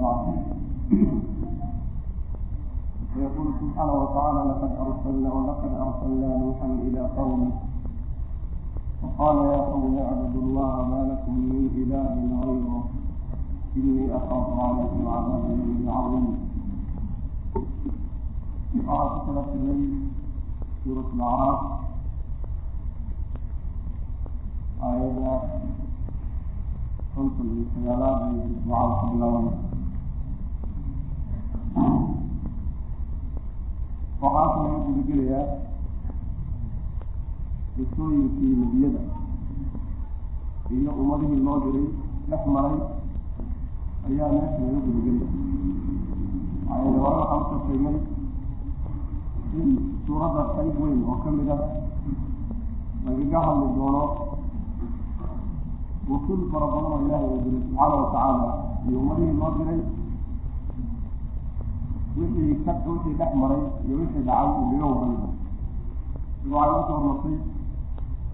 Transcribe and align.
ضعفا 0.00 0.34
ويقول 3.16 3.46
سبحانه 3.60 3.92
وتعالى 3.92 4.40
لقد 4.50 4.72
أرسلنا 4.86 5.32
ولقد 5.32 5.72
أرسلنا 5.86 6.36
نوحا 6.36 6.66
إلى 6.66 7.00
قومه 7.16 7.50
فقال 9.02 9.36
يا 9.36 9.56
قوم 9.56 9.98
اعبدوا 9.98 10.42
الله 10.42 10.74
ما 10.90 11.00
لكم 11.12 11.34
من 11.34 11.70
إله 11.80 12.14
غيره 12.46 12.84
إني 13.76 14.16
أخاف 14.16 14.48
عليكم 14.60 15.08
عذاب 15.08 15.44
يوم 15.50 15.88
عظيم 15.88 16.26
قراءة 18.86 19.24
ثلاث 19.26 19.48
الليل 19.54 20.00
سورة 20.84 21.04
الأعراف 21.14 21.60
آية 24.82 25.40
خمس 27.16 27.32
من 27.40 27.64
سجالات 27.74 28.22
مع 28.68 28.84
القبلة 28.84 29.26
والنصر 29.26 29.69
waxaa 34.22 34.48
kaloo 34.54 34.72
la 34.72 34.78
gudagelayaa 34.86 35.46
qisooyinkii 37.76 38.54
nebiyada 38.60 39.00
iyo 40.76 40.90
ummadihii 41.00 41.42
loo 41.46 41.58
diray 41.64 41.86
dhex 42.30 42.42
maray 42.54 42.78
ayaa 44.06 44.28
meesha 44.34 44.60
laga 44.64 44.80
gudagelaya 44.86 45.28
waxayna 46.68 46.98
hore 47.02 47.16
waxaan 47.20 47.42
u 47.42 47.46
soo 47.50 47.60
sheegnay 47.66 47.96
in 49.60 49.68
suuradda 50.06 50.42
qayb 50.54 50.74
weyn 50.82 51.00
oo 51.10 51.16
ka 51.24 51.30
mid 51.36 51.48
ah 51.56 51.62
lagaga 53.04 53.38
hadli 53.46 53.66
doono 53.76 54.02
wasul 56.10 56.40
fara 56.52 56.66
badan 56.74 56.92
oo 56.92 57.00
ilaahay 57.06 57.28
uu 57.30 57.40
diray 57.44 57.62
subxaana 57.62 57.94
watacaala 58.02 58.48
iyo 58.88 58.96
ummadihii 59.02 59.36
loo 59.40 59.50
diray 59.58 59.80
wixii 62.16 62.54
ka 62.64 62.72
wixii 62.86 63.14
dhex 63.20 63.32
maray 63.40 63.62
iyo 63.86 63.94
wixii 64.00 64.22
dhacay 64.28 64.48
uu 64.60 64.66
laga 64.72 64.86
warramo 64.92 65.28
waxay 66.52 66.78
u 66.80 66.82
soo 66.88 66.94
hormartay 66.98 67.36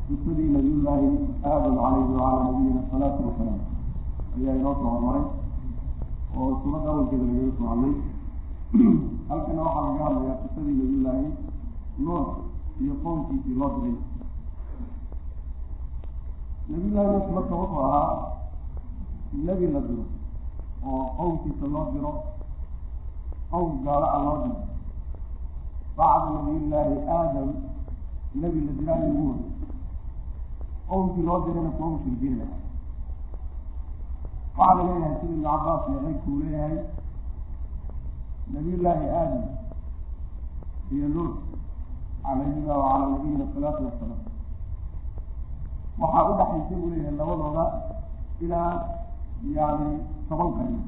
qisadii 0.06 0.48
nabiyullaahi 0.55 1.08
aadam 1.50 1.74
calayhi 1.80 2.12
wacalaa 2.12 2.44
nabiyina 2.47 2.80
asalaatu 2.86 3.20
wasalaam 3.28 3.60
ayaa 4.36 4.54
inoo 4.60 4.74
soo 4.80 4.91
hormaray 4.94 5.24
oo 6.38 6.50
suuradda 6.62 6.88
awalkeeda 6.92 7.24
lagaga 7.30 7.52
soo 7.58 7.66
hadlay. 7.72 7.94
Halkana 9.28 9.60
waxaa 9.66 9.84
laga 9.88 10.04
hadlayaa 10.06 10.36
qisadii 10.42 10.74
nabiyullaahi 10.80 11.27
nuux 12.04 12.27
iyo 12.82 12.94
qoomkiisii 13.02 13.54
loo 13.60 13.70
diray. 13.77 13.97
Nabiyullahi 16.69 17.08
nuux 17.12 17.27
marka 17.34 17.54
wuxuu 17.60 17.80
ahaa 17.88 18.12
nebi 19.47 19.66
la 19.74 19.80
diro 19.88 20.04
oo 20.86 21.04
qowmkiisa 21.19 21.66
loo 21.74 21.84
diro 21.92 22.10
qowm 23.50 23.70
gaala 23.84 24.06
a 24.16 24.19
loo 24.25 24.36
diro 24.44 24.58
bacda 25.97 26.28
nabiyullaahi 26.36 26.97
aadam 27.16 27.48
nebi 28.41 28.61
la 28.66 28.72
diraa 28.78 28.98
lagu 29.03 29.22
wari 29.28 29.44
qowmkii 30.88 31.22
loo 31.28 31.38
dirayna 31.47 31.70
kuwa 31.77 31.88
mushrikiin 31.91 32.41
ah. 32.44 32.53
Waxaa 34.58 34.75
la 34.77 34.83
leeyahay 34.88 35.14
sida 35.20 35.33
ibnu 35.33 35.42
cabaas 35.48 35.83
iyo 35.88 35.98
qaybkuu 36.05 36.38
leeyahay 36.42 36.77
nabiyullaahi 38.55 39.06
aadam 39.20 39.44
iyo 40.94 41.06
nuux 41.14 41.33
calayhima 42.25 42.75
wacalaa 42.83 43.08
nabiyina 43.12 43.44
asalaatu 43.48 43.83
wasalaam 43.88 44.22
waxaa 46.00 46.25
u 46.31 46.36
dhaxaysay 46.38 46.77
buu 46.81 46.91
leeyahay 46.92 47.16
labadooda 47.20 47.64
ilaa 48.44 48.72
yani 49.56 49.91
toban 50.28 50.50
qarni 50.56 50.81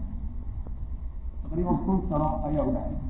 taqriiban 1.48 1.78
kun 1.84 1.98
sano 2.08 2.28
ayaa 2.46 2.64
u 2.68 2.72
dhaxaysay 2.76 3.06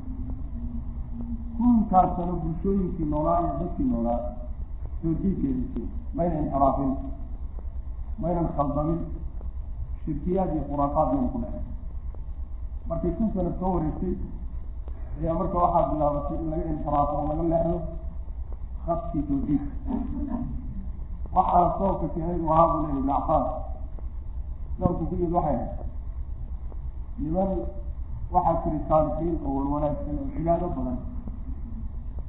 kunkaas 1.56 2.11
sano 2.17 2.33
bulshooyinkii 2.42 3.05
noolaa 3.12 3.41
iyo 3.42 3.53
dadkii 3.61 3.84
noolaa 3.93 4.21
tawjiidkeedisi 5.03 5.82
mayna 6.16 6.38
inxiraafin 6.43 6.93
maynan 8.22 8.48
khaldamin 8.56 9.00
shirkiyaad 10.04 10.50
iyo 10.54 10.62
khuraafaad 10.71 11.09
mayna 11.12 11.28
ku 11.32 11.38
dhexay 11.43 11.65
markay 12.88 13.10
kun 13.19 13.28
sano 13.34 13.50
soo 13.60 13.72
wareegtay 13.75 14.15
ayaa 15.21 15.34
marka 15.38 15.59
waxaa 15.65 15.88
bilaabatay 15.93 16.37
in 16.43 16.50
laga 16.50 16.65
inxiraafo 16.75 17.12
oo 17.19 17.27
laga 17.31 17.43
leexdo 17.53 17.78
khadkii 18.87 19.22
tawjiidka 19.28 19.72
waxaana 21.37 21.69
sababka 21.78 22.06
keenay 22.15 22.41
u 22.47 22.53
ahaa 22.53 22.66
buu 22.72 22.81
leeyahy 22.82 22.98
ibn 23.00 23.10
cabaas 23.12 23.47
sababka 24.78 25.04
ku 25.10 25.15
yimid 25.15 25.32
waxay 25.38 25.54
ahayd 25.54 25.71
niman 27.22 27.50
waxaa 28.33 28.61
jiri 28.65 28.78
saalixiin 28.89 29.37
oo 29.47 29.53
walwanaagsan 29.59 30.16
oo 30.22 30.27
cibaado 30.34 30.66
badan. 30.77 30.99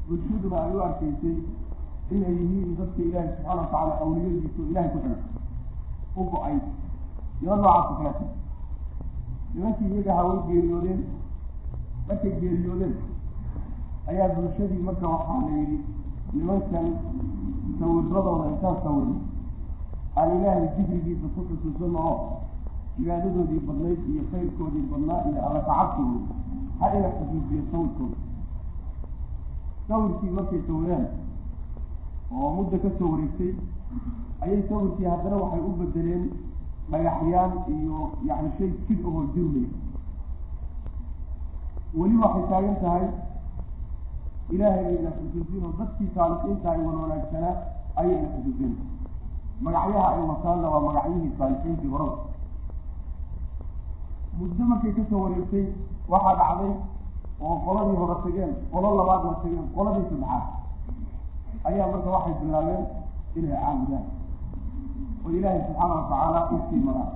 Bulshaduna 0.07 0.57
ay 0.65 0.73
u 0.75 0.81
arkaysay 0.87 1.37
inay 2.13 2.33
yihiin 2.41 2.75
dadka 2.79 3.01
ilaahi 3.07 3.29
subxaana 3.35 3.61
watacaala 3.61 3.93
awliyadiisu 4.03 4.61
ilahay 4.69 4.89
ku 4.93 4.97
xidhan. 5.03 5.21
U 6.19 6.23
go'ay. 6.31 6.57
Niman 7.41 7.59
noocaas 7.61 7.97
kala 7.97 8.11
ti 8.19 8.25
nimankii 9.53 9.87
iyaga 9.93 10.11
ahaa 10.13 10.27
way 10.29 10.39
geeriyoodeen? 10.47 11.01
Markay 12.07 12.31
geeriyoodeen? 12.41 12.95
Ayaa 14.09 14.29
bulshadii 14.35 14.81
marka 14.87 15.07
waxaa 15.13 15.41
la 15.45 15.51
yidhi 15.57 15.77
nimankan 16.33 16.87
sawiradooda 17.79 18.45
intaan 18.53 18.77
sawirno 18.83 19.15
aan 20.17 20.29
ilaahay 20.37 20.67
dikrigiisa 20.77 21.27
ku 21.35 21.41
xusuusano 21.49 21.99
oo 22.11 22.17
cibaadadoodii 22.99 23.59
badnayd 23.67 23.99
iyo 24.13 24.23
khayrkoodii 24.31 24.85
badnaa 24.91 25.21
iyo 25.31 25.39
alla 25.47 25.61
kacabkoodi 25.67 26.19
ha 26.79 26.85
ina 26.97 27.09
xusuusiyo 27.17 27.61
sawirkooda. 27.71 28.17
Sawirkii 29.87 30.29
markay 30.37 30.61
sawireen 30.67 31.05
oo 32.31 32.49
muddo 32.55 32.77
ka 32.83 32.89
soo 32.99 33.09
wareegtay 33.13 33.51
ayay 34.43 34.61
sawirkii 34.69 35.05
haddana 35.11 35.35
waxay 35.43 35.61
u 35.69 35.71
bedeleen 35.79 36.25
dhagaxyaan 36.91 37.51
iyo 37.75 37.97
yani 38.27 38.49
shay 38.57 38.69
jid 38.87 38.99
ahoo 39.07 39.23
jirmay. 39.33 39.67
Weli 41.97 42.17
waxay 42.23 42.43
taagan 42.51 42.75
tahay 42.83 43.05
ilaahay 44.53 44.85
ayna 44.91 45.11
xusuusin 45.17 45.63
oo 45.65 45.73
dadkii 45.79 46.09
saalixiinta 46.15 46.67
ay 46.71 46.81
wanwanaagsanaa 46.87 47.55
ayayna 47.99 48.27
xusuusin 48.35 48.73
magacyaha 49.63 50.07
ay 50.15 50.21
wataanna 50.31 50.67
waa 50.73 50.81
magacyihii 50.87 51.31
saalixiintii 51.39 51.91
horada 51.93 52.17
muddo 54.37 54.63
markay 54.71 54.91
ka 54.97 55.03
soo 55.09 55.19
wareegtay 55.25 55.65
waxaa 56.11 56.35
dhacday 56.39 56.71
oo 57.41 57.55
qoladii 57.65 57.97
hore 58.01 58.15
tageen 58.23 58.51
qolo 58.71 58.87
labaadna 58.99 59.31
tageen 59.43 59.65
qoladii 59.75 60.05
saddexaad. 60.09 60.43
Ayaa 61.67 61.87
marka 61.91 62.09
waxay 62.15 62.33
bilaabeen 62.41 62.83
inay 63.37 63.55
caabudaan. 63.61 64.05
Oo 65.23 65.29
ilaahay 65.37 65.61
subxaana 65.67 65.93
watacaala 65.99 66.39
u 66.53 66.57
sii 66.69 66.81
maraan 66.87 67.11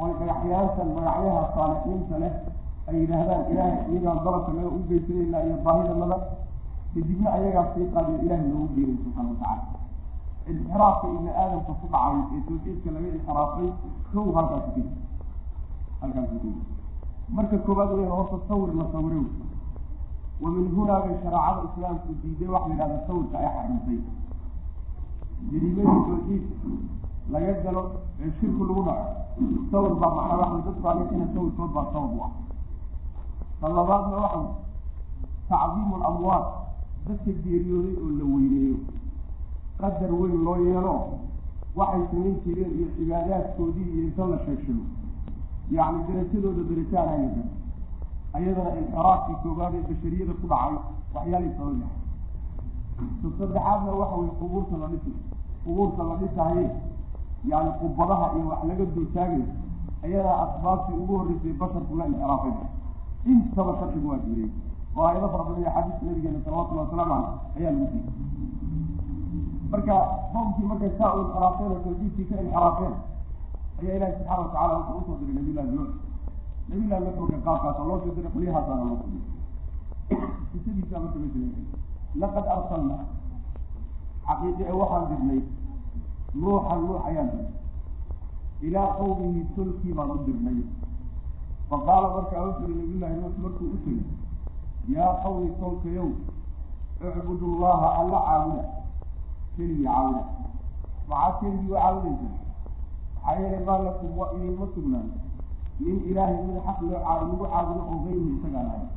oo 0.00 0.08
dhagaxyaantan 0.18 0.88
magacyaha 0.96 1.42
saalixiinta 1.54 2.16
leh 2.22 2.34
ay 2.88 2.96
yidhaahdaan 3.00 3.42
ilaahay 3.52 3.78
iyagaan 3.90 4.18
dalabka 4.24 4.50
naga 4.56 4.68
u 4.76 4.80
geysanayna 4.88 5.38
iyo 5.46 5.56
baahidanada 5.64 6.18
kadibna 6.94 7.28
ayagaas 7.36 7.68
sii 7.74 7.86
qaadiyo 7.94 8.18
ilahay 8.24 8.44
loogu 8.52 8.68
geeray 8.76 8.96
subxaana 9.02 9.28
watacaala 9.32 9.64
inxiraafka 10.50 11.06
ibni 11.14 11.30
aadamka 11.42 11.72
ku 11.80 11.86
dhacay 11.92 12.20
ee 12.36 12.40
tawxiidka 12.48 12.88
laga 12.94 13.08
inxiraafay 13.16 13.68
kow 14.12 14.26
halkaasi 14.36 14.70
ka 14.76 14.82
halkaasi 14.82 14.82
ka 14.82 15.05
marka 17.28 17.58
koowaad 17.58 17.90
weyn 17.98 18.08
horta 18.08 18.36
sawir 18.48 18.74
la 18.74 18.84
sawire 18.92 19.20
wa 20.40 20.50
min 20.50 20.68
hunaa 20.76 21.00
bay 21.00 21.16
shareecada 21.22 21.62
islaamku 21.68 22.14
diiday 22.22 22.48
waxa 22.48 22.68
la 22.68 22.74
yidhahda 22.74 23.06
sawirka 23.06 23.38
ay 23.38 23.48
xarimtay 23.54 23.98
jariimadii 25.50 26.04
tawxiid 26.08 26.44
laga 27.32 27.52
galo 27.64 27.82
ee 28.20 28.30
shirku 28.40 28.64
lagu 28.64 28.82
dhaco 28.82 29.06
sawir 29.70 29.94
baa 30.00 30.14
macnaa 30.16 30.38
waxa 30.42 30.62
dad 30.66 30.76
saalixiina 30.82 31.26
sawirkood 31.34 31.70
baa 31.74 31.86
sabab 31.92 32.12
u 32.16 32.20
ah 32.26 32.32
ta 33.60 33.66
waxa 33.68 34.40
tacdiimu 35.48 35.96
lamwaad 36.04 36.44
dadka 37.06 37.30
geeriyooday 37.44 37.94
oo 38.02 38.10
la 38.18 38.24
weyneeyo. 38.24 38.76
Qadar 39.78 40.12
weyn 40.20 40.44
loo 40.44 40.56
yeelo 40.66 40.94
waxay 41.76 42.02
samayn 42.10 42.36
jireen 42.44 42.72
iyo 42.78 42.86
cibaadaadkoodii 42.96 43.88
iyo 43.92 44.02
inta 44.08 44.26
la 44.26 44.38
sheegshago 44.44 44.84
yacni 45.70 46.00
darajadooda 46.08 46.62
darajaana 46.70 47.12
aysan 47.18 47.48
ayadana 48.36 48.70
inxiraafkii 48.80 49.36
koobaad 49.42 49.74
ee 49.78 49.82
bashariyada 49.90 50.32
ku 50.40 50.46
dhacay 50.52 50.74
waxyaalay 51.14 51.50
sabab 51.58 51.76
yahay 51.82 52.00
ta 53.22 53.28
saddexaadna 53.38 53.90
waxa 54.00 54.16
weye 54.20 54.32
qubuurta 54.40 54.76
la 54.82 54.86
dhisi 54.92 55.12
qubuurta 55.64 56.02
la 56.10 56.14
dhisahaye 56.22 56.66
yani 57.50 57.70
qubadaha 57.80 58.26
iyo 58.36 58.44
wax 58.52 58.60
laga 58.68 58.84
dultaagay 58.96 59.42
ayadaa 60.04 60.36
asbaabtii 60.44 60.96
ugu 61.02 61.14
horreysay 61.18 61.52
basharku 61.60 61.92
la 62.00 62.04
inxiraafay 62.10 62.52
intaba 63.32 63.72
sharcigu 63.80 64.08
waa 64.10 64.18
diiday 64.24 64.50
oo 64.96 65.02
aayado 65.08 65.28
fara 65.32 65.44
badan 65.48 65.60
iyo 65.62 65.70
xadiiska 65.76 66.04
nabigeena 66.06 66.38
salawatullahi 66.44 66.86
wasalaamu 66.88 67.14
caleyh 67.54 67.68
ayaa 67.68 67.72
lagu 67.78 67.86
diiday 67.92 68.14
marka 69.72 69.94
qowmkii 70.32 70.66
markay 70.70 70.90
saa 70.98 71.12
u 71.14 71.20
inxiraafeen 71.24 71.70
oo 71.72 71.80
tawxiidkii 71.86 72.24
ka 72.30 72.34
inxiraafeen 72.42 72.94
ayaa 73.80 73.96
ilahi 73.96 74.12
subxaana 74.18 74.42
watacala 74.42 74.74
wuxuu 74.78 74.98
u 74.98 75.04
soo 75.06 75.16
diray 75.20 75.34
nabiyullahi 75.34 75.70
nuux 75.76 75.90
la 77.04 77.10
foga 77.16 77.36
qaabkaas 77.44 77.76
oo 77.80 77.86
loo 77.88 77.98
soo 78.02 78.14
diray 78.16 78.32
qolyahaasana 78.34 78.84
loo 78.88 78.98
soo 79.00 79.10
diray. 79.12 79.32
Kisadiisa 80.50 80.96
marka 81.00 81.18
laqad 82.20 82.46
arsalna 82.56 82.96
xaqiiqi 84.26 84.62
e 84.62 84.72
waxaan 84.80 85.04
dirnay 85.10 85.40
nuuxan 86.40 86.78
nuux 86.86 87.00
ayaan 87.08 87.28
dirnay 87.32 87.54
ilaa 88.66 88.88
qawmihi 88.98 89.40
tolkii 89.56 89.92
baan 89.96 90.10
u 90.10 90.18
dirnay. 90.26 90.58
Faqaala 91.68 92.08
markaa 92.16 92.46
wuxu 92.46 92.62
uri 92.64 92.74
nabiyullahi 92.80 93.14
nuux 93.20 93.34
markuu 93.42 93.68
u 93.74 93.78
tegay 93.84 94.04
yaa 94.94 95.12
qawmi 95.22 95.50
tolkayow 95.60 96.10
icbudu 97.06 97.46
llaha 97.60 97.88
alla 98.00 98.18
caabuda 98.26 98.64
keligii 99.56 99.84
caabuda 99.84 100.22
maxaa 101.08 101.38
keligii 101.40 101.70
u 101.70 101.74
caabudaysa 101.74 102.45
maxaa 103.26 103.40
yeelay 103.42 103.64
maa 103.66 103.78
lakum 103.78 104.18
waa 104.18 104.30
idinma 104.36 104.66
sugnaan 104.74 105.08
min 105.80 105.96
ilaahin 106.10 106.46
mid 106.46 106.62
xaq 106.66 106.78
lagu 106.82 107.36
caabudo 107.42 107.82
oo 107.90 107.98
gayrihi 108.04 108.30
isaga 108.38 108.58
aan 108.58 108.68
ahayn 108.70 108.88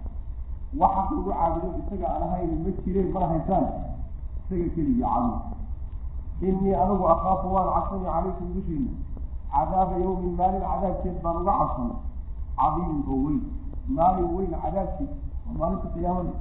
wax 0.79 0.91
xaq 0.95 1.09
lagu 1.11 1.29
caabudo 1.29 1.67
isaga 1.81 2.07
aan 2.13 2.23
ahayn 2.23 2.51
ma 2.63 2.69
jireen 2.83 3.09
mala 3.13 3.27
haysaan 3.33 3.65
isaga 4.45 4.67
keligii 4.75 5.01
caabuda 5.01 5.39
inii 6.47 6.75
anigu 6.81 7.05
akaafu 7.13 7.47
waan 7.55 7.69
cabsani 7.73 8.05
calaykum 8.05 8.53
dushiina 8.53 8.91
cadaaba 9.51 9.95
yawmin 9.97 10.33
maalin 10.37 10.61
cadaabkeed 10.61 11.17
baan 11.23 11.37
uga 11.41 11.53
cabsana 11.59 11.95
cadiimin 12.59 13.03
oo 13.09 13.19
weyn. 13.25 13.41
Maalin 13.87 14.29
weyn 14.35 14.51
cadaabkeed. 14.63 15.11
Oo 15.47 15.53
maalinta 15.59 15.87
qiyaamada. 15.93 16.33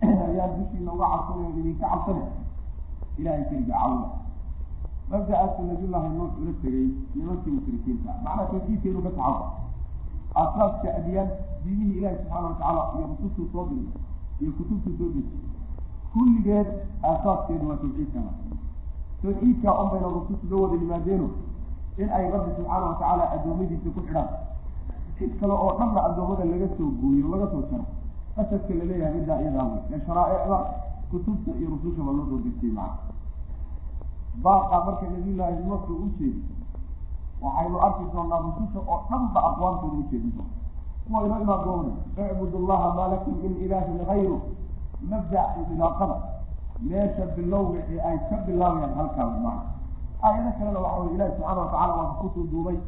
Ayaan 0.26 0.52
dushiina 0.58 0.92
uga 0.92 1.06
cabsanay 1.12 1.50
idinka 1.60 1.86
cabsana 1.92 2.24
ilahay 3.18 3.44
keliga 3.50 3.74
cawda 3.74 4.08
mabda-aasu 5.10 5.62
nabiyullahi 5.68 6.08
nuux 6.16 6.32
ula 6.40 6.52
tegay 6.62 6.86
nimankii 7.14 7.50
mushrikiinta. 7.56 8.10
Macnaa 8.24 8.46
tawkiidkeedu 8.50 9.00
ka 9.06 9.10
taxawa 9.10 9.50
aasaaska 10.40 10.88
adyaan 10.98 11.28
diinihii 11.64 11.98
ilahi 11.98 12.16
subxaana 12.16 12.46
watacaala 12.48 12.82
iyo 12.96 13.06
rusustuu 13.10 13.46
soo 13.52 13.64
diray 13.70 13.88
iyo 14.40 14.50
kutubtuu 14.58 14.92
soo 14.98 15.08
dejiyay 15.14 15.48
kulligeed 16.12 16.68
aasaaskeedu 17.08 17.64
waa 17.68 17.76
tawxiidkana 17.82 18.30
tawxiidka 19.22 19.70
un 19.82 19.88
bayna 19.90 20.08
rusus 20.16 20.40
loo 20.50 20.62
wada 20.62 20.76
yimaadeeno 20.82 21.28
in 21.98 22.08
ay 22.18 22.30
rabbi 22.34 22.50
subxaana 22.56 22.86
watacaala 22.86 23.24
addoommadiisa 23.34 23.90
ku 23.96 24.00
xidhaan. 24.06 24.28
Cid 25.18 25.32
kale 25.40 25.52
oo 25.52 25.72
dhanna 25.78 26.00
addoommada 26.08 26.44
laga 26.52 26.68
soo 26.76 26.88
gooyo 27.00 27.26
laga 27.34 27.46
soo 27.52 27.62
jaro 27.70 27.84
asadka 28.40 28.72
la 28.78 28.84
leeyahay 28.90 29.14
middaa 29.18 29.40
iyadaa 29.42 29.66
wey 29.72 29.82
ee 29.94 30.00
sharaaicda 30.06 30.58
kutubta 31.10 31.50
iyo 31.60 31.68
rusushaba 31.74 32.10
loo 32.16 32.26
soo 32.30 32.38
dejiyey 32.46 32.72
maca 32.78 33.09
baaqa 34.44 34.84
marka 34.86 35.06
nabiyullaahi 35.10 35.64
nuuxu 35.64 35.92
u 36.04 36.08
jeedi 36.18 36.42
waxaynu 37.42 37.78
arki 37.86 38.04
doonaa 38.12 38.40
rususha 38.46 38.80
oo 38.92 39.00
dhan 39.10 39.22
ba 39.34 39.40
aqwaantooda 39.48 39.96
u 39.96 40.04
jeedin 40.10 40.32
doona 40.36 40.50
kuwa 41.06 41.20
inoo 41.26 41.40
imaan 41.44 41.64
doona 41.64 41.92
icbud 42.32 42.54
allaha 42.60 42.88
maa 42.96 43.08
lakum 43.08 43.34
min 43.42 43.56
ilaahin 43.64 43.98
gayru 44.08 44.40
mabda 45.10 45.42
ilaaqada 45.72 46.16
meesha 46.88 47.24
bilowga 47.36 47.78
ee 47.92 48.00
ay 48.08 48.18
ka 48.28 48.36
bilaabayaan 48.46 48.94
halkaas 48.98 49.32
maca 49.44 49.64
aayado 50.22 50.50
kalena 50.58 50.80
waxa 50.84 51.00
wey 51.02 51.14
ilahi 51.14 51.30
subxaana 51.36 51.60
watacala 51.60 51.92
waa 51.98 52.14
ku 52.20 52.26
soo 52.34 52.44
duubay 52.52 52.78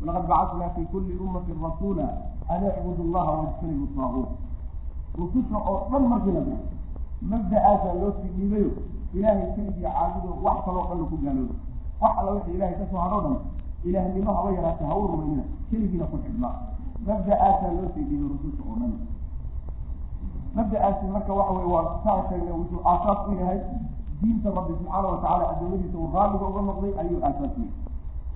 walaqad 0.00 0.26
bacatnaa 0.30 0.70
fi 0.74 0.82
kulli 0.92 1.12
ummatin 1.24 1.58
rasuula 1.62 2.06
an 2.48 2.60
icbudu 2.70 3.02
allaha 3.08 3.30
wajtanibu 3.38 3.86
taaguut. 3.96 4.28
Rususha 5.18 5.56
oo 5.70 5.78
dhan 5.90 6.02
markii 6.10 6.32
la 6.32 6.40
diro 6.40 6.58
mabda-aasaa 7.30 7.94
loo 8.00 8.12
sii 8.22 8.30
dhiibayo 8.36 8.70
ilaahay 9.14 9.46
keligii 9.56 9.82
caabudo 9.82 10.30
wax 10.46 10.58
kaloo 10.64 10.84
dhan 10.88 10.98
laku 11.00 11.16
gaalooda 11.24 11.54
wax 12.00 12.12
alla 12.20 12.30
wixii 12.36 12.54
ilahay 12.56 12.74
ka 12.80 12.86
soo 12.90 13.00
hadho 13.04 13.20
dhan 13.24 13.36
ilaahnimo 13.88 14.30
haba 14.36 14.50
yaraatee 14.56 14.86
ha 14.90 14.94
rumaynina 14.94 15.44
keligiina 15.70 16.04
ku 16.12 16.16
xidhnaa 16.24 16.54
mabda-aasaa 17.06 17.72
loo 17.76 17.88
sii 17.94 18.04
dhiibay 18.08 18.28
rususha 18.32 18.62
oo 18.70 18.76
dhan. 18.80 18.92
Mabda-aasi 20.56 21.06
marka 21.14 21.32
waxa 21.38 21.52
wey 21.58 21.68
waa 21.74 22.00
saa 22.04 22.22
sheegnay 22.28 22.52
wuxuu 22.60 22.80
aasaas 22.90 23.20
u 23.28 23.32
yahay. 23.40 23.60
Diinta 24.20 24.50
rabbi 24.56 24.72
subxaana 24.78 25.08
watacaala 25.08 25.44
addoomadiisa 25.52 25.98
uu 25.98 26.10
raalliga 26.14 26.46
uga 26.50 26.60
noqday 26.68 26.92
ayuu 27.02 27.20
aasaas 27.28 27.52
u 27.58 27.60
yahay. 27.60 27.70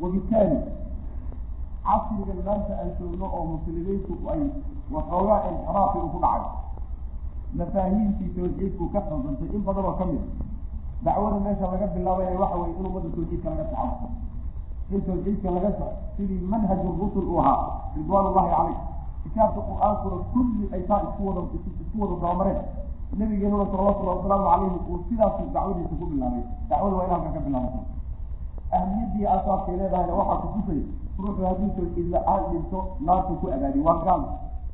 Wabitaali 0.00 0.58
casrigan 1.86 2.40
maanta 2.46 2.72
aan 2.80 2.90
joogno 2.98 3.26
oo 3.36 3.44
muslimiintu 3.52 4.12
ay 4.32 4.42
waxoogaa 4.94 5.38
inxiraafi 5.50 5.98
u 5.98 6.08
ku 6.14 6.18
dhacay. 6.24 6.44
Mafaahiimtii 7.58 8.28
tawxiidku 8.36 8.84
ka 8.92 9.00
khaldantay 9.08 9.48
in 9.56 9.62
badan 9.66 9.84
oo 9.90 9.94
ka 10.00 10.04
mid 10.10 10.22
dacwada 11.04 11.38
meesha 11.44 11.66
laga 11.72 11.86
bilaabaya 11.94 12.38
waxa 12.40 12.56
weye 12.62 12.72
in 12.78 12.86
ummadda 12.86 13.08
tawxiidka 13.16 13.48
laga 13.50 13.64
saxo. 13.72 14.06
In 14.92 15.00
tawxiidka 15.06 15.48
laga 15.50 15.70
saxo 15.78 15.96
sidii 16.16 16.40
manhaju 16.52 16.88
rusul 17.00 17.26
uu 17.32 17.38
ahaa 17.40 17.90
ridwaan 17.96 18.26
ullahi 18.30 18.50
caleyh 18.54 18.78
kitaabka 19.22 19.60
qur'aankuna 19.68 20.16
kulli 20.32 20.64
ay 20.74 20.82
taa 20.88 21.00
isku 21.06 21.20
wada 21.28 21.40
isku 21.54 21.96
wada 22.02 22.14
dabamareen 22.22 22.60
nabigeenuna 23.18 23.66
salawatulli 23.72 24.08
wasalaamu 24.14 24.44
calayhi 24.50 24.78
uu 24.90 24.98
sidaas 25.08 25.36
dacwadiisa 25.54 25.94
ku 26.00 26.06
bilaabay. 26.12 26.44
Dacwada 26.68 26.94
waa 26.96 27.04
in 27.06 27.10
halka 27.14 27.30
ka 27.36 27.40
bilaabata 27.46 27.80
ahmiyadii 28.72 29.26
aasaaskay 29.26 29.76
leedahayna 29.76 30.14
waxaa 30.20 30.38
kutusay 30.42 30.80
ruuxu 31.18 31.42
haddii 31.48 31.70
tawxiid 31.76 32.08
la'aan 32.14 32.42
dhinto 32.52 32.80
naartu 33.06 33.32
ku 33.40 33.46
agaadi 33.52 33.80
waa 33.86 33.98
gaal. 34.06 34.22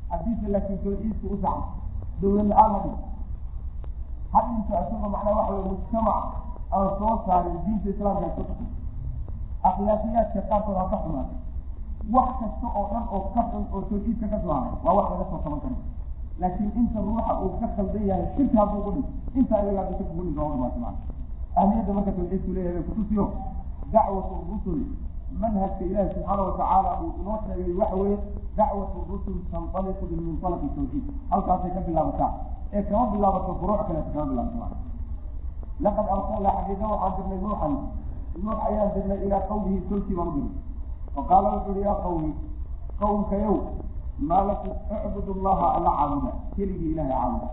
Haddiise 0.09 0.47
laakiin 0.53 0.79
tawxiidku 0.83 1.25
u 1.35 1.37
saxo. 1.43 1.63
Dawlad 2.21 2.47
la'aan 2.51 2.71
ha 2.73 2.79
dhinto 2.83 2.97
ha 4.33 4.39
dhinto 4.47 4.73
isagoo 4.83 5.09
macnaa 5.15 5.35
waxa 5.39 5.53
wey 5.55 5.63
mujtamac 5.69 6.23
aan 6.75 6.87
soo 6.99 7.13
saarin 7.25 7.57
diinta 7.65 7.89
islaamka 7.93 8.25
ay 8.27 8.33
ku 8.37 8.43
taxo 8.49 8.65
akhlaaqiyaadka 9.69 10.41
qaarkood 10.49 10.77
ha 10.81 10.85
ka 10.91 10.97
xumaatay 11.03 11.37
wax 12.15 12.29
kasta 12.41 12.67
oo 12.79 12.85
dhan 12.91 13.03
oo 13.15 13.21
ka 13.33 13.41
xun 13.51 13.63
oo 13.73 13.81
tawxiidka 13.89 14.27
ka 14.33 14.37
haray 14.55 14.73
waa 14.85 14.93
wax 14.97 15.07
laga 15.11 15.25
soo 15.31 15.39
taban 15.43 15.59
karo 15.63 15.77
laakiin 16.41 16.71
inta 16.81 16.99
ruuxa 17.07 17.33
uu 17.43 17.51
ka 17.59 17.67
khaldan 17.75 18.03
yahay 18.09 18.25
shirka 18.35 18.57
hadduu 18.61 18.81
ku 18.85 18.91
dhinto 18.95 19.09
inta 19.39 19.53
ayagaa 19.61 19.83
waa 19.89 20.53
dhimaata 20.53 20.79
macna 20.79 20.91
ahmiyadda 21.59 21.91
marka 21.97 22.11
tawxiidku 22.17 22.51
leeyahay 22.55 22.75
bay 22.79 22.85
kutusiyo 22.89 23.25
dacwatu 23.93 24.35
rusuli 24.51 24.85
manhajka 25.41 25.83
ilaahi 25.85 26.09
subxaana 26.13 26.41
watacaala 26.47 26.89
uu 27.01 27.11
inoo 27.21 27.37
sheegay 27.45 27.73
waxa 27.81 27.95
weeye 28.01 28.17
dacwatu 28.57 28.97
rusul 29.09 29.37
tanطaliqu 29.51 30.05
bimunطalaqi 30.09 30.67
tawxiid. 30.75 31.05
Halkaasay 31.31 31.71
ka 31.75 31.81
bilaabataa. 31.87 32.31
Ee 32.73 32.83
kama 32.89 33.05
bilaabato 33.13 33.51
furuuc 33.59 33.81
kaleeta 33.87 34.09
kama 34.13 34.25
bilaabato 34.31 34.57
macna 34.61 34.77
laqad 35.83 36.05
arsalnaa 36.15 36.53
xaqiiqa 36.57 36.85
waxaan 36.93 37.13
dirnay 37.17 37.39
nuuxan. 37.43 37.73
Nuux 38.43 38.57
ayaan 38.67 38.89
dirnay 38.95 39.19
ilaa 39.25 39.41
qawmihi 39.49 39.79
tolkii 39.89 40.15
baan 40.17 40.27
u 40.27 40.31
dirnay 40.35 40.53
faqaala 41.15 41.47
wuxu 41.55 41.71
uhi 41.71 41.81
yaa 41.87 41.95
qawmi 42.03 42.31
qawmkayow 42.99 43.57
maa 44.29 44.43
lakum 44.49 44.73
icbudu 45.05 45.33
llaha 45.45 45.67
alla 45.77 45.91
caabuda? 45.97 46.31
Keligii 46.55 46.91
ilahay 46.93 47.11
caabuda. 47.11 47.47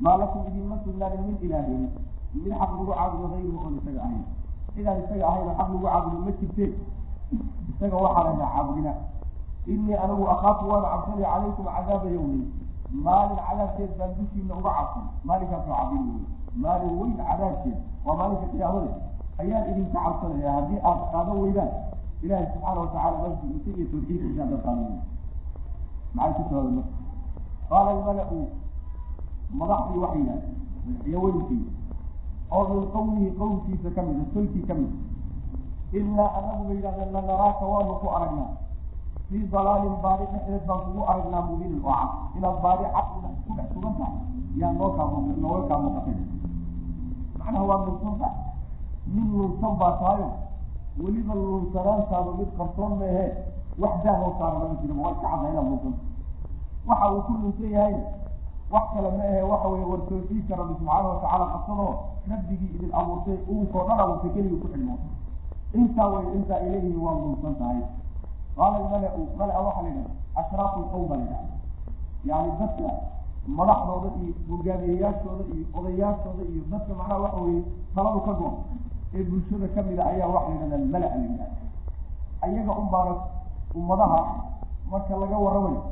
Maa 0.00 0.16
lakum 0.22 0.40
idinma 0.48 0.76
sugnaanin 0.84 1.22
min 1.26 1.36
ilaahin? 1.46 1.82
Mid 2.34 2.52
xaq 2.60 2.70
lagu 2.70 2.84
caabudo 2.92 3.26
hayruhu 3.34 3.58
oon 3.64 3.74
isaga 3.80 4.00
ahayn 4.06 4.24
cidaan 4.74 4.98
isaga 5.04 5.24
ahayna 5.28 5.52
xaq 5.58 5.68
lagu 5.70 5.78
caabudo 5.84 6.18
ma 6.24 6.30
jirteen. 6.38 6.72
Isaga 7.70 7.96
waxaa 8.04 8.24
laynaa 8.26 8.50
caabudina. 8.54 8.92
Inii 9.66 9.94
anigu 10.02 10.24
akaafu 10.34 10.68
waana 10.70 10.88
cabsanay 10.92 11.24
calaykum 11.24 11.64
cadaaba 11.64 12.08
yawmin 12.16 12.42
maalin 13.04 13.38
cadaabkeed 13.48 13.90
baan 13.98 14.10
dushiina 14.18 14.54
uga 14.60 14.70
cabsan. 14.78 15.04
Maalinkaasoo 15.24 15.74
cabin 15.80 16.02
wey 16.08 16.22
maalin 16.62 16.92
weyn 17.00 17.16
cadaabkeed 17.16 17.78
waa 18.04 18.16
maalinka 18.20 18.46
qiyaamada 18.52 18.92
ayaan 19.40 19.64
idinka 19.70 19.98
cabsanaya 20.04 20.50
haddii 20.56 20.80
aad 20.88 21.00
qaadan 21.12 21.36
weydaan. 21.42 21.70
Ilahi 22.22 22.46
subxaana 22.52 22.80
watacala 22.80 23.16
mabdiisa 23.22 23.70
iyo 23.76 23.86
tawxiidkiisa 23.92 24.44
weyda 24.44 24.56
maxay 26.14 26.42
ku 26.42 26.50
jawaabay 26.50 26.72
marka? 26.76 26.92
Qaala 27.70 27.90
almala-u 27.90 28.38
madaxdii 29.60 29.98
waxay 30.04 30.20
yidhahdeen 30.20 30.56
madaxyaweynkii 30.86 31.62
oo 32.56 32.62
min 32.72 32.84
qawmihi 32.94 33.30
qowmkiisa 33.38 33.88
ka 33.96 34.02
mida 34.06 34.24
tolkii 34.34 34.64
ka 34.68 34.74
mida 34.74 34.96
ilaa 35.98 36.30
anagu 36.38 36.62
bay 36.68 36.76
yidhahdeen 36.76 37.12
lanaraaka 37.14 37.64
waanu 37.72 37.94
ku 38.02 38.08
aragnaa. 38.16 38.50
Fii 39.30 39.44
dalaalin 39.52 39.96
baari 40.02 40.24
dhexdeed 40.32 40.64
baan 40.68 40.80
kugu 40.84 41.02
aragnaa 41.10 41.42
mubinin 41.48 41.80
oo 41.84 41.92
cad. 41.98 42.10
Inaad 42.36 42.56
baari 42.64 42.84
cad 42.94 43.06
ku 43.46 43.52
dhex 43.56 43.66
sugan 43.74 43.94
tahay. 43.98 44.18
Yaa 44.60 44.72
noo 44.78 44.90
kaa 44.96 45.06
nooga 45.42 45.62
kaa 45.68 45.78
muuqatay 45.82 46.16
macnaha 47.38 47.64
waa 47.70 47.78
lunsan 47.86 48.14
tahay 48.20 48.36
nin 49.14 49.28
lunsan 49.38 49.72
baa 49.80 49.92
tahayo 50.00 50.28
weliba 51.02 51.34
lunsanaantaadu 51.34 52.30
mid 52.38 52.50
qarsoon 52.58 52.92
maehe 53.00 53.24
wax 53.82 53.94
daahoo 54.04 54.32
saara 54.38 54.58
lama 54.62 54.74
jiro 54.82 54.94
waa 55.02 55.12
iska 55.14 55.26
cadda 55.32 55.48
inaad 55.52 55.66
lunsan 55.70 55.94
waxa 56.88 57.06
uu 57.14 57.22
ku 57.26 57.32
lunsan 57.42 57.70
yahay 57.76 57.94
wax 58.74 58.84
kale 58.94 59.08
ma 59.16 59.22
ahe 59.30 59.42
waxa 59.50 59.68
weye 59.72 59.84
war 59.90 60.00
tawxiidka 60.08 60.54
rabbi 60.60 60.74
subxaana 60.78 61.08
watacaala 61.12 61.46
qabsadoo 61.54 61.92
rabbigii 62.30 62.70
idin 62.76 62.90
abuurtay 63.00 63.38
uunkoo 63.52 63.84
dhan 63.88 63.98
abuurtay 64.04 64.30
keligii 64.34 64.60
ku 64.62 64.68
xidhmo. 64.72 64.94
Intaa 65.78 66.08
way 66.12 66.24
intaa 66.36 66.58
ilayhi 66.66 66.96
waa 67.04 67.14
lunsan 67.22 67.54
tahay. 67.60 67.80
Qaala 68.56 68.78
mala-u 68.92 69.22
mala-a 69.38 69.60
waxaa 69.66 69.82
la 69.82 69.88
yidhaha 69.88 70.14
ashraafu 70.40 70.78
lqowm 70.84 71.04
baa 71.10 71.16
la 71.16 71.22
yidhaha 71.24 71.46
yani 72.30 72.50
dadka 72.60 72.88
madaxdooda 73.58 74.08
iyo 74.22 74.32
hogaamiyeyaashooda 74.50 75.44
iyo 75.54 75.64
odayaashooda 75.78 76.42
iyo 76.52 76.62
dadka 76.72 76.92
macnaha 76.98 77.20
waxa 77.24 77.40
weye 77.44 77.62
taladu 77.94 78.20
ka 78.26 78.32
goon 78.40 78.54
ee 79.16 79.22
bulshada 79.30 79.66
kamida 79.74 80.02
ayaa 80.12 80.28
waxa 80.34 80.50
la 80.50 80.54
yidhahdaa 80.54 80.92
mala 80.94 81.06
la 81.14 81.16
yidhaha 81.24 81.48
ayaga 82.46 82.72
un 82.80 82.88
baana 82.92 83.14
ummadaha 83.78 84.18
marka 84.90 85.14
laga 85.22 85.36
warramayo 85.44 85.82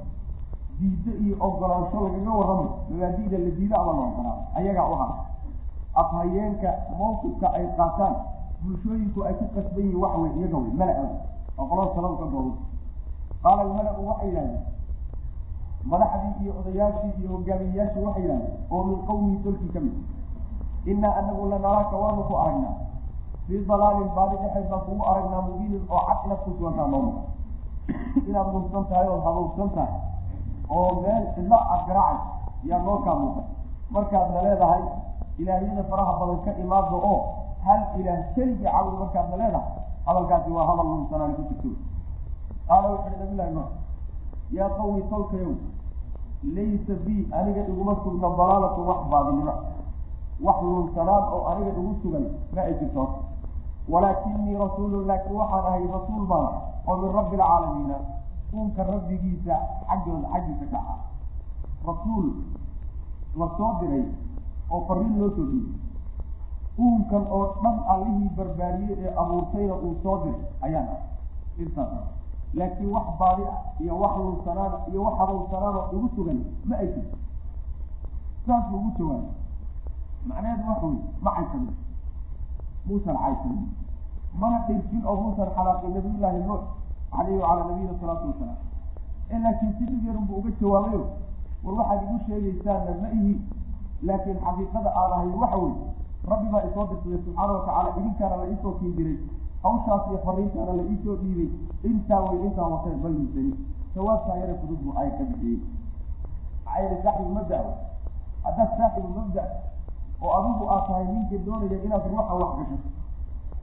diiddo 0.79 1.13
iyo 1.25 1.35
ogolaansho 1.47 1.97
lagaga 2.05 2.31
warramayo 2.39 2.71
mabaadi'da 2.91 3.39
la 3.45 3.51
diido 3.59 3.75
ama 3.81 3.93
la 3.99 4.03
ogolaado 4.09 4.43
ayagaa 4.59 4.87
u 4.93 4.95
hara 5.01 5.17
afhayeenka 6.01 6.71
mawqifka 6.99 7.47
ay 7.59 7.67
qaataan 7.79 8.15
bulshooyinku 8.63 9.19
ay 9.27 9.35
ku 9.39 9.45
qasban 9.55 9.83
yihiin 9.85 10.01
waxa 10.03 10.19
wey 10.23 10.33
iyaga 10.39 10.57
wey 10.63 10.73
mala-a 10.79 11.05
oo 11.59 11.67
qolada 11.71 12.17
ka 12.21 12.27
doodo. 12.33 12.53
Qaala 13.43 13.61
almala-u 13.63 14.03
waxay 14.09 14.29
yidhahdeen 14.29 14.63
madaxdii 15.91 16.35
iyo 16.43 16.53
odayaashii 16.61 17.13
iyo 17.21 17.29
hogaamiyeyaashii 17.35 18.05
waxay 18.07 18.23
yidhahdeen 18.23 18.55
oo 18.71 18.83
min 18.89 18.99
qowmihi 19.07 19.39
tolkii 19.45 19.73
ka 19.75 19.81
mid. 19.81 19.97
Innaa 20.91 21.15
anagu 21.21 21.49
lanaraaka 21.51 21.97
waanu 21.97 22.23
ku 22.29 22.35
aragnaa. 22.43 22.75
Fii 23.47 23.65
dalaalin 23.69 24.11
baadi 24.17 24.37
dhexeed 24.43 24.71
kugu 24.87 25.03
aragnaa 25.11 25.43
mubiinin 25.47 25.83
oo 25.91 26.01
cad 26.09 26.19
inaad 26.27 26.41
ku 26.45 26.51
sugantaa 26.59 26.87
nooma 26.87 27.13
inaad 28.29 28.49
lunsan 28.53 28.85
tahay 28.91 29.09
ood 29.09 29.23
habowsan 29.27 29.71
tahay 29.75 29.95
oo 30.71 30.91
meel 31.03 31.25
cidlo 31.35 31.57
aad 31.73 31.83
garaacay 31.89 32.19
yaa 32.71 32.79
noo 32.87 32.99
kaa 33.07 33.15
muuqan 33.23 33.45
markaadna 33.91 34.43
leedahay 34.47 34.83
ilaahyada 35.39 35.83
faraha 35.91 36.13
badan 36.21 36.39
ka 36.45 36.51
imaado 36.63 36.97
oo 37.11 37.19
hal 37.67 37.81
ilaah 38.01 38.19
keligii 38.35 38.65
cawi 38.73 38.91
markaadna 39.01 39.37
leedahay 39.43 39.73
hadalkaasi 40.07 40.51
waa 40.57 40.67
hadal 40.71 40.87
lunsanaan 40.93 41.35
ku 41.37 41.43
jirto. 41.49 41.71
Qaala 42.69 42.87
wuxu 42.93 43.09
uhi 43.09 43.17
nabilahi 43.23 43.53
nuux 43.57 43.71
yaa 44.57 44.69
qawmi 44.79 45.03
tolkayow 45.11 45.53
laysa 46.57 46.95
bi 47.05 47.15
aniga 47.39 47.63
iguma 47.71 47.95
sugna 48.05 48.29
dalaalatu 48.39 48.81
wax 48.89 49.01
baadinimo. 49.13 49.55
Wax 50.47 50.59
lunsanaan 50.63 51.25
oo 51.35 51.41
aniga 51.51 51.71
igu 51.81 51.93
sugan 52.03 52.25
ma 52.55 52.61
ay 52.63 52.75
jirto. 52.81 53.05
Walaakinii 53.89 54.57
rasuulun 54.59 55.07
laakiin 55.09 55.37
waxaan 55.41 55.65
ahay 55.67 55.85
rasuul 55.97 56.25
baan 56.31 56.47
oo 56.89 56.97
min 57.03 57.13
rabbi 57.19 57.37
alcaalamiina 57.37 57.97
uunka 58.53 58.83
rabbigiisa 58.91 59.55
xaggooda 59.89 60.29
xaggiisa 60.33 60.67
ka 60.73 60.79
ah. 60.93 60.99
Rasuul 61.87 62.27
la 63.39 63.47
soo 63.57 63.73
diray 63.81 64.07
oo 64.71 64.81
fariin 64.89 65.19
loo 65.21 65.31
soo 65.37 65.47
dhiibay 65.53 65.81
uunkan 66.79 67.25
oo 67.31 67.45
dhan 67.63 67.77
allihii 67.93 68.31
barbaariyey 68.37 68.97
ee 69.05 69.13
abuurtayna 69.21 69.75
uu 69.75 69.95
soo 70.03 70.17
diray 70.25 70.41
ayaan 70.67 70.89
ah. 70.97 71.01
Intaas 71.59 71.93
laakiin 72.55 72.91
wax 72.95 73.07
baadi 73.21 73.43
ah 73.53 73.59
iyo 73.81 73.95
wax 74.01 74.13
lunsanaana 74.19 74.79
iyo 74.91 75.01
wax 75.05 75.15
habowsanaanoo 75.21 75.85
igu 75.93 76.09
sugan 76.17 76.39
ma 76.65 76.77
ay 76.77 76.89
jirto. 76.95 77.17
Saas 78.47 78.65
ugu 78.73 78.91
jawaabay 78.99 79.31
macnaheedu 80.29 80.65
waxa 80.71 80.87
wey 80.87 80.99
ma 81.25 81.31
caysanin. 81.37 81.75
Muusan 82.87 83.17
caysanin. 83.23 83.67
Mana 84.41 84.59
dhirfin 84.67 85.03
oo 85.07 85.17
muusan 85.23 85.49
xalaaqin 85.57 85.91
nabiyullaahi 85.95 86.41
nuux 86.49 86.63
caleyhi 87.17 87.39
wacalaa 87.43 87.69
nabiyina 87.71 87.95
salaatu 88.01 88.27
wasalaam 88.31 89.43
laakiin 89.45 89.73
si 89.79 89.85
dhib 89.91 90.05
yarun 90.09 90.25
buu 90.29 90.37
uga 90.41 90.51
jawaabayo 90.61 91.03
war 91.65 91.75
waxaad 91.81 92.03
igu 92.07 92.19
sheegaysaanna 92.27 92.93
ma 93.03 93.09
ihi 93.19 93.33
laakiin 94.09 94.39
xaqiiqada 94.45 94.91
aan 95.01 95.13
ahay 95.17 95.31
waxa 95.43 95.57
wey 95.65 95.75
rabbi 96.31 96.49
baa 96.53 96.63
isoo 96.69 96.87
dirsaday 96.91 97.21
subxaana 97.25 97.53
watacaala 97.59 97.91
idinkaana 97.99 98.37
la 98.43 98.47
iisoo 98.53 98.73
kin 98.81 98.93
diray 98.97 99.17
hawshaas 99.63 100.03
iyo 100.11 100.19
fariintaana 100.27 100.73
la 100.79 100.85
iisoo 100.93 101.17
dhiibay 101.23 101.49
intaa 101.91 102.21
way 102.27 102.39
intaa 102.47 102.69
watay 102.75 102.95
balmisani 103.03 103.53
jawaabtaa 103.95 104.37
yare 104.43 104.55
fudud 104.61 104.79
buu 104.85 104.95
ay 105.03 105.11
ka 105.19 105.25
bixiyey 105.31 105.59
maxaa 106.67 107.03
saaxibu 107.05 107.31
mabda 107.39 107.59
haddaad 108.45 108.71
saaxibu 108.79 109.09
mabda 109.19 109.45
oo 110.23 110.31
adigu 110.39 110.65
aad 110.75 110.85
tahay 110.89 111.05
ninka 111.15 111.37
doonaya 111.47 111.79
inaad 111.87 112.05
ruuxa 112.13 112.35
wax 112.43 112.53
gashato 112.59 112.89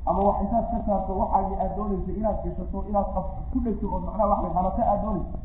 ama 0.10 0.20
wax 0.28 0.38
intaad 0.44 0.66
ka 0.72 0.78
saarto 0.88 1.12
waxaagi 1.22 1.56
aad 1.64 1.72
doonaysa 1.78 2.12
inaad 2.20 2.38
gashato 2.46 2.78
inaad 2.90 3.08
qaf 3.16 3.26
ku 3.52 3.58
dhegto 3.66 3.86
oo 3.94 4.00
macnaha 4.08 4.28
wax 4.32 4.54
hanata 4.58 4.82
aad 4.92 5.00
doonaysa 5.06 5.38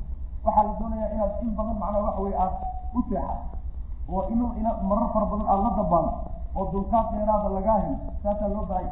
waxaa 0.45 0.63
la 0.69 0.73
doonayaa 0.81 1.11
inaad 1.15 1.33
in 1.45 1.51
badan 1.59 1.77
macnaha 1.83 2.05
waxa 2.07 2.21
weye 2.25 2.37
aad 2.45 2.55
u 2.95 3.01
seexato 3.09 3.57
oo 4.13 4.23
inu 4.33 4.47
ina 4.61 4.71
marar 4.91 5.09
fara 5.15 5.27
badan 5.33 5.47
aada 5.53 5.63
la 5.67 5.71
dabaano 5.81 6.11
oo 6.57 6.65
dulqaad 6.73 7.07
dheeraada 7.13 7.49
lagaa 7.57 7.79
helo 7.85 7.97
saasaa 8.23 8.49
loo 8.55 8.65
bahay 8.71 8.87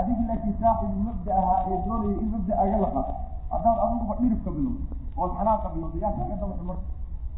adigi 0.00 0.22
laakiin 0.28 0.54
saaxibu 0.60 0.96
mabda 1.08 1.30
ahaa 1.40 1.58
ee 1.70 1.78
doonaya 1.86 2.16
in 2.22 2.28
mabda 2.34 2.54
aga 2.62 2.76
la 2.84 2.88
qaato. 2.94 3.12
Haddaad 3.52 3.78
adiguba 3.84 4.14
dhiribka 4.20 4.50
bilowdo 4.56 4.80
oo 5.20 5.26
xanaaqa 5.38 5.68
bilowdo 5.74 5.96
yaa 6.04 6.12
kaga 6.18 6.34
daba 6.40 6.54
xumar 6.58 6.76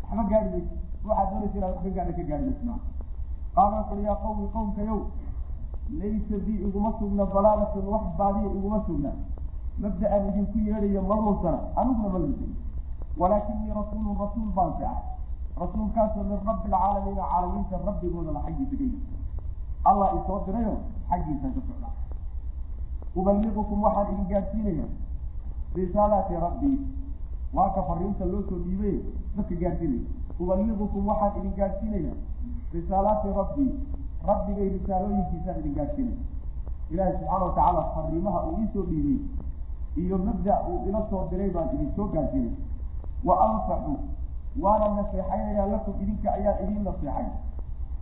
waxba 0.08 0.22
gaari 0.30 0.48
maysa 0.54 0.74
waxaad 1.08 1.28
doonaysa 1.32 1.56
inaad 1.58 1.72
wax 1.74 1.82
ka 1.84 1.90
gaadha 1.96 2.12
ka 2.18 2.22
gaari 2.30 2.44
maysa 2.48 2.74
qaala 3.56 3.76
wuxuui 3.80 4.04
yaa 4.08 4.16
qawmi 4.22 4.46
qowmkayow 4.54 4.98
laysa 5.98 6.36
bi 6.46 6.52
iguma 6.66 6.92
sugna 6.98 7.24
dalaalatun 7.24 7.86
wax 7.88 8.04
baadiya 8.18 8.50
iguma 8.52 8.82
sugna. 8.86 9.12
Mabda-aan 9.78 10.28
idinku 10.28 10.58
yeedhayo 10.58 11.02
ma 11.02 11.14
lunsana 11.16 11.58
aniguna 11.76 12.08
ma 12.08 12.18
lunsan 12.18 12.52
walaakinii 13.16 13.70
rasuulun 13.74 14.16
rasuul 14.18 14.50
baan 14.56 14.72
fi 14.78 14.84
ah 14.84 14.98
rasuulkaasoo 15.60 16.22
min 16.22 16.38
rabbi 16.46 16.66
alcaalamiina 16.72 17.22
caalamiinta 17.30 17.76
rabbigooda 17.86 18.30
la 18.32 18.40
xaggiisa 18.46 18.76
ka 18.76 18.82
yii 18.84 19.00
allah 19.84 20.08
isoo 20.18 20.38
dirayo 20.46 20.74
xaggiisa 21.10 21.46
ka 21.54 21.60
socda. 21.68 21.88
Uballigukum 23.16 23.82
waxaan 23.82 24.12
idin 24.14 24.26
gaadsiinaya 24.32 24.86
risaalaati 25.74 26.34
rabbii 26.34 26.78
waa 27.54 27.70
ka 27.74 27.82
fariinta 27.82 28.24
loo 28.24 28.42
soo 28.48 28.58
dhiibay 28.66 28.96
dadka 29.36 29.54
gaadsiinaya 29.54 30.06
uballigukum 30.40 31.06
waxaan 31.08 31.38
idin 31.38 31.54
gaadsiinaya 31.56 32.12
risaalaati 32.74 33.28
rabbii 33.40 33.70
rabbigay 34.26 34.68
risaalooyinkiisaan 34.76 35.58
idin 35.60 35.74
gaadsiinaya 35.78 36.18
ilaahi 36.90 37.12
subxaana 37.18 37.44
watacaala 37.44 37.82
fariimaha 37.94 38.40
uu 38.48 38.56
iisoo 38.62 38.82
dhiibay 38.90 39.18
iyo 40.02 40.18
mabda 40.18 40.54
uu 40.68 40.78
ila 40.88 41.00
soo 41.10 41.22
diray 41.30 41.50
baan 41.50 41.68
idin 41.74 41.90
soo 41.96 42.06
gaadsiinay 42.14 42.54
wa 43.24 43.34
ansaxu 43.46 43.94
waana 44.62 44.88
naseexaynaya 44.96 45.66
lakum 45.72 45.94
idinka 46.02 46.32
ayaa 46.32 46.60
idin 46.64 46.82
naseexay. 46.84 47.26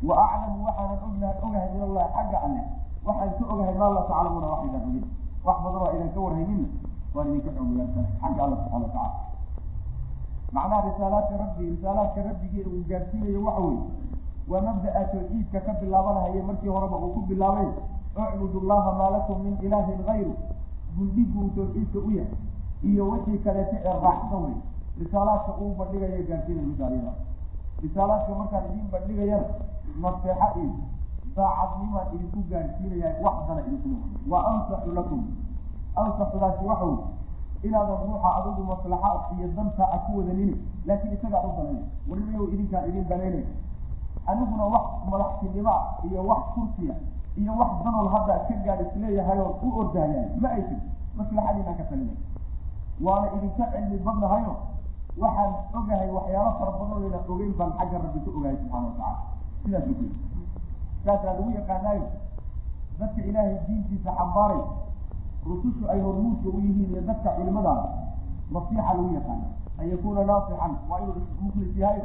Wa 0.09 0.15
aclamu 0.25 0.65
waxaanan 0.67 0.99
ognahay 1.07 1.37
ogahay 1.47 1.69
min 1.75 1.83
allahi 1.89 2.09
xagga 2.17 2.39
alle. 2.47 2.63
Waxaan 3.07 3.31
ka 3.39 3.45
ogahay 3.53 3.75
maa 3.81 3.89
la 3.97 4.03
taclamuna 4.09 4.47
wax 4.53 4.61
idan 4.69 4.83
ogin. 4.89 5.05
Wax 5.47 5.57
badan 5.65 5.81
oo 5.83 5.91
idan 5.97 6.11
ka 6.15 6.21
warhaynina 6.25 6.69
waan 7.15 7.29
idinka 7.31 7.51
xogayaasanay 7.57 8.07
xagga 8.21 8.41
alla 8.45 8.57
subxana 8.57 8.85
watacaala 8.85 9.15
macnaha 10.57 10.83
risaalaadka 10.89 11.35
rabbi 11.43 11.65
risaalaadka 11.75 12.21
rabbigii 12.29 12.65
uu 12.73 12.83
gaarsiinayo 12.91 13.41
waxa 13.47 13.61
weye 13.67 13.81
waa 14.51 14.61
mabda-a 14.67 15.05
tawxiidka 15.13 15.61
ka 15.67 15.73
bilaabanahaye 15.81 16.43
markii 16.43 16.69
horeba 16.69 16.97
uu 16.97 17.13
ku 17.15 17.21
bilaabay 17.31 17.69
ucbudu 18.17 18.61
llaha 18.69 18.93
maa 18.99 19.11
lakum 19.11 19.43
min 19.45 19.55
ilaahin 19.67 20.01
gayru 20.07 20.35
gundhiguu 20.97 21.49
tawxiidka 21.57 21.99
u 21.99 22.11
yahay 22.11 22.35
iyo 22.91 23.09
wixii 23.11 23.39
kaleeta 23.45 23.77
ee 23.85 23.97
raaxsan 24.05 24.43
wey 24.45 24.55
risaalaadka 25.01 25.53
uu 25.63 25.75
bandhigayo 25.79 26.23
gaarsiinaya 26.29 26.67
misaaliyada 26.73 27.13
risaalaadka 27.83 28.35
markaan 28.41 28.65
idin 28.71 28.87
bandhigayana 28.93 29.49
naseexa 30.05 30.49
iyo 30.63 30.71
daacadnimaan 31.37 32.07
idinku 32.15 32.41
gaarsiinaya 32.51 33.09
waxdana 33.25 33.61
idinkuma 33.67 33.99
wa 34.31 34.39
ansaxu 34.51 34.93
lakum. 34.99 35.21
Ansaxudaasi 36.03 36.65
waxa 36.71 36.85
wey 36.85 36.99
inaadan 37.67 37.97
ruuxa 38.07 38.29
adigu 38.39 38.63
maslaxa 38.71 39.11
iyo 39.37 39.47
danta 39.57 39.85
a 39.93 39.99
ku 40.07 40.19
wadanini 40.19 40.55
laakiin 40.87 41.13
isagaa 41.17 41.43
u 41.49 41.51
danayna 41.57 41.83
warinayow 42.09 42.45
idinkaan 42.55 42.89
idin 42.89 43.05
danaynay 43.11 43.45
aniguna 44.31 44.65
wax 44.75 44.85
madaxtinima 45.11 45.75
iyo 46.09 46.21
wax 46.31 46.43
kursiya 46.55 46.95
iyo 47.41 47.53
wax 47.61 47.71
danol 47.85 48.09
hadda 48.15 48.35
ka 48.49 48.55
gaad 48.67 48.81
is 48.87 48.93
leeyahay 49.03 49.39
u 49.63 49.69
ordaayaay 49.81 50.29
ma 50.43 50.49
ay 50.57 50.63
jir 50.69 50.81
maslaxadiinaan 51.19 51.77
ka 51.81 51.85
talinay 51.91 52.17
waana 53.07 53.27
idinka 53.37 53.65
cilmi 53.73 53.99
badnahayo. 54.07 54.55
Waxaan 55.23 55.53
ogahay 55.79 56.11
waxyaalo 56.17 56.51
fara 56.59 56.71
badan 56.79 56.97
oyna 57.05 57.19
ogeyn 57.33 57.53
baan 57.59 57.73
xagga 57.79 57.99
rabbi 58.05 58.21
ka 58.25 58.31
ogahay 58.39 58.57
subxana 58.61 58.87
watacala 58.89 59.17
sidaas 59.65 59.87
uku 59.93 60.05
saasaa 61.05 61.33
lagu 61.37 61.51
yaqaanaayo 61.59 62.07
dadka 63.01 63.21
ilaahay 63.29 63.55
diintiisa 63.69 64.11
xambaaray 64.19 64.61
rusushu 65.49 65.85
ay 65.93 66.01
hormuudka 66.05 66.49
u 66.49 66.61
yihiin 66.61 66.91
iyo 66.93 67.01
dadka 67.09 67.31
culimadaada 67.37 67.89
nasiixa 68.53 68.83
lagu 68.97 69.13
yaqaana 69.19 69.47
an 69.81 69.85
yakuuna 69.93 70.23
naasixan 70.31 70.73
waa 70.91 71.01
inuu 71.01 71.23
mukhlis 71.45 71.73
yahay 71.83 72.01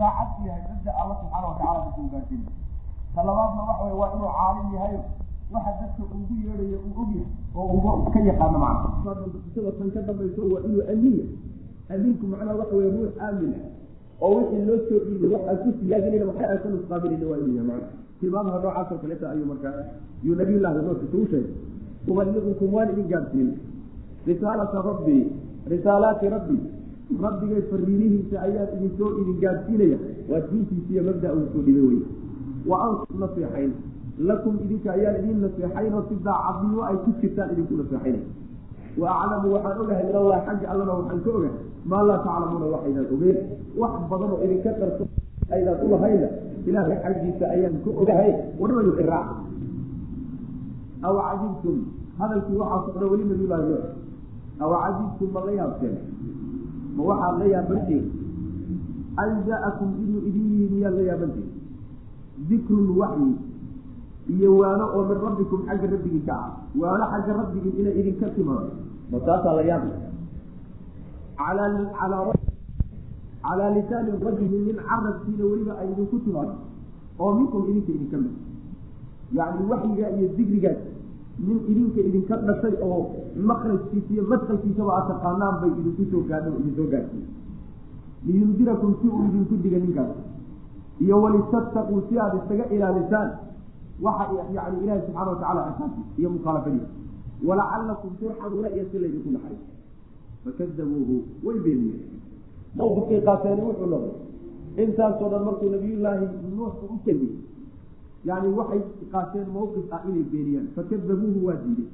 saacad 0.00 0.30
yahay 0.48 0.62
dadda 0.68 0.90
alla 1.00 1.14
subxaana 1.20 1.46
watacala 1.52 1.78
dadka 1.84 2.00
ugaarsiina 2.06 2.48
ta 3.14 3.20
labaadna 3.28 3.62
waxa 3.68 3.84
wey 3.86 3.94
waa 4.00 4.10
inuu 4.16 4.30
caalim 4.38 4.68
yahayo 4.76 5.00
waxa 5.54 5.72
dadka 5.80 6.02
ugu 6.16 6.34
yeedhayo 6.46 6.78
uu 6.86 6.94
ogyahay 7.02 7.26
oo 7.54 7.66
uga 7.76 8.10
ka 8.14 8.18
yaqaano 8.28 8.58
macna 8.64 9.14
tan 9.78 9.88
ka 9.94 10.00
dambayso 10.08 10.40
waa 10.52 10.62
inuu 10.68 10.82
amiin 10.92 11.26
amiinku 11.94 12.24
macnaha 12.32 12.58
waxa 12.60 12.74
wey 12.80 12.88
ruux 12.96 13.12
aamin 13.26 13.52
ah 13.58 14.24
oo 14.26 14.30
wixii 14.38 14.64
loo 14.68 14.78
soo 14.88 14.98
dhiibay 15.06 15.30
waxaa 15.36 15.56
ku 15.62 15.68
silaaginayna 15.80 16.26
waxay 16.30 16.46
aan 16.52 16.58
ka 16.62 16.68
nusqaaminayna 16.74 17.26
waa 17.30 17.38
inuu 17.42 17.54
yahay 17.58 17.68
macna 17.70 17.88
tilmaamaha 18.20 18.58
noocaas 18.64 18.88
oo 18.94 18.98
kaleeta 19.02 19.26
ayuu 19.32 19.46
markaa 19.52 19.74
yuu 20.24 20.34
nabiyullahi 20.40 20.82
nuux 20.86 20.98
isugu 21.06 21.26
sheegay. 21.32 21.54
Uballigukum 22.10 22.68
waan 22.74 22.88
idin 22.92 23.08
gaadsiinay 23.12 23.56
risaalata 24.28 24.78
rabbii 24.88 25.22
risaalaati 25.72 26.28
rabbi 26.34 26.56
rabbigay 27.24 27.62
fariimihiisa 27.70 28.36
ayaan 28.46 28.68
idin 28.78 28.92
soo 28.98 29.10
idin 29.22 29.36
gaadsiinaya 29.44 29.98
waa 30.30 30.40
diintiisa 30.50 30.90
iyo 30.94 31.02
mabda 31.08 31.28
uu 31.38 31.46
soo 31.52 31.62
dhibay 31.66 31.84
wey 31.90 32.00
wa 32.70 32.76
an 32.86 32.92
naseexayn 33.22 33.72
lakum 34.30 34.54
idinka 34.64 34.88
ayaan 34.96 35.16
idin 35.24 35.38
naseexayn 35.44 35.92
oo 35.98 36.02
si 36.08 36.14
daacadnimo 36.26 36.80
ay 36.88 36.96
ku 37.04 37.10
jirtaan 37.20 37.48
idinku 37.54 37.74
naseexaynay 37.82 38.22
wa 39.00 39.08
aclamu 39.22 39.46
waxaan 39.54 39.76
ogahay 39.84 40.04
min 40.08 40.16
allahi 40.22 40.40
xagga 40.48 40.66
allana 40.72 40.92
waxaan 41.00 41.20
ka 41.24 41.30
ogahay 41.38 41.54
maa 41.90 42.02
laa 42.08 42.18
taclamuuna 42.26 42.66
waxaydaan 42.74 43.06
ogeyn. 43.14 43.38
Wax 43.80 43.92
badan 44.10 44.30
oo 44.34 44.38
idinka 44.46 44.70
qarso 44.80 45.04
aydaan 45.54 45.78
ulahayna 45.86 46.28
ilaahay 46.68 46.96
xaggiisa 47.04 47.44
ayaan 47.54 47.74
ka 47.84 47.90
ogahay. 48.02 48.30
Warmayu 48.60 48.92
iraac 49.02 49.28
aw 51.06 51.14
cajibtum 51.26 51.76
hadalkii 52.20 52.56
waxaa 52.60 52.84
socda 52.86 53.06
weli 53.12 53.24
nabiyullahi 53.30 53.64
nuux 53.70 53.84
aw 54.64 54.70
cajibtum 54.82 55.28
ma 55.34 55.40
la 55.48 55.52
yaabteen 55.58 55.94
ma 57.00 57.06
waxaad 57.08 57.38
la 57.40 57.46
yaabantiin 57.54 58.04
an 59.16 59.30
jaa-akum 59.48 59.90
inuu 60.04 60.22
idin 60.28 60.46
yihi 60.52 60.66
miyaad 60.74 60.94
la 61.00 61.02
yaabantiin 61.10 61.48
dikrun 62.48 62.88
waxyi 63.00 63.32
iyo 64.28 64.50
waano 64.60 64.84
oo 64.94 65.04
min 65.08 65.18
rabbikum 65.24 65.60
xagga 65.66 65.86
rabbigii 65.96 66.24
ka 66.28 66.34
ah. 66.34 66.50
Waano 66.76 67.04
xagga 67.12 67.32
rabbigii 67.40 67.72
inay 67.80 67.94
idinka 68.00 68.28
timaado. 68.36 68.70
Ma 69.10 69.18
taasaa 69.26 69.54
la 69.58 69.62
yaabi. 69.62 69.90
Calaa 73.42 73.70
lisaani 73.74 74.10
rajuli 74.24 74.58
min 74.66 74.76
carabkiina 74.76 75.44
weliba 75.50 75.72
ay 75.80 75.88
idinku 75.92 76.18
timaado. 76.24 76.54
Oo 77.18 77.32
minkum 77.34 77.64
idinka 77.70 77.92
idinka 77.92 78.16
mid. 78.22 78.34
Yacni 79.32 79.62
waxyigaa 79.70 80.10
iyo 80.16 80.28
dikrigaas 80.36 80.78
nin 81.46 81.58
idinka 81.70 82.00
idinka 82.08 82.34
dhashay 82.46 82.74
oo 82.88 82.98
makrajkiisa 83.50 84.10
iyo 84.14 84.22
madkalkiisaba 84.32 84.90
aad 84.96 85.06
taqaanaan 85.12 85.54
bay 85.60 85.70
idinku 85.80 86.02
soo 86.12 86.22
gaadhan 86.30 86.54
idin 86.60 86.74
soo 86.78 86.88
gaadhsiiy 86.94 87.26
liyundirakum 88.26 88.90
si 89.00 89.06
uu 89.08 89.22
idinku 89.28 89.54
diga 89.64 89.78
ninkaas. 89.84 90.12
Iyo 91.04 91.14
walitataquu 91.22 91.96
si 92.08 92.18
aad 92.18 92.34
isaga 92.40 92.64
ilaalisaan. 92.74 93.30
Waxa 94.04 94.24
yani 94.56 94.76
ilaahi 94.84 95.00
subxana 95.06 95.30
watacala 95.32 95.60
xisaabti 95.72 96.00
iyo 96.20 96.28
mukhaalafadiisa 96.34 96.88
walacalakum 97.48 98.10
turxamuuna 98.20 98.68
iyo 98.74 98.84
si 98.90 98.96
laydinku 99.02 99.30
naxariis. 99.34 99.64
Fakadabuuhu 100.44 101.16
way 101.44 101.56
beeniyeen 101.64 102.02
mawqifkay 102.76 103.20
qaateeni 103.28 103.62
wuxuu 103.68 103.88
noqday. 103.92 104.14
Intaasoo 104.84 105.28
dhan 105.32 105.42
markuu 105.48 105.68
nabiyullaahi 105.74 106.26
nuux 106.56 106.74
u 106.94 106.96
keliyey 107.04 107.34
yani 108.28 108.48
waxay 108.58 108.80
qaateen 109.12 109.48
mawqif 109.56 109.92
ah 109.96 110.02
inay 110.08 110.24
beeniyaan 110.32 110.66
fakadabuuhu 110.76 111.46
waa 111.46 111.58
diiday 111.64 111.88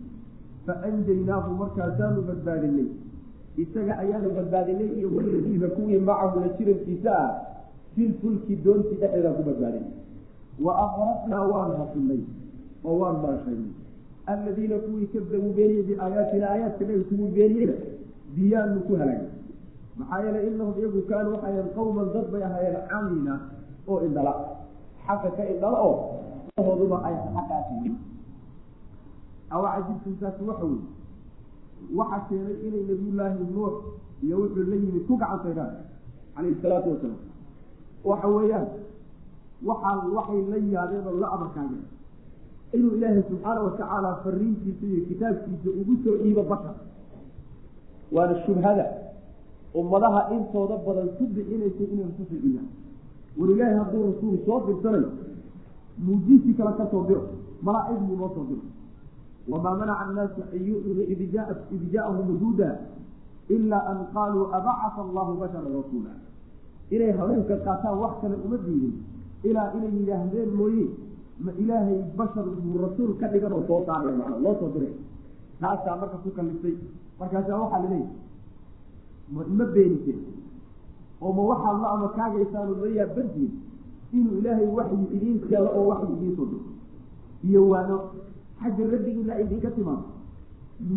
faanjaynaahu 0.67 1.51
markaasaanu 1.63 2.23
badbaadinay 2.29 2.89
isaga 3.65 3.99
ayaanu 4.05 4.31
badbaadinay 4.39 4.89
iyo 4.99 5.09
waladiina 5.17 5.69
kuwii 5.77 5.99
macahu 6.09 6.41
la 6.41 6.49
jirankiisa 6.59 7.13
ah 7.25 7.31
filfulki 7.95 8.57
doontii 8.65 8.99
dhexdeedaan 9.03 9.35
ku 9.39 9.43
badbaadinay 9.51 9.93
wa 10.67 10.73
aqraqnaa 10.87 11.45
waan 11.53 11.73
hafinay 11.81 12.21
oo 12.85 12.97
waan 13.03 13.17
maashaynay 13.25 13.73
aladiina 14.35 14.77
kuwii 14.87 15.07
kadabuu 15.15 15.53
beeniyey 15.59 15.83
biaayaatina 15.89 16.47
aayaadka 16.51 16.85
nabi 16.91 17.05
kuwii 17.11 17.31
beeniyeyna 17.39 17.77
biyaanu 18.37 18.81
ku 18.89 18.93
halaagay 19.01 19.31
maxaa 19.99 20.21
yeelay 20.25 20.47
inahum 20.51 20.75
iyagu 20.81 21.01
kaanuu 21.11 21.33
waxay 21.39 21.53
ahayn 21.55 21.71
qawman 21.79 22.09
dad 22.15 22.27
bay 22.33 22.43
ahaayeen 22.49 22.77
camina 22.93 23.35
oo 23.89 23.99
indhala 24.07 24.35
xaqa 25.07 25.29
ka 25.37 25.43
indhala 25.53 25.79
oo 25.89 25.97
hooduba 26.67 26.97
ay 27.09 27.15
xaqaasiyin 27.35 27.95
awa 29.51 29.69
cajibtuntaasi 29.75 30.43
waxa 30.49 30.65
weye 30.65 30.85
waxa 31.99 32.19
keenay 32.29 32.57
inay 32.67 32.83
nabiyullaahi 32.91 33.45
nuux 33.55 33.75
iyo 34.25 34.37
wuxuu 34.43 34.65
la 34.71 34.77
yimid 34.77 35.07
ku 35.07 35.17
gacansaydaan 35.23 35.73
calayhi 36.35 36.57
salaatu 36.63 36.89
wasalaam 36.91 37.21
waxa 38.05 38.29
weeyaan 38.37 38.67
waxaa 39.69 39.95
waxay 40.17 40.41
la 40.53 40.57
yaabeen 40.75 41.07
oo 41.11 41.17
la 41.23 41.29
abarkaageen 41.37 41.85
inuu 42.77 42.93
ilaahay 42.97 43.23
subxaana 43.29 43.61
watacaala 43.67 44.11
fariintiisa 44.25 44.85
iyo 44.87 45.01
kitaabkiisa 45.09 45.69
ugu 45.81 45.95
soo 46.05 46.17
dhiibo 46.23 46.43
bashar 46.51 46.75
waana 48.13 48.35
shubhada 48.47 48.87
ummadaha 49.75 50.21
intooda 50.35 50.77
badan 50.87 51.09
ku 51.19 51.25
bixinaysa 51.35 51.83
inay 51.93 52.05
rususha 52.11 52.37
dhiibaan 52.43 52.69
war 53.39 53.49
ilaahay 53.55 53.77
hadduu 53.81 54.03
rasuul 54.11 54.37
soo 54.47 54.59
dirsanayo 54.67 55.11
muujiisi 56.05 56.55
kale 56.59 56.73
ka 56.79 56.85
soo 56.91 57.05
diro 57.09 57.23
malaa-ig 57.63 58.01
buu 58.07 58.17
noo 58.17 58.31
soo 58.35 58.45
diro. 58.49 58.65
Wamaa 59.49 59.75
manaca 59.81 60.01
annaasa 60.05 60.43
an 60.55 60.61
yu'minu 60.69 61.03
id 61.13 61.21
ja'ahum 61.93 62.29
huda 62.43 62.71
ilaa 63.49 63.83
an 63.91 63.99
qaaluu 64.15 64.45
abacata 64.57 65.01
allahu 65.07 65.33
bashara 65.41 65.69
rasuula. 65.77 66.13
Inay 66.91 67.13
hanuunka 67.19 67.57
qaataan 67.67 67.97
wax 68.03 68.15
kale 68.23 68.37
uma 68.45 68.57
diidin. 68.67 68.95
Ilaa 69.49 69.69
inay 69.77 69.93
yidhaahdeen 69.99 70.51
mooye 70.59 70.87
ma 71.45 71.53
ilaahay 71.63 71.99
bashar 72.19 72.45
buu 72.63 72.79
rasuul 72.85 73.13
ka 73.21 73.27
dhigan 73.33 73.53
oo 73.53 73.63
soo 73.69 73.81
saaray 73.87 74.15
macna 74.21 74.37
loo 74.45 74.55
soo 74.61 74.71
diray. 74.75 74.93
Taasaa 75.61 75.97
marka 76.01 76.17
ku 76.25 76.31
kalifay 76.37 76.75
markaasaa 77.21 77.57
waxaa 77.63 77.81
laleeyahy 77.85 78.11
ma 79.59 79.65
beeniseen 79.75 80.21
oo 81.23 81.33
ma 81.37 81.43
waxaad 81.51 81.77
la 81.83 81.89
ama 81.95 82.09
kaagaysaanu 82.19 82.73
la 82.83 82.89
yaabantiin 82.99 83.51
inuu 84.17 84.39
ilaahay 84.41 84.69
waxyi 84.79 85.07
idiin 85.17 85.39
keeno 85.49 85.69
oo 85.79 85.85
waxyi 85.91 86.13
idiin 86.17 86.37
soo 86.37 86.47
diro 86.51 86.65
iyo 87.49 87.61
waano 87.73 87.97
xagga 88.61 88.85
rabbigiina 88.93 89.35
idinka 89.43 89.71
timaado. 89.77 90.05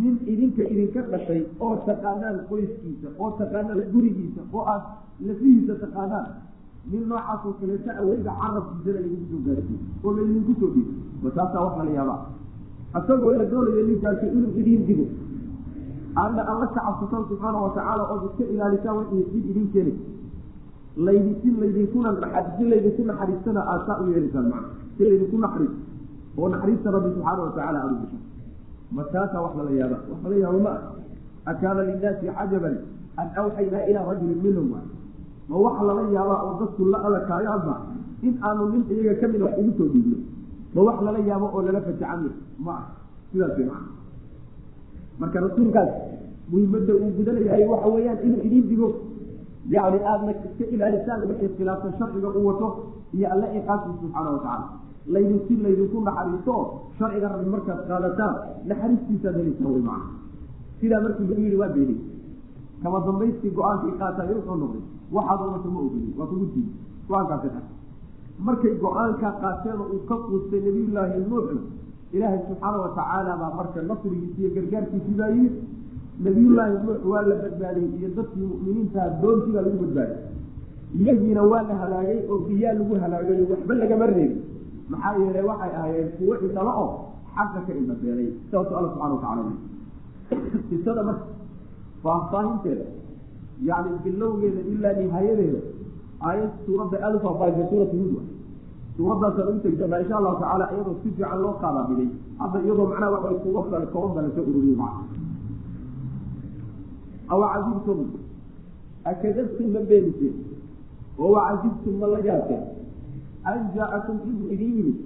Nin 0.02 0.16
idinka 0.34 0.64
idinka 0.74 1.02
dhashay 1.12 1.42
oo 1.60 1.76
taqaanaan 1.88 2.38
qoyskiisa 2.50 3.08
oo 3.20 3.30
taqaanaan 3.40 3.82
gurigiisa 3.94 4.42
oo 4.54 4.64
aad 4.74 4.84
lafihiisa 5.28 5.74
taqaanaan 5.84 6.28
nin 6.92 7.04
noocaasoo 7.10 7.54
kaleeta 7.60 7.92
aweyga 8.02 8.32
carabkiisana 8.42 9.00
laydinku 9.00 9.26
soo 9.32 9.42
gaarsiiyo 9.48 9.80
oo 10.04 10.12
laydinku 10.18 10.54
soo 10.60 10.70
dhiibo. 10.76 10.94
Ma 11.24 11.30
taasaa 11.38 11.62
wax 11.66 11.74
lala 11.80 11.92
yaabaa? 12.00 12.20
Isagoo 13.00 13.32
la 13.40 13.46
doonayo 13.52 13.84
ninkaasi 13.90 14.26
inuu 14.36 14.52
idiin 14.62 14.84
digo 14.88 15.06
aadna 16.16 16.42
alla 16.52 16.68
ka 16.68 16.82
cabsataan 16.86 17.24
subxaana 17.30 17.58
watacaala 17.66 18.04
ood 18.14 18.24
iska 18.30 18.44
ilaalisaan 18.54 18.98
wixii 18.98 19.26
dib 19.34 19.46
idin 19.52 19.68
keenay. 19.74 19.98
Laydi 21.06 21.32
si 21.42 21.50
laydinkuna 21.62 22.10
si 22.58 22.64
laydinku 22.72 23.04
naxariistana 23.10 23.62
aad 23.72 23.82
saa 23.88 24.00
u 24.04 24.12
yeelaysaan 24.12 24.48
macna. 24.54 24.70
Si 24.98 25.04
laydinku 25.10 25.38
naxariis 25.38 25.74
oo 26.38 26.48
naxariista 26.54 26.92
rabbi 26.96 27.10
subxaana 27.16 27.42
watacaala 27.46 27.80
aada 27.84 27.94
u 27.96 28.00
gashaan 28.02 28.24
ma 28.96 29.04
taasaa 29.14 29.42
wax 29.46 29.54
lala 29.60 29.72
yaaba 29.80 29.98
wax 30.10 30.20
lala 30.24 30.36
yaabo 30.44 30.60
ma 30.66 30.72
ah 30.78 31.52
akaana 31.52 31.82
linnaasi 31.90 32.26
cajaban 32.38 32.76
an 33.22 33.28
awxaynaa 33.42 33.84
ilaa 33.90 34.06
rajulin 34.10 34.40
minhum 34.46 34.68
ma 35.50 35.56
wax 35.66 35.76
lala 35.88 36.02
yaabaa 36.16 36.40
oo 36.48 36.54
dadku 36.62 36.86
la 36.94 36.98
adakaayaanba 37.08 37.76
in 38.28 38.34
aanu 38.48 38.64
nin 38.74 38.84
iyaga 38.94 39.14
ka 39.22 39.28
mid 39.34 39.42
wax 39.46 39.54
ugu 39.62 39.72
soo 39.78 39.88
dhiibno 39.94 40.18
ma 40.76 40.82
wax 40.88 40.98
lala 41.06 41.20
yaabo 41.30 41.48
oo 41.56 41.62
lala 41.68 41.82
fajacami 41.88 42.30
ma 42.66 42.72
ah 42.82 42.86
sidaas 43.32 43.58
way 43.60 43.68
marka 45.20 45.40
rasuulkaas 45.46 45.90
muhimadda 46.52 46.94
uu 47.04 47.10
gudanayahay 47.18 47.66
waxa 47.74 47.88
weeyaan 47.96 48.20
inuu 48.26 48.42
idiin 48.48 48.68
digo. 48.72 48.90
Yani 49.76 50.00
aadna 50.12 50.32
iska 50.32 50.66
ilaalisaan 50.76 51.22
wixii 51.30 51.50
khilaafsan 51.58 51.94
sharciga 52.00 52.30
uu 52.38 52.46
wato 52.50 52.68
iyo 53.18 53.28
alla 53.34 53.48
iqaabkiisa 53.58 54.00
subxaana 54.02 54.30
watacaala 54.36 54.66
laydin 55.14 55.40
si 55.48 55.54
laydinku 55.64 55.98
naxariisto 56.08 56.56
sharciga 57.00 57.28
rabbi 57.34 57.50
markaad 57.56 57.80
qaadataan 57.90 58.36
naxariistiisaad 58.70 59.36
helaysaan 59.40 59.72
way 59.74 59.82
macna. 59.90 60.08
Sidaa 60.80 61.02
markii 61.06 61.28
lagu 61.30 61.42
yihi 61.46 61.58
waa 61.62 61.72
beeni 61.76 61.96
kama 62.84 63.00
dambaystii 63.08 63.52
go'aankii 63.58 63.94
qaataay 64.02 64.34
wuxuu 64.38 64.58
noqday. 64.64 64.84
Waxaad 65.16 65.40
onato 65.48 65.70
ma 65.76 65.80
ogolin 65.86 66.14
waa 66.20 66.28
kugu 66.32 66.46
diiday 66.54 66.74
go'aankaasi 67.10 67.50
markay 68.48 68.74
go'aankaa 68.84 69.34
qaateen 69.44 69.80
uu 69.94 70.00
ka 70.10 70.16
quustay 70.26 70.62
nabiyullaahi 70.68 71.20
nuuxu 71.30 71.58
ilaahay 72.16 72.40
subxaana 72.48 72.78
watacaala 72.86 73.32
baa 73.42 73.52
marka 73.60 73.80
nasrigiisi 73.90 74.40
iyo 74.42 74.50
gargaarkiisii 74.56 75.16
baa 75.22 75.30
yimid. 75.36 75.54
Nabiyullaahi 76.26 76.74
nuux 76.86 77.00
waa 77.12 77.22
la 77.30 77.36
badbaadiyey 77.44 77.92
iyo 78.00 78.10
dadkii 78.18 78.46
mu'miniintaha 78.52 79.08
doontii 79.22 79.54
baa 79.56 79.64
lagu 79.68 79.78
badbaadiyey 79.84 80.28
iyagiina 81.02 81.42
waa 81.52 81.64
la 81.70 81.76
halaagay 81.82 82.20
oo 82.32 82.38
biyaa 82.48 82.74
lagu 82.80 82.94
halaagayo 83.04 83.44
waxba 83.52 83.74
lagama 83.82 84.06
reebin 84.14 84.42
maxaa 84.92 85.14
yeelay 85.22 85.44
waxay 85.50 85.72
ahaayeen 85.80 86.10
kuwo 86.18 86.34
indhalo 86.46 86.72
oo 86.84 86.90
xaqa 87.36 87.60
ka 87.68 87.72
indhabeelay 87.82 88.28
saasuu 88.52 88.76
alla 88.80 88.90
subxana 88.94 89.14
watacala 89.16 89.44
qisada 90.70 91.02
marka 91.10 91.26
faahfaahinteeda 92.04 92.86
yani 93.70 93.90
bilowgeeda 94.04 94.62
ilaa 94.74 94.94
nihaayadeeda 95.00 95.62
aayad 96.28 96.52
suuradda 96.66 96.98
aada 97.06 97.18
u 97.18 97.22
faahfaahisa 97.26 97.64
suuratu 97.72 97.96
hud 98.02 98.14
suuradaasaan 99.00 99.48
ugu 99.52 99.60
tegi 99.64 99.78
doonaa 99.82 100.00
insha 100.04 100.16
allahu 100.20 100.36
tacaala 100.44 100.66
iyadoo 100.76 100.96
si 101.04 101.10
fiican 101.16 101.40
loo 101.44 101.54
qaadabiday 101.64 102.10
hadda 102.42 102.58
iyadoo 102.66 102.88
macnaha 102.92 103.12
waxa 103.16 103.40
kuga 103.44 103.62
kale 103.72 103.86
kooban 103.94 104.12
baa 104.16 104.24
la 104.28 104.32
soo 104.36 104.44
ururiye 104.52 104.76
macna 104.84 105.04
aw 107.34 107.40
cajibtum 107.54 108.00
akadabtum 109.12 109.68
ma 109.76 109.80
beeniseen 109.90 110.36
oo 111.22 111.30
wacajibtum 111.36 111.94
ma 112.02 112.08
la 112.14 112.20
yaabteen 112.28 112.64
an 113.52 113.60
jaa-akum 113.76 114.18
inuu 114.32 114.50
idin 114.56 114.72
yimid 114.78 114.98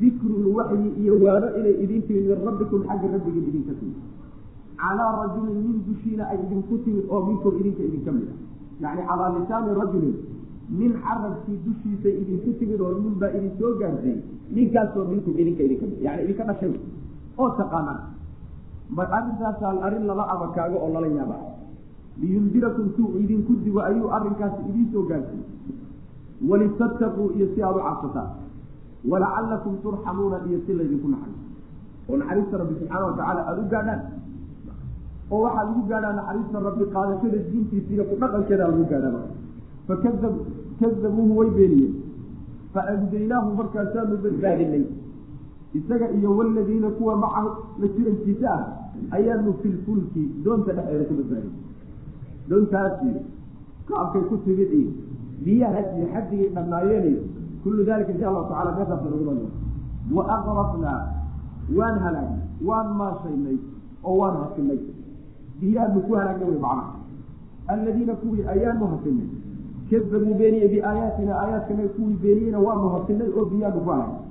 dikrun 0.00 0.44
waxyi 0.58 0.88
iyo 1.02 1.14
waano 1.24 1.48
inay 1.60 1.74
idin 1.84 2.02
timid 2.08 2.24
min 2.30 2.40
rabbikum 2.48 2.80
xagga 2.88 3.08
rabbigin 3.14 3.44
idinka 3.50 3.74
timid. 3.80 3.98
Calaa 4.80 5.10
rajulin 5.20 5.56
min 5.64 5.76
dushiina 5.88 6.24
ay 6.32 6.38
idinku 6.44 6.74
timid 6.84 7.04
oo 7.12 7.20
minkum 7.28 7.52
idinka 7.60 7.82
idinka 7.88 8.10
mid 8.18 8.28
a 8.32 8.34
yani 8.84 9.02
calaa 9.08 9.28
lisaani 9.36 9.74
rajulin 9.80 10.14
nin 10.78 10.92
carabkii 11.04 11.58
dushiisa 11.66 12.08
idinku 12.22 12.50
timid 12.58 12.80
oo 12.80 12.92
nin 13.02 13.14
baa 13.20 13.30
idin 13.36 13.52
soo 13.58 13.70
gaarsiiyey 13.80 14.18
ninkaasoo 14.56 15.04
minkum 15.12 15.34
idinka 15.42 15.62
idinka 15.66 15.86
yani 16.06 16.20
idinka 16.24 16.44
dhashay. 16.48 16.72
Oo 17.40 17.48
taqaanaan 17.58 18.00
bal 18.96 19.08
arrintaasaa 19.18 19.72
arrin 19.86 20.04
lala 20.10 20.24
abakaago 20.34 20.76
oo 20.84 20.90
lala 20.94 21.08
yaaba. 21.18 21.36
Liyundirakum 22.20 22.86
si 22.94 23.00
uu 23.02 23.18
idinku 23.24 23.52
digo 23.64 23.80
ayuu 23.88 24.08
arrinkaasi 24.16 24.60
idiinsoo 24.70 25.02
gaarsiiyey 25.10 25.48
walitataquu 26.48 27.24
iyo 27.36 27.46
si 27.54 27.62
aada 27.62 27.78
u 27.80 27.82
cabsataan 27.88 28.30
walacallakum 29.10 29.74
turxamuuna 29.82 30.38
iyo 30.48 30.58
si 30.66 30.72
laydinku 30.78 31.08
naxariiso 31.08 31.48
oo 32.10 32.16
naxariista 32.20 32.56
rabbi 32.60 32.74
subxaana 32.80 33.04
watacaala 33.10 33.40
aada 33.50 33.60
u 33.62 33.68
gaadhaan. 33.74 34.00
Oo 35.32 35.40
waxaa 35.44 35.64
lagu 35.68 35.82
gaadhaa 35.90 36.12
naxariista 36.18 36.58
rabbi 36.68 36.84
qaadashada 36.94 37.38
diintiisa 37.50 37.90
iyo 37.94 38.04
ku 38.10 38.14
dhaqankeeda 38.22 38.64
lagu 38.70 38.84
gaadhaa 38.92 39.22
fakadab 39.90 40.34
kadabuuhu 40.80 41.38
way 41.40 41.50
beeniyeen 41.58 41.94
faanjaynaahu 42.74 43.48
markaasaanu 43.60 44.16
badbaadinay 44.24 44.84
isaga 45.78 46.06
iyo 46.18 46.30
waladiina 46.38 46.90
kuwa 46.98 47.16
macahu 47.24 47.50
la 47.80 47.88
jirankiisa 47.96 48.50
ah 48.58 48.62
ayaanu 49.18 49.54
filfulki 49.62 50.22
doonta 50.44 50.72
dhexeeda 50.78 51.04
ku 51.10 51.14
badbaadin 51.20 51.52
doontaasi 52.50 53.10
kaabkay 53.88 54.22
ku 54.30 54.36
timid 54.46 54.70
iyo 54.80 54.90
biyahaas 55.44 55.88
iyo 55.98 56.06
xaddigay 56.14 56.48
dhamnaayeenayo 56.56 57.22
kullu 57.62 57.82
dalika 57.90 58.12
insha 58.14 58.28
allahu 58.30 58.48
tacala 58.52 58.70
meeshaas 58.78 59.02
lagu 59.04 59.24
dhan 59.28 59.38
wa 60.16 60.22
aqrafnaa 60.36 61.00
waan 61.78 61.96
halaagnay 62.04 62.42
waan 62.68 62.88
maashaynay 63.00 63.56
oo 64.08 64.16
waan 64.20 64.36
hasinay 64.42 64.80
biyaanu 65.60 66.00
ku 66.06 66.12
halaagnay 66.20 66.48
way 66.50 66.58
macnaha 66.66 66.98
alladiina 67.74 68.14
kuwii 68.22 68.44
ayaanu 68.54 68.86
hasinay 68.94 69.28
kadabuu 69.90 70.34
beeniye 70.40 70.66
biaayaatina 70.74 71.32
aayaadkana 71.42 71.88
kuwii 71.96 72.16
beeniyeyna 72.22 72.58
waanu 72.66 72.88
hasinay 72.94 73.30
oo 73.38 73.44
biyaanu 73.52 73.80
ku 73.84 73.90
halaagnay 73.90 74.28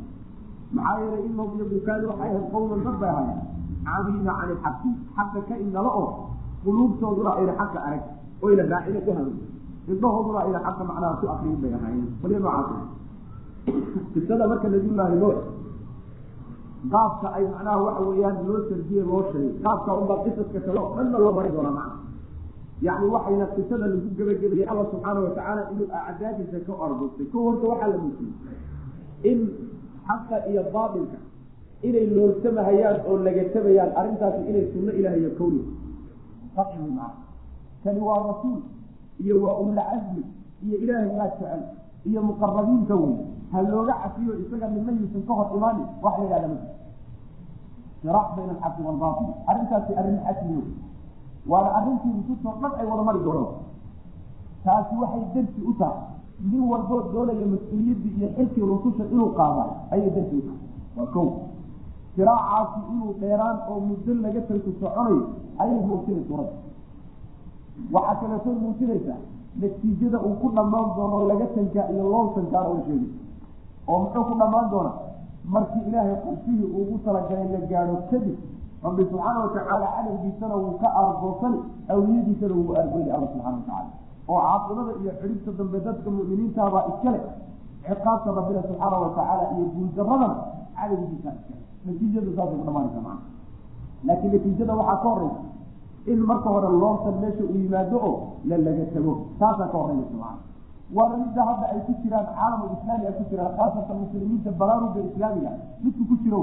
maxaa 0.75 0.97
yeelay 1.01 1.23
inahum 1.29 1.51
iyagu 1.59 1.79
kaanu 1.87 2.05
waxay 2.11 2.29
ahayd 2.29 2.45
qowman 2.53 2.79
dad 2.85 2.95
bay 3.01 3.09
ahaayeen 3.13 3.41
caamiina 3.85 4.31
cani 4.39 4.51
ilxaqi 4.55 4.89
xaqa 5.17 5.39
ka 5.49 5.55
indhala 5.63 5.89
oo 6.01 6.07
quluubtooduna 6.63 7.31
ayna 7.39 7.53
xaqa 7.61 7.79
arag 7.87 8.03
oyna 8.45 8.63
raacina 8.73 8.99
ku 9.05 9.11
hanuun 9.17 9.37
indhahooduna 9.93 10.39
ayna 10.45 10.59
xaqa 10.67 10.83
macnaha 10.89 11.13
ku 11.21 11.25
akriyin 11.33 11.59
bay 11.63 11.73
ahaayeen 11.77 12.07
waliya 12.23 12.39
noocaas 12.45 12.69
qisada 14.13 14.43
marka 14.51 14.67
nabiyullaahi 14.73 15.15
nuux 15.23 15.37
qaabka 16.93 17.27
ay 17.37 17.43
macnaha 17.53 17.77
waxa 17.87 18.01
weeyaan 18.09 18.37
loo 18.47 18.59
sardiye 18.69 19.01
loo 19.09 19.21
sheegay 19.31 19.51
qaabka 19.65 19.89
unbaa 20.01 20.19
qisaska 20.25 20.59
kale 20.65 20.79
oo 20.83 20.91
dhanna 20.97 21.17
loo 21.23 21.31
mari 21.37 21.49
doonaa 21.55 21.75
macna 21.79 21.95
yacni 22.87 23.07
waxayna 23.15 23.45
qisada 23.55 23.85
lagu 23.91 24.07
gebagabayay 24.17 24.65
alla 24.71 24.83
subxaana 24.91 25.19
watacaala 25.25 25.61
inuu 25.73 25.87
acdaadiisa 26.09 26.59
ka 26.67 26.73
ordustay 26.85 27.25
ko 27.31 27.37
horta 27.45 27.65
waxaa 27.71 27.89
la 27.93 27.97
muujiyey 28.03 28.33
in 29.31 29.39
xaqa 30.07 30.37
iyo 30.51 30.63
baatilka 30.73 31.17
inay 31.87 32.05
loolsamahayaan 32.15 32.97
oo 33.09 33.17
lagatabayaan 33.27 33.91
arrintaasi 33.99 34.41
inay 34.49 34.65
sunno 34.73 34.91
ilaah 34.99 35.15
iyo 35.21 35.31
kowni 35.39 35.61
qaci 36.55 36.77
maa 36.97 37.11
kani 37.83 37.99
waa 38.07 38.19
rasuul 38.31 38.59
iyo 39.23 39.35
waa 39.43 39.55
ululcasmi 39.61 40.23
iyo 40.65 40.75
ilaahay 40.83 41.11
yaa 41.17 41.27
jecel 41.35 41.61
iyo 42.09 42.19
muqarabiinka 42.29 42.95
wey 43.01 43.13
ha 43.51 43.57
looga 43.71 43.93
cafiyo 44.03 44.33
isaga 44.43 44.67
midna 44.73 44.91
yuusan 44.99 45.23
ka 45.27 45.33
hor 45.37 45.47
imaanin 45.57 45.87
wax 46.03 46.15
la 46.19 46.23
yidhahda 46.25 46.47
ma 46.53 46.59
siraac 48.01 48.27
bayna 48.35 48.51
alxaqi 48.55 48.81
waalbaatil 48.87 49.29
arrintaasi 49.51 49.91
arrin 49.99 50.17
xasmiyo 50.27 50.61
waana 51.51 51.69
arrintii 51.77 52.11
rususoo 52.17 52.53
dhan 52.61 52.71
ay 52.79 52.85
wada 52.91 53.03
mari 53.07 53.19
doonaan. 53.25 53.53
Taasi 54.63 54.95
waxay 55.01 55.23
darsi 55.35 55.61
u 55.69 55.73
tahay. 55.79 56.03
Nin 56.51 56.63
walboo 56.71 57.01
doonaya 57.13 57.45
mas'uuliyaddii 57.53 58.13
iyo 58.17 58.27
xilkii 58.35 58.65
rususha 58.71 59.03
inuu 59.13 59.29
qaadayo 59.39 59.73
ayay 59.91 60.09
darsi 60.15 60.35
u 60.39 60.41
tahay. 60.47 60.61
Waa 60.97 61.07
kow. 61.13 61.27
Siraacaasi 62.15 62.79
inuu 62.93 63.13
dheeraan 63.21 63.57
oo 63.69 63.79
muddo 63.87 64.13
laga 64.23 64.41
tarku 64.47 64.71
soconayo 64.79 65.21
ayay 65.61 65.79
muujinay 65.87 66.23
suuradda 66.27 66.55
waxaa 67.93 68.15
kaleetoo 68.21 68.53
muujinaysaa 68.63 69.19
natiijada 69.61 70.17
uu 70.27 70.35
ku 70.41 70.47
dhammaan 70.55 70.87
doono 70.95 71.27
laga 71.31 71.45
tankaa 71.55 71.85
iyo 71.93 72.03
loo 72.13 72.25
tankaana 72.35 72.69
la 72.73 72.81
sheegay. 72.87 73.09
Oo 73.87 73.97
muxuu 74.03 74.23
ku 74.29 74.33
dhammaan 74.41 74.67
doonaa? 74.71 74.95
Markii 75.53 75.81
ilaahay 75.87 76.15
qorshihii 76.23 76.67
ugu 76.79 76.97
talagalay 77.05 77.47
la 77.53 77.59
gaadho 77.71 77.95
kadib 78.11 78.37
rabbi 78.83 79.03
subxaana 79.11 79.39
watacaala 79.45 79.87
cadowgiisana 79.95 80.55
wuu 80.63 80.75
ka 80.81 80.87
aargoosani 81.01 81.59
awliyadiisana 81.93 82.53
wuu 82.59 82.73
argoyni 82.81 83.09
alla 83.15 83.27
subxana 83.33 83.55
watacaala 83.59 83.89
oo 84.29 84.39
caaqibada 84.45 84.91
iyo 85.01 85.11
xidhibta 85.21 85.51
dambe 85.59 85.77
dadka 85.87 86.09
mu'miniintaabaa 86.17 86.83
iskale 86.91 87.19
ciqaabta 87.87 88.29
rabbina 88.39 88.61
subxaana 88.69 88.97
watacaala 89.05 89.43
iyo 89.55 89.65
guuldaradana 89.75 90.35
cadowgiisa 90.77 91.29
iskale 91.37 91.61
natiijadu 91.85 92.29
saasay 92.37 92.57
ku 92.59 92.63
dhamaanaysa 92.67 93.01
macana 93.07 93.21
laakiin 94.07 94.31
natiijada 94.35 94.73
waxaa 94.79 94.97
ka 95.03 95.09
horeysa 95.13 95.41
in 96.11 96.19
marka 96.29 96.49
hore 96.53 96.69
loontan 96.81 97.15
meesha 97.21 97.43
uu 97.51 97.57
yimaado 97.63 97.97
oo 98.07 98.13
la 98.49 98.57
laga 98.65 98.85
tago. 98.93 99.13
Taasaa 99.39 99.67
ka 99.71 99.77
horreynaysa 99.81 100.15
macana 100.23 100.39
waana 100.97 101.15
midda 101.23 101.41
hadda 101.49 101.65
ay 101.73 101.79
ku 101.87 101.93
jiraan 102.03 102.25
caalamul 102.37 102.71
islaami 102.77 103.05
ay 103.09 103.13
ku 103.19 103.23
jiraan 103.31 103.51
khaasatan 103.57 103.97
muslimiinta 104.03 104.51
baraaruga 104.61 104.99
islaamiga 105.09 105.51
midku 105.83 106.03
ku 106.09 106.15
jiro 106.23 106.41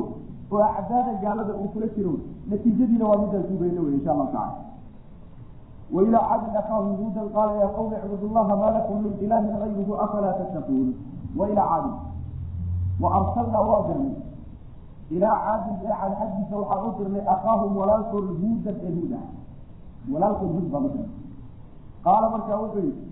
oo 0.55 0.63
acdaada 0.79 1.13
gaalada 1.23 1.53
uu 1.63 1.69
kula 1.75 1.89
jiro 1.97 2.13
natiijadiina 2.51 3.05
waa 3.11 3.19
midaan 3.23 3.45
sugayna 3.51 3.81
wey 3.85 3.95
insha 3.99 4.11
allahu 4.15 4.31
tacala 4.37 4.65
wailaa 5.97 6.23
caadin 6.31 6.55
akaahum 6.63 6.93
huudan 7.01 7.27
qaala 7.37 7.53
yaa 7.63 7.71
qawmi 7.77 7.95
icbudu 8.05 8.27
llaha 8.37 8.55
maa 8.61 8.71
lakum 8.77 8.97
min 9.05 9.13
ilaahin 9.25 9.55
gayruhu 9.63 9.95
afalaa 10.05 10.35
tattaquun? 10.41 10.89
Wailaa 11.41 11.67
caadin 11.71 11.95
wa 13.03 13.09
arsalnaa 13.19 13.63
waa 13.71 13.83
dirnay. 13.89 14.15
Ilaa 15.17 15.37
caadin 15.47 15.75
eecan 15.87 16.13
xaggiisa 16.21 16.55
waxaan 16.61 16.87
u 16.87 16.91
dirnay 16.99 17.25
akaahum 17.35 17.71
walaalkood 17.81 18.27
huudan 18.41 18.77
ee 18.87 18.93
huud 18.97 19.13
ah. 19.19 19.25
Walaalkood 20.13 20.51
huud 20.55 20.67
baan 20.73 20.85
u 20.87 20.91
dirnay. 20.95 21.11
Qaala 22.07 22.27
markaa 22.35 22.59
wuxuu 22.63 22.83
yidhi 22.87 23.03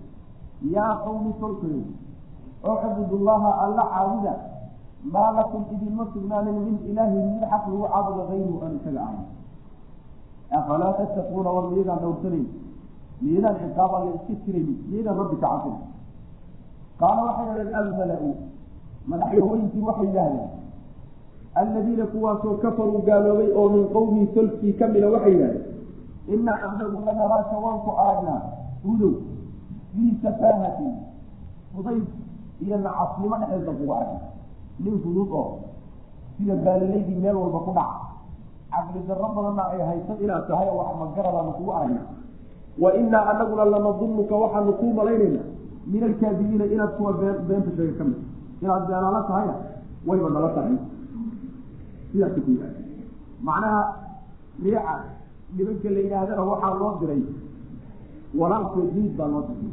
yaa 0.63 0.95
qawmi 1.05 1.33
tolkayo 1.39 1.83
ucbudu 2.63 3.17
llaha 3.25 3.51
alla 3.63 3.83
caabuda 3.93 4.33
maa 5.13 5.31
lakum 5.37 5.63
idinma 5.75 6.07
sugnaanin 6.13 6.55
min 6.65 6.75
ilaahin 6.89 7.25
mid 7.33 7.43
xaq 7.51 7.63
lagu 7.69 7.83
caabudo 7.93 8.21
ayruhu 8.33 8.57
aan 8.65 8.75
isaga 8.81 9.01
ahayn. 9.05 9.25
Afalaa 10.57 10.93
tattaquuna 10.97 11.49
war 11.55 11.65
miyadaan 11.71 11.99
dhowrsanayn? 12.03 12.47
Miyadaan 13.21 13.55
xisaab 13.61 13.91
alla 13.97 14.11
iska 14.17 14.33
jiraynin 14.45 14.77
miyadaan 14.89 15.17
rabbi 15.21 15.35
ka 15.41 15.47
cabsina 15.47 15.77
qaala 16.99 17.21
waxay 17.27 17.45
dhaheen 17.53 17.75
almala-u. 17.81 18.29
Madaxyahooyinkii 19.09 19.83
waxay 19.87 20.07
yidhaahdeen 20.07 20.49
alladiina 21.61 22.05
kuwaasoo 22.13 22.57
kafaruu 22.63 23.01
gaaloobay 23.07 23.49
oo 23.59 23.69
min 23.69 23.85
qowmihi 23.93 24.27
tolkii 24.35 24.73
ka 24.79 24.87
mida 24.87 25.07
waxay 25.15 25.33
yidhahdeen 25.33 25.63
inaa 26.33 26.57
anagu 26.67 26.97
lanaraaka 27.05 27.55
waan 27.63 27.79
ku 27.85 27.91
aragnaa 28.03 28.41
udow 28.91 29.13
fii 29.95 30.11
safaahatin 30.23 30.93
fudayd 31.75 32.03
iyo 32.65 32.77
nacasnimo 32.85 33.35
dhexeed 33.41 33.63
baan 33.65 33.77
kugu 33.79 33.93
aragna 33.93 34.19
nin 34.83 34.95
fudud 35.03 35.29
oo 35.31 35.45
sida 36.37 36.55
baalilaydii 36.65 37.19
meel 37.23 37.35
walba 37.43 37.59
ku 37.67 37.71
dhaca 37.77 37.99
caqli 38.71 38.99
darro 39.07 39.27
badanna 39.35 39.63
ay 39.73 39.81
hayso 39.89 40.13
inaad 40.23 40.43
tahay 40.49 40.67
oo 40.71 40.77
wax 40.79 40.89
magaradaanu 41.01 41.51
kugu 41.57 41.71
aragna 41.77 42.01
wa 42.83 42.89
inaa 43.01 43.23
anaguna 43.31 43.63
lanadunnuka 43.73 44.35
waxaanu 44.43 44.73
kuu 44.79 44.93
malaynaynaa 44.99 45.47
min 45.91 46.03
alkaadibiina 46.09 46.65
inaad 46.75 46.91
kuwa 46.97 47.13
been 47.19 47.37
beenta 47.47 47.71
sheega 47.77 47.93
ka 47.99 48.03
mid 48.09 48.19
inaad 48.63 48.83
beenaala 48.89 49.21
tahayna 49.29 49.55
wayba 50.07 50.29
nala 50.35 50.49
tahay 50.57 50.75
sidaas 52.11 52.33
ku 52.45 52.49
yidhahda 52.51 52.79
macnaha 53.47 53.81
riica 54.63 54.93
nimanka 55.57 55.89
la 55.95 55.99
yidhaahdana 56.05 56.43
waxaa 56.51 56.73
loo 56.81 56.91
diray 57.01 57.21
walaalkood 58.39 58.89
hiid 58.95 59.11
baa 59.17 59.27
loo 59.33 59.43
diray 59.47 59.71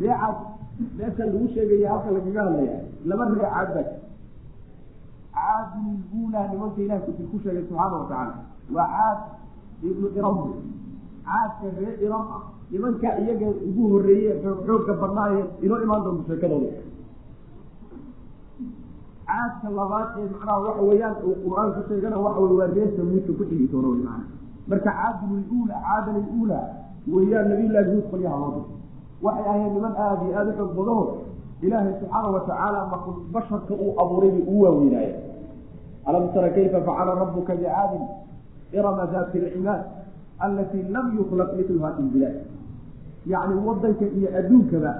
riicaas 0.00 0.38
meesha 0.96 1.24
lagu 1.24 1.48
sheegaya 1.54 1.90
halka 1.92 2.10
lagaga 2.16 2.40
hadlaya 2.44 2.78
laba 3.04 3.24
riicaad 3.34 3.68
baa 3.76 3.86
caadin 5.36 5.88
ilula 6.12 6.40
nimanka 6.52 6.80
ilaha 6.82 7.00
kusi 7.06 7.22
ku 7.30 7.36
sheegay 7.44 7.64
subxaana 7.68 7.96
watacaala 8.02 8.34
waa 8.74 8.88
caad 8.96 9.18
ibnu 9.82 10.08
iram. 10.18 10.38
Caadka 11.24 11.66
ree 11.78 11.96
iram 12.04 12.24
ah 12.36 12.42
nimanka 12.70 13.08
iyaga 13.22 13.46
ugu 13.68 13.82
horeeye 13.92 14.32
xoogga 14.42 14.92
badnaaye 15.00 15.40
inoo 15.62 15.78
imaan 15.84 16.02
doonto 16.04 16.22
sheekadooda 16.28 16.70
caadka 19.26 19.68
labaad 19.78 20.08
ee 20.18 20.28
macnaha 20.32 20.58
waxa 20.66 20.82
weeyaan 20.88 21.16
uu 21.26 21.36
qur'aanku 21.44 21.80
sheegana 21.88 22.16
waxa 22.24 22.40
wey 22.40 22.56
waa 22.60 22.70
reer 22.74 22.90
samuudka 22.96 23.32
ku 23.38 23.44
xigi 23.50 23.66
doono 23.72 23.90
marka 24.68 24.90
caadin 24.98 25.32
ilula 25.46 25.74
caadan 25.86 26.16
ilula 26.32 26.60
weeyaan 27.14 27.48
nabiyullahi 27.50 27.86
huud 27.92 28.06
qolyaha 28.12 28.36
loo 28.42 28.50
dir 28.56 28.64
waxay 29.22 29.44
ahayd 29.52 29.72
niman 29.76 29.94
aada 30.04 30.22
iyo 30.28 30.34
aada 30.38 30.50
u 30.50 30.56
xoog 30.58 30.72
badaho 30.78 31.04
ilaahay 31.62 31.92
subxaana 32.00 32.28
watacaala 32.36 32.78
makul 32.92 33.14
basharka 33.34 33.74
uu 33.74 33.92
abuuray 34.02 34.30
bay 34.30 34.42
ugu 34.50 34.62
waaweynaaye 34.64 35.12
alam 36.06 36.24
tara 36.34 36.48
kayfa 36.56 36.78
facala 36.88 37.14
rabuka 37.22 37.52
bicaadin 37.60 38.04
irama 38.72 39.06
dati 39.14 39.38
lcimaad 39.44 39.82
alatii 40.44 40.82
lam 40.94 41.06
yuklaq 41.18 41.50
mitluha 41.58 41.90
fi 41.96 42.02
bilaad 42.14 42.36
yacni 43.32 43.54
wadanka 43.66 44.04
iyo 44.18 44.28
adduunkaba 44.38 44.92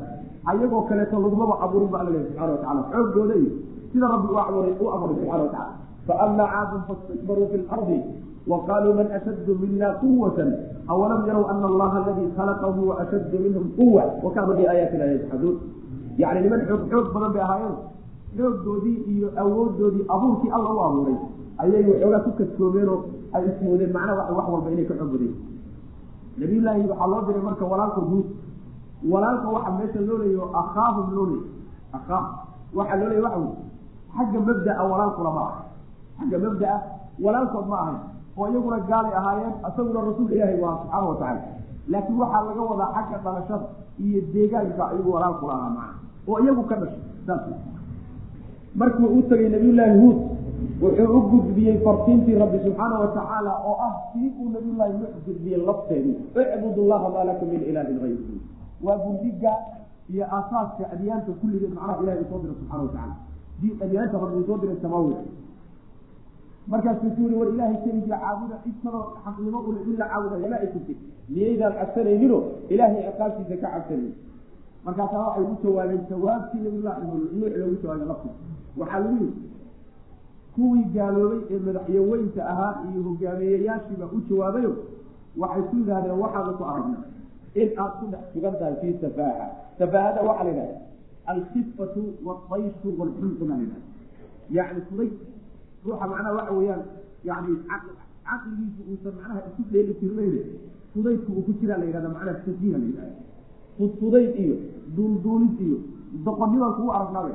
ayagoo 0.50 0.82
kaleeto 0.88 1.16
lagumaba 1.24 1.54
abuurin 1.64 1.90
ba 1.94 1.98
alla 2.00 2.10
lehy 2.14 2.24
subxana 2.28 2.52
watacala 2.52 2.82
xoogooda 2.92 3.34
iyo 3.42 3.50
sida 3.92 4.06
rabbi 4.14 4.28
u 4.34 4.38
abuuray 4.38 4.72
u 4.82 4.86
abuuray 4.94 5.16
subxana 5.18 5.48
faama 5.54 5.81
caadun 6.06 6.82
fastakbaruu 6.88 7.48
fi 7.52 7.56
lardi 7.70 7.98
waqaaluu 8.46 8.94
man 8.94 9.06
ashaddu 9.12 9.54
mina 9.54 9.88
quwata 10.02 10.46
awalam 10.88 11.26
yarow 11.26 11.46
ana 11.50 11.66
allaha 11.66 11.96
aladii 12.02 12.30
khalaqahum 12.36 12.88
waashaddu 12.88 13.38
minhum 13.38 13.70
quwa 13.78 14.04
wakanuu 14.22 14.56
biaayaatina 14.58 15.04
yajxaduun 15.04 15.56
yani 16.18 16.40
niman 16.42 16.60
xoog 16.68 16.82
xoog 16.90 17.06
badan 17.14 17.32
bay 17.32 17.42
ahaayeen 17.42 17.76
xooggoodii 18.36 18.96
iyo 19.14 19.28
awoodoodii 19.42 20.04
abuurkii 20.08 20.50
alla 20.50 20.70
u 20.74 20.80
abuuray 20.88 21.16
ayay 21.62 21.84
waxoogaa 21.86 22.20
ku 22.26 22.30
kadsoomeenoo 22.40 22.98
ay 23.32 23.42
ismoodeen 23.50 23.92
macnaha 23.92 24.32
wax 24.36 24.46
walba 24.52 24.70
inay 24.74 24.86
ka 24.90 24.94
xoog 24.98 25.10
badayen 25.14 25.36
nabiyullaahi 26.38 26.88
waxaa 26.90 27.06
loo 27.12 27.22
diray 27.26 27.42
marka 27.48 27.64
walaalka 27.72 28.00
huud 28.10 28.26
walaalka 29.12 29.48
waxaa 29.54 29.78
meesha 29.78 30.00
loo 30.08 30.18
leeyaho 30.22 30.46
akhaahum 30.62 31.06
loo 31.14 31.26
leeyay 31.30 31.46
akhaah 31.98 32.24
waxaa 32.74 32.96
loo 33.00 33.08
leeyay 33.08 33.24
waxa 33.26 33.38
wey 33.38 33.54
xagga 36.18 36.38
mabdaa 36.44 36.79
mabdaa 36.79 36.79
walaalkood 37.25 37.66
ma 37.72 37.77
ahayn 37.85 38.01
oo 38.38 38.46
iyaguna 38.51 38.79
gaalay 38.90 39.14
ahaayeen 39.20 39.55
isaguna 39.68 40.01
rasuulka 40.09 40.35
ilaahay 40.35 40.59
waa 40.64 40.77
subxaana 40.81 41.07
watacaala 41.09 41.42
laakiin 41.92 42.18
waxaa 42.22 42.42
laga 42.48 42.62
wadaa 42.70 42.90
xagga 42.96 43.18
dhalashada 43.25 43.66
iyo 44.05 44.20
deegaanka 44.35 44.85
iyagu 44.94 45.11
walaalkula 45.14 45.53
ahaa 45.59 45.70
maca 45.79 45.94
oo 46.29 46.38
iyagu 46.44 46.62
ka 46.70 46.77
dhashay 46.81 47.03
saas 47.27 47.42
markuu 48.75 49.07
u 49.18 49.22
tegay 49.31 49.48
nabiyullaahi 49.48 49.98
huud 50.01 50.18
wuxuu 50.83 51.18
u 51.18 51.20
gudbiyey 51.31 51.77
fartiintii 51.85 52.38
rabbi 52.42 52.59
subxaana 52.64 52.98
watacaala 53.05 53.53
oo 53.68 53.77
ah 53.87 53.92
sii 54.12 54.29
uu 54.40 54.48
nabiyullaahi 54.57 54.92
nuux 54.92 55.12
gudbiyey 55.27 55.61
lafteedii 55.66 56.16
icbud 56.42 56.77
llaha 56.90 57.09
maa 57.14 57.25
lakum 57.31 57.48
min 57.48 57.62
ilaahin 57.70 58.01
hayruhu 58.01 58.37
waa 58.85 58.96
gundhiga 59.05 59.53
iyo 60.12 60.25
aasaaska 60.37 60.85
adyaanta 60.94 61.33
kulligeed 61.40 61.75
macnaha 61.75 62.03
ilahay 62.03 62.18
uu 62.22 62.29
soo 62.31 62.38
diray 62.42 62.57
subxana 62.61 62.83
watacala 62.83 63.14
adyaanta 63.85 64.18
rabbi 64.22 64.37
uu 64.40 64.46
soo 64.46 64.59
diray 64.62 64.77
samaawi 64.83 65.14
markaasuu 66.66 67.11
ku 67.14 67.20
yuri 67.22 67.35
war 67.40 67.48
ilaahay 67.55 67.77
keligii 67.85 68.09
caabuda 68.11 68.57
cid 68.64 68.77
kaloo 68.85 69.05
xaqnimo 69.25 69.59
ule 69.68 69.81
in 69.88 69.96
la 70.01 70.07
caabudayo 70.12 70.48
ma 70.53 70.57
ay 70.62 70.68
jirtay 70.75 70.96
miyaydaan 71.29 71.72
cabsanaynino 71.81 72.38
ilaahay 72.75 73.03
ciqaabtiisa 73.09 73.57
ka 73.62 73.68
cabsanayn 73.75 74.12
markaasaa 74.85 75.22
waxay 75.27 75.44
u 75.53 75.57
jawaabeen 75.64 76.03
jawaabtii 76.11 76.61
nabiyullahi 76.64 77.07
nuux 77.07 77.55
loogu 77.61 77.77
jawaabay 77.83 78.07
lafti. 78.11 78.29
Waxaa 78.81 78.98
lagu 79.05 79.16
yiri 79.20 79.33
kuwii 80.55 80.85
gaaloobay 80.94 81.40
ee 81.51 81.59
madaxyaweynta 81.66 82.40
ahaa 82.53 82.72
iyo 82.90 83.03
hogaamiyeyaashiiba 83.09 84.07
u 84.16 84.20
jawaabayo. 84.31 84.72
Waxay 85.42 85.62
ku 85.70 85.77
yidhahdeen 85.77 86.18
waxaanu 86.22 86.53
ku 86.59 86.64
aragnaa 86.70 87.05
in 87.62 87.68
aad 87.83 87.92
ku 88.01 88.05
dhex 88.12 88.25
sugan 88.33 88.55
tahay 88.61 88.75
fii 88.81 88.94
safaaha. 89.03 89.46
Safaahada 89.79 90.20
waxaa 90.29 90.44
la 90.44 90.51
yidhahda 90.51 90.81
alkifatu 91.33 92.03
wadayshu 92.27 92.88
walxulqu 93.01 93.44
baa 93.48 93.57
la 93.57 93.62
yidhahda 93.62 93.88
yani 94.57 94.81
fuday 94.88 95.11
ruuxa 95.84 96.06
macnaha 96.12 96.32
waxa 96.38 96.52
weeyaan 96.58 96.82
yani 97.28 97.52
caqligiisu 98.28 98.80
uusan 98.90 99.12
macnaha 99.18 99.40
isu 99.48 99.62
dheeli 99.72 99.94
tirnayne 100.00 100.40
fudaydku 100.92 101.30
uu 101.38 101.42
ku 101.46 101.52
jiraa 101.60 101.78
la 101.80 101.84
yidhahda 101.88 102.08
macnaha 102.16 102.36
safiiha 102.46 102.78
la 102.82 102.86
yidhahda. 102.90 103.14
Fudfudayd 103.76 104.30
iyo 104.44 104.56
duulduulid 104.96 105.54
iyo 105.66 105.78
doqonnibaan 106.26 106.72
kugu 106.76 106.90
aragnaabe 106.98 107.32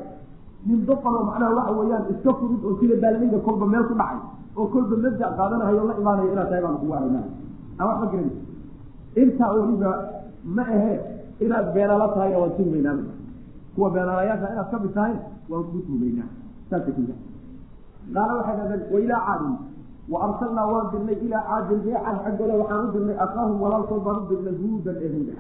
nin 0.68 0.80
doqonoo 0.90 1.24
macnaha 1.30 1.52
waxa 1.60 1.72
weeyaan 1.80 2.04
iska 2.14 2.32
fudud 2.40 2.62
oo 2.68 2.74
sida 2.80 2.96
baalanayda 3.04 3.38
kolba 3.48 3.66
meel 3.74 3.86
ku 3.90 3.94
dhacay 4.02 4.20
oo 4.60 4.66
kolba 4.74 4.96
mabda 5.04 5.28
qaadanahayo 5.40 5.82
la 5.90 5.94
imaanayo 6.02 6.30
inaad 6.34 6.48
tahay 6.52 6.62
baanu 6.66 6.78
kugu 6.82 6.94
aragnaa 7.00 7.26
aan 7.80 7.88
waxba 7.90 8.06
garan 8.12 8.30
intaa 9.22 9.50
weliba 9.56 9.92
ma 10.56 10.64
ahe 10.78 10.94
inaad 11.46 11.66
beenala 11.76 12.06
tahayna 12.16 12.38
waan 12.42 12.54
tuhmaynaa 12.58 12.96
kuwa 13.76 13.88
beenaalayaasha 13.96 14.48
inaad 14.54 14.70
ka 14.74 14.78
mid 14.84 14.94
tahay 14.98 15.14
waan 15.52 15.64
ku 15.72 15.78
tuhmaynaa 15.88 16.30
saasa 16.70 16.90
ku 16.98 17.02
qaala 18.16 18.34
waxay 18.40 18.56
dhahdeen 18.60 18.84
wailaa 18.94 19.22
caadin 19.28 19.56
wa 20.12 20.18
arsalnaa 20.28 20.68
waan 20.74 20.88
dirnay 20.94 21.18
ilaa 21.26 21.44
caadin 21.50 21.80
reecan 21.88 22.18
xaggooda 22.26 22.54
waxaan 22.62 22.86
u 22.88 22.92
dirnay 22.96 23.18
akaahum 23.26 23.58
walaalkood 23.64 24.02
baan 24.08 24.18
u 24.24 24.26
dirnay 24.32 24.56
huudan 24.62 24.98
ee 25.06 25.10
huuda 25.16 25.36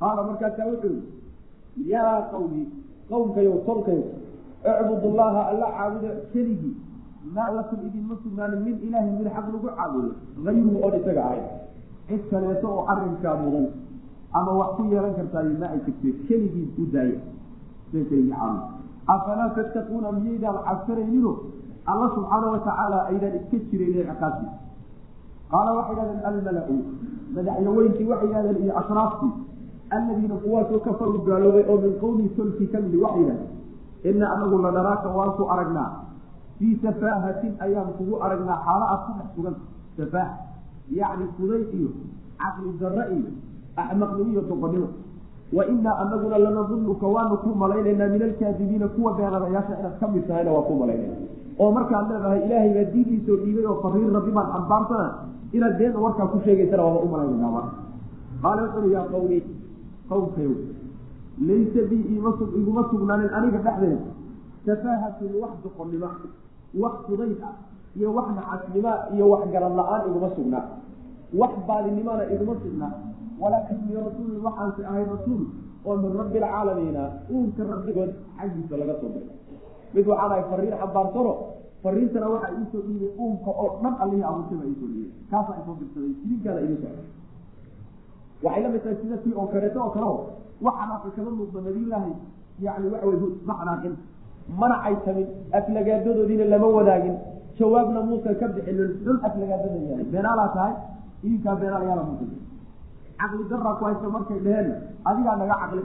qaala 0.00 0.20
markaasaa 0.28 0.66
wuxuu 0.72 0.94
yihi 1.76 1.90
yaa 1.92 2.16
qawmi 2.32 2.62
qowmkayo 3.10 3.52
tolkayo 3.68 4.04
icbud 4.82 5.04
llaha 5.18 5.42
alla 5.50 5.66
caabuda 5.76 6.10
keligii 6.32 6.74
maa 7.36 7.50
lakum 7.56 7.78
idinma 7.88 8.14
sugnaanin 8.22 8.60
min 8.66 8.76
ilaahin 8.86 9.14
mid 9.18 9.28
xaq 9.36 9.46
lagu 9.54 9.68
caabudo 9.78 10.10
hayruhu 10.46 10.76
oon 10.84 10.94
isaga 11.00 11.22
ahayn 11.28 11.46
cid 12.08 12.22
kaleeto 12.30 12.66
oo 12.76 12.82
arrinkaa 12.92 13.36
mudan 13.42 13.66
ama 14.38 14.52
wax 14.60 14.70
ku 14.76 14.82
yeelan 14.92 15.14
kartaayo 15.18 15.52
ma 15.62 15.66
ay 15.74 15.80
jirte 15.86 16.08
keligii 16.28 16.66
u 16.82 16.84
daaya 16.94 17.18
afalaa 19.14 19.48
tattaquuna 19.56 20.12
miyaydaan 20.18 20.58
cabsanaynino 20.68 21.32
alla 21.86 22.06
subxaana 22.14 22.46
watacaala 22.54 22.98
aydaan 23.10 23.34
iska 23.40 23.56
jiraynin 23.70 24.06
ciqaabtiisa 24.10 24.58
qaala 25.52 25.70
waxay 25.78 25.94
dhahdeen 25.96 26.20
almala-u 26.30 26.76
madaxyaweyntii 27.36 28.06
waxay 28.12 28.28
dhahdeen 28.32 28.62
iyo 28.64 28.78
ashraaftii 28.82 29.32
aladiina 29.90 30.36
kuwaasoo 30.44 30.80
kafaru 30.86 31.18
gaaloobay 31.28 31.64
oo 31.68 31.78
min 31.84 31.94
qowmi 32.02 32.30
solkii 32.36 32.68
ka 32.72 32.78
waxay 32.78 33.24
dhahdeen 33.28 33.40
ina 34.04 34.26
anagu 34.34 34.58
la 34.62 34.70
dharaaka 34.70 35.08
waan 35.08 35.32
ku 35.36 35.44
aragnaa. 35.52 35.90
Fii 36.58 36.78
safaahatin 36.82 37.52
ayaan 37.64 37.92
kugu 37.98 38.22
aragnaa 38.24 38.58
xaalo 38.64 38.84
aad 38.92 39.00
ku 39.06 39.12
dhex 39.18 39.28
sugan 39.36 39.54
safaaha 39.96 40.34
yacni 40.98 41.26
fuday 41.36 41.62
iyo 41.76 41.90
caqli 42.40 42.70
darre 42.80 43.04
iyo 43.16 43.30
axmaqnimo 43.76 44.30
iyo 44.32 44.42
doqonnimo 44.50 44.88
wa 45.56 45.62
inaa 45.66 45.96
anaguna 46.02 46.38
lanadunuka 46.38 47.06
waanu 47.06 47.36
ku 47.44 47.48
malaynaynaa 47.62 48.08
min 48.14 48.22
alkaadibiina 48.22 48.88
kuwa 48.88 49.14
beenadayaasha 49.18 49.78
inaad 49.80 49.96
ka 50.00 50.06
mid 50.08 50.26
tahayna 50.28 50.50
waa 50.52 50.62
ku 50.68 50.74
malaynayna 50.80 51.16
oo 51.62 51.70
markaad 51.76 52.06
leedahay 52.10 52.40
ilaahay 52.46 52.70
baa 52.76 52.86
diintiisoo 52.94 53.36
dhiibay 53.42 53.66
oo 53.70 53.76
fariin 53.84 54.10
rabbi 54.16 54.30
baan 54.36 54.48
xambaarsana 54.54 55.06
inaad 55.56 55.74
beena 55.78 55.98
warkaa 56.04 56.26
ku 56.32 56.38
sheegaysana 56.44 56.82
waaba 56.86 57.00
u 57.06 57.08
malaynaynaa 57.14 57.64
qaala 58.42 58.60
wuxu 58.66 58.78
ui 58.86 58.92
yaa 58.96 59.06
qawmi 59.14 59.38
qawmkayow 60.10 60.54
laysa 61.48 61.80
bii 61.90 62.02
iguma 62.60 62.82
sugnaanin 62.90 63.30
aniga 63.38 63.58
dhexdeeda. 63.66 64.08
Safaahatun 64.66 65.32
wax 65.42 65.52
doqonnimo 65.64 66.08
wax 66.82 66.94
fudayd 67.06 67.38
ah 67.48 67.54
iyo 67.98 68.08
wax 68.16 68.28
nacasnima 68.38 68.92
iyo 69.14 69.24
wax 69.32 69.42
garad 69.54 69.72
la'aan 69.78 70.02
iguma 70.10 70.28
sugnaa 70.36 70.64
wax 71.40 71.52
baadinimana 71.68 72.22
iguma 72.34 72.54
sugnaa 72.64 72.92
walaakinii 73.42 73.96
rasuulun 74.06 74.40
waxaansi 74.46 74.80
ahay 74.90 75.04
rasuul 75.14 75.42
oo 75.88 75.96
min 76.02 76.12
rabbi 76.20 76.38
alcaalamiina 76.38 77.02
uunka 77.32 77.62
rabbigood 77.72 78.10
xaggiisa 78.38 78.74
laga 78.80 78.94
soo 79.00 79.10
diray 79.14 79.28
mid 79.94 80.06
waxaan 80.12 80.30
ahay 80.32 80.44
fariin 80.50 80.74
xambaarsano 80.82 81.32
fariintana 81.84 82.26
waxaa 82.34 82.52
iisoo 82.58 82.82
dhiibay 82.86 83.10
uunka 83.22 83.50
oo 83.62 83.68
dhan 83.82 83.94
allihii 84.02 84.26
abuurtay 84.30 84.56
baa 84.60 84.68
iisoo 84.72 84.88
dhiibay 84.92 85.12
kaasaa 85.30 85.56
isoo 85.62 85.74
dirsaday 85.80 86.12
idinkaana 86.24 86.60
idin 86.66 86.78
socda 86.82 87.02
waxay 88.44 88.62
la 88.64 88.68
mid 88.74 88.82
tahay 88.84 88.96
sida 89.02 89.16
tii 89.24 89.34
oo 89.40 89.46
kaleeto 89.52 89.78
oo 89.84 89.90
kaleo 89.96 90.14
waxaan 90.66 90.90
aka 90.96 91.20
muuqda 91.38 91.60
nabiyullaahi 91.66 92.12
yani 92.66 92.86
waxa 92.92 93.06
wey 93.10 93.18
ma 93.48 93.54
xanaaqin 93.60 93.94
mana 94.60 94.76
caytamin 94.84 95.26
aflagaadadoodiina 95.58 96.44
lama 96.52 96.66
wadaagin. 96.76 97.16
Jawaabna 97.58 98.00
muusan 98.08 98.34
ka 98.40 98.46
bixinin 98.54 98.88
xun 99.04 99.16
aflagaadada 99.26 99.78
yahay. 99.90 100.04
Beenaalaa 100.12 100.48
tahay 100.56 100.74
idinkaa 101.26 101.54
beenaalayaala 101.60 102.02
muusa 102.08 102.26
caqli 103.20 103.44
daraa 103.50 103.74
ku 103.78 103.84
haysta 103.84 104.08
markay 104.16 104.38
dheheen 104.46 104.68
adigaa 105.10 105.36
naga 105.40 105.54
caqli 105.62 105.82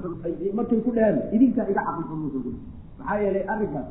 markay 0.57 0.79
ku 0.85 0.91
dheheen 0.97 1.17
idinkaa 1.35 1.65
iga 1.71 1.81
caqli 1.87 2.03
xun 2.09 2.19
muusa 2.23 2.39
maxaa 3.05 3.21
yeelay 3.23 3.45
arrinkaas 3.53 3.87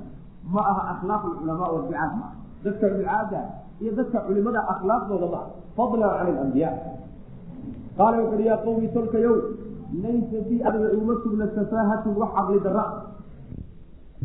ma 0.54 0.60
aha 0.70 0.82
akhlaaq 0.94 1.22
alculamaa 1.30 1.68
walducaad 1.74 2.12
ma 2.20 2.26
dadka 2.64 2.86
ducaada 2.96 3.40
iyo 3.82 3.92
dadka 3.98 4.18
culimada 4.26 4.60
akhlaaqdooda 4.74 5.26
ma 5.34 5.40
fadlan 5.76 6.10
can 6.18 6.26
alambiya 6.34 6.70
qaala 7.98 8.16
wuxu 8.22 8.34
uhi 8.38 8.46
yaa 8.50 8.58
qawmi 8.66 8.88
tolkayow 8.96 9.34
laysa 10.04 10.38
bi 10.48 10.56
adiga 10.68 10.88
iguma 10.96 11.14
sugna 11.24 11.46
safaahatun 11.56 12.14
wax 12.22 12.30
caqli 12.38 12.58
dara 12.66 12.84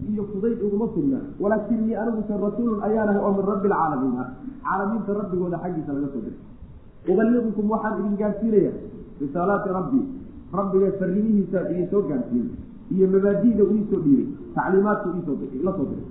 iyo 0.10 0.24
fudayd 0.32 0.58
iguma 0.68 0.88
sugna. 0.96 1.20
Walaakinii 1.44 1.96
aniguse 2.02 2.34
rasuulun 2.44 2.80
ayaanahay 2.88 3.22
oo 3.26 3.32
min 3.38 3.46
rabbi 3.52 3.68
alcaalamiina 3.68 4.24
caalamiinta 4.66 5.12
rabbigooda 5.20 5.58
xaggiisa 5.64 5.92
laga 5.96 6.08
soo 6.14 6.22
diray 6.26 6.40
ubaliqukum 7.12 7.66
waxaan 7.74 7.94
idin 8.00 8.16
gaadsiinaya 8.22 8.72
risaalaati 9.22 9.70
rabbi. 9.78 10.00
Rabbiga 10.60 10.88
farrimihiisa 11.00 11.60
idin 11.72 11.88
soo 11.92 12.02
gaadsiiyey 12.10 12.48
iyo 12.96 13.08
mabaadi'da 13.14 13.64
uu 13.64 13.76
iisoo 13.80 14.02
dhiibay 14.06 14.28
tacliimaadku 14.56 15.08
la 15.64 15.72
soo 15.78 15.86
diray 15.92 16.06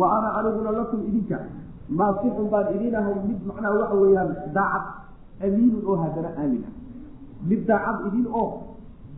wa 0.00 0.06
ana 0.18 0.28
aniguna 0.38 0.70
lakum 0.78 1.00
idinka 1.08 1.38
naasixun 1.98 2.46
baan 2.52 2.66
idin 2.76 2.94
ahay 2.94 3.14
mid 3.28 3.40
macnaha 3.48 3.74
waxa 3.80 3.94
weeyaan 4.02 4.30
daacad 4.54 4.84
amiinun 5.46 5.82
oo 5.90 5.96
haddana 6.02 6.30
aamin 6.38 6.62
ah. 6.68 6.72
Mid 7.50 7.60
daacad 7.66 8.06
idin 8.08 8.26
oo 8.40 8.46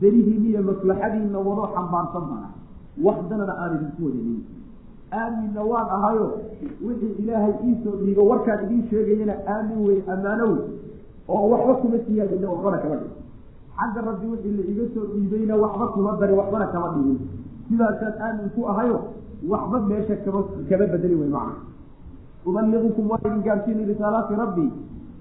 darihiin 0.01 0.45
iyo 0.51 0.63
maslaxadiinna 0.71 1.39
wado 1.49 1.65
xambaarsan 1.75 2.25
baan 2.31 2.45
ah 2.49 2.53
waxdanana 3.07 3.55
aan 3.63 3.73
idinku 3.77 4.01
wadanin. 4.09 4.41
Aaminna 5.21 5.63
waan 5.71 5.89
ahayo 5.97 6.27
wixii 6.87 7.13
ilaahay 7.23 7.55
iisoo 7.69 7.97
dhiibo 8.01 8.23
warkaan 8.31 8.65
idiin 8.65 8.85
sheegayana 8.91 9.35
aamin 9.55 9.79
wey 9.87 9.99
ammaano 10.15 10.45
wey 10.53 10.63
oo 11.29 11.45
waxba 11.53 11.75
kuma 11.83 11.99
siyaadina 12.07 12.49
waxbana 12.53 12.79
kama 12.83 12.97
dhigin 12.97 13.22
xagga 13.83 14.01
rabbi 14.09 14.27
wixii 14.33 14.55
la 14.59 14.63
iga 14.73 14.85
soo 14.95 15.05
dhiibayna 15.13 15.55
waxba 15.59 15.87
kuma 15.95 16.11
darin 16.21 16.37
waxbana 16.39 16.67
kama 16.71 16.89
dhigin. 16.95 17.19
Sidaasaan 17.69 18.15
aamin 18.23 18.49
ku 18.55 18.61
ahayo 18.71 18.99
waxba 19.53 19.79
meesha 19.91 20.17
kama 20.25 20.41
kama 20.71 20.87
bedeli 20.93 21.15
wey 21.21 21.29
macna. 21.35 21.55
Ubaliqukum 22.47 23.11
waa 23.11 23.19
idin 23.27 23.43
gaarsiinay 23.43 23.87
risaalaati 23.91 24.35
rabbi. 24.43 24.67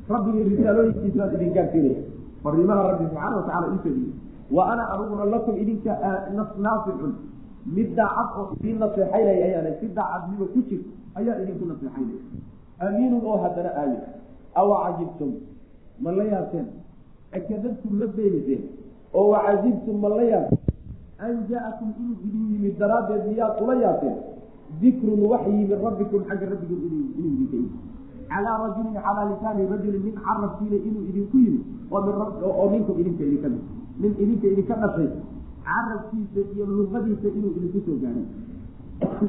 Rabbigii 0.09 0.43
risaalooyinkiisaan 0.53 1.33
idin 1.35 1.53
gaarsiinaya 1.57 2.01
fariimaha 2.43 2.81
rabbi 2.91 3.05
subxaana 3.09 3.35
watacala 3.37 3.67
iisoo 3.73 4.13
wa 4.51 4.63
ana 4.73 4.83
aniguna 4.93 5.25
lakum 5.25 5.55
idinka 5.57 5.93
naasixun 6.57 7.13
mid 7.65 7.95
daacad 7.95 8.29
oo 8.39 8.45
idiin 8.59 8.79
naseexaynaya 8.79 9.45
ayaana 9.45 9.71
si 9.79 9.87
daacadnimo 9.97 10.45
ku 10.53 10.59
jir 10.69 10.81
ayaa 11.15 11.37
idinku 11.43 11.65
naseexaynaya 11.71 12.19
amiinun 12.85 13.21
oo 13.23 13.37
haddana 13.43 13.71
aamin 13.77 14.01
awa 14.55 14.75
cajibtum? 14.83 15.31
Ma 16.01 16.11
la 16.11 16.23
yaabteen 16.23 16.67
akadabtum 17.37 17.93
ma 17.99 18.05
beeniseen 18.15 18.61
oo 19.13 19.29
wacajibtum 19.33 19.95
ma 20.01 20.09
la 20.09 20.23
yaabteen 20.23 20.59
an 21.25 21.33
jaa-akum 21.49 21.89
inuu 22.01 22.17
idin 22.27 22.45
yimid 22.51 22.75
daraaddeed 22.79 23.23
miyaad 23.29 23.61
ula 23.63 23.75
yaabteen. 23.83 24.15
Dikrun 24.81 25.19
waxyi 25.31 25.51
min 25.69 25.77
rabbikum 25.83 26.21
xagga 26.29 26.45
rabbigiin 26.51 26.81
inuu 26.87 27.05
idinka 27.19 27.55
yimid. 27.55 27.71
Calaa 28.31 28.57
rajulin 28.63 28.95
calaa 29.05 29.25
lisaani 29.31 29.67
rajulin 29.71 30.01
min 30.07 30.15
carabkiina 30.25 30.77
inuu 30.87 31.03
idinku 31.09 31.37
yimid 31.37 31.63
oo 31.91 32.69
minkum 32.73 32.95
idinka 33.01 33.23
idinka 33.23 33.49
mid 33.49 33.61
nin 34.01 34.13
idinka 34.23 34.47
idinka 34.53 34.75
dhashay. 34.81 35.09
Carabkiisa 35.67 36.39
iyo 36.55 36.65
luqadiisa 36.65 37.27
inuu 37.37 37.51
idinku 37.57 37.79
soo 37.85 37.97
gaaray. 38.01 38.25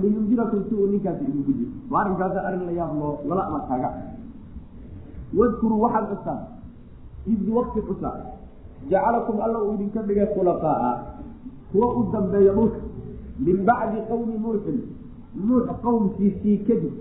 Liyundirakum 0.02 0.60
si 0.68 0.74
uu 0.74 0.86
ninkaasi 0.92 1.24
idinku 1.28 1.52
jiro. 1.58 1.70
Arrinkaasa 2.00 2.38
arrin 2.46 2.64
la 2.68 2.72
yaab 2.72 2.92
loo 3.00 3.12
lala 3.28 3.42
amarkaaga 3.48 3.90
wadkuruu 5.36 5.80
waxaad 5.84 6.04
xustaan 6.12 6.40
id 7.26 7.48
waqti 7.56 7.80
xusaa 7.88 8.16
jacalakum 8.90 9.40
alla 9.40 9.58
uu 9.64 9.74
idinka 9.74 10.02
dhigay 10.02 10.26
khulaqaaa 10.34 10.94
kuwa 11.72 11.86
u 11.98 12.02
dambeeya 12.12 12.52
dhulka 12.52 12.78
min 13.38 13.56
bacdi 13.68 13.98
qowmi 14.08 14.34
nuuxin 14.44 14.78
nuux 15.46 15.66
qowmkiisii 15.82 16.58
kadib 16.68 16.92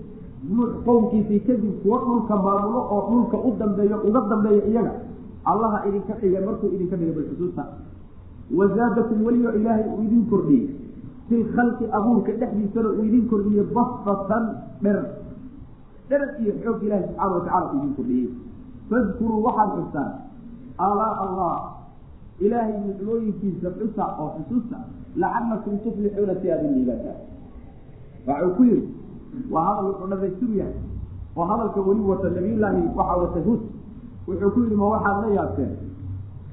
nuux 0.54 0.70
qowmkiisii 0.86 1.40
kadib 1.46 1.82
kuwa 1.82 1.98
dhulka 2.06 2.36
maamulo 2.36 2.80
oo 2.94 3.00
dhulka 3.10 3.36
u 3.48 3.50
dambeeyo 3.58 3.96
uga 4.08 4.20
dambeeya 4.30 4.64
iyaga 4.70 4.92
allaha 5.44 5.78
idinka 5.88 6.14
dhigay 6.20 6.44
markuu 6.46 6.68
idinka 6.74 6.96
dhigay 6.96 7.14
balxusuusta 7.14 7.64
wazaadakum 8.58 9.24
weliba 9.26 9.52
ilaahay 9.58 9.84
uu 9.90 10.02
idin 10.06 10.24
kordhiyey 10.30 10.66
fil 11.28 11.44
khalqi 11.56 11.84
abuurka 11.98 12.32
dhexdiisana 12.40 12.88
uu 12.98 13.04
idin 13.04 13.28
kordhiyey 13.30 13.64
bastatan 13.74 14.44
dherar 14.82 15.06
dherar 16.08 16.30
iyo 16.42 16.52
xoog 16.64 16.82
ilaahi 16.86 17.04
subxaana 17.08 17.34
watacala 17.34 17.66
uu 17.72 17.78
idin 17.82 17.94
kordhiyey 17.98 18.28
fadkuruu 18.92 19.42
waxaad 19.46 19.70
xustaan 19.76 20.12
alaa 20.86 21.12
allah 21.24 21.54
ilaahay 22.44 22.78
nicmooyinkiisa 22.86 23.68
xusa 23.80 24.04
oo 24.20 24.28
xusuusta 24.36 24.78
lacalakum 25.16 25.78
tuflixuuna 25.84 26.34
si 26.40 26.50
aad 26.52 26.64
u 26.64 26.72
waxuu 28.26 28.54
ku 28.56 28.62
yidhi 28.64 28.88
waa 29.50 29.64
hadal 29.64 29.86
wuxuu 29.90 30.06
dhamaystiru 30.12 30.54
yahay. 30.60 30.78
Oo 31.36 31.44
hadalka 31.50 31.80
weli 31.80 32.00
wata 32.10 32.28
nabiyullaahi 32.30 32.82
waxaa 32.96 33.16
wata 33.24 33.40
hud 33.46 33.60
wuxuu 34.28 34.50
ku 34.54 34.60
yidhi 34.60 34.76
ma 34.76 34.86
waxaad 34.94 35.16
la 35.24 35.28
yaabteen? 35.34 35.72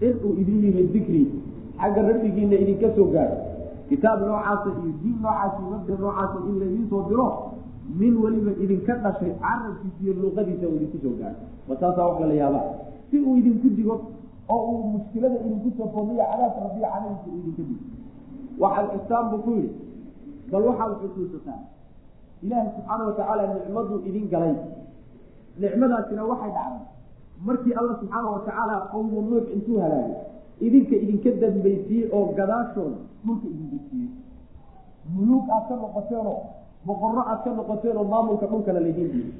Inuu 0.02 0.34
idin 0.41 0.63
yimid 0.63 0.91
dikri 0.93 1.21
xagga 1.80 2.02
rabbigiina 2.08 2.56
idinka 2.63 2.88
soo 2.95 3.08
gaaro. 3.13 3.38
Kitaab 3.89 4.19
noocaasa 4.21 4.69
iyo 4.82 4.91
diin 5.04 5.17
noocaasi 5.21 5.62
mabda 5.71 5.93
noocaasa 5.99 6.38
in 6.49 6.56
laydiin 6.60 6.88
soo 6.89 7.02
diro 7.10 7.28
min 7.99 8.13
weliba 8.23 8.52
idinka 8.63 8.93
dhashay 9.04 9.32
carabkiisa 9.43 9.99
iyo 10.04 10.13
luuqadiisa 10.21 10.65
uu 10.67 10.75
idinku 10.78 10.97
soo 11.04 11.13
gaaro 11.19 11.39
ma 11.67 11.75
taasaa 11.82 12.06
wax 12.10 12.19
lala 12.21 12.34
yaabaa? 12.41 12.65
Si 13.10 13.17
uu 13.28 13.36
idinku 13.41 13.67
digo 13.78 13.95
oo 14.54 14.62
uu 14.71 14.84
mushkilada 14.93 15.36
idinku 15.45 15.69
soo 15.78 15.88
foodiyo 15.93 16.23
cadaabka 16.32 16.60
rabbiga 16.65 16.88
calayhiisa 16.93 17.28
uu 17.34 17.39
idinka 17.41 17.63
digo. 17.69 17.84
Waxaad 18.62 18.88
xustaan 18.93 19.25
buu 19.32 19.41
ku 19.45 19.52
yidhi 19.58 19.71
bal 20.52 20.63
waxaad 20.69 20.91
xusuusataa 21.02 21.60
ilaahay 22.43 22.69
subxaana 22.75 23.04
watacaala 23.10 23.43
nicmaduu 23.54 23.97
idin 24.10 24.25
galay. 24.34 24.56
Nicmadaasina 25.62 26.23
waxay 26.32 26.52
dhacday. 26.58 26.84
Markii 27.45 27.73
alla 27.80 27.93
subxaana 27.99 28.28
watacaala 28.36 28.75
qowmu 28.91 29.21
nuux 29.30 29.45
intuu 29.56 29.80
halaagay 29.84 30.15
idinka 30.65 30.95
idinka 31.04 31.30
dambaysiiyey 31.41 32.10
oo 32.15 32.25
gadaashooda 32.38 32.99
dhulka 33.25 33.47
idin 33.54 33.67
dejiyey 33.73 34.10
muluug 35.13 35.45
aad 35.56 35.63
ka 35.69 35.75
noqoteenoo 35.82 36.38
boqorro 36.88 37.22
aad 37.32 37.39
ka 37.44 37.50
noqoteenoo 37.60 38.04
maamulka 38.13 38.46
dhulkana 38.52 38.80
laydiin 38.86 39.10
diiday 39.13 39.34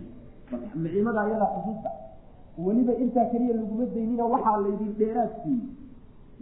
nicmada 0.84 1.20
ayadaa 1.26 1.50
xusuusta. 1.56 1.90
Weliba 2.66 2.94
intaa 3.04 3.26
keliya 3.32 3.54
laguma 3.60 3.86
daynina 3.96 4.24
waxaa 4.34 4.58
laydin 4.64 4.92
dheeraad 5.00 5.32
siiyey 5.44 5.68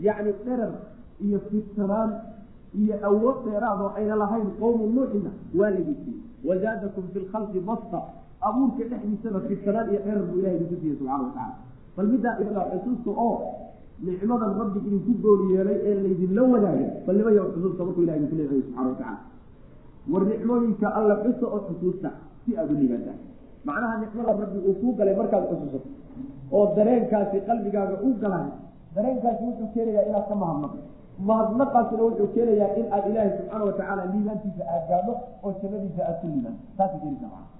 yacni 0.06 0.32
dherar 0.46 0.72
iyo 1.26 1.40
fidsanaan 1.50 2.12
iyo 2.82 2.96
awood 3.10 3.38
dheeraad 3.46 3.80
oo 3.86 3.92
ayna 4.00 4.16
lahayn 4.22 4.48
qowmu 4.60 4.86
nuuxina 4.96 5.32
waa 5.60 5.70
laydin 5.76 5.98
siiyey 6.04 6.22
wazaadakum 6.48 7.04
fi 7.14 7.20
lkhalqi 7.26 7.60
basta. 7.70 8.00
Abuurka 8.48 8.84
dhexdiisana 8.92 9.40
fidsanaan 9.50 9.88
iyo 9.92 10.00
dherar 10.06 10.24
buu 10.30 10.40
ilaha 10.40 10.56
idinku 10.58 10.76
siiyey 10.82 10.96
subxana 11.00 11.24
watacala 11.24 11.56
bal 11.96 12.08
middaa 12.14 12.36
iyadaa 12.42 12.66
xusuusta 12.74 13.12
oo 13.26 13.36
nicmadan 14.08 14.52
rabbi 14.60 14.80
idinku 14.88 15.12
gooli 15.24 15.46
yeelay 15.54 15.78
ee 15.90 15.94
laydinla 16.04 16.42
wadaagay 16.54 16.88
bal 17.06 17.16
nimaya 17.20 17.42
xusuusta 17.54 17.82
markuu 17.88 18.04
ilah 18.06 18.16
idinku 18.20 18.36
leeyahay 18.40 18.62
subxana 18.66 18.88
watacala 18.90 19.18
war 20.12 20.24
nicmooyinka 20.32 20.88
alla 21.00 21.16
xusa 21.24 21.46
oo 21.56 21.60
xusuusta 21.68 22.10
si 22.46 22.50
aada 22.60 22.74
u 22.74 22.78
liibaataan 22.82 23.18
macnaha 23.68 23.96
nicmada 24.04 24.32
rabbi 24.42 24.60
uu 24.70 24.76
kuu 24.82 24.94
galay 25.00 25.16
markaad 25.22 25.44
xusuusato 25.52 25.90
oo 26.58 26.66
dareenkaasi 26.78 27.38
qalbigaaga 27.50 27.96
u 28.08 28.14
galay 28.24 28.46
dareenkaasi 28.96 29.42
wuxuu 29.48 29.68
keenayaa 29.74 30.06
inaad 30.10 30.26
ka 30.32 30.36
mahadnaqo 30.44 30.78
mahadnaqaasina 31.30 32.02
wuxuu 32.08 32.28
keenayaa 32.36 32.72
in 32.80 32.86
aad 32.96 33.06
ilaahay 33.12 33.32
subxaana 33.38 33.64
watacaala 33.70 34.04
liibaantiisa 34.14 34.64
aad 34.76 34.84
gaadho 34.92 35.14
oo 35.46 35.52
jannadiisa 35.62 36.02
aad 36.10 36.18
ku 36.22 36.28
liibaan 36.34 36.56
saasay 36.78 37.00
keenaysaa 37.04 37.30
macana 37.36 37.56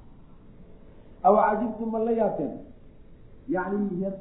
aw 1.28 1.34
cajibtum 1.46 1.90
ma 1.94 2.00
la 2.08 2.12
yaabteen? 2.22 2.54
Yani 3.56 3.78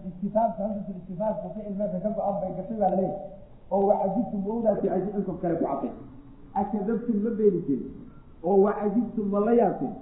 istifaamka 0.09 0.61
hadda 0.65 0.81
istifaamku 1.01 1.47
ficil 1.55 1.75
meesha 1.79 1.99
ka 2.05 2.11
go-an 2.17 2.35
bay 2.43 2.51
gashay 2.59 2.77
baa 2.81 2.91
la 2.93 2.97
leeyahay 2.97 3.31
oo 3.75 3.81
wacajibtum 3.91 4.41
wawdaasi 4.49 4.87
ay 4.95 5.01
ficilka 5.07 5.33
kale 5.43 5.55
ku 5.61 5.65
cadday 5.71 5.93
akadabtum 6.61 7.17
ma 7.25 7.31
beeniseen 7.39 7.83
oo 8.43 8.57
wacajibtum 8.63 9.27
ma 9.31 9.41
la 9.41 9.53
yaabteen? 9.55 9.95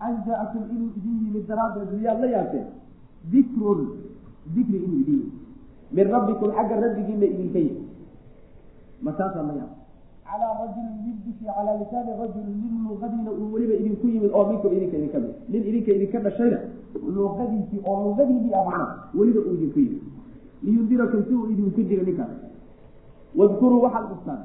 An 0.00 0.22
jaa-akum 0.26 0.62
inuu 0.74 0.90
idin 0.96 1.16
yimid 1.24 1.46
daraaddeed 1.48 1.92
miyaad 1.98 2.20
la 2.20 2.26
yaabteen? 2.26 2.66
Dikrun 3.30 3.80
dikri 4.54 4.76
inuu 4.78 5.00
idin 5.00 5.14
yimid. 5.20 5.32
Min 5.92 6.06
rabbikum 6.10 6.50
xagga 6.56 6.80
rabbigiina 6.80 7.26
idinka 7.26 7.58
yimid. 7.58 7.86
Ma 9.02 9.12
taasaa 9.12 9.42
la 9.42 9.54
yaab 9.60 9.72
calaa 10.32 10.54
rajulin 10.64 10.96
min 11.04 11.16
dushi 11.26 11.44
calaa 11.44 11.76
lisaani 11.80 12.12
rajulin 12.20 12.56
min 12.62 12.88
luqadiina 12.88 13.30
uu 13.30 13.52
weliba 13.52 13.74
idinku 13.74 14.06
yimid 14.08 14.30
oo 14.32 14.44
minkum 14.48 14.72
idinka 14.72 14.96
idinka 14.96 15.18
mid. 15.18 15.34
Nin 15.48 15.62
idinka 15.68 15.90
idinka 15.92 16.18
dhashayna 16.20 16.58
luqadiisii 17.16 17.80
oo 17.84 17.96
luqadiidii 18.08 18.54
ah 18.54 19.10
weliba 19.14 19.40
uu 19.40 19.54
idinku 19.54 19.78
yimid. 19.78 20.02
Liyundirakum 20.62 21.24
si 21.28 21.34
uu 21.34 21.50
idinku 21.52 21.82
diro 21.82 22.02
ninkaas. 22.02 22.32
Wadkuruu 23.36 23.82
waxaad 23.82 24.04
xustaan 24.12 24.40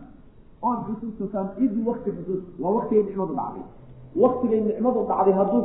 ood 0.69 0.79
xusuusataan 0.87 1.47
id 1.65 1.73
wakti 1.87 2.09
xusuus 2.17 2.43
waa 2.61 2.71
waktigay 2.77 3.03
nicmadu 3.07 3.33
dhacday 3.39 3.65
waktigay 4.23 4.61
nicmadu 4.69 4.99
dhacday 5.09 5.33
hadduu 5.39 5.61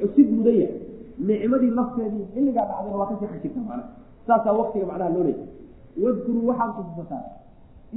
xusid 0.00 0.28
mudan 0.36 0.68
nicmadii 1.28 1.70
lafteedii 1.78 2.24
xilligaa 2.34 2.66
dhacdayna 2.70 2.96
waa 3.00 3.08
ka 3.10 3.14
sii 3.20 3.28
xajirta 3.32 3.60
macna 3.68 3.84
saasaa 4.26 4.54
waktiga 4.60 4.86
macnaha 4.90 5.10
loo 5.16 5.24
leeyay 5.28 5.48
wadkuruu 6.04 6.46
waxaad 6.50 6.70
xusuusataan 6.76 7.24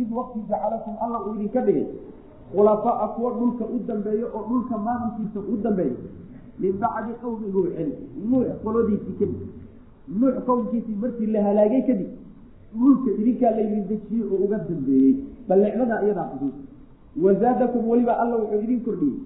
id 0.02 0.10
wakti 0.18 0.40
jacalakum 0.50 0.96
alla 1.06 1.18
uu 1.26 1.34
idinka 1.36 1.62
dhigay 1.68 1.86
khulafaa 2.54 3.08
kuwa 3.16 3.32
dhulka 3.40 3.66
u 3.76 3.80
dambeeyo 3.88 4.28
oo 4.38 4.44
dhulka 4.50 4.78
maamulkiisa 4.88 5.40
u 5.54 5.58
dambeeya 5.64 5.96
min 6.62 6.74
bacdi 6.82 7.14
qowmi 7.22 7.48
nuuxin 7.54 7.90
nuux 8.32 8.48
qolodiisii 8.64 9.16
kadib 9.20 9.42
nuux 10.20 10.36
qowmkiisii 10.48 10.96
markii 11.04 11.28
la 11.36 11.44
halaagay 11.48 11.82
kadib 11.90 12.10
dhulka 12.74 13.10
idinkaa 13.20 13.52
laydin 13.58 13.88
dejiyey 13.88 14.26
oo 14.32 14.38
uga 14.46 14.58
dambeeyey. 14.58 15.16
Bal 15.48 15.60
nicmadaa 15.64 16.02
iyadaa 16.06 16.30
xusuus 16.32 16.56
wazaadakum 17.24 17.90
weliba 17.90 18.14
alla 18.22 18.36
wuxuu 18.42 18.62
idin 18.66 18.82
kordhiyey. 18.86 19.20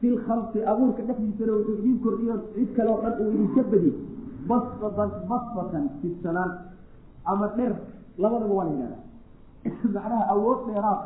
Fi 0.00 0.10
lkhalqi 0.10 0.64
abuurka 0.72 1.02
dhexdiisana 1.08 1.52
wuxuu 1.52 1.78
idin 1.80 1.98
kordhiyo 2.04 2.34
cid 2.54 2.70
kale 2.76 2.90
oo 2.90 3.00
dhan 3.02 3.14
uu 3.20 3.30
idinka 3.36 3.62
badiyey. 3.70 3.96
Basbatan 4.48 5.10
basbatan 5.28 5.84
fidsanaan 6.00 6.52
ama 7.24 7.46
dher 7.56 7.72
labadaba 8.18 8.54
waa 8.54 8.64
la 8.64 8.72
yidhahda 8.72 8.98
macnaha 9.94 10.24
awood 10.34 10.60
dheeraad. 10.68 11.00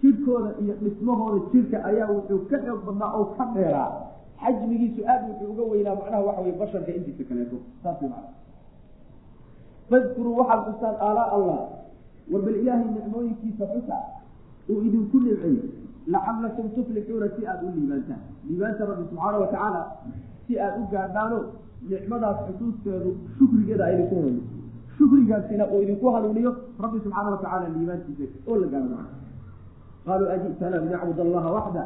Jidhkooda 0.00 0.50
iyo 0.62 0.74
dhismahooda 0.82 1.38
jidhka 1.52 1.84
ayaa 1.84 2.12
wuxuu 2.16 2.44
ka 2.50 2.56
xoog 2.64 2.80
badnaa 2.86 3.12
oo 3.18 3.24
ka 3.36 3.44
dheeraa. 3.54 3.92
Xajmigiisu 4.40 5.00
aad 5.04 5.22
wuxuu 5.28 5.52
uga 5.52 5.64
weynaa 5.72 5.94
macnaha 6.00 6.22
waxa 6.28 6.42
wey 6.42 6.54
basharka 6.60 6.92
intiisa 6.92 7.24
kaleeto 7.28 7.56
saas 7.82 8.00
man 8.02 8.39
fadkuruu 9.90 10.34
waxaad 10.40 10.60
xustaan 10.68 10.96
aalaa 11.08 11.28
allah 11.36 11.58
war 12.32 12.42
bal 12.46 12.56
ilaahay 12.62 12.88
nicmooyinkiisa 12.96 13.64
xusa 13.74 13.96
uu 14.70 14.80
idinku 14.88 15.16
nimceeyey 15.24 15.58
lacalakum 16.14 16.66
tuflixuuna 16.76 17.26
si 17.36 17.46
aada 17.46 17.62
u 17.68 17.72
liibaantaan 17.76 18.20
liibaanta 18.48 18.82
rabbi 18.90 19.04
subxaana 19.10 19.38
watacaala 19.44 19.80
si 20.46 20.52
aada 20.64 20.76
u 20.82 20.86
gaadhaano 20.94 21.38
nicmadaas 21.90 22.38
xusuusteedu 22.46 23.10
shukrigeeda 23.38 23.84
aydinku 23.90 24.14
hanuuniyo 24.16 24.44
shukrigaasina 24.98 25.64
uu 25.72 25.80
idinku 25.86 26.06
hanuuniyo 26.16 26.52
rabbi 26.84 26.98
subxaana 27.04 27.30
watacaala 27.34 27.66
liibaantiisa 27.74 28.24
oo 28.50 28.56
la 28.62 28.66
gaadho 28.74 28.96
qaaluu 30.06 30.28
aji'tana 30.36 30.76
linacbud 30.84 31.18
allaha 31.26 31.48
waxda 31.58 31.82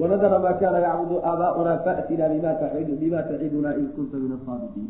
wanadara 0.00 0.38
maa 0.44 0.54
kana 0.62 0.78
yacbudu 0.86 1.16
aabaa'una 1.30 1.72
faatina 1.86 2.24
bima 2.32 2.52
tacidu 2.62 2.92
bima 3.02 3.20
taciduna 3.28 3.70
in 3.80 3.86
kunta 3.96 4.16
min 4.22 4.32
asaadiqiin 4.38 4.88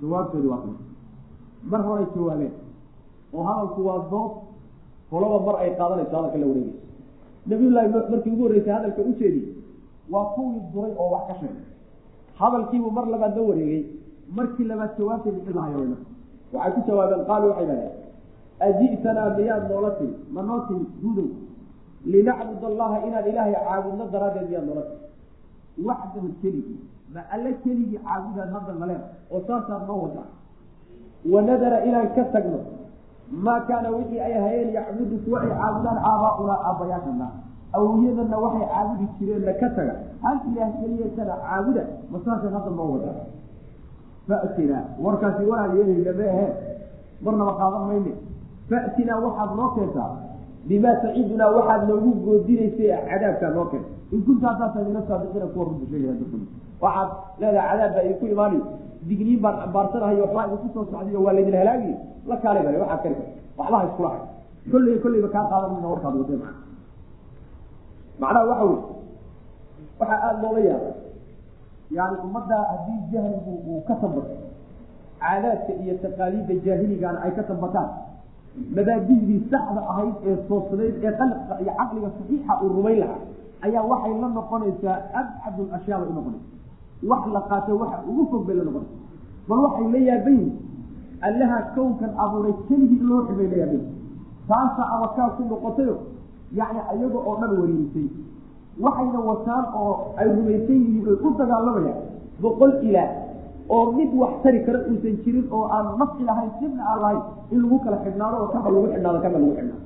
jawaabteedu 0.00 0.48
waa 0.52 0.62
mar 1.70 1.80
horay 1.88 2.06
jawaabeen. 2.14 2.52
Oo 3.34 3.42
hadalku 3.48 3.80
waa 3.88 3.98
dood 4.12 4.32
kolaba 5.10 5.38
mar 5.46 5.56
ay 5.62 5.70
qaadanayso 5.78 6.14
hadalka 6.16 6.38
la 6.42 6.46
wareegayso 6.46 6.80
nabiyullaahi 7.50 7.88
markii 8.12 8.30
ugu 8.34 8.42
horreysay 8.46 8.72
hadalka 8.78 9.02
u 9.02 9.12
jeediyey 9.20 9.48
waa 10.12 10.24
kuwii 10.34 10.60
duray 10.74 10.92
oo 11.02 11.08
wax 11.14 11.24
ka 11.28 11.34
sheegay. 11.40 11.64
Hadalkiibuu 12.40 12.90
mar 12.98 13.06
labaad 13.12 13.36
la 13.36 13.42
wareegay 13.50 13.82
markii 14.36 14.64
labaad 14.70 14.90
jawaabtay 14.98 15.32
bixin 15.36 15.54
lahayo 15.58 15.78
waxay 16.54 16.72
ku 16.74 16.80
jawaabeen 16.88 17.24
qaalu 17.30 17.46
waxay 17.50 17.66
dhahdeen 17.70 17.92
aji'tanaa 18.66 19.28
miyaad 19.38 19.64
noola 19.70 19.90
timi 19.98 20.14
ma 20.34 20.42
noo 20.48 20.60
timi 20.68 20.84
gudow 21.02 21.28
linacbud 22.12 22.62
allaha 22.70 22.96
inaan 23.06 23.26
ilaahay 23.30 23.54
caabudno 23.66 24.04
daraaddeed 24.14 24.46
miyaad 24.50 24.66
noola 24.68 24.84
timi 26.14 26.30
keligii 26.42 26.78
ma 27.14 27.20
alle 27.34 27.50
keligii 27.64 27.98
caabudaad 28.06 28.50
hadda 28.56 28.72
maleen 28.82 29.02
oo 29.34 29.40
saasaad 29.48 29.82
noo 29.88 29.98
wadaa 30.04 30.28
wanadara 31.32 31.78
inaan 31.88 32.08
ka 32.16 32.24
tagno 32.34 32.58
maa 33.44 33.60
kaana 33.68 33.88
wixii 33.96 34.20
ay 34.20 34.34
hayeen 34.44 34.68
yacbudu 34.76 35.16
kuwa 35.24 35.38
ay 35.44 35.48
caabudaan 35.60 35.98
aabaa'unaa 36.10 36.58
aabbayaashana 36.68 37.26
awowyadana 37.76 38.36
waxay 38.44 38.66
caabudi 38.72 39.06
jireenna 39.18 39.52
ka 39.60 39.68
taga. 39.76 39.94
Hal 40.24 40.36
ilaah 40.50 40.68
keliyatana 40.80 41.34
caabuda 41.44 41.82
ma 42.12 42.18
saasaad 42.24 42.52
hadda 42.56 42.70
noo 42.78 42.88
wadaa 42.94 43.16
fatinaa 44.28 44.82
warkaasi 45.04 45.42
waraad 45.50 45.72
yeelaya 45.78 46.12
ma 46.18 46.24
ahe 46.34 46.46
marnaba 47.24 47.52
qaadan 47.60 47.82
mayne 47.88 48.12
fatinaa 48.70 49.18
waxaad 49.24 49.50
noo 49.58 49.68
keentaa 49.76 50.10
bimaa 50.68 50.94
tacidunaa 51.02 51.50
waxaad 51.56 51.82
noogu 51.88 52.10
goodinaysay 52.26 52.90
cadaabkaa 53.10 53.50
noo 53.56 53.66
keenta 53.72 53.88
in 54.14 54.20
kunta 54.26 54.46
haddaasa 54.50 54.78
mina 54.88 55.02
saadiqiina 55.08 55.46
kuwa 55.52 55.64
runta 55.68 55.86
sheegaya 55.90 56.14
waxaad 56.84 57.10
leedahay 57.40 57.68
cadaab 57.70 57.94
baa 57.96 58.02
idinku 58.08 58.26
imaani 58.34 58.58
digniin 59.08 59.40
baan 59.44 59.56
ambaarsanahay 59.66 60.18
waxbaa 60.24 60.46
idinku 60.48 60.68
soo 60.74 60.84
socday 60.90 61.16
waa 61.26 61.34
laydin 61.36 61.56
halaagi 61.60 61.92
la 62.30 62.36
kaalay 62.44 62.62
bale 62.66 62.78
waxaad 62.84 63.00
kari 63.04 63.16
waxba 63.58 63.76
ha 63.80 63.84
iskula 63.88 64.08
hay 64.14 64.22
kolley 64.72 64.96
kolleyba 65.04 65.28
kaa 65.36 65.44
qaadan 65.52 65.70
mayna 65.74 65.88
warkaad 65.92 66.14
wadee 66.20 66.38
macna 66.42 66.60
macnaha 68.22 68.44
waxa 68.50 68.64
wey 68.70 68.78
waxaa 70.00 70.18
aada 70.28 70.42
loola 70.42 70.60
yaaba 70.70 70.90
yani 71.96 72.16
ummadda 72.26 72.56
haddii 72.70 73.00
jahligu 73.12 73.52
uu 73.70 73.80
ka 73.88 73.94
tambato 74.02 74.34
caadaadka 75.22 75.72
iyo 75.82 75.94
taqaaliidda 76.04 76.54
jaahiligaana 76.66 77.18
ay 77.26 77.32
ka 77.38 77.42
tambataan 77.50 77.88
mabaadidii 78.76 79.40
saxda 79.50 79.80
ahayd 79.92 80.14
ee 80.30 80.36
toosnayd 80.48 80.94
ee 81.04 81.12
qalqa 81.20 81.54
iyo 81.62 81.72
caqliga 81.78 82.08
saxiixa 82.18 82.52
uu 82.64 82.68
rumayn 82.76 82.98
lahaa 83.02 83.20
ayaa 83.66 83.82
waxay 83.92 84.14
la 84.22 84.28
noqonaysaa 84.38 84.96
abcad 85.20 85.56
ashyaa 85.76 85.98
bay 86.00 86.08
unoqonaysa 86.14 86.48
wax 87.10 87.22
la 87.36 87.40
qaato 87.50 87.72
waxa 87.82 87.98
ugu 88.10 88.22
fog 88.30 88.42
bay 88.48 88.56
la 88.60 88.64
noqonaysa 88.68 88.96
bal 89.48 89.58
waxay 89.66 89.86
la 89.94 89.98
yaabayin 90.10 90.50
allaha 91.28 91.58
kownkan 91.76 92.10
abuuray 92.24 92.54
keligii 92.68 93.02
loo 93.10 93.20
xibay 93.28 93.46
la 93.52 93.56
yaabayin 93.62 93.86
taasa 94.48 94.82
abakaal 94.96 95.30
ku 95.36 95.42
noqotayo 95.52 95.96
yacni 96.60 96.80
iyaga 96.96 97.18
oo 97.28 97.34
dhan 97.40 97.52
wariirisay 97.60 98.06
waxayna 98.84 99.20
wataan 99.28 99.64
oo 99.82 99.92
ay 100.20 100.26
rumaysan 100.36 100.78
yihiin 100.84 101.06
oy 101.12 101.16
u 101.26 101.30
dagaalamayaan 101.38 102.00
boqol 102.42 102.72
ilaah 102.88 103.08
oo 103.68 103.92
mid 103.92 104.10
wax 104.20 104.32
tari 104.42 104.60
kara 104.66 104.78
uusan 104.90 105.16
jirin 105.24 105.46
oo 105.50 105.64
aan 105.74 105.86
nafci 106.00 106.22
lahayn 106.28 106.50
dibna 106.60 106.82
aan 106.90 107.00
lahayn 107.04 107.22
in 107.52 107.58
lagu 107.62 107.78
kala 107.84 107.96
xidhnaado 108.04 108.36
oo 108.42 108.48
kaba 108.54 108.68
lagu 108.74 108.86
xidhnaado 108.92 109.18
kaba 109.24 109.38
lagu 109.38 109.52
xidhnaado. 109.56 109.82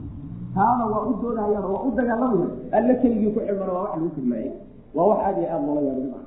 Taana 0.55 0.85
waa 0.93 1.03
u 1.11 1.13
doodahayaan 1.23 1.65
oo 1.65 1.73
waa 1.75 1.85
u 1.87 1.91
dagaalamayaan 1.99 2.53
alle 2.79 2.95
keligii 3.03 3.31
ku 3.35 3.41
xidhmana 3.47 3.73
waa 3.77 3.83
wax 3.85 3.93
lagu 3.97 4.11
fidmaayey 4.17 4.51
waa 4.97 5.07
wax 5.11 5.19
aad 5.29 5.37
iyo 5.39 5.49
aada 5.55 5.67
loola 5.67 5.81
yaaba 5.89 6.07
maa 6.15 6.27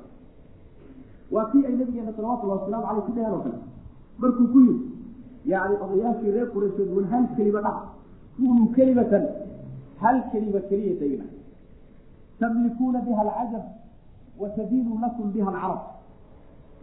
waa 1.34 1.46
kii 1.50 1.62
ay 1.68 1.74
nabigeena 1.80 2.12
salawatullahi 2.16 2.58
wasalaamu 2.60 2.86
caleyh 2.88 3.04
ku 3.06 3.12
dheheen 3.16 3.34
oo 3.36 3.42
kale. 3.46 3.58
Markuu 4.22 4.46
ku 4.54 4.58
yiri 4.66 4.80
yani 5.52 5.74
odayaashii 5.84 6.30
reer 6.36 6.48
qurayshood 6.54 6.90
wan 6.96 7.06
hal 7.12 7.24
kelima 7.36 7.60
dhac 7.66 7.78
kunuu 8.36 8.68
kelimatan 8.76 9.24
hal 10.02 10.16
kelima 10.32 10.60
keliyata 10.70 11.04
ila 11.14 11.26
tamlikuuna 12.40 12.98
biha 13.06 13.20
alcajab 13.26 13.64
wa 14.40 14.48
tadiinu 14.56 14.98
lakum 15.02 15.26
biha 15.34 15.48
alcarab 15.52 15.80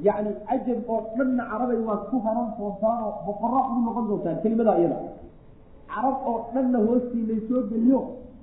yani 0.08 0.32
cajab 0.48 0.80
oo 0.94 1.00
dhanna 1.18 1.44
carabay 1.52 1.80
waad 1.88 2.02
ku 2.12 2.18
haran 2.26 2.48
doontaan 2.58 3.00
oo 3.08 3.12
boqora 3.28 3.60
ugu 3.70 3.80
noqon 3.88 4.06
doontaan 4.10 4.38
kelimadaa 4.44 4.78
iyada 4.82 4.98
carab 5.94 6.18
oo 6.32 6.38
dhanna 6.54 6.78
hoostiinay 6.88 7.40
soo 7.50 7.62
geliyo 7.72 8.00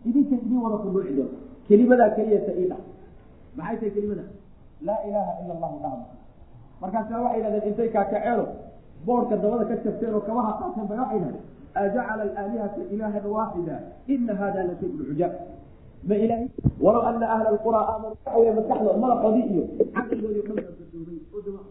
idinka 0.09 0.35
idin 0.43 0.59
wada 0.65 0.77
kunuuci 0.85 1.13
doonta 1.19 1.37
kelimadaa 1.69 2.11
keliyata 2.17 2.53
ii 2.61 2.67
dhac 2.73 2.83
maxay 3.59 3.77
tahay 3.81 3.91
kelimada 3.97 4.25
laa 4.87 5.01
ilaaha 5.09 5.33
ila 5.43 5.53
allahu 5.57 5.77
dhaha 5.85 5.99
markaasa 6.83 7.13
waxay 7.25 7.39
yidhahdeen 7.41 7.69
intay 7.71 7.89
kaakaceeno 7.97 8.45
boorka 9.07 9.35
dabada 9.43 9.65
ka 9.71 9.75
jabteen 9.85 10.13
oo 10.17 10.23
kabaha 10.29 10.51
qaateen 10.61 10.87
bay 10.91 10.99
waxay 11.03 11.19
yidhahdeen 11.19 11.45
ajacala 11.83 12.23
alaalihata 12.29 12.81
ilaahan 12.95 13.25
waaxida 13.37 13.77
ina 14.15 14.33
hada 14.41 14.61
la 14.69 14.75
shayun 14.81 15.05
cujaab 15.11 15.33
ma 16.09 16.15
ilahay 16.15 16.49
walow 16.85 17.03
ana 17.09 17.27
ahla 17.35 17.49
alqura 17.55 17.81
aamanu 17.91 18.15
waxa 18.25 18.39
wey 18.41 18.51
maskaxdo 18.59 18.91
madaxoodii 19.03 19.45
iyo 19.53 19.63
caqligoodii 19.95 20.43
o 21.35 21.39
dhan 21.45 21.55
baa 21.57 21.67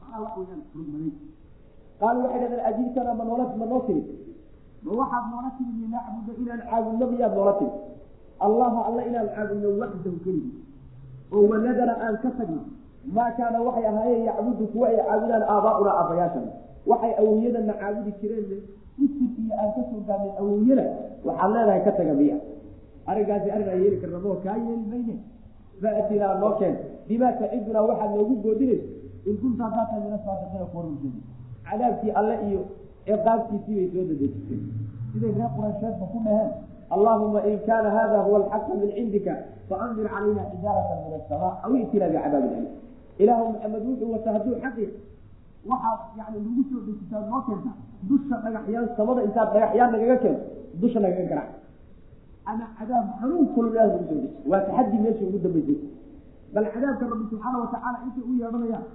qaalu 2.00 2.20
waxay 2.24 2.40
dhahdeen 2.42 2.64
ajiibtana 2.70 3.12
ma 3.20 3.24
noola 3.30 3.46
ma 3.60 3.66
noo 3.72 3.82
timid 3.88 4.06
ma 4.86 4.92
waxaad 5.02 5.26
noola 5.32 5.50
timid 5.58 5.76
linacbuda 5.84 6.32
inaan 6.42 6.62
caabudno 6.70 7.06
miyaad 7.12 7.34
noola 7.38 7.54
timid 7.60 7.76
allaha 8.46 8.80
alla 8.90 9.02
inaan 9.10 9.28
caabudno 9.36 9.68
waxdahu 9.82 10.18
keligii 10.26 10.54
oo 11.36 11.44
wanadara 11.52 11.94
aan 12.06 12.16
ka 12.24 12.30
tagno 12.40 12.62
maa 13.16 13.32
kaana 13.38 13.58
waxay 13.68 13.86
ahaayeen 13.92 14.24
yacbudu 14.30 14.66
kuwa 14.74 14.88
ay 14.92 14.98
caabudaan 15.08 15.44
aabaa'una 15.54 15.92
aabbayaashana. 16.00 16.52
Waxay 16.90 17.12
awowyadana 17.22 17.74
caabudi 17.82 18.12
jireen 18.22 18.46
usir 19.04 19.30
iyo 19.42 19.54
aan 19.62 19.70
ka 19.76 19.82
soo 19.90 20.02
gaarnay 20.08 20.32
awowyada? 20.42 20.86
Waxaad 21.28 21.52
leedahay 21.56 21.82
ka 21.88 21.92
taga 21.98 22.14
miya 22.20 22.38
arrinkaasi 23.10 23.51
arrin 23.51 23.70
aan 23.70 23.82
yeeli 23.84 23.97
karna 24.01 24.20
moo 24.26 24.36
kaa 24.43 24.58
yeeli 24.58 24.86
mayne. 24.91 25.16
Faatinaa 25.82 26.39
noo 26.39 26.53
keen. 26.60 26.76
Bimaa 27.08 27.34
tacidunaa 27.39 27.88
waxaad 27.89 28.12
noogu 28.16 28.36
goodinayso 28.43 28.88
in 29.26 29.38
kuntaa 29.41 29.70
saata 29.76 29.95
mina 30.03 30.18
saadiqiina 30.26 30.66
kuwa 30.72 30.84
cadaabkii 31.66 32.12
alle 32.12 32.36
iyo 32.47 32.62
ciqaabkiisii 33.06 33.76
bay 33.76 33.89
soo 33.93 34.03
dadejisay 34.10 34.60
siday 35.14 35.32
reer 35.38 35.49
quraysheedba 35.56 36.06
ku 36.14 36.20
dhaheen 36.26 36.51
allahuma 36.95 37.39
in 37.49 37.60
kaana 37.68 37.89
hada 37.97 38.18
huwa 38.26 38.38
alxaqa 38.41 38.74
min 38.82 38.89
cindika 38.97 39.34
faandir 39.70 40.08
calayna 40.14 40.43
xijaarata 40.51 40.93
min 41.03 41.14
asamaa 41.20 41.53
aw 41.66 41.72
itina 41.76 42.08
bicadaabin 42.14 42.53
ali 42.60 42.70
ilaahu 43.18 43.45
maxamed 43.53 43.84
wuxuu 43.88 44.12
wata 44.14 44.34
hadduu 44.36 44.56
xaqi 44.64 44.86
waxaad 45.70 45.99
yani 46.20 46.38
nagu 46.45 46.64
soo 46.70 46.82
dejisaa 46.88 47.24
noo 47.32 47.41
keenta 47.47 47.72
dusha 48.10 48.36
dhagaxyaan 48.45 48.88
samada 48.97 49.22
intaad 49.28 49.49
dhagaxyaan 49.53 49.91
nagaga 49.93 50.18
keento 50.24 50.43
dusha 50.82 50.99
nagaga 50.99 51.26
garac 51.32 51.49
ama 52.46 52.66
cadaab 52.78 53.06
xanuun 53.20 53.48
kalo 53.56 53.68
ilaah 53.74 53.88
nagu 53.88 54.06
soo 54.10 54.16
deji 54.22 54.30
waa 54.50 54.62
taxaddi 54.68 54.98
meesha 55.04 55.24
ugu 55.26 55.39
dambaysay 55.46 55.78
bal 56.54 56.66
cadaabka 56.74 57.06
rabbi 57.12 57.26
subxaana 57.32 57.58
watacaala 57.64 57.98
intay 58.06 58.24
u 58.30 58.34
yeedhanayaan 58.41 58.86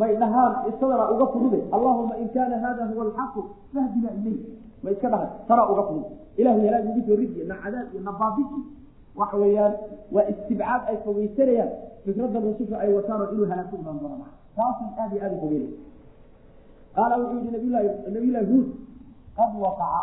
may 0.00 0.12
dhahaan 0.16 0.52
isadana 0.70 1.04
uga 1.14 1.26
furude 1.32 1.60
allahuma 1.74 2.14
in 2.22 2.28
kaana 2.34 2.56
hada 2.64 2.82
huwa 2.90 3.02
alxaqu 3.06 3.40
fahdina 3.74 4.10
ilay 4.18 4.38
ma 4.82 4.90
iska 4.90 5.08
dhahay 5.12 5.30
tara 5.48 5.62
uga 5.72 5.82
furud 5.88 6.06
ilahu 6.36 6.58
yalaag 6.66 6.84
ugu 6.90 7.00
soo 7.06 7.44
na 7.50 7.54
cadaab 7.62 7.86
iyo 7.92 8.00
na 8.02 8.12
baabiki 8.12 8.60
waxa 9.16 9.36
weeyaan 9.36 9.74
waa 10.14 10.26
istibcaad 10.32 10.82
ay 10.88 10.96
fogeysanayaan 11.04 11.70
fikradan 12.04 12.42
rususha 12.48 12.76
ay 12.78 12.90
wataan 12.94 13.20
oo 13.20 13.32
inuu 13.34 13.46
halaag 13.50 13.68
ku 13.70 13.76
imaan 13.82 13.98
doona 14.00 14.26
taasay 14.56 14.88
aada 14.98 15.14
iyo 15.16 15.24
aada 15.26 15.36
u 15.36 15.90
qaala 16.94 17.14
wuxuu 17.18 17.38
yihi 17.38 17.50
nabiylahi 17.56 17.88
nabiylahi 18.14 18.46
huud 18.52 18.68
qad 19.36 19.52
waqaca 19.64 20.02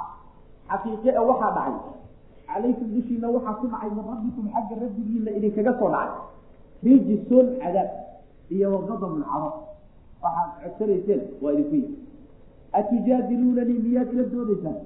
xaqiiqe 0.69 1.09
e 1.09 1.21
waxaa 1.29 1.51
dhacay 1.57 1.75
calaykum 2.47 2.87
dushiina 2.95 3.27
waxaa 3.35 3.53
ku 3.59 3.67
dhacay 3.67 3.89
min 3.91 4.49
xagga 4.53 4.75
rabbigiina 4.83 5.31
idinkaga 5.37 5.73
soo 5.79 5.89
dhacay 5.95 6.11
rijisun 6.83 7.47
cadaab 7.61 7.89
iyo 8.49 8.67
waqadabun 8.75 9.23
cado 9.23 9.49
waxaad 10.23 10.49
codsanayseen 10.63 11.21
waa 11.41 11.51
idinku 11.53 11.75
yimi 11.75 11.97
atujaadiluunanii 12.79 13.79
miyaad 13.85 14.13
ila 14.13 14.23
doodaysaan 14.33 14.77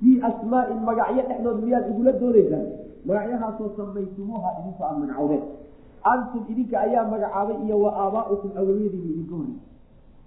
fii 0.00 0.20
asmaa'in 0.30 0.80
magacyo 0.88 1.22
dhexdood 1.28 1.58
miyaad 1.64 1.90
igula 1.90 2.12
doodaysaan 2.12 2.66
magacyahaasoo 3.06 3.70
samaytumuuha 3.76 4.50
idinku 4.60 4.82
aad 4.84 4.96
magacowdeen 5.02 5.44
antum 6.12 6.42
idinka 6.52 6.76
ayaa 6.80 7.04
magacaabay 7.14 7.58
iyo 7.66 7.76
wa 7.84 7.90
aabaa'ukum 8.04 8.50
awowyadiina 8.60 9.10
idinka 9.14 9.34
horrey 9.36 9.58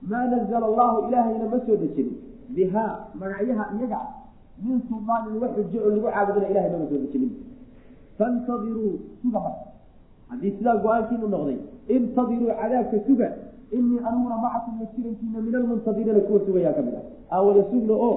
maa 0.10 0.26
nazala 0.34 0.66
allahu 0.72 1.08
ilaahayna 1.08 1.46
ma 1.54 1.60
soo 1.66 1.78
dejinin 1.84 2.18
bihaa 2.56 2.92
magacyaha 3.22 3.64
iyaga 3.78 4.00
min 4.64 4.78
sulaanin 4.90 5.36
wax 5.44 5.52
xujo 5.58 5.78
oo 5.86 5.90
lagu 5.96 6.08
caabudana 6.16 6.48
ilahay 6.52 6.70
nama 6.74 6.86
soo 6.90 7.00
dejinin 7.04 7.32
faintadiruu 8.18 8.92
suga 9.22 9.40
marka. 9.46 9.66
Haddii 10.30 10.52
sidaa 10.58 10.76
go'aankiinu 10.84 11.28
noqday 11.36 11.58
intadiruu 11.96 12.50
cadaabka 12.62 12.98
suga 13.08 13.28
inii 13.78 14.00
aniguna 14.08 14.38
macakum 14.46 14.74
la 14.82 14.86
jirankiina 14.94 15.40
min 15.46 15.54
almuntadiriina 15.60 16.22
kuwa 16.28 16.40
sugayaa 16.46 16.74
ka 16.78 16.82
mid 16.88 16.96
ah. 17.00 17.04
Aan 17.34 17.42
wada 17.48 17.62
sugno 17.72 17.94
oo 18.08 18.16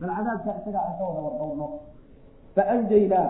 bal 0.00 0.10
cadaabkaa 0.16 0.54
isagaa 0.60 0.82
aan 0.88 0.94
ka 0.98 1.02
wada 1.08 1.20
warqowno 1.26 1.66
faanjaynaa 2.56 3.26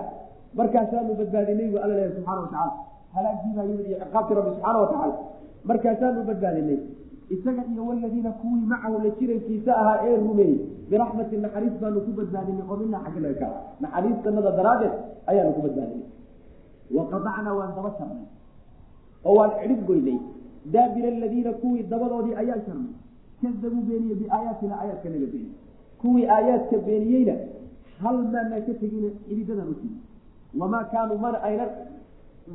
markaasaanu 0.58 1.12
badbaadinay 1.20 1.68
bu 1.72 1.76
alla 1.84 1.94
leeyahay 1.98 2.14
subxana 2.16 2.40
watacala 2.44 2.72
halaagii 3.14 3.52
baa 3.56 3.64
yimid 3.70 3.86
iyo 3.90 3.98
ciqaabtii 4.02 4.34
rabbi 4.38 4.50
subxaana 4.54 4.78
watacaala 4.84 5.14
markaasaanu 5.68 6.20
badbaadinay 6.30 6.78
isaga 7.34 7.62
iyo 7.72 7.82
waladiina 7.88 8.30
kuwii 8.40 8.64
macahu 8.72 8.96
la 9.04 9.10
jirankiisa 9.18 9.70
ahaa 9.80 9.98
ee 10.08 10.16
rumeeyey 10.24 10.58
biraxmati 10.90 11.36
naxariis 11.44 11.74
baanu 11.82 12.00
ku 12.06 12.10
badbaadinay 12.18 12.64
oo 12.70 12.76
minaa 12.82 13.02
xagganaga 13.06 13.38
ka 13.40 13.48
naxariistanada 13.84 14.50
daraaddeed 14.58 14.94
ayaanu 15.30 15.52
ku 15.56 15.60
badbaadinay 15.66 16.08
waqadacnaa 16.96 17.54
waan 17.58 17.72
daba 17.76 17.90
jarnay 17.98 18.24
oo 19.28 19.34
waan 19.38 19.50
cidhib 19.60 19.80
goynay 19.90 20.18
daabira 20.74 21.08
aladiina 21.16 21.52
kuwii 21.62 21.82
dabadoodii 21.92 22.34
ayaan 22.42 22.62
jarnay 22.66 22.92
kadabuu 23.42 23.82
beeniye 23.88 24.14
biaayaatina 24.20 24.74
aayaadka 24.80 25.08
naga 25.14 25.26
beeniy 25.32 25.52
kuwii 26.00 26.26
aayaadka 26.36 26.76
beeniyeyna 26.86 27.34
hal 28.02 28.18
maanaa 28.34 28.60
ka 28.66 28.72
tegina 28.82 29.08
xididadan 29.28 29.68
u 29.72 29.74
timi 29.80 29.96
wamaa 30.60 30.84
kaanuu 30.92 31.18
mana 31.24 31.38
aynan 31.48 31.70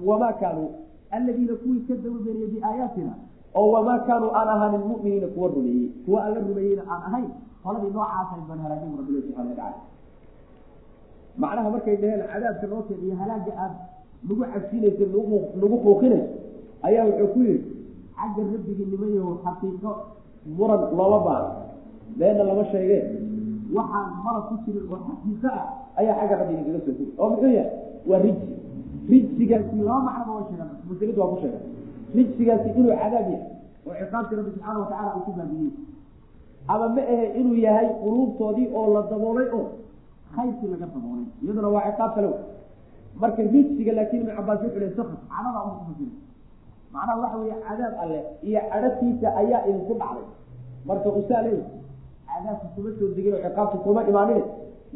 wamaa 0.10 0.34
kaanuu 0.42 0.70
aladiina 1.18 1.54
kuwii 1.64 1.82
kadabuu 1.90 2.22
beeniye 2.26 2.48
biaayaatina 2.54 3.14
oo 3.60 3.68
wamaa 3.76 4.00
kaanuu 4.08 4.32
aan 4.40 4.50
ahaanin 4.56 4.84
muminiina 4.90 5.28
kuwa 5.36 5.48
rumeeyey 5.56 5.88
kuwa 6.06 6.20
alla 6.26 6.40
rumeeyeyna 6.48 6.84
aan 6.94 7.02
ahayn. 7.10 7.30
Qoladii 7.64 7.92
noocaasay 7.96 8.42
baan 8.50 8.60
halaagin 8.66 8.92
rabbilah 9.00 9.22
subxana 9.26 9.50
watacala 9.50 9.76
macnaha 11.42 11.70
markay 11.74 11.96
dhaheen 12.02 12.22
cadaabka 12.32 12.68
noo 12.72 12.82
keen 12.88 13.00
iyo 13.06 13.16
halaaga 13.22 13.52
aad 13.64 13.74
nagu 14.28 14.42
cabsinaysa 14.54 15.06
nagu 15.62 15.76
quuqinayso 15.86 16.30
ayaa 16.88 17.04
wuxuu 17.10 17.28
ku 17.34 17.40
yihi 17.48 17.58
xagga 18.18 18.42
rabbigii 18.54 18.86
nimayaho 18.92 19.32
xaqiiqo 19.46 19.92
muran 20.58 20.82
looma 20.98 21.20
baano 21.28 21.50
beena 22.20 22.44
lama 22.50 22.64
sheegeen 22.72 23.06
waxaan 23.78 24.08
mara 24.26 24.40
ku 24.50 24.54
jirin 24.66 24.86
oo 24.94 25.00
xaqiiqo 25.08 25.48
ah 25.60 25.66
ayaa 26.00 26.16
xagga 26.20 26.36
rabbiga 26.42 26.62
kaga 26.68 26.80
soo 26.86 26.94
guri 26.98 27.12
oo 27.22 27.28
muxuu 27.32 27.52
yahay? 27.58 27.70
Waa 28.10 28.20
rijsi. 28.26 28.46
Rijsigaasi 29.12 29.76
laba 29.88 30.00
macnaba 30.08 30.32
waa 30.38 30.46
sheegan 30.50 30.68
mufasiriintu 30.88 31.20
waa 31.22 31.32
ku 31.34 31.38
sheegan 31.44 31.64
rijsigaasi 32.16 32.70
inuu 32.80 32.96
cadaab 33.02 33.28
yahay 33.34 33.42
oo 33.88 33.94
ciqaabtii 34.02 34.36
rabbi 34.40 34.52
subxaana 34.56 34.80
watacala 34.84 35.12
uu 35.18 35.24
ku 35.28 35.32
baabiyey 35.38 35.72
ama 36.74 36.88
ma 36.96 37.02
ahe 37.14 37.26
inuu 37.40 37.56
yahay 37.66 37.88
quluubtoodii 38.04 38.68
oo 38.80 38.86
la 38.96 39.02
daboolay 39.12 39.48
oo 39.58 39.66
khayrkii 40.36 40.68
laga 40.74 40.86
daboolay. 40.94 41.26
Iyaduna 41.44 41.70
waa 41.76 41.84
ciqaab 41.92 42.12
kale 42.16 42.30
marka 43.22 43.42
rijsiga 43.54 43.92
laakiin 43.98 44.22
ibnu 44.22 44.34
cabaas 44.38 44.60
wuxuu 44.64 44.80
le 44.84 44.90
sakad 44.98 45.20
cadhada 45.32 45.60
uma 45.66 45.74
kufasira 45.80 46.12
macnaha 46.94 47.16
waxa 47.24 47.38
weeye 47.42 47.56
cadaab 47.68 47.94
alle 48.04 48.20
iyo 48.48 48.62
cadhatiisa 48.72 49.28
ayaa 49.42 49.62
idinku 49.70 49.94
dhacday. 50.02 50.26
Marka 50.88 51.10
usaa 51.20 51.42
leey 51.46 51.60
cadaabka 52.30 52.68
kuma 52.76 52.90
soo 53.00 53.08
degin 53.16 53.34
oo 53.36 53.42
ciqaabta 53.46 53.78
kuma 53.86 54.02
imaanin 54.12 54.44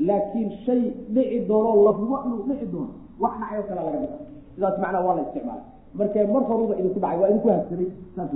laakiin 0.08 0.50
shay 0.66 0.82
dhici 1.16 1.38
doono 1.50 1.72
la 1.86 1.92
hubo 1.98 2.16
inuu 2.26 2.44
dhici 2.50 2.66
doono 2.74 2.92
wax 3.24 3.34
dhacay 3.42 3.58
oo 3.60 3.66
kale 3.70 3.82
laga 3.88 3.98
dhiga 4.04 4.18
sidaas 4.56 4.76
macnaha 4.84 5.04
waa 5.08 5.16
la 5.18 5.22
isticmaala 5.28 5.64
marka 6.00 6.20
mar 6.34 6.44
horuba 6.50 6.74
idinku 6.80 7.00
dhacay 7.04 7.18
waa 7.22 7.30
idinku 7.32 7.50
habsamay 7.50 7.90
saas 8.16 8.32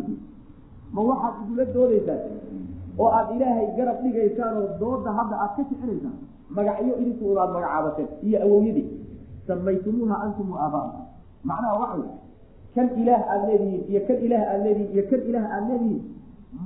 ma 0.96 1.02
waxaad 1.10 1.34
igula 1.44 1.64
doodaysaan 1.76 2.22
oo 3.00 3.10
aada 3.18 3.32
ilaahay 3.36 3.68
garab 3.78 3.98
dhigaysaan 4.04 4.54
oo 4.60 4.68
dooda 4.82 5.12
hadda 5.18 5.36
aad 5.44 5.52
ka 5.58 5.64
jecelaysaan 5.70 6.16
magacyo 6.56 6.94
idinku 7.02 7.24
unaad 7.32 7.50
magacaabateen 7.56 8.10
iyo 8.28 8.38
awowyadii 8.46 8.88
samaytumuuha 9.48 10.16
antum 10.26 10.48
waaabaakum 10.56 11.04
macnaha 11.50 11.76
waxa 11.82 11.98
wey 12.02 12.12
kan 12.76 12.88
ilaah 13.02 13.22
aada 13.34 13.46
leedihiin 13.52 13.84
iyo 13.92 14.00
kan 14.08 14.18
ilaah 14.26 14.44
aada 14.52 14.64
leedihiin 14.68 14.94
iyo 14.96 15.04
kan 15.12 15.22
ilaah 15.30 15.46
aada 15.56 15.68
leedihiin 15.74 16.04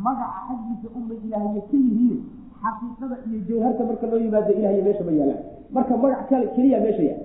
magaca 0.06 0.40
xaggiisa 0.48 0.88
uma 0.98 1.14
ilaahya 1.26 1.62
ka 1.72 1.78
yihiin 1.86 2.20
xaqiiqada 2.64 3.16
iyo 3.30 3.40
jawharta 3.48 3.84
marka 3.90 4.06
loo 4.12 4.20
yimaado 4.26 4.52
ilahya 4.60 4.82
meesha 4.88 5.04
ma 5.10 5.14
yaalaan 5.20 5.42
marka 5.76 5.94
magac 6.04 6.22
kale 6.30 6.46
keliya 6.56 6.80
meesha 6.86 7.04
yaal. 7.10 7.22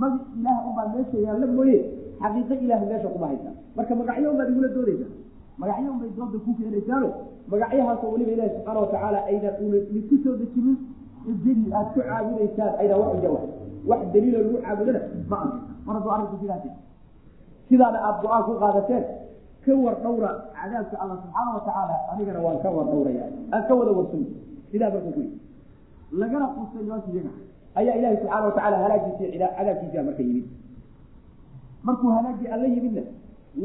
Magac 0.00 0.24
ilaah 0.38 0.58
unbaa 0.68 0.88
meesha 0.94 1.16
yaalla 1.26 1.46
mooye 1.56 1.78
xaqiiqo 2.22 2.54
ilaah 2.64 2.80
meesha 2.90 3.08
kuma 3.14 3.26
haysaa 3.32 3.54
marka 3.76 3.92
magacyo 4.00 4.30
unbaad 4.32 4.48
igula 4.52 4.68
doodaysaa 4.76 5.10
magacyo 5.62 5.88
unbay 5.94 6.10
dooda 6.18 6.38
ku 6.44 6.50
keenaysaano 6.58 7.08
magacyahaasoo 7.52 8.10
weliba 8.14 8.32
ilaahi 8.36 8.50
subxaana 8.56 8.80
watacaala 8.84 9.18
aydan 9.30 9.54
una 9.66 9.76
idinku 9.90 10.16
soo 10.24 10.34
dejinin 10.40 10.76
daliil 11.44 11.72
aad 11.78 11.88
ku 11.94 12.00
caabudaysaan 12.08 12.72
aydan 12.82 12.96
wax 13.02 13.10
uja 13.18 13.30
wax 13.90 14.00
daliilo 14.14 14.38
lagu 14.44 14.58
caabudana 14.64 15.00
ma 15.30 15.36
anka 15.44 15.58
mar 15.86 15.94
hadduu 15.96 16.12
arrinku 16.14 16.36
sidaas 16.42 16.64
sidaana 17.68 17.98
aada 18.06 18.18
go'aan 18.24 18.42
ku 18.48 18.52
qaadateen 18.62 19.04
ka 19.64 19.72
war 19.84 19.94
dhawra 20.04 20.30
cadaabka 20.58 20.96
alla 21.02 21.14
subxaana 21.22 21.50
watacaala 21.56 21.94
anigana 22.12 22.40
waan 22.46 22.58
ka 22.64 22.68
war 22.76 22.86
dhawraya 22.92 23.24
aan 23.54 23.62
ka 23.68 23.72
wada 23.80 23.92
warsuno 23.98 24.26
sidaa 24.72 24.90
markuu 24.94 25.12
ku 25.16 25.20
yii 25.26 25.38
lagana 26.20 26.46
qustay 26.56 26.82
nimanka 26.86 27.08
iyaga 27.14 27.32
ayaa 27.80 27.94
ilahi 28.00 28.16
subxaana 28.22 28.44
watacaala 28.48 28.76
halaagiisi 28.84 29.24
cadaabkiisa 29.38 30.02
marka 30.08 30.22
yimid 30.28 30.46
markuu 31.86 32.10
halaagii 32.16 32.48
alla 32.54 32.66
yimidna 32.74 33.02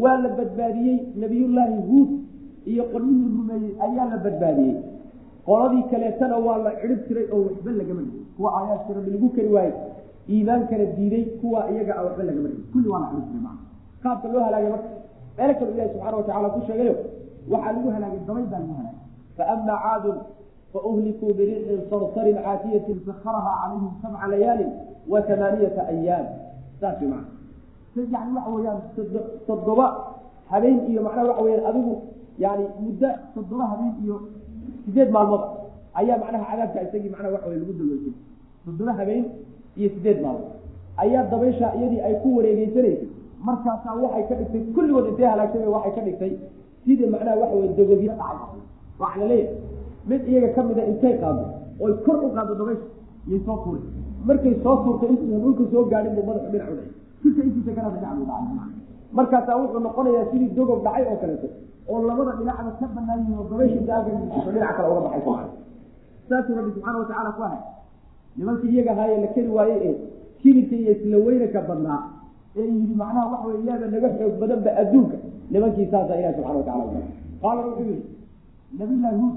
waa 0.02 0.18
la 0.24 0.30
badbaadiyey 0.40 0.98
nabiyullaahi 1.24 1.78
huud 1.90 2.10
iyo 2.72 2.84
qolyihii 2.94 3.30
rumeeyey 3.38 3.72
ayaa 3.86 4.06
la 4.14 4.18
badbaadiyey. 4.26 4.76
Qoladii 5.48 5.84
kaleetana 5.92 6.38
waa 6.48 6.58
la 6.66 6.72
cidhib 6.82 7.00
tiray 7.08 7.26
oo 7.36 7.40
waxba 7.48 7.72
lagama 7.80 8.02
dhigin 8.02 8.26
kuwa 8.38 8.50
aayaadka 8.60 8.94
rabbi 8.98 9.12
lagu 9.16 9.30
kari 9.36 9.50
waaye 9.56 9.74
iimaankana 10.30 10.86
diiday 10.98 11.24
kuwa 11.42 11.60
iyaga 11.72 11.94
a 12.00 12.02
waxba 12.06 12.24
lagama 12.30 12.48
dhigin 12.50 12.66
kulli 12.74 12.88
waa 12.94 13.00
la 13.04 13.08
cidhib 13.12 13.28
tiray 13.30 13.42
maa 13.48 13.58
qaabka 14.04 14.28
loo 14.34 14.44
halaagay 14.48 14.70
marka 14.76 14.90
meelo 15.38 15.54
kale 15.60 15.72
ilahi 15.74 15.90
subxaana 15.94 16.18
watacala 16.18 16.50
ku 16.56 16.60
sheegayo 16.68 16.96
waxaa 17.52 17.72
lagu 17.76 17.90
halaagay 17.96 18.20
dabay 18.28 18.46
baa 18.52 18.60
lagu 18.60 18.74
halaagay. 18.80 19.04
Faama 19.38 19.76
caadun 19.84 20.18
fauhlikuu 20.74 21.32
biriixin 21.40 21.80
sarsarin 21.90 22.38
caatiyatin 22.46 22.98
sakaraha 23.08 23.52
calayhim 23.62 23.92
sabca 24.02 24.28
layaalin 24.34 24.72
wa 25.12 25.20
amaaniyata 25.36 25.82
ayaam 25.94 26.26
saas 26.82 27.02
maa 27.12 27.24
yani 28.16 28.32
waxa 28.38 28.52
weyaan 28.56 28.80
toddoba 29.48 29.88
habeen 30.52 30.78
iyo 30.92 31.02
macnaha 31.08 31.28
waxa 31.30 31.44
weyaan 31.44 31.66
adigu 31.72 31.94
yani 32.44 32.66
muddo 32.84 33.10
toddoba 33.36 33.66
habeen 33.72 33.94
iyo 34.04 34.16
sideed 34.86 35.10
maalmood 35.16 35.44
ayaa 36.00 36.18
macnaha 36.24 36.46
cadaabka 36.52 36.80
isagii 36.88 37.10
macnaha 37.14 37.34
waxa 37.36 37.48
wey 37.50 37.60
lagu 37.60 37.74
daweysay 37.80 38.14
toddoba 38.66 38.94
habeen 39.00 39.24
iyo 39.80 39.90
sideed 39.96 40.20
maalmood 40.26 40.52
ayaa 41.04 41.24
dabaysha 41.32 41.68
iyadii 41.78 42.02
ay 42.08 42.16
ku 42.24 42.28
wareegeysanaysay 42.38 43.08
markaasaa 43.48 43.96
waxay 44.04 44.24
ka 44.30 44.36
dhigtay 44.40 44.62
kulligood 44.76 45.06
intay 45.12 45.28
halaagsamay 45.34 45.68
waxay 45.76 45.94
ka 45.98 46.02
dhigtay 46.08 46.32
sidii 46.86 47.10
macnaha 47.16 47.36
waxa 47.42 47.56
wey 47.62 47.70
dogobyo 47.80 48.12
dhacay 48.20 48.62
waxa 49.02 49.20
la 49.20 49.26
leeyahay 49.32 49.56
mid 50.10 50.22
iyaga 50.32 50.50
kamida 50.58 50.84
intay 50.92 51.14
qaado 51.22 51.44
oy 51.86 51.94
kor 52.06 52.18
u 52.26 52.30
qaado 52.38 52.54
dabaysha 52.62 52.88
iyay 53.28 53.42
soo 53.46 53.58
tuuray 53.64 53.84
markay 54.28 54.54
soo 54.64 54.76
tuurtay 54.84 55.10
intuusan 55.14 55.42
dhulka 55.44 55.64
soo 55.72 55.84
gaadhin 55.92 56.14
buu 56.18 56.26
madaxu 56.30 56.50
dhinac 56.54 56.70
u 56.72 56.76
dhacay 56.76 56.92
sirka 57.22 57.42
intiisa 57.48 57.72
kalena 57.78 57.92
dhinac 57.96 58.18
dhacay 58.30 58.72
markaasaa 59.18 59.56
wuxuu 59.62 59.80
noqonayaa 59.88 60.26
sidii 60.32 60.50
dogob 60.58 60.80
dhacay 60.86 61.04
oo 61.12 61.18
kaleeto 61.22 61.48
oo 61.92 62.00
labada 62.10 62.32
dhinacba 62.40 62.72
ka 62.80 62.86
banaan 62.96 63.20
yihiin 63.22 63.40
oo 63.42 63.46
dabayshiisa 63.52 63.92
halka 63.96 64.52
dhinac 64.56 64.72
kale 64.78 64.88
uga 64.94 65.02
baxay 65.08 65.50
saasuu 66.30 66.56
rabbi 66.60 66.72
subxaana 66.76 66.98
watacaala 67.02 67.32
ku 67.38 67.42
ahay. 67.48 67.62
Nimankii 68.38 68.70
iyaga 68.74 68.92
ahaaye 68.94 69.16
la 69.24 69.28
keri 69.36 69.50
waayey 69.58 69.80
ee 69.88 69.94
kibirka 70.42 70.76
iyo 70.76 70.92
isla 70.96 71.18
weynaka 71.26 71.60
badnaa 71.70 72.02
ee 72.60 72.66
yidhi 72.80 72.96
macnaha 73.02 73.28
waxa 73.32 73.48
wey 73.48 73.60
yaada 73.68 73.88
naga 73.94 74.10
xoog 74.18 74.34
badanba 74.42 74.72
adduunka. 74.82 75.18
Nimankii 75.52 75.88
saasa 75.92 76.14
ilahi 76.20 76.34
subxana 76.36 76.58
watacala 76.60 76.84
qaala 77.42 77.62
wuxuu 77.68 77.86
yihi 77.90 78.04
nabilahi 78.80 79.16
huud 79.22 79.36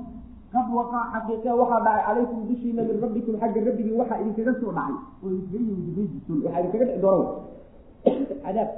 qad 0.54 0.66
waqaa 0.78 1.04
xaqiiqe 1.14 1.50
waxaa 1.60 1.80
dhacay 1.86 2.02
calaykum 2.08 2.38
dushiina 2.50 2.82
min 2.88 2.96
rabbikum 3.04 3.34
xagga 3.42 3.60
rabbigii 3.68 3.96
waxaa 4.00 4.18
idinkaga 4.22 4.52
soo 4.60 4.72
dhacay. 4.78 4.96
Oo 5.22 5.28
idinkaga 5.30 5.58
yimid 5.70 6.10
waxaa 6.44 6.60
idinkaga 6.60 6.84
dhici 6.90 7.00
doona 7.04 7.26
cadaab 8.44 8.70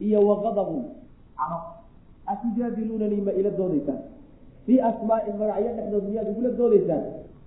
iyo 0.00 0.18
waqadabun 0.28 0.82
caro 1.38 1.58
atujaadiluunanii 2.26 3.20
ma 3.26 3.32
ila 3.32 3.50
doodaysaan 3.50 4.00
fii 4.66 4.80
asmaa'in 4.80 5.36
magacyo 5.38 5.70
dhexdood 5.76 6.04
miyaad 6.08 6.28
igula 6.32 6.50
doodaysaan 6.50 7.02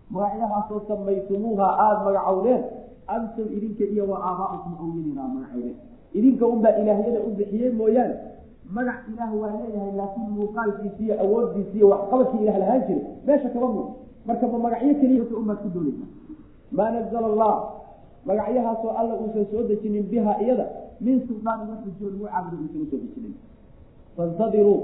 magacyahaasoo 0.10 0.82
samaytumuuha 0.88 1.68
aada 1.86 2.04
magacowdeen 2.08 2.64
antum 3.08 3.48
idinka 3.58 3.84
iyo 3.94 4.04
wa 4.12 4.18
aabaa'ukum 4.30 4.74
awyadiina 4.84 5.22
aad 5.24 5.34
magacowdeen 5.36 5.76
idinka 6.14 6.46
unbaa 6.48 6.76
ilaahyada 6.82 7.20
u 7.28 7.30
bixiyey 7.38 7.72
mooyaane. 7.72 8.16
Magac 8.76 9.00
ilaah 9.14 9.30
waa 9.42 9.52
leeyahay 9.62 9.92
laakiin 9.98 10.30
muuqaalkiisi 10.38 11.04
iyo 11.06 11.16
awooddiisi 11.24 11.78
iyo 11.78 11.88
waxqabadkii 11.90 12.42
ilah 12.44 12.58
lahaan 12.60 12.82
jiray. 12.88 13.04
Meesha 13.28 13.50
kaba 13.50 13.68
muu. 13.68 13.86
Marka 14.26 14.48
ma 14.48 14.58
magacyo 14.66 14.94
keliya 15.02 15.24
unbaad 15.40 15.58
ku 15.64 15.70
doodaysaa 15.76 16.10
maa 16.72 16.90
nazala 16.92 17.28
allah. 17.28 17.56
Magacyahaasoo 18.26 18.90
alla 19.00 19.14
uusan 19.22 19.46
soo 19.52 19.64
dejinin 19.70 20.04
biha 20.10 20.34
iyada 20.42 20.66
min 21.02 21.18
sulaanin 21.28 21.68
wax 21.72 21.80
xujo 21.98 22.10
lagu 22.12 22.26
caabudo 22.26 22.58
uusan 22.64 22.82
u 22.82 22.88
soo 22.92 23.00
dejinin 23.04 23.34
faintadiruu 24.16 24.80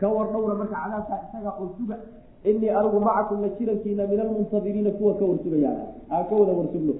ka 0.00 0.08
war 0.08 0.26
dhowra 0.32 0.54
marka 0.60 0.76
cadaabkaa 0.82 1.20
isaga 1.28 1.50
oo 1.60 1.68
suga 1.78 1.96
inii 2.44 2.70
anigu 2.78 3.00
macakum 3.00 3.40
la 3.42 3.48
jirankiina 3.58 4.06
min 4.06 4.20
almuntadiriina 4.20 4.90
kuwa 4.90 5.14
ka 5.18 5.24
warsugayaa 5.24 5.76
aan 6.10 6.24
ka 6.28 6.34
wada 6.40 6.52
warsugno 6.52 6.94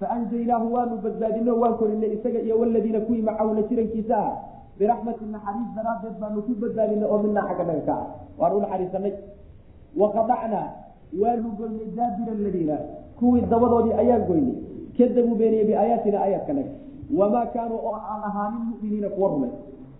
faanjaynaahu 0.00 0.72
waanu 0.74 0.96
badbaadino 1.04 1.52
waan 1.60 1.74
korinay 1.80 2.12
isaga 2.16 2.38
iyo 2.40 2.58
waladiina 2.60 3.00
kuwii 3.00 3.22
macahu 3.22 3.54
la 3.54 3.62
jirankiisa 3.62 4.16
ah. 4.16 4.32
Biraxmati 4.78 5.24
naxariis 5.24 5.70
daraaddeed 5.76 6.16
baanu 6.20 6.42
ku 6.42 6.52
badbaadinay 6.62 7.08
oo 7.12 7.18
minaa 7.24 7.48
xagga 7.48 7.64
naga 7.68 7.82
ka 7.88 7.94
ah. 8.00 8.06
Waanu 8.38 8.56
u 8.56 8.60
naxariisanay 8.60 9.12
waqadacnaa 10.00 10.66
waanu 11.22 11.48
goynay 11.58 11.88
daabira 11.96 12.32
aladiina 12.38 12.76
kuwii 13.18 13.40
dabadoodii 13.50 13.92
ayaan 14.02 14.24
goynay. 14.28 14.56
Kadabuu 14.96 15.34
beeniyey 15.40 15.66
biaayaatina 15.68 16.18
aayaadka 16.20 16.52
naga 16.52 16.72
wamaa 17.18 17.46
kaanuu 17.54 17.80
oo 17.88 17.94
aan 18.12 18.22
ahaanin 18.28 18.62
mu'miniina 18.70 19.08
kuwa 19.16 19.28
rumey 19.32 19.50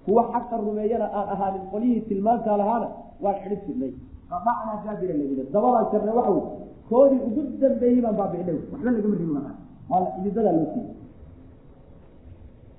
kuwa 0.05 0.23
xaqa 0.33 0.57
rumeeyana 0.67 1.07
aan 1.19 1.29
ahaanin 1.35 1.63
qolihii 1.73 2.01
tilmaantaa 2.09 2.57
lahaana 2.63 2.89
waan 3.25 3.37
xidhib 3.43 3.61
jirnay 3.67 3.93
qadacnaa 4.31 4.77
jaabira 4.85 5.15
lamida 5.21 5.43
dabadaan 5.55 5.87
jarnay 5.93 6.15
waxa 6.19 6.33
wey 6.37 6.45
koodii 6.91 7.21
ugu 7.29 7.43
dambeeyey 7.63 8.01
baan 8.05 8.17
baabi'inay 8.21 8.55
waxba 8.59 8.91
lagama 8.91 9.15
ribin 9.15 9.31
maa 9.37 9.55
waa 9.91 10.07
ididadaa 10.21 10.53
loo 10.59 10.67
siiyey 10.75 10.95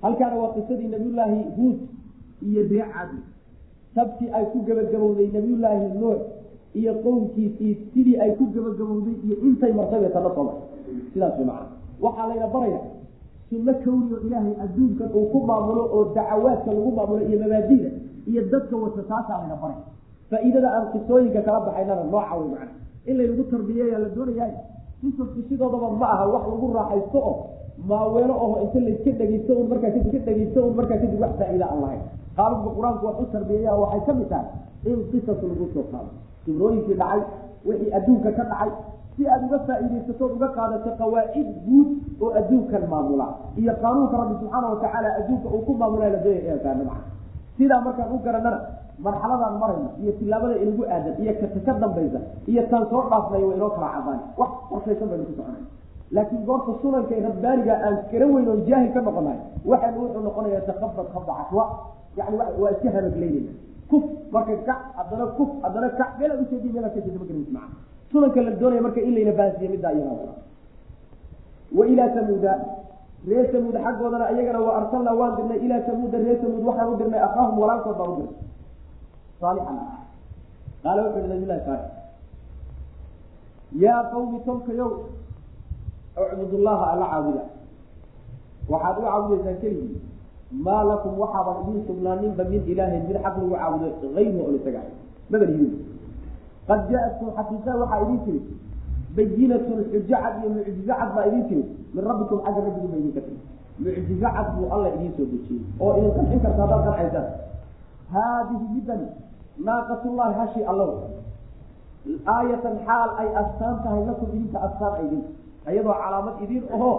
halkaana 0.02 0.36
waa 0.42 0.52
qisadii 0.56 0.88
nabiyullaahi 0.94 1.40
huud 1.56 1.78
iyo 2.48 2.62
reecadi 2.70 3.18
tabtii 3.94 4.30
ay 4.38 4.44
ku 4.52 4.58
gebagabowday 4.68 5.26
nabiyullaahi 5.36 5.98
nuux 6.00 6.20
iyo 6.80 6.92
qowmkiisii 7.04 7.74
sidii 7.94 8.16
ay 8.24 8.30
ku 8.38 8.44
gebagabowday 8.54 9.14
iyo 9.26 9.36
intay 9.48 9.72
martay 9.72 10.00
bay 10.00 10.10
tala 10.16 10.34
soomay 10.34 10.56
sidaas 11.12 11.34
way 11.38 11.46
macana 11.46 11.68
waxaa 12.04 12.26
layna 12.30 12.46
baraya 12.54 12.80
sunno 13.52 13.72
kawni 13.84 14.08
oo 14.16 14.20
ilaahay 14.26 14.54
adduunkan 14.64 15.08
uu 15.18 15.26
ku 15.32 15.38
maamulo 15.48 15.82
oo 15.96 16.02
dacawaadka 16.16 16.70
lagu 16.76 16.90
maamulo 16.98 17.20
iyo 17.28 17.36
mabaadida 17.44 17.90
iyo 18.30 18.40
dadka 18.52 18.74
wata 18.82 19.02
taasaa 19.10 19.38
layna 19.44 19.56
baray. 19.62 19.80
Faa'iidada 20.30 20.68
aan 20.76 20.86
qisooyinka 20.96 21.40
kala 21.46 21.58
baxaynana 21.68 22.04
nooca 22.12 22.34
way 22.40 22.48
macana 22.52 22.72
in 23.08 23.14
laynagu 23.18 23.44
tarbiyeeyaa 23.52 24.00
la 24.04 24.08
doonayaay 24.16 24.52
qisasku 25.00 25.40
sidoodaba 25.48 25.88
ma 26.00 26.06
aha 26.14 26.24
wax 26.34 26.44
lagu 26.52 26.66
raaxaysto 26.78 27.18
oo 27.30 27.34
maaweelo 27.90 28.34
oho 28.44 28.54
inta 28.64 28.78
layska 28.86 29.10
dhegeysto 29.20 29.52
un 29.60 29.66
markaa 29.72 29.90
kadib 29.94 30.08
ka 30.14 30.18
dhegeysto 30.28 30.58
un 30.68 30.74
markaa 30.78 30.98
kadib 31.02 31.20
wax 31.24 31.32
faa'iida 31.40 31.66
aan 31.72 31.80
lahayn. 31.84 32.02
Qaalubka 32.36 32.70
qur'aanku 32.76 33.04
wax 33.08 33.16
u 33.20 33.26
tarbiyeeyaa 33.36 33.76
waxay 33.82 34.00
ka 34.08 34.12
mid 34.18 34.28
tahay 34.32 34.48
in 34.90 34.98
qisas 35.12 35.38
lagu 35.50 35.66
soo 35.74 35.84
qaado. 35.92 36.10
Kibrooyinkii 36.44 36.96
dhacay 37.02 37.20
wixii 37.68 37.90
adduunka 37.98 38.30
ka 38.38 38.44
dhacay 38.52 38.70
si 39.16 39.22
aada 39.28 39.44
uga 39.48 39.58
faa'iidaysatood 39.68 40.32
uga 40.36 40.48
qaadato 40.56 40.90
qawaacid 41.00 41.48
guud 41.66 41.88
oo 42.24 42.30
adduunkan 42.40 42.84
maamula 42.92 43.26
iyo 43.60 43.72
qaanuunka 43.82 44.16
rabbi 44.20 44.34
subxaana 44.40 44.66
watacaala 44.74 45.08
adduunka 45.20 45.48
uu 45.56 45.62
ku 45.66 45.72
maamula 45.74 46.06
sidaa 47.58 47.80
markaan 47.86 48.12
u 48.14 48.18
garanana 48.24 48.58
marxaladaan 49.06 49.54
marayno 49.62 49.90
iyo 50.02 50.12
tilaabada 50.18 50.56
inagu 50.64 50.82
aadan 50.94 51.14
iyo 51.22 51.32
kata 51.40 51.60
ka 51.66 51.72
dambaysa 51.82 52.18
iyo 52.50 52.62
taan 52.70 52.84
soo 52.90 53.02
dhaafnay 53.10 53.42
way 53.44 53.56
inoo 53.56 53.70
kala 53.76 53.88
cadaan 53.96 54.20
wax 54.40 54.50
qorshaysan 54.70 55.08
baynu 55.10 55.24
ku 55.28 55.34
soconay 55.38 55.62
laakiin 56.16 56.42
goorta 56.48 56.72
sunanka 56.82 57.14
rabbaaniga 57.28 57.74
aan 57.86 57.96
kara 58.10 58.26
weyn 58.32 58.48
oon 58.52 58.60
jaahil 58.68 58.90
ka 58.96 59.00
noqonahay 59.06 59.38
waxaanu 59.70 59.98
wuxuu 60.04 60.22
noqonaya 60.28 60.60
takabad 60.68 61.06
kabda 61.14 61.32
cashwa 61.38 61.64
yani 62.16 62.36
waa 62.62 62.70
iska 62.74 62.88
habaglaynayna 62.96 63.52
kuf 63.90 64.04
marka 64.34 64.56
kac 64.68 64.80
haddana 64.98 65.26
kuf 65.38 65.50
haddana 65.64 65.88
kac 66.00 66.10
meela 66.18 66.34
ujeedi 66.42 66.68
meela 66.74 66.88
kajeeda 66.94 67.18
ma 67.20 67.24
garanaysa 67.28 67.52
maca 67.56 67.76
sunanka 68.12 68.40
la 68.46 68.50
doonaya 68.60 68.82
marka 68.86 69.00
in 69.00 69.14
layna 69.16 69.32
bahansiiye 69.38 69.68
middaa 69.74 69.92
iyada 69.92 70.34
wa 71.78 71.84
ilaa 71.92 72.08
tamuuda 72.16 72.52
reer 73.28 73.46
tamuud 73.52 73.76
xaggoodana 73.84 74.24
iyagana 74.34 74.60
waa 74.66 74.76
arsalnaa 74.80 75.14
waan 75.20 75.32
dirnay 75.36 75.58
ilaa 75.66 75.80
tamuuda 75.88 76.18
reer 76.24 76.38
tamuud 76.42 76.62
waxaan 76.68 76.88
u 76.92 76.96
dirnay 77.00 77.20
akaahum 77.28 77.56
walaalkood 77.62 77.96
baan 77.98 78.10
u 78.12 78.16
dirnay. 78.16 78.36
Saalixan 79.40 79.78
qaala 80.82 81.00
wuxu 81.04 81.18
uhi 81.18 81.28
nabilahi 81.32 81.60
saalix 81.66 81.90
yaa 83.84 84.02
qawmi 84.12 84.38
tolkayow 84.46 84.90
ucbudullaha 86.22 86.84
alla 86.92 87.06
caabuda 87.12 87.42
waxaad 88.72 88.96
u 88.98 89.02
caabudaysaan 89.08 89.56
keligii. 89.62 90.00
Maa 90.64 90.82
lakum 90.90 91.12
waxaaban 91.22 91.56
idiin 91.62 91.82
sugnaaninba 91.88 92.44
min 92.52 92.62
ilaahin 92.72 93.02
mid 93.08 93.16
xaq 93.24 93.34
lagu 93.40 93.50
caabudo 93.56 93.86
ayruhu 94.20 94.40
on 94.48 94.54
isaga 94.60 94.82
maba 95.30 95.44
lihiin 95.50 95.72
qad 96.68 96.80
jaaatkum 96.90 97.28
xaqiiqa 97.36 97.72
waxaa 97.80 98.00
idin 98.04 98.20
timid 98.24 98.44
bayinatun 99.16 99.78
xujo 99.92 100.16
cad 100.22 100.34
iyo 100.40 100.48
mucjizo 100.56 100.92
cad 101.00 101.10
baa 101.16 101.26
idin 101.30 101.44
timid 101.48 101.68
min 101.94 102.02
rabbikum 102.08 102.38
xagga 102.44 102.60
rabbigu 102.66 102.88
ba 102.92 102.96
idinka 103.02 103.20
timid 103.26 103.42
mucjizo 103.82 104.28
cad 104.36 104.48
buu 104.56 104.66
alla 104.74 104.88
idiin 104.94 105.12
soo 105.16 105.26
dejiyey. 105.32 105.62
Oo 105.80 105.92
idin 105.98 106.12
qancin 106.16 106.40
karta 106.44 106.60
haddaad 106.62 106.82
qancaysaa 106.86 107.26
haadihi 108.14 108.66
midani 108.74 109.08
naaqatullahi 109.66 110.34
hashi 110.40 110.60
allow. 110.72 110.90
Aayatan 112.26 112.74
xaal 112.86 113.10
ay 113.22 113.28
astaan 113.42 113.76
tahay 113.84 114.02
lakum 114.06 114.28
idinka 114.36 114.58
astaan 114.66 114.92
aydin 115.02 115.22
ayadoo 115.68 115.94
calaamad 116.02 116.36
idin 116.44 116.64
ahoo 116.74 116.96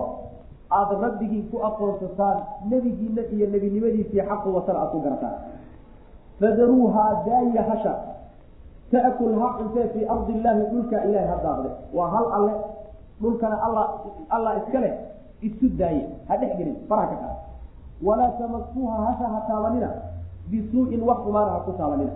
aada 0.78 0.95
rabbigiin 1.05 1.49
ku 1.51 1.57
aqoonsataan 1.70 2.38
nebigiina 2.72 3.22
iyo 3.36 3.45
nebinimadiisii 3.53 4.22
xaqu 4.30 4.47
watan 4.55 4.76
aad 4.76 4.89
ku 4.91 4.99
garataan. 5.05 5.36
Fadaruuhaa 6.39 7.11
daaya 7.26 7.64
hasha 7.70 7.93
ta'kul 8.92 9.34
ha 9.42 9.48
cuntee 9.58 9.88
fii 9.94 10.06
ardi 10.14 10.32
illaahi 10.38 10.62
dhulka 10.72 10.98
ilahay 11.08 11.28
ha 11.32 11.38
daaqde 11.46 11.70
waa 11.98 12.10
hal 12.16 12.26
alle 12.38 12.54
dhulkana 13.22 13.58
alla 13.68 13.84
allah 14.36 14.52
iska 14.62 14.80
leh 14.86 14.94
isu 15.48 15.68
daaye 15.80 16.04
ha 16.28 16.38
dhex 16.38 16.52
gelin 16.58 16.76
faraha 16.90 17.08
ka 17.08 17.16
qaad 17.24 17.38
walaa 18.08 18.32
tamasuuha 18.40 18.98
hasha 19.08 19.28
ha 19.34 19.40
taabanina 19.50 19.90
bisuu'in 20.52 21.02
wax 21.10 21.18
xumaana 21.26 21.52
ha 21.56 21.60
ku 21.66 21.72
taabanina 21.80 22.12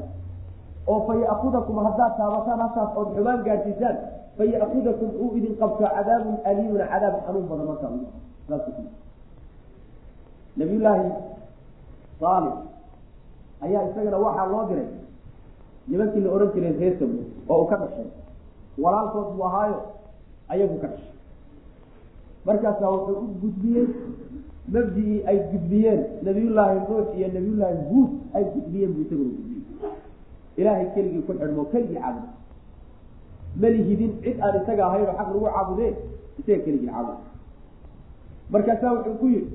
oo 0.88 0.99
fa 1.07 1.13
ya'kudakum 1.24 1.76
haddaad 1.86 2.13
taabataan 2.20 2.59
hashaas 2.65 2.89
ood 2.99 3.09
xumaan 3.15 3.43
gaadhsiisaan 3.47 3.97
fa 4.38 4.43
ya'kudakum 4.53 5.09
uu 5.24 5.32
idin 5.38 5.55
qabto 5.61 5.84
cadaabun 5.95 6.36
aliimun 6.49 6.82
cadaab 6.91 7.15
xanuun 7.26 7.45
badan 7.49 7.65
markaa 7.72 7.91
nabiyullaahi 10.57 11.11
saalix 12.20 12.53
ayaa 13.65 13.84
isagana 13.89 14.18
waxaa 14.26 14.47
loo 14.53 14.63
diray 14.70 14.88
nimankii 15.89 16.21
la 16.25 16.29
ohan 16.35 16.49
jiray 16.53 16.73
reer 16.79 16.93
samud 16.99 17.25
oo 17.49 17.61
uu 17.61 17.67
ka 17.71 17.75
dhashay. 17.81 18.07
Walaalkood 18.83 19.27
buu 19.35 19.45
ahaayo 19.49 19.79
ayagu 20.53 20.77
ka 20.81 20.88
dhashay. 20.88 21.13
Markaasaa 22.45 22.89
wuxuu 22.95 23.17
u 23.23 23.27
gudbiyey 23.41 23.85
mabdicii 24.73 25.23
ay 25.29 25.38
gudbiyeen 25.51 26.01
nabiyullaahi 26.25 26.79
nuux 26.89 27.07
iyo 27.17 27.27
nabiyullaahi 27.35 27.77
huud 27.91 28.09
ay 28.38 28.43
gudbiyeen 28.53 28.91
buu 28.93 29.01
isaguna 29.05 29.29
gudbiyey. 29.38 29.63
Ilaahay 30.57 30.88
keligii 30.95 31.21
ku 31.27 31.33
xidhmo 31.39 31.63
keligii 31.71 31.99
caabuda 32.01 32.29
malihidin 33.61 34.11
cid 34.23 34.38
aan 34.45 34.55
isaga 34.61 34.83
ahayn 34.88 35.05
oo 35.07 35.15
xaq 35.17 35.27
lagu 35.33 35.45
caabudee 35.55 35.91
isaga 36.39 36.59
keligii 36.65 36.89
caabuda 36.93 37.17
markaasaa 38.53 38.91
wuxuu 38.95 39.15
ku 39.21 39.25
yihi 39.27 39.45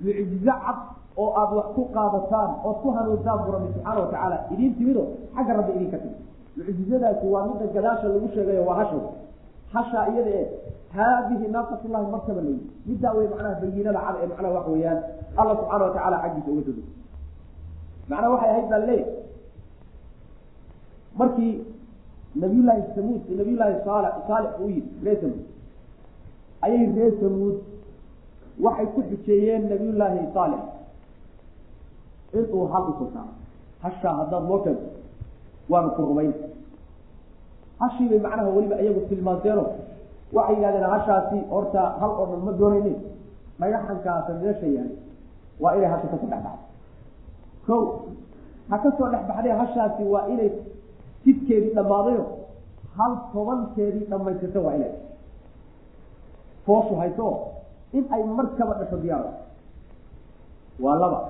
mucjizo 0.00 0.52
cad 0.64 0.78
oo 1.22 1.28
aada 1.40 1.54
wax 1.58 1.66
ku 1.76 1.82
qaadataan 1.96 2.50
ood 2.68 2.76
ku 2.82 2.88
hanuuntaan 2.96 3.38
buu 3.44 3.52
rabbi 3.56 3.68
subxaana 3.74 4.00
watacaala 4.04 4.36
idiin 4.54 4.72
timido 4.78 5.02
xagga 5.36 5.52
rabbi 5.58 5.72
idinka 5.78 5.98
timid. 6.02 6.16
Mucjizadaasi 6.56 7.26
waa 7.34 7.44
midda 7.48 7.66
gadaasha 7.76 8.06
lagu 8.12 8.28
sheegayo 8.34 8.62
waa 8.68 8.76
hashow 8.80 9.02
hashaa 9.74 10.04
iyada 10.12 10.30
ee 10.40 10.46
haadihi 10.96 11.46
naaqatullahi 11.54 12.06
markaba 12.14 12.40
layi 12.46 12.60
middaa 12.88 13.12
wey 13.18 13.26
macnaha 13.32 13.54
bayinada 13.62 14.00
cad 14.06 14.16
ee 14.22 14.26
macnaha 14.32 14.54
waxa 14.58 14.70
weeyaan. 14.74 14.98
Alla 15.40 15.52
subxaana 15.60 15.84
watacaala 15.88 16.16
xaggiisa 16.24 16.50
uga 16.54 16.62
dodo 16.68 16.82
macnaha 18.10 18.30
waxay 18.34 18.50
ahayd 18.52 18.66
baa 18.72 18.78
laleeyahy 18.82 19.12
markii 21.20 21.52
nabiyullaahi 22.42 22.82
samuud 22.96 23.22
nabiyullaahi 23.40 23.76
saal 23.84 24.04
saalix 24.28 24.52
uu 24.62 24.68
yidhi 24.76 24.90
reer 25.04 25.18
samuud. 25.20 25.44
Ayay 26.66 26.86
reer 26.98 27.12
samuud 27.22 27.56
waxay 28.66 28.86
ku 28.94 29.00
xujeeyeen 29.10 29.62
nabiyullaahi 29.72 30.26
saalix 30.36 30.60
inuu 32.32 32.66
hal 32.72 32.84
saaro 33.14 33.32
hashaa 33.82 34.14
haddaad 34.20 34.44
noo 34.48 34.58
keento 34.64 34.86
waanu 35.70 35.90
ku 35.96 36.02
rumayn. 36.02 36.32
Hashii 37.80 38.08
bay 38.10 38.18
macnaha 38.18 38.48
weliba 38.56 38.76
iyagu 38.82 39.00
tilmaanteeno 39.08 39.64
waxay 40.32 40.56
yidhahdeen 40.56 40.90
hashaasi 40.94 41.38
horta 41.50 41.82
hal 42.00 42.10
oo 42.20 42.36
ma 42.46 42.52
doonaynin. 42.52 42.96
Dhagaxankaasa 43.60 44.32
meesha 44.42 44.66
yahay 44.76 44.92
waa 45.60 45.74
inay 45.76 45.90
hasha 45.92 46.06
ka 46.12 46.16
soo 46.20 46.26
dhex 46.32 46.42
baxdo. 46.42 46.64
Ko 47.66 47.76
ha 48.70 48.76
ka 48.82 48.90
soo 48.98 49.08
dhex 49.12 49.22
baxdee 49.30 49.54
hashaasi 49.60 50.02
waa 50.12 50.26
inay 50.32 50.50
jidkeedii 51.24 51.74
dhammaadayo 51.78 52.24
hal 52.98 53.12
tobankeedii 53.32 54.04
dhammaysato 54.10 54.60
waa 54.66 54.74
inay. 54.78 54.92
Fooshu 56.66 56.94
hayso 57.00 57.26
in 57.92 58.04
ay 58.14 58.22
markaba 58.24 58.74
dhasho 58.80 58.96
diyaaro 59.02 59.30
waa 60.80 60.96
laba 61.02 61.20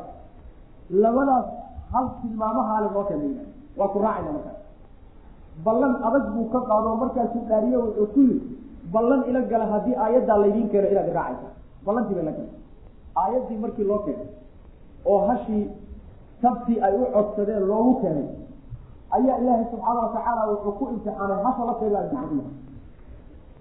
labadaas 0.90 1.46
hal 1.92 2.06
tilmaamahaale 2.22 2.88
noo 2.94 3.04
keena 3.10 3.42
waa 3.78 3.88
ku 3.94 3.98
raacayna 4.04 4.32
markaas 4.36 4.58
ballan 5.64 5.94
adag 6.08 6.24
buu 6.34 6.46
ka 6.54 6.60
qaado 6.70 6.94
markaasuu 7.02 7.42
dhaariyo 7.50 7.78
wuxuu 7.86 8.06
ku 8.14 8.20
yiri 8.20 8.40
ballan 8.92 9.20
ila 9.30 9.40
gala 9.52 9.66
haddii 9.72 9.96
aayaddaa 10.04 10.38
laydiin 10.42 10.68
keeno 10.72 10.88
inaad 10.92 11.08
iraacaysa 11.12 11.48
ballantii 11.86 12.14
bay 12.18 12.24
la 12.28 12.32
galay 12.32 12.50
aayaddii 13.22 13.58
markii 13.64 13.84
loo 13.90 13.98
keenay 14.06 14.28
oo 15.10 15.18
hashii 15.28 15.64
sabtii 16.42 16.80
ay 16.86 16.94
u 17.02 17.04
codsadeen 17.14 17.64
loogu 17.70 17.92
keenay 18.02 18.26
ayaa 19.16 19.36
ilaahay 19.42 19.66
subxaana 19.72 20.00
watacaala 20.06 20.42
wuxuu 20.52 20.72
ku 20.78 20.84
imtixaanay 20.94 21.40
hasha 21.46 21.64
la 21.70 21.74
keena 21.80 22.00
imtixaan 22.04 22.40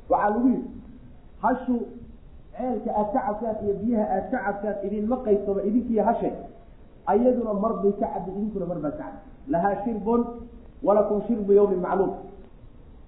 waxaa 0.09 0.29
lagu 0.29 0.47
yidhi 0.47 0.69
hashu 1.45 1.75
ceelka 2.57 2.91
aad 2.99 3.09
ka 3.13 3.19
cabtaan 3.27 3.55
iyo 3.65 3.73
biyaha 3.81 4.05
aad 4.15 4.25
ka 4.31 4.37
cabtaan 4.45 4.75
idinma 4.87 5.15
qaysaba 5.25 5.61
idinkiiyo 5.69 6.03
hashe 6.09 6.29
ayaduna 7.11 7.53
mar 7.63 7.73
bay 7.83 7.91
ka 7.99 8.07
cabdi 8.13 8.31
idinkuna 8.37 8.65
mar 8.71 8.77
baad 8.83 8.95
ka 8.99 9.03
cabdi 9.03 9.19
lahaa 9.53 9.75
shirbun 9.83 10.21
walakum 10.87 11.21
shirbu 11.27 11.51
yawmin 11.57 11.79
macluum. 11.85 12.11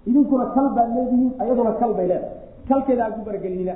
Idinkuna 0.09 0.45
kal 0.55 0.67
baad 0.77 0.89
leedihiin 0.95 1.31
ayaduna 1.43 1.71
kal 1.81 1.91
bay 1.97 2.07
leedahay. 2.07 2.35
Kalkeeda 2.69 3.03
aan 3.05 3.13
ku 3.17 3.21
baragelinina 3.27 3.75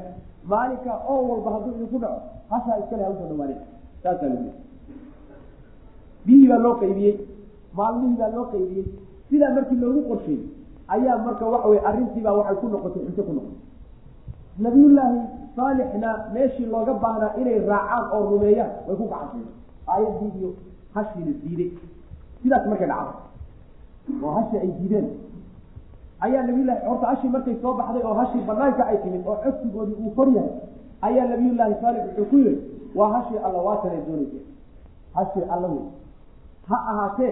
maalinka 0.51 0.91
oo 1.11 1.21
walba 1.29 1.49
hadduu 1.55 1.71
idinku 1.75 1.97
dhaco 2.03 2.19
hashaa 2.51 2.77
iskale 2.81 3.03
hawsoo 3.07 3.27
dhawaanay 3.31 3.57
saasaa 4.03 4.29
lagu 4.33 4.51
biyihii 6.25 6.47
baa 6.51 6.57
loo 6.65 6.75
qaybiyey 6.81 7.15
maalmihii 7.77 8.17
baa 8.21 8.31
loo 8.35 8.45
qaybiyey. 8.53 8.85
Sidaa 9.29 9.51
markii 9.55 9.77
loogu 9.83 10.01
qorsheeyey 10.09 10.41
ayaa 10.95 11.17
marka 11.25 11.45
waxa 11.53 11.67
weye 11.71 11.81
arrintiibaa 11.89 12.33
waxay 12.39 12.55
ku 12.61 12.67
noqotay 12.73 13.03
cunto 13.07 13.23
ku 13.27 13.33
noqotay. 13.37 13.59
Nabiyullaahi 14.63 15.19
saalixna 15.55 16.09
meeshii 16.33 16.65
looga 16.73 16.93
baahnaa 17.03 17.31
inay 17.41 17.57
raacaan 17.69 18.03
oo 18.15 18.21
rumeeyaan 18.31 18.71
way 18.87 18.95
ku 18.99 19.05
gacansiiyeen 19.13 19.51
aayaddii 19.87 20.31
iyo 20.39 20.49
hashiina 20.95 21.31
diiday 21.43 21.69
sidaas 22.43 22.65
markay 22.67 22.87
dhacdo 22.87 23.13
oo 24.23 24.31
hashii 24.37 24.57
ay 24.57 24.71
diideen. 24.79 25.07
Ayaa 26.19 26.43
nabiyullahi 26.47 26.85
horta 26.87 27.05
hashii 27.07 27.29
markay 27.29 27.55
soo 27.61 27.73
baxday 27.73 28.03
oo 28.03 28.13
hashii 28.13 28.41
banaanka 28.47 28.85
ay 28.87 28.97
timid 29.03 29.27
oo 29.27 29.35
codsigoodii 29.43 29.95
uu 30.03 30.11
kor 30.17 30.27
yahay 30.35 30.51
ayaa 31.01 31.25
nabiyullaahi 31.31 31.75
saalix 31.81 32.03
wuxuu 32.07 32.25
ku 32.31 32.37
yihi 32.37 32.55
waa 32.95 33.09
hashii 33.15 33.37
alla 33.47 33.59
waatanay 33.67 34.01
doonaysa 34.07 34.39
hashii 35.15 35.43
alla 35.53 35.67
wey. 35.67 35.85
Ha 36.69 36.77
ahaatee 36.91 37.31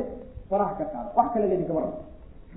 faraha 0.50 0.74
ka 0.80 0.86
qaada 0.86 1.10
wax 1.18 1.28
kale 1.34 1.48
laydinkama 1.48 1.80
rabo 1.80 1.98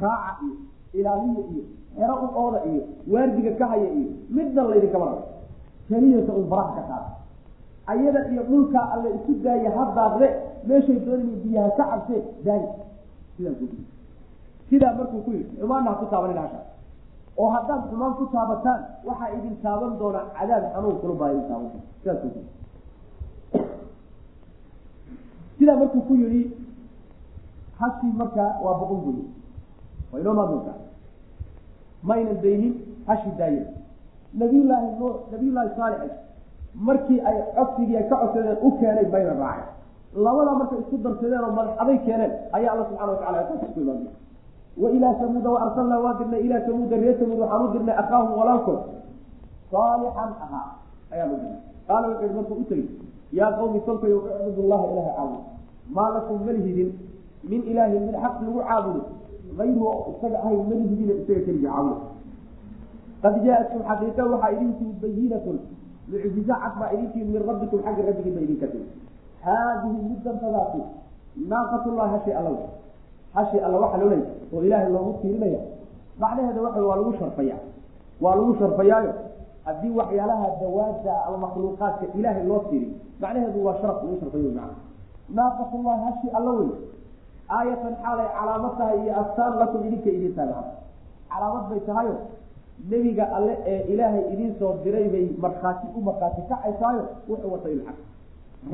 raaca 0.00 0.42
iyo 0.44 0.54
ilaaliya 1.00 1.42
iyo 1.52 1.62
xero 1.96 2.14
u 2.24 2.28
ooda 2.44 2.60
iyo 2.70 2.82
waardiga 3.12 3.50
ka 3.58 3.66
haya 3.66 3.88
iyo 3.98 4.08
midna 4.30 4.62
laydinkama 4.62 5.04
rabo 5.06 5.22
keliyata 5.88 6.32
un 6.32 6.46
faraha 6.50 6.72
ka 6.78 6.82
qaada 6.90 7.08
ayada 7.86 8.20
iyo 8.32 8.42
dhulkaa 8.48 8.86
alle 8.94 9.08
isu 9.18 9.32
daaya 9.44 9.70
ha 9.76 9.82
daaqde 9.96 10.26
meeshay 10.68 10.98
doonaya 11.06 11.36
biyaha 11.44 11.70
ka 11.78 11.84
cabsee 11.90 12.22
daayi 12.44 12.68
sidaas 13.36 13.56
sidaa 14.68 14.94
markuu 14.98 15.20
ku 15.24 15.30
yidhi 15.30 15.56
xumaanna 15.60 15.90
ha 15.90 15.96
ku 16.00 16.06
taabanin 16.12 16.38
hasha. 16.42 16.60
Oo 17.36 17.48
haddaad 17.54 17.82
xumaan 17.90 18.14
ku 18.18 18.24
taabataan 18.32 18.80
waxaa 19.04 19.30
idin 19.36 19.56
taaban 19.62 19.98
doona 19.98 20.20
cadaab 20.38 20.64
xanuun 20.74 20.96
kula 21.00 21.14
baa 21.20 21.30
idin 21.32 21.46
taaban. 21.48 21.70
Sidaas 22.00 22.18
sidaa 25.58 25.76
markuu 25.76 26.00
ku 26.08 26.14
yihi 26.14 26.42
hashii 27.80 28.12
markaa 28.20 28.50
waa 28.64 28.78
boqon 28.80 29.00
wey 29.06 29.18
waa 30.12 30.20
inoo 30.20 30.34
maaduntaa 30.40 30.78
maynan 32.02 32.38
daynin 32.42 32.74
hashi 33.06 33.30
daayen 33.38 33.66
nabiyullaahi 34.40 34.88
nuux 34.98 35.16
nabiyullaahi 35.32 35.70
saalix 35.76 36.12
markii 36.74 37.20
ay 37.20 37.36
codsigii 37.56 37.96
ay 37.96 38.08
ka 38.08 38.16
codsadeen 38.16 38.58
u 38.62 38.70
keenay 38.78 39.06
mayna 39.12 39.34
raacay 39.34 39.68
labadaa 40.14 40.54
markay 40.54 40.78
isku 40.78 40.96
darsadeen 40.98 41.44
oo 41.44 41.52
madax 41.52 41.74
aday 41.82 41.98
keeneen 42.06 42.32
ayaa 42.52 42.72
alla 42.72 42.84
subxana 42.88 43.12
watacala 43.12 43.42
ku 43.48 43.80
imaamay 43.80 44.12
wa 44.82 44.90
ilaa 44.90 45.14
samuuda 45.20 45.50
wa 45.50 45.60
arsalnaa 45.62 46.00
waa 46.04 46.14
dirnay 46.18 46.40
ilaa 46.46 46.66
samuuda 46.66 46.96
reer 46.96 47.18
samuud 47.18 47.38
waxaan 47.38 47.72
dirnay 47.72 47.96
akhaahum 48.02 48.38
walaalkood. 48.38 48.80
Saalixan 49.70 50.30
ahaa 50.44 50.68
ayaan 51.12 51.30
u 51.30 51.36
dirnay. 51.36 51.58
Qaala 51.86 52.08
wuxuu 52.08 52.24
yihi 52.26 52.34
markuu 52.34 52.54
u 52.54 52.64
tegey 52.64 52.88
yaa 53.32 53.52
qawmi 53.58 53.80
kolkayo 53.86 54.18
icbudu 54.48 54.68
llaha 54.68 54.84
ilaha 54.92 55.10
caabudo 55.16 55.40
maa 55.94 56.08
lakum 56.14 56.38
malihidin 56.46 56.90
min 57.50 57.62
ilaahin 57.70 58.02
mid 58.06 58.16
xaq 58.22 58.34
lagu 58.42 58.60
caabudo. 58.68 59.02
Ayru 59.62 59.86
isaga 60.10 60.38
ahay 60.42 60.56
malihidina 60.70 61.12
isaga 61.22 61.40
keligii 61.46 61.66
caabudo. 61.66 61.96
Qad 63.22 63.34
jaaatkum 63.46 63.80
xaqiiqa 63.88 64.22
waxaa 64.32 64.50
idin 64.54 64.70
timid 64.78 64.96
bayinatun 65.02 65.58
mucjiza 66.10 66.54
cad 66.62 66.74
baa 66.80 66.90
idin 66.94 67.08
timid 67.12 67.28
min 67.34 67.42
rabbikum 67.48 67.78
xagga 67.86 68.02
rabbigiin 68.08 68.34
ba 68.36 68.40
idinka 68.46 68.66
timid 68.72 68.88
haadihi 69.44 69.98
middantadaasi 70.10 70.80
naaqatullah 71.52 72.06
hashi 72.14 72.32
alla 72.40 72.52
hashi 73.36 73.58
alla 73.66 73.76
waxaa 73.84 74.00
loo 74.02 74.10
leeya 74.14 74.28
oo 74.54 74.62
ilaahay 74.66 74.88
loogu 74.94 75.12
tiirinaya 75.22 75.60
macnaheeda 76.22 76.60
waxa 76.66 76.80
waa 76.88 76.96
lagu 77.00 77.12
sharfaya 77.20 77.56
waa 78.24 78.34
lagu 78.38 78.52
sharfayaayo. 78.60 79.12
Haddii 79.64 79.90
waxyaalaha 79.98 80.46
dawaada 80.60 81.14
ama 81.26 81.36
makhluuqaadka 81.48 82.06
ilaahay 82.18 82.44
loo 82.50 82.60
tiiri 82.70 82.88
macnaheedu 83.20 83.58
waa 83.66 83.74
sharaf 83.80 83.98
lagu 84.04 84.16
sharfayo 84.20 84.50
macna. 84.58 84.76
Naaqatullah 85.38 85.94
hashi 86.06 86.28
alla 86.38 86.50
wey 86.58 86.70
aayatan 87.58 87.94
xaalay 88.02 88.28
calaamad 88.38 88.72
tahay 88.78 88.98
iyo 89.04 89.12
astaan 89.22 89.52
lakum 89.60 89.80
idinka 89.88 90.10
idin 90.16 90.32
tahay 90.36 90.64
calaamad 91.32 91.64
bay 91.70 91.80
tahayo 91.88 92.14
nebiga 92.90 93.24
alle 93.36 93.54
ee 93.66 93.80
ilaahay 93.92 94.24
idiin 94.32 94.54
soo 94.58 94.72
diray 94.84 95.08
bay 95.14 95.26
markhaati 95.44 95.86
u 95.96 96.00
markhaati 96.08 96.42
kacaysaayo 96.50 97.02
wuxuu 97.28 97.52
wata 97.52 97.68
ilxaq 97.74 97.98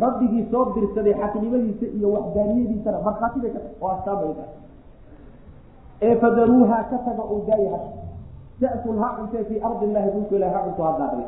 rabbigii 0.05 0.45
soo 0.51 0.65
dirsaday 0.75 1.15
xaqnimadiisa 1.23 1.87
iyo 1.97 2.09
waxdaaniyadiisana 2.17 2.99
markhaati 3.09 3.39
bay 3.45 3.51
ka 3.57 3.61
oo 3.81 3.89
astaan 3.97 4.17
bay 4.23 4.33
tahay 4.39 4.55
ee 6.07 6.15
fadaruuha 6.23 6.79
ka 6.91 6.99
taga 7.07 7.23
oo 7.33 7.39
daaya 7.49 7.71
hasha 7.75 7.93
ta'kul 8.61 8.99
ha 9.03 9.09
cuntee 9.19 9.45
fii 9.49 9.61
ardi 9.69 9.85
illahi 9.89 10.11
dhulka 10.15 10.35
ilahi 10.37 10.55
ha 10.57 10.61
cunto 10.67 10.83
ha 10.89 10.93
daaqle 11.01 11.25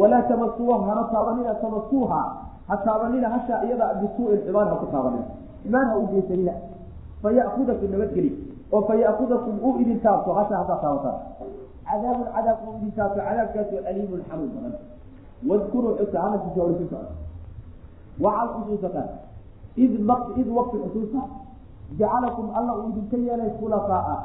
walaa 0.00 0.22
tamasuuha 0.30 0.78
hana 0.88 1.02
taabanina 1.12 1.54
tamasuuha 1.64 2.20
ha 2.68 2.76
taabanina 2.86 3.28
hasha 3.34 3.54
iyada 3.66 3.86
bisuu'in 4.00 4.40
xumaan 4.46 4.68
ha 4.68 4.74
ku 4.82 4.86
taabanina. 4.94 5.24
Xumaan 5.64 5.86
ha 5.90 5.94
u 5.98 6.06
geysanina 6.12 6.52
faya'kudakum 7.22 7.90
nabadgeli. 7.92 8.30
Oo 8.72 8.82
faya'kudakum 8.88 9.54
uu 9.66 9.74
idin 9.82 10.00
taabto 10.04 10.32
hasha 10.38 10.54
haddaa 10.60 10.78
taabataan 10.84 11.16
cadaabun 11.88 12.26
cadaab 12.34 12.58
uu 12.68 12.74
idin 12.78 12.92
taabto 12.98 13.20
cadaabkaasoo 13.28 13.80
aliimun 13.90 14.20
xanuun 14.28 14.50
badan 14.54 14.74
wadkuruu 15.48 15.92
xusa 15.98 16.18
hadalkiisa 16.24 16.60
hore 16.62 16.74
ku 16.80 16.84
socda 16.92 17.12
waxaad 18.24 18.50
xusuusataan 18.62 19.08
id 19.84 19.92
id 20.40 20.48
waqti 20.58 20.76
xusuusa 20.84 21.20
jacalakum 21.98 22.46
alla 22.58 22.72
uu 22.78 22.88
idinka 22.90 23.16
yeelay 23.26 23.50
khulafaa'a 23.60 24.16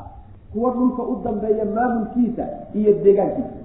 kuwa 0.53 0.69
dhulka 0.77 1.03
u 1.03 1.15
dambeeya 1.23 1.65
maamulkiisa 1.75 2.43
iyo 2.79 2.91
deegaankiisa 3.03 3.59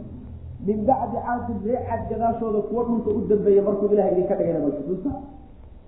min 0.66 0.78
bacdi 0.88 1.16
caadin 1.26 1.58
reecad 1.68 2.02
gadaashooda 2.10 2.60
kuwa 2.68 2.84
dhulka 2.88 3.10
u 3.10 3.20
dambeeya 3.30 3.62
markuu 3.62 3.86
ilaha 3.94 4.10
idinka 4.10 4.34
dhigayna 4.38 4.60
bal 4.64 4.72
xusuusa 4.78 5.10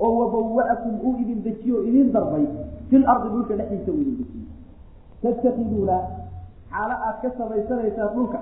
oo 0.05 0.13
wabawa'akum 0.21 0.95
uu 1.07 1.15
idin 1.23 1.43
dejiyo 1.47 1.83
idin 1.89 2.13
darbay 2.13 2.47
fil 2.91 3.05
ardi 3.13 3.29
dhulka 3.35 3.57
dhexdiisa 3.61 3.91
uu 3.93 4.01
idin 4.03 4.17
dejiyo 4.21 4.47
tattakiduuna 5.23 5.97
xaalo 6.79 6.95
aad 7.09 7.17
ka 7.23 7.29
samaysanaysaan 7.39 8.11
dhulka 8.15 8.39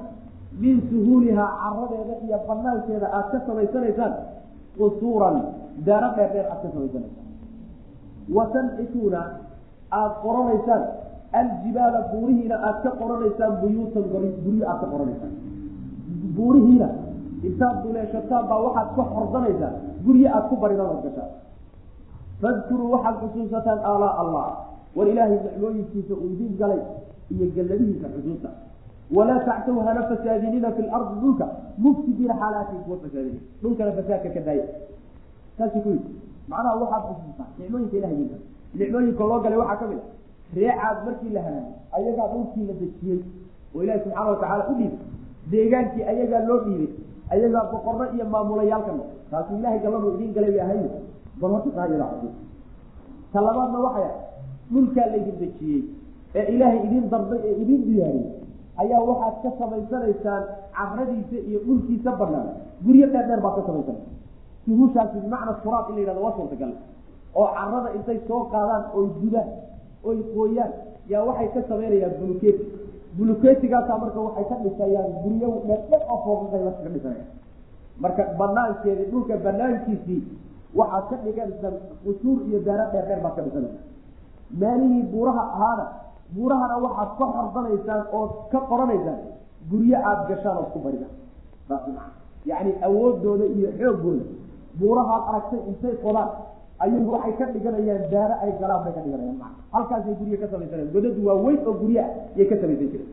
min 0.63 0.77
suhuulihaa 0.91 1.51
caradeeda 1.63 2.15
iyo 2.27 2.39
banaankeeda 2.49 3.07
aad 3.19 3.27
ka 3.33 3.39
samaysanaysaan 3.49 4.13
qusuuran 4.79 5.37
daaro 5.87 6.09
dheer 6.17 6.31
dheer 6.35 6.47
aad 6.53 6.61
ka 6.65 6.69
samaysanaysaan 6.75 7.25
wa 8.37 8.45
tanxituuna 8.55 9.21
aada 9.99 10.15
qoranaysaan. 10.25 10.83
Aljibaala 11.41 12.01
buurihiina 12.13 12.57
aad 12.69 12.79
ka 12.85 12.91
qoranaysaan 13.01 13.53
buyuutan 13.63 14.05
guryo 14.45 14.65
aad 14.71 14.79
ka 14.83 14.87
qoranaysaan. 14.93 15.33
Buurihiina 16.37 16.89
intaad 17.49 17.77
duleeshataan 17.85 18.45
baa 18.51 18.61
waxaad 18.67 18.89
ka 18.97 19.03
xordanaysaan 19.15 19.75
guryo 20.07 20.29
aad 20.37 20.45
ku 20.51 20.55
baridaan 20.63 20.91
ood 20.95 21.03
gashaan 21.07 21.31
fadkuruu 22.43 22.89
waxaad 22.95 23.17
xusuusataan 23.23 23.81
aalaa 23.91 24.13
allah 24.23 24.47
war 24.97 25.07
ilaahay 25.13 25.39
nicmooyinkiisa 25.47 26.15
uu 26.15 26.29
idin 26.35 26.53
galay 26.61 26.81
iyo 27.33 27.47
galladihiisa 27.57 28.09
xusuusta. 28.15 28.49
Walaa 29.17 29.41
tactaw 29.49 29.79
hana 29.87 30.03
fasaadinina 30.11 30.69
fi 30.77 30.83
lardi 30.83 31.15
dhulka. 31.23 31.47
Mufsidiina 31.79 32.35
xaalaatin 32.41 32.79
kuwa 32.85 32.97
fasaadina 33.03 33.41
dhulkana 33.63 33.93
fasaadka 33.99 34.29
ka 34.37 34.41
daaya 34.47 34.67
saasi 35.59 35.79
ku 35.85 35.89
yidhi. 35.95 36.13
Macnaha 36.51 36.77
waxaad 36.83 37.03
xusuustaa 37.17 37.49
nicmooyinka 37.59 37.97
ilahay 37.99 38.15
idin 38.17 38.29
galay 38.29 38.43
nicmooyinka 38.79 39.25
loo 39.31 39.39
galay 39.45 39.59
waxaa 39.63 39.79
ka 39.81 39.87
mid 39.91 39.99
a 39.99 40.05
reecaad 40.57 40.99
markii 41.07 41.31
la 41.37 41.41
halaagay 41.47 41.75
ayagaa 41.97 42.27
dhulkii 42.33 42.65
la 42.69 42.75
dejiyey 42.81 43.19
oo 43.75 43.83
ilaahi 43.83 44.01
subxaana 44.05 44.31
watacaala 44.31 44.65
u 44.71 44.75
dhiibay. 44.79 44.99
Deegaankii 45.51 46.03
ayagaa 46.13 46.43
loo 46.49 46.59
dhiibay 46.67 46.89
ayagaa 47.33 47.65
boqorro 47.73 48.05
iyo 48.15 48.25
maamulayaalka 48.33 48.93
no 48.99 49.05
taasi 49.31 49.53
ilahay 49.59 49.79
galladu 49.85 50.09
bay 50.35 50.61
ahayd. 50.65 50.91
Bal 51.41 51.51
horta 51.55 51.71
taa 51.77 51.87
iyada 51.89 52.07
xusuus 52.13 52.37
ta 53.33 53.39
labaadna 53.47 53.79
waxay 53.87 54.05
ah 54.11 54.15
dhulkaa 54.73 55.07
laydin 55.13 55.37
dejiyey 55.43 55.81
ee 56.39 56.45
ilaahay 56.55 56.81
idin 56.87 57.05
darbay 57.13 57.41
ee 57.49 57.55
idin 57.63 57.81
diyaariyey 57.89 58.29
ayaa 58.83 59.01
waxaad 59.11 59.35
ka 59.45 59.51
samaysanaysaan 59.61 60.43
caradiisa 60.79 61.39
iyo 61.49 61.59
dhulkiisa 61.67 62.11
banaan 62.21 62.49
guryo 62.87 63.07
dheer 63.13 63.27
dheer 63.29 63.41
baad 63.45 63.55
ka 63.59 63.63
samaysanaysa. 63.69 64.15
Suhushaasi 64.67 65.17
bimacna 65.25 65.53
suraad 65.63 65.87
in 65.91 65.95
la 65.97 66.01
yihahdo 66.03 66.21
waa 66.27 66.35
suurtagal. 66.39 66.73
Oo 67.39 67.47
carada 67.57 67.89
intay 67.99 68.19
soo 68.29 68.41
qaadaan 68.53 68.85
oy 68.99 69.07
gudaan 69.21 69.49
oy 70.09 70.19
qooyaan 70.35 70.73
yaa 71.13 71.23
waxay 71.29 71.49
ka 71.55 71.61
samaynayaan 71.71 72.15
buluketi 72.21 72.65
buluketigaasa 73.19 73.93
marka 74.03 74.21
waxay 74.27 74.45
ka 74.51 74.57
dhisayaan 74.65 75.11
guryo 75.23 75.49
dheerdher 75.69 76.01
oo 76.13 76.19
fooqaqay 76.25 76.61
marka 76.67 76.83
ka 76.87 76.91
dhisanayaan. 76.95 77.29
Marka 78.03 78.23
banaankeedii 78.41 79.09
dhulka 79.13 79.35
banaankiisii 79.47 80.21
waxaad 80.81 81.05
ka 81.11 81.17
dhiganaysaa 81.25 81.73
qusuur 82.05 82.39
iyo 82.49 82.59
daaro 82.67 82.87
dheer 82.93 83.05
dheer 83.09 83.21
baad 83.25 83.35
ka 83.39 83.43
dhisanaysaa 83.47 83.85
meelihii 84.63 85.05
buuraha 85.13 85.43
ahaana 85.57 85.85
buurahana 86.35 86.77
waxaad 86.85 87.11
ka 87.19 87.25
xordanaysaan 87.35 88.03
ood 88.13 88.31
ka 88.53 88.59
qoranaysaan. 88.71 89.19
Guryo 89.71 89.97
aada 90.09 90.23
gashaan 90.31 90.57
ood 90.63 90.71
ku 90.73 90.79
maa 90.85 92.11
yacni 92.47 92.73
awoodooda 92.87 93.45
iyo 93.57 93.69
xoogooda 93.79 94.25
buurahaad 94.79 95.23
aragtay 95.31 95.61
intay 95.71 95.95
qodaan. 96.05 96.31
Ayagu 96.79 97.11
waxay 97.15 97.33
ka 97.39 97.45
dhiganayaan 97.55 98.05
daaro 98.13 98.35
ay 98.45 98.53
galaan 98.61 98.81
bay 98.85 98.93
ka 98.97 99.01
dhiganayaan. 99.05 99.53
Halkaasay 99.75 100.15
guryo 100.21 100.37
ka 100.43 100.47
samaysanayaan. 100.53 100.93
Godadu 100.95 101.21
waa 101.27 101.37
weyn 101.45 101.61
oo 101.67 101.75
guryo 101.81 102.01
ah 102.05 102.11
yay 102.37 102.47
ka 102.51 102.57
samaysan 102.61 102.89
jireen. 102.93 103.11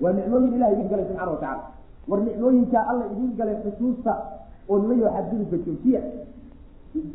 Waa 0.00 0.12
nicmooyin 0.16 0.54
ilahay 0.56 0.74
idin 0.74 0.88
galay 0.88 1.04
subxana 1.08 1.30
watacala 1.34 1.62
war 2.08 2.20
nicmooyinkaa 2.20 2.84
alla 2.90 3.04
idiin 3.12 3.32
galay 3.38 3.56
xusuusta 3.64 4.12
oo 4.68 4.78
nimayo 4.78 5.08
xadgudubka 5.16 5.56
joojiya. 5.66 6.00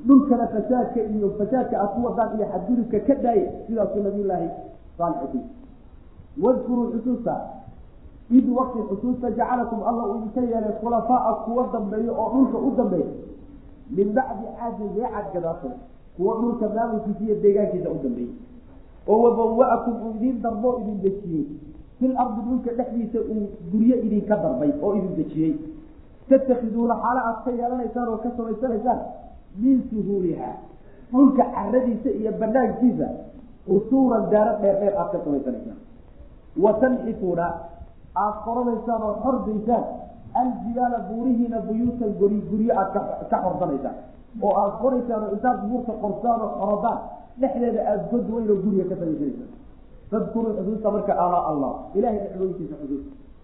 Dhulkana 0.07 0.45
fasaadka 0.53 0.99
iyo 1.15 1.27
fasaadka 1.39 1.75
aad 1.81 1.91
ku 1.95 1.99
wadaan 2.05 2.29
iyo 2.37 2.45
xadgudubka 2.53 2.97
ka 3.07 3.15
daaya 3.23 3.47
sidaasuu 3.67 4.03
nabiyullaahi 4.03 4.47
wadkuruu 6.43 6.91
xusuusta 6.93 7.35
id 8.37 8.45
waqti 8.57 8.79
xusuusta 8.89 9.29
jacalakum 9.31 9.79
alla 9.89 10.03
uu 10.07 10.17
idinka 10.17 10.41
yeelay 10.41 10.73
khulafaa'a 10.81 11.33
kuwa 11.45 11.67
dambeeyo 11.73 12.13
oo 12.21 12.29
dhulka 12.33 12.57
u 12.57 12.71
dambeeya 12.77 13.07
min 13.97 14.13
bacdi 14.13 14.45
caadin 14.59 14.89
reecad 14.97 15.25
gadaasoo 15.33 15.71
kuwa 16.17 16.35
dhulka 16.41 16.69
maamulkiisa 16.75 17.23
iyo 17.25 17.35
deegaankiisa 17.43 17.89
u 17.89 17.97
dambeeyey 18.03 18.31
oo 19.07 19.17
wabawa'akum 19.23 19.93
uu 20.05 20.13
idiin 20.17 20.41
darbo 20.41 20.69
idin 20.81 21.01
dejiyey 21.01 21.45
fil 21.99 22.13
ardi 22.17 22.41
dhulka 22.47 22.71
dhexdiisa 22.77 23.19
uu 23.33 23.47
guryo 23.71 23.95
idinka 24.05 24.35
darbay 24.43 24.71
oo 24.83 24.95
idin 24.95 25.15
dejiyey 25.15 25.53
tattakiduuna 26.29 26.95
xaalo 27.03 27.19
aad 27.29 27.37
ka 27.45 27.51
yeelanaysaan 27.51 28.07
oo 28.13 28.17
ka 28.17 28.29
samaysanaysaan 28.37 28.99
min 29.63 29.81
suhuuliha 29.89 30.51
dhulka 31.11 31.43
caradiisa 31.55 32.09
iyo 32.19 32.31
banaankiisa 32.41 33.07
usuuran 33.77 34.23
daaro 34.33 34.53
dheer 34.61 34.75
dheer 34.81 34.93
aad 35.01 35.09
ka 35.13 35.17
samaysanaysaan 35.25 35.77
wa 36.63 36.73
tanxifuuna 36.81 37.45
aad 38.25 38.35
qoranaysaan 38.45 39.01
oo 39.07 39.13
xordaysaan 39.25 39.83
aljibaala 40.41 40.99
buurihiina 41.09 41.59
buyuutan 41.67 42.11
gori 42.21 42.39
guryo 42.49 42.71
aad 42.81 42.89
ka 43.31 43.37
xorsanaysaan 43.45 43.95
oo 44.45 44.53
aad 44.63 44.73
qoraysaan 44.81 45.21
oo 45.25 45.31
intaad 45.37 45.59
buurta 45.69 45.93
qorsaan 46.03 46.39
oo 46.45 46.51
xorodaan 46.59 46.99
dhexdeeda 47.41 47.81
aada 47.91 48.03
god 48.11 48.25
weyn 48.33 48.49
oo 48.53 48.57
guriga 48.65 48.85
ka 48.91 48.95
samaysanaysaan 49.01 49.51
fadkuruu 50.11 50.51
xusuusta 50.57 50.87
marka 50.95 51.13
alaa 51.25 51.43
allah 51.51 51.71
ilahay 51.97 52.19
nicmooyinkiisa 52.25 52.75
xusuus 52.81 53.03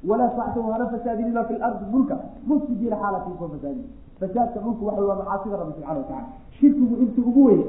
walaa 0.09 0.30
tactaw 0.38 0.63
hana 0.73 0.86
fasaadinina 0.93 1.43
fi 1.49 1.53
lardi 1.63 1.86
dhulka 1.91 2.15
mufsidiina 2.49 2.95
xaalakiisa 3.03 3.45
fasaadin. 3.53 3.86
Fasaadka 4.19 4.59
dhulku 4.63 4.84
waxa 4.88 5.01
waa 5.09 5.15
macaasida 5.21 5.55
rabbi 5.61 5.73
subxana 5.78 5.99
watacala 5.99 6.23
shirkigu 6.57 6.95
intu 7.03 7.21
ugu 7.30 7.41
weyne 7.47 7.65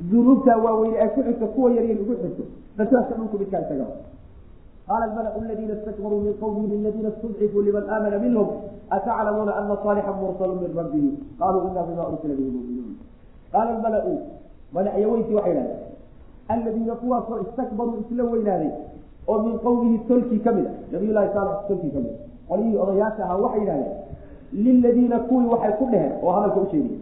dunuubta 0.00 0.56
waaweyne 0.64 0.98
ay 1.00 1.08
ku 1.14 1.20
xigto 1.22 1.46
kuwa 1.46 1.70
yaryar 1.76 1.98
ugu 2.02 2.14
xigto 2.22 2.42
fasaadka 2.76 3.14
dhulku 3.18 3.36
midkaa 3.38 3.60
isaga 3.64 3.86
qaala 4.88 5.04
almalau 5.08 5.32
aladiina 5.40 5.74
istakbaruu 5.78 6.20
min 6.26 6.34
qawmihi 6.40 6.66
liladiina 6.76 7.08
istudcifuu 7.08 7.62
liman 7.66 7.84
aamana 7.94 8.18
minhum 8.24 8.48
ataclamuuna 8.96 9.52
ana 9.56 9.74
صaalixan 9.84 10.14
mursalu 10.20 10.54
min 10.62 10.70
rabbihi? 10.78 11.10
Qaluu 11.40 11.62
ina 11.70 11.82
bima 11.88 12.04
ursila 12.12 12.34
bihi 12.38 12.50
muminuun. 12.56 12.92
Qaala 13.52 13.70
almalau 13.76 14.14
madaxyaweyntii 14.76 15.34
waxay 15.38 15.52
idhahdeen 15.52 15.80
aladiina 16.54 16.94
kuwaasoo 17.00 17.38
istakbaruu 17.46 17.96
isla 18.04 18.24
weynaaday 18.32 18.70
oo 19.30 19.38
min 19.46 19.58
qawmihi 19.64 19.98
tolkii 20.08 20.38
ka 20.44 20.52
mid 20.52 20.66
a 20.66 20.72
nabiyullahi 20.92 21.28
saalex 21.34 21.58
tolkii 21.68 21.90
ka 21.94 21.98
mid 22.04 22.12
a 22.14 22.48
qolyihii 22.50 22.78
odayaasha 22.84 23.22
ahaa 23.24 23.36
waxay 23.44 23.60
yidhahdeen 23.60 23.94
liladiina 24.66 25.18
kuwii 25.28 25.48
waxay 25.54 25.72
ku 25.80 25.84
dheheen 25.92 26.12
oo 26.22 26.30
hadalka 26.36 26.60
u 26.60 26.66
sheegay 26.70 26.96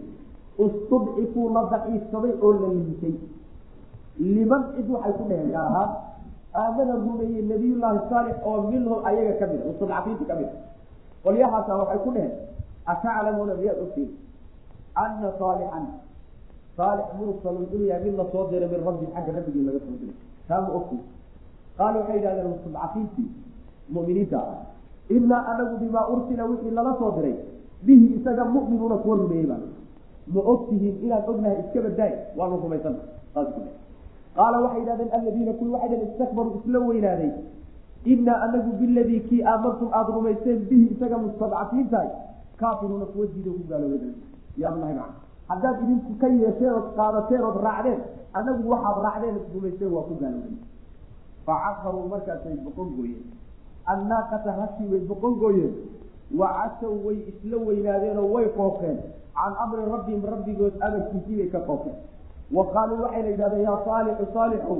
istudcifuu 0.59 1.49
la 1.55 1.63
daciifsaday 1.71 2.33
oo 2.41 2.53
la 2.53 2.67
liitay 2.73 3.15
liman 4.19 4.63
cid 4.75 4.89
waxay 4.89 5.13
ku 5.19 5.23
dheheen 5.29 5.51
gaar 5.51 5.65
ahaan 5.71 5.89
aamana 6.61 6.93
rumeeyey 7.05 7.41
nabiyullaahi 7.51 7.99
saalix 8.09 8.35
oo 8.45 8.61
minhum 8.71 9.05
ayaga 9.05 9.33
ka 9.39 9.45
mid 9.51 9.61
a 9.61 9.65
mustadcafiinta 9.69 10.25
ka 10.29 10.35
mid 10.39 10.47
a 10.47 10.57
qolyahaasa 11.23 11.77
waxay 11.81 11.99
ku 12.05 12.11
dheheen 12.15 12.33
ataclamuuna 12.85 13.53
miyaad 13.59 13.79
ogtiin 13.85 14.09
ana 15.03 15.29
saalixan 15.39 15.85
saalix 16.77 17.07
mursalun 17.19 17.67
inuu 17.73 17.87
yahay 17.91 18.03
mid 18.05 18.15
la 18.19 18.25
diray 18.51 18.69
min 18.73 18.81
rabbi 18.87 19.05
xagga 19.15 19.31
rabbigii 19.37 19.65
laga 19.67 19.79
soo 19.85 19.97
diray 20.01 20.15
taama 20.47 20.69
ogtiin 20.79 21.03
qaala 21.77 21.95
waxay 21.99 22.15
yidhahdeen 22.17 22.49
mustadcafiintii 22.53 23.27
mu'miniinta 23.95 24.39
inaa 25.17 25.43
anagu 25.51 25.75
bimaa 25.83 26.07
ursila 26.13 26.43
wixii 26.51 26.71
lala 26.77 26.95
soo 26.99 27.11
diray 27.17 27.35
bihi 27.85 28.05
isaga 28.17 28.45
mu'minuuna 28.55 28.97
kuwa 29.03 29.15
rumeeyey 29.23 29.47
baa 29.51 29.61
ma 30.33 30.41
ogtihiin 30.53 30.95
inaan 31.05 31.23
ognahay 31.31 31.59
iska 31.63 31.81
badaay 31.85 32.13
waanu 32.37 32.55
rumaysana 32.63 32.99
qaala 34.37 34.57
waxay 34.63 34.79
yidhahdeen 34.81 35.11
aladiina 35.17 35.53
kuwii 35.59 35.73
waxay 35.75 35.99
istakbaruu 36.07 36.55
isla 36.59 36.79
weynaaday 36.79 37.31
inaa 38.13 38.39
anagu 38.45 38.71
biladii 38.79 39.19
kii 39.29 39.43
aamantum 39.51 39.89
aada 39.93 40.11
rumayseen 40.17 40.59
bihi 40.69 40.85
isaga 40.93 41.17
mustadcafiintahay 41.17 42.09
kaafiruuna 42.57 43.05
kuwa 43.05 43.25
diida 43.33 43.51
ku 43.57 43.63
gaaloobay 43.69 44.13
yaabnahay 44.57 44.97
haddaad 45.49 45.83
idinku 45.83 46.13
ka 46.21 46.27
yeesheen 46.27 46.73
ood 46.79 46.87
qaadateen 46.99 47.41
ood 47.49 47.57
raacdeen 47.67 47.99
anagu 48.33 48.69
waxaad 48.73 48.97
raacdeen 49.07 49.37
rumayseen 49.55 49.91
waa 49.95 50.07
ku 50.09 50.15
gaaloobay 50.21 50.57
facaqaruu 51.45 52.07
markaasay 52.13 52.55
boqon 52.65 52.89
gooyeen. 52.97 53.25
Annaaqata 53.93 54.51
hashii 54.59 54.87
way 54.91 55.01
boqon 55.09 55.33
gooyeen 55.41 55.73
wacasow 56.39 56.93
way 57.05 57.17
isla 57.31 57.57
weynaadeenoo 57.67 58.27
way 58.35 58.45
qoofeen 58.57 58.97
can 59.39 59.53
amri 59.63 59.85
rabbihim 59.93 60.21
rabbigood 60.33 60.73
amarkiisii 60.87 61.35
bay 61.39 61.47
ka 61.55 61.59
qoofeen 61.69 61.95
wa 62.55 62.63
qaaluu 62.73 63.01
waxayna 63.03 63.29
yidhahdeen 63.29 63.63
yaa 63.67 63.79
saalixu 63.85 64.25
saalixow 64.33 64.77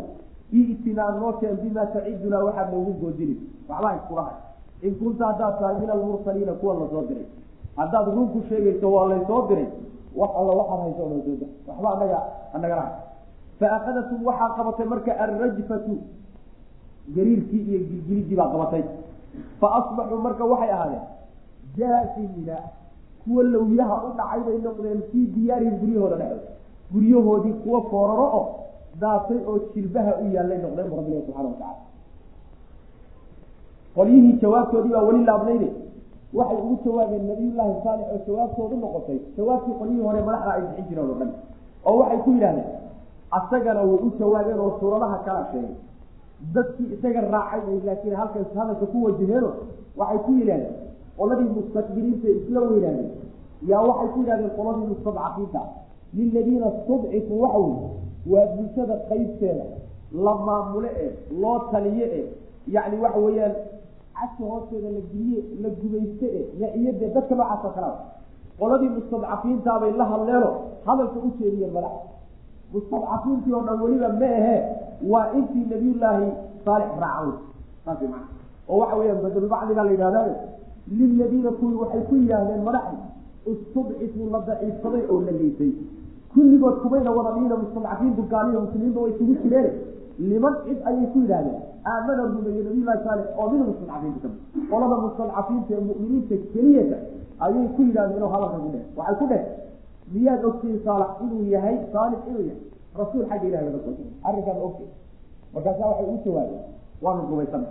i'tinaa 0.61 1.11
noo 1.19 1.31
keen 1.39 1.55
bimaa 1.63 1.85
tacidunaa 1.93 2.43
waxaad 2.47 2.69
noogu 2.73 2.93
goodini. 3.01 3.35
Waxbaa 3.69 3.95
iskulahay 3.99 4.35
in 4.81 4.95
kunta 4.99 5.25
haddaad 5.29 5.59
tahay 5.59 5.75
min 5.79 5.89
almursaliina 5.89 6.53
kuwa 6.53 6.73
la 6.73 6.85
soo 6.91 7.03
diray. 7.09 7.25
Haddaad 7.75 8.07
runku 8.15 8.41
sheegayso 8.49 8.91
waa 8.93 9.07
laysoo 9.09 9.47
diray. 9.49 9.67
Wax 10.15 10.29
alla 10.39 10.53
waxaad 10.59 10.79
hayso 10.83 11.03
noo 11.09 11.21
soo 11.25 11.35
dir 11.39 11.47
waxba 11.67 11.89
anaga 11.95 12.19
anagala 12.53 12.85
fa 13.59 13.65
akadatum 13.77 14.25
waxaa 14.27 14.49
qabatay 14.57 14.85
marka 14.93 15.11
alrajfatu 15.25 15.93
gariirkii 17.15 17.61
iyo 17.69 17.79
gilgilidii 17.89 18.35
baa 18.35 18.49
qabatay. 18.53 18.83
Fa 19.59 19.67
asbaxuu 19.79 20.21
marka 20.27 20.43
waxay 20.45 20.71
ahaadeen 20.75 21.01
jaasimiina 21.77 22.57
kuwa 23.23 23.43
lawyaha 23.43 23.95
u 24.07 24.09
dhacay 24.17 24.39
bay 24.47 24.57
noqdeen 24.67 25.01
fii 25.11 25.25
diyaarihim 25.35 25.75
guryahooda 25.81 26.15
dhexdooda 26.21 26.53
guryahoodii 26.93 27.53
kuwa 27.63 27.79
fooraro 27.89 28.25
oo 28.39 28.45
daatay 29.01 29.37
oo 29.49 29.57
jilbaha 29.73 30.11
u 30.23 30.25
yaallay 30.35 30.59
noqdeen 30.65 30.87
bu 30.89 30.95
rabbilahi 30.99 31.25
subxana 31.25 31.47
watacala 31.49 31.75
qolyihii 33.95 34.33
jawaabtoodii 34.41 34.91
baa 34.95 35.03
weli 35.07 35.23
laabnayne 35.25 35.69
waxay 36.37 36.57
ugu 36.63 36.75
jawaabeen 36.85 37.27
nabiyullaahi 37.29 37.73
saalix 37.83 38.07
oo 38.13 38.19
jawaabtoodu 38.27 38.75
noqotay. 38.83 39.19
Jawaabtii 39.37 39.73
qolyihii 39.79 40.03
hore 40.07 40.21
madaxda 40.27 40.51
ay 40.53 40.61
bixin 40.61 40.85
jireen 40.89 41.09
oo 41.11 41.15
dhan 41.19 41.31
oo 41.89 41.95
waxay 41.99 42.17
ku 42.25 42.29
yidhahdeen 42.31 42.67
asagana 43.37 43.81
way 43.89 43.99
u 44.07 44.11
jawaabeen 44.19 44.59
oo 44.65 44.71
suuradaha 44.79 45.17
kala 45.25 45.41
sheegay. 45.51 45.75
Dadkii 46.55 46.87
isaga 46.95 47.21
raacay 47.33 47.61
bay 47.67 47.79
laakiin 47.87 48.15
halkaas 48.19 48.49
hadalka 48.59 48.85
ku 48.91 48.97
wajaheeno 49.05 49.49
waxay 49.99 50.19
ku 50.25 50.31
yidhahdeen 50.39 50.73
qoladii 51.17 51.49
mustakbiriinta 51.57 52.27
isla 52.37 52.59
weynaadeen 52.69 53.09
yaa 53.69 53.81
waxay 53.89 54.07
ku 54.13 54.19
yidhahdeen 54.21 54.51
qoladii 54.57 54.87
mustadcafiinta. 54.93 55.61
Liladiina 56.17 56.67
studcifuu 56.83 57.41
waxa 57.43 57.59
wey 57.59 57.75
waa 58.31 58.45
bulshada 58.55 58.95
qaybteeda. 59.09 59.65
La 60.25 60.33
maamule 60.47 60.89
e 61.05 61.07
loo 61.41 61.59
taliye 61.71 62.05
e 62.19 62.21
yacni 62.75 62.97
waxa 63.03 63.19
weeyaan 63.25 63.53
casha 64.17 64.43
hoosteeda 64.51 64.89
la 64.95 65.01
geliye 65.11 65.39
la 65.63 65.69
gumayste 65.79 66.25
e 66.39 66.41
raciyade 66.61 67.07
dadka 67.15 67.35
noocaasoo 67.35 67.71
kalea 67.75 67.93
qoladii 68.59 68.89
mustadcafiintaabay 68.97 69.91
la 69.99 70.05
hadleeno 70.11 70.49
hadalka 70.87 71.19
u 71.27 71.31
jeediyeen 71.39 71.73
madax. 71.77 71.95
Mustadcafiintii 72.73 73.53
oo 73.53 73.61
dhan 73.67 73.81
weliba 73.83 74.09
ma 74.21 74.25
ahee 74.39 74.59
waa 75.11 75.25
intii 75.37 75.65
nabiyullaahi 75.71 76.27
saalix 76.65 76.91
raacay 77.03 77.31
saas 77.85 78.01
maa 78.13 78.23
oo 78.69 78.77
waxa 78.81 78.95
weyaan 78.99 79.21
badlubacdigaa 79.23 79.83
la 79.87 79.91
yidhahdayo 79.91 80.35
liladiina 80.99 81.51
kuwii 81.59 81.75
waxay 81.81 82.01
ku 82.09 82.15
yidhaahdeen 82.15 82.63
madaxi 82.69 82.95
istudcifuu 83.51 84.29
la 84.33 84.39
daciifsaday 84.47 85.03
oo 85.11 85.21
la 85.27 85.31
liisay 85.31 85.71
kulligood 86.33 86.75
kumayna 86.83 87.11
wada 87.11 87.31
dhiina 87.37 87.55
mustadcafiintu 87.63 88.21
gaaliyo 88.31 88.61
muslimiinta 88.61 88.99
way 88.99 89.11
isugu 89.15 89.33
jireen 89.43 89.71
liman 90.19 90.55
cid 90.65 90.77
ayay 90.89 91.05
ku 91.13 91.19
yidhahdeen 91.19 91.59
aamana 91.91 92.23
rumeeye 92.23 92.63
nabiyullahi 92.67 93.03
saalix 93.07 93.27
oo 93.39 93.49
min 93.49 93.61
mustadcafiinta 93.69 94.19
ka 94.23 94.29
mid 94.33 94.69
qolada 94.71 94.95
mustadcafiinta 95.05 95.71
ee 95.77 95.83
mu'miniinta 95.89 96.35
keliyata 96.53 96.97
ayay 97.45 97.67
ku 97.75 97.81
yidhahdeen 97.87 98.23
oo 98.23 98.31
hadalka 98.35 98.57
ku 98.65 98.69
dheh 98.75 98.83
waxay 98.97 99.15
ku 99.21 99.25
dheh 99.31 99.41
miyaad 100.13 100.45
ogtihiin 100.49 100.79
saalax 100.85 101.11
inuu 101.25 101.43
yahay 101.55 101.75
saalix 101.93 102.19
inuu 102.29 102.43
yahay 102.49 102.61
rasuul 103.01 103.25
xagga 103.29 103.47
ilahi 103.49 103.65
laga 103.67 103.79
soo 103.85 103.95
arrinkaas 104.27 104.59
ogtay 104.67 104.87
markaasaa 105.53 105.87
waxay 105.91 106.07
u 106.13 106.17
jawaabeen 106.25 106.63
waanu 107.05 107.21
rumaysana 107.31 107.67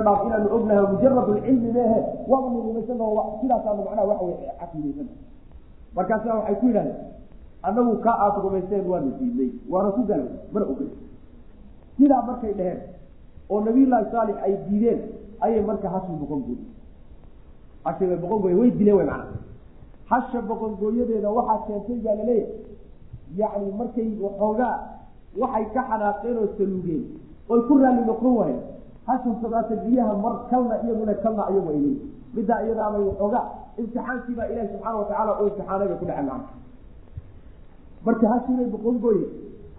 dhaaf 0.00 0.26
inaanu 0.26 0.48
ognahay 0.56 0.86
mujarad 0.92 1.28
lcilmi 1.28 1.72
meehe 1.72 2.00
waanu 2.28 2.60
rumaysana 2.66 3.04
sidaasaanu 3.40 3.84
macnaha 3.84 4.08
waxa 4.08 4.24
wey 4.24 4.36
caqiidaysana 4.60 5.12
markaasaa 5.96 6.34
waxay 6.38 6.54
ku 6.60 6.66
yidhahdeen 6.66 6.96
annagu 7.62 7.96
ka 7.96 8.12
aada 8.24 8.38
rumayseen 8.42 8.84
waanu 8.90 9.10
diidnay 9.18 9.50
waana 9.70 9.90
ku 9.90 10.00
mana 10.52 10.66
ogay 10.72 10.90
sidaa 11.96 12.22
markay 12.22 12.52
dheheen 12.52 12.80
oo 13.50 13.60
nabiyullaahi 13.60 14.10
saalix 14.12 14.36
ay 14.42 14.56
diideen 14.68 15.00
ayay 15.40 15.62
marka 15.62 15.88
hashi 15.88 16.12
bay 18.06 18.16
boqon 18.16 18.40
gooye 18.42 18.54
way 18.54 18.70
dileen 18.70 18.96
way 18.96 19.06
macana 19.06 19.26
hasha 20.10 20.42
boqongooyadeeda 20.42 21.30
waxaa 21.30 21.58
keentay 21.66 21.98
baa 22.04 22.14
la 22.14 22.24
leeyahay 22.24 22.52
yacni 23.36 23.72
markay 23.72 24.08
waxoogaa 24.24 24.74
waxay 25.40 25.64
ka 25.74 25.82
xanaaqeen 25.88 26.36
oo 26.38 26.48
saluugeen 26.58 27.02
oy 27.48 27.60
ku 27.68 27.78
raalli 27.78 28.04
noqon 28.06 28.36
waayeen 28.36 28.60
hashan 29.06 29.34
sadaata 29.42 29.74
biyaha 29.84 30.14
mar 30.24 30.34
kalna 30.50 30.74
iyaduna 30.84 31.14
kalna 31.24 31.42
iyagu 31.52 31.68
ay 31.70 31.78
leeyihiin 31.78 32.10
middaa 32.36 32.60
iyada 32.66 32.82
amay 32.88 33.02
waxoogaa 33.08 33.44
imtixaankiibaa 33.80 34.46
ilahi 34.52 34.68
subxaana 34.72 34.96
watacaala 35.00 35.32
oo 35.40 35.46
imtixaanada 35.48 35.94
ku 36.00 36.04
dhece 36.08 36.22
macna 36.22 36.38
marka 38.06 38.26
hashiinay 38.32 38.66
boqongooye 38.74 39.26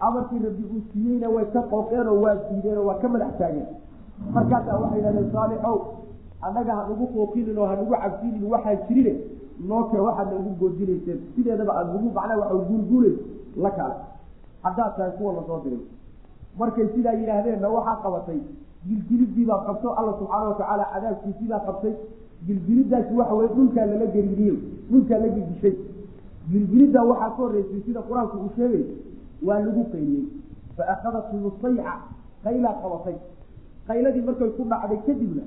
amarkii 0.06 0.38
rabbi 0.46 0.64
uu 0.74 0.82
siiyeyna 0.92 1.28
way 1.34 1.44
ka 1.54 1.60
qooqeen 1.72 2.06
oo 2.12 2.20
waa 2.24 2.34
diideen 2.48 2.78
oo 2.78 2.86
waa 2.88 2.98
ka 3.02 3.08
madax 3.14 3.32
taageen 3.38 3.66
markaasaa 4.34 4.78
waxay 4.82 4.98
yidhahdeen 4.98 5.30
saalixow 5.36 5.76
annaga 6.46 6.72
hanugu 6.80 7.06
qooqinin 7.16 7.58
oo 7.58 7.66
hanugu 7.72 7.92
cabsinin 8.02 8.44
waxaa 8.52 8.74
jirine 8.88 9.14
nooke 9.68 9.96
waxaad 10.06 10.28
nagu 10.36 10.50
goojinayseen 10.60 11.18
sideedaba 11.34 11.72
aada 11.78 11.92
nagu 11.92 12.10
macnaa 12.18 12.38
waxa 12.42 12.56
guulguulays 12.68 13.18
la 13.64 13.70
kale 13.78 13.94
haddaad 14.64 14.92
tahay 14.96 15.10
kuwa 15.18 15.32
la 15.38 15.42
soo 15.48 15.60
diray 15.64 15.82
markay 16.58 16.86
sidaa 16.94 17.12
yidhaahdeenna 17.20 17.68
waxaa 17.76 17.96
qabatay 18.04 18.40
gilgilidiibaa 18.88 19.58
qabto 19.66 19.88
alla 19.98 20.12
subxaana 20.18 20.46
watacaala 20.50 20.84
cadaabkiisiibaa 20.94 21.60
qabtay. 21.68 21.94
Gilgilidaasi 22.46 23.14
waxa 23.18 23.34
weye 23.38 23.48
dhulkaa 23.56 23.86
lala 23.90 24.06
geriiriye 24.14 24.54
dhulkaa 24.90 25.18
la 25.22 25.28
gegishay 25.36 25.74
gilgiliddaa 26.50 27.04
waxaa 27.10 27.30
ka 27.30 27.36
horreysay 27.42 27.80
sida 27.86 28.00
qur'aanku 28.08 28.36
uu 28.44 28.50
sheegay 28.56 28.84
waa 29.46 29.58
lagu 29.66 29.84
qayliyey 29.92 30.24
fa 30.76 30.82
akhadathum 30.94 31.42
sayca 31.62 31.94
qaylaa 32.44 32.74
qabatay. 32.82 33.16
Qayladii 33.88 34.24
markay 34.28 34.50
ku 34.56 34.62
dhacday 34.70 34.98
kadibna 35.06 35.44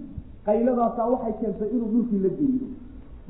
qayladaasaa 0.48 1.08
waxay 1.14 1.34
keentay 1.42 1.70
inuu 1.76 1.90
dhulkii 1.94 2.20
la 2.26 2.30
geriyo 2.40 2.68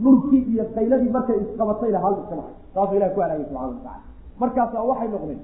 dhulkii 0.03 0.41
iyo 0.51 0.63
qayladii 0.75 1.11
markay 1.17 1.37
isqabatayna 1.45 1.99
hal 2.03 2.15
iska 2.21 2.35
saasuu 2.73 2.95
ilahi 2.97 3.13
ku 3.15 3.19
halaagay 3.23 3.45
subxana 3.49 3.67
watacala 3.67 3.99
markaasaa 4.41 4.83
waxay 4.89 5.09
noqdeen 5.13 5.39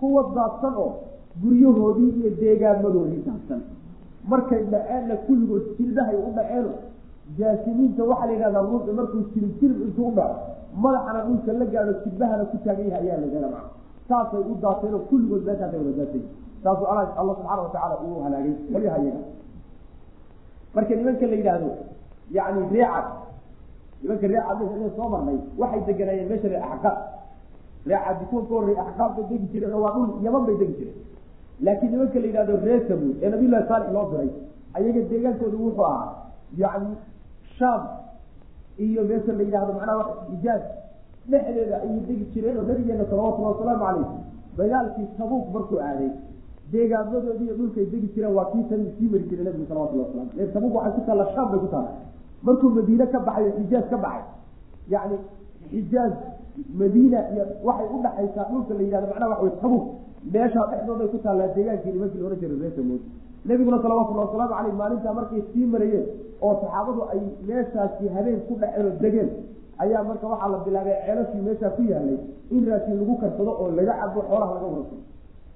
kuwa 0.00 0.22
daadsan 0.36 0.74
oo 0.84 0.90
guryahoodii 1.42 2.10
iyo 2.20 2.30
deegaamadoodii 2.40 3.22
daadsan 3.28 3.60
markay 4.32 4.62
dhaceenna 4.72 5.14
kulligood 5.26 5.64
jilbahay 5.78 6.16
u 6.16 6.30
dhaceeno 6.36 6.72
jaasimiinta 7.38 8.02
waxaa 8.10 8.26
la 8.26 8.32
yidhahdaa 8.32 8.62
ruuxu 8.70 8.92
markuu 8.98 9.22
jirib 9.34 9.52
jirib 9.60 9.78
intuu 9.86 10.08
u 10.10 10.12
dhaco 10.18 10.36
madaxana 10.84 11.20
dhulka 11.26 11.52
la 11.60 11.64
gaadho 11.74 11.92
jilbahana 12.04 12.44
ku 12.50 12.56
taagan 12.64 12.86
yahay 12.92 13.06
ayaa 13.10 13.20
lagala 13.24 13.48
maca 13.54 13.70
saasay 14.08 14.42
u 14.50 14.54
daateenoo 14.62 15.02
kulligood 15.10 15.42
meeshaasay 15.48 15.80
wada 15.80 15.92
daatay 16.00 16.22
saasuu 16.62 16.86
alla 16.92 17.02
subxaana 17.34 17.62
watacaala 17.66 17.96
uu 18.06 18.20
halaagay 18.24 18.54
qolyaha 18.72 18.98
marka 20.74 20.94
nimanka 20.94 21.26
la 21.26 21.36
yidhaahdo 21.40 21.70
yani 22.36 22.60
reecad 22.72 23.06
nimanka 24.02 24.26
reecad 24.32 24.58
meesha 24.60 24.96
soo 24.96 25.08
marnay 25.14 25.38
waxay 25.58 25.80
deganaayeen 25.88 26.28
meesha 26.28 26.48
la 26.54 26.58
axqaab 26.72 28.18
ka 28.30 28.36
horreey 28.50 28.78
axqaab 28.84 29.10
bay 29.16 29.24
degi 29.30 29.46
jireen 29.52 29.72
oo 29.74 29.80
waa 29.84 29.92
dhul 29.96 30.08
yaman 30.24 30.42
bay 30.46 30.56
degi 30.62 30.74
jireen 30.78 30.96
laakiin 31.66 31.90
nimanka 31.92 32.18
la 32.22 32.26
yidhahdo 32.26 32.56
reer 32.66 32.80
samuud 32.88 33.16
ee 33.22 33.30
nabiyullahi 33.34 33.68
saalix 33.70 33.90
loo 33.96 34.06
diray 34.12 34.30
ayaga 34.78 35.00
deegaankoodu 35.10 35.56
wuxuu 35.64 35.84
ahaa 35.84 36.08
yani 36.62 36.90
shaam 37.58 37.82
iyo 38.86 39.02
meesha 39.10 39.32
la 39.38 39.42
yidhahdo 39.48 39.72
macnaha 39.78 40.04
xijaaj 40.30 40.62
dhexdeeda 41.30 41.76
ayay 41.84 42.00
degi 42.08 42.24
jireen 42.34 42.56
oo 42.58 42.66
nabigeena 42.70 43.04
salawatullahi 43.10 43.54
wasalaamu 43.54 43.84
calayh 43.86 44.08
dagaalkii 44.58 45.06
tabuuk 45.18 45.46
markuu 45.54 45.78
aaday 45.88 46.10
deegaamadoodii 46.72 47.44
iyo 47.48 47.54
dhulkay 47.58 47.86
degi 47.92 48.08
jireen 48.14 48.34
waa 48.38 48.46
kii 48.52 48.64
tan 48.70 48.80
sii 48.98 49.08
mari 49.12 49.24
jiray 49.30 49.44
nabigu 49.48 49.66
salawatullah 49.70 50.06
wasalam 50.08 50.28
ee 50.40 50.46
tabuuk 50.54 50.74
waxay 50.78 50.92
ku 51.00 51.06
taalla 51.08 51.26
shaam 51.34 51.50
bay 51.52 51.60
ku 51.64 51.68
taalla. 51.74 51.92
Markuu 52.46 52.70
madiine 52.76 53.06
ka 53.12 53.18
baxay 53.28 53.44
oo 53.50 53.56
xijaaj 53.60 53.84
ka 53.92 53.96
baxay 54.04 54.24
yani 54.94 55.16
xijaaj 55.72 56.12
madiina 56.80 57.18
iyo 57.32 57.44
waxay 57.68 57.88
u 57.96 58.02
dhaxaysaa 58.04 58.46
dhulka 58.50 58.72
la 58.78 58.82
yidhahdo 58.86 59.06
macnaha 59.12 59.30
waxa 59.32 59.44
wey 59.46 59.52
tabuuk 59.62 59.84
meeshaa 60.34 60.66
dhexdooday 60.72 61.08
ku 61.14 61.18
taallaa 61.26 61.48
deegaankii 61.56 61.92
nimankii 61.96 62.20
la 62.22 62.26
ohan 62.28 62.38
jiray 62.42 62.58
reer 62.62 62.72
samuud 62.78 63.00
nabiguna 63.48 63.78
salawatullahi 63.84 64.26
wasalaamu 64.28 64.54
caleyh 64.58 64.74
maalintaa 64.82 65.14
markay 65.18 65.42
sii 65.52 65.66
marayeen 65.74 66.06
oo 66.46 66.52
saxaabadu 66.62 67.00
ay 67.12 67.20
meeshaasi 67.50 68.04
habeen 68.16 68.40
ku 68.48 68.54
dhaceen 68.62 68.86
oo 68.86 68.94
degeen 69.04 69.28
ayaa 69.84 70.02
marka 70.10 70.26
waxaa 70.32 70.48
la 70.54 70.58
bilaabay 70.66 70.96
ceelashii 71.06 71.42
meeshaa 71.48 71.70
ku 71.76 71.82
yaalay 71.92 72.18
in 72.56 72.62
raashin 72.70 72.96
lagu 73.00 73.14
karsado 73.22 73.52
oo 73.62 73.68
laga 73.78 73.92
cabo 74.00 74.20
xoolaha 74.28 74.52
laga 74.56 74.68
warso 74.74 74.96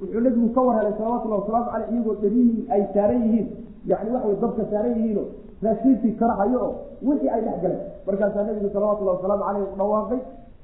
wuxuu 0.02 0.20
nabigu 0.26 0.48
ka 0.56 0.60
war 0.66 0.74
helay 0.78 0.94
salawatullahi 0.98 1.40
wasalaamu 1.42 1.70
caleyh 1.72 1.88
iyagoo 1.94 2.14
dharihii 2.22 2.60
ay 2.74 2.82
saaran 2.94 3.22
yihiin 3.26 3.46
yani 3.90 4.10
waxaway 4.14 4.36
dabka 4.44 4.62
saaran 4.72 4.92
yihiino 4.98 5.22
raashinkii 5.66 6.12
kala 6.20 6.34
hayo 6.40 6.58
oo 6.66 6.72
wixii 7.08 7.28
ay 7.36 7.40
dhex 7.46 7.56
galeen 7.64 7.80
markaasaa 8.06 8.44
nabigu 8.48 8.68
salawatullahi 8.76 9.16
wasalaamu 9.18 9.44
caleyh 9.48 9.62
u 9.72 9.76
dhawaaqay 9.80 10.20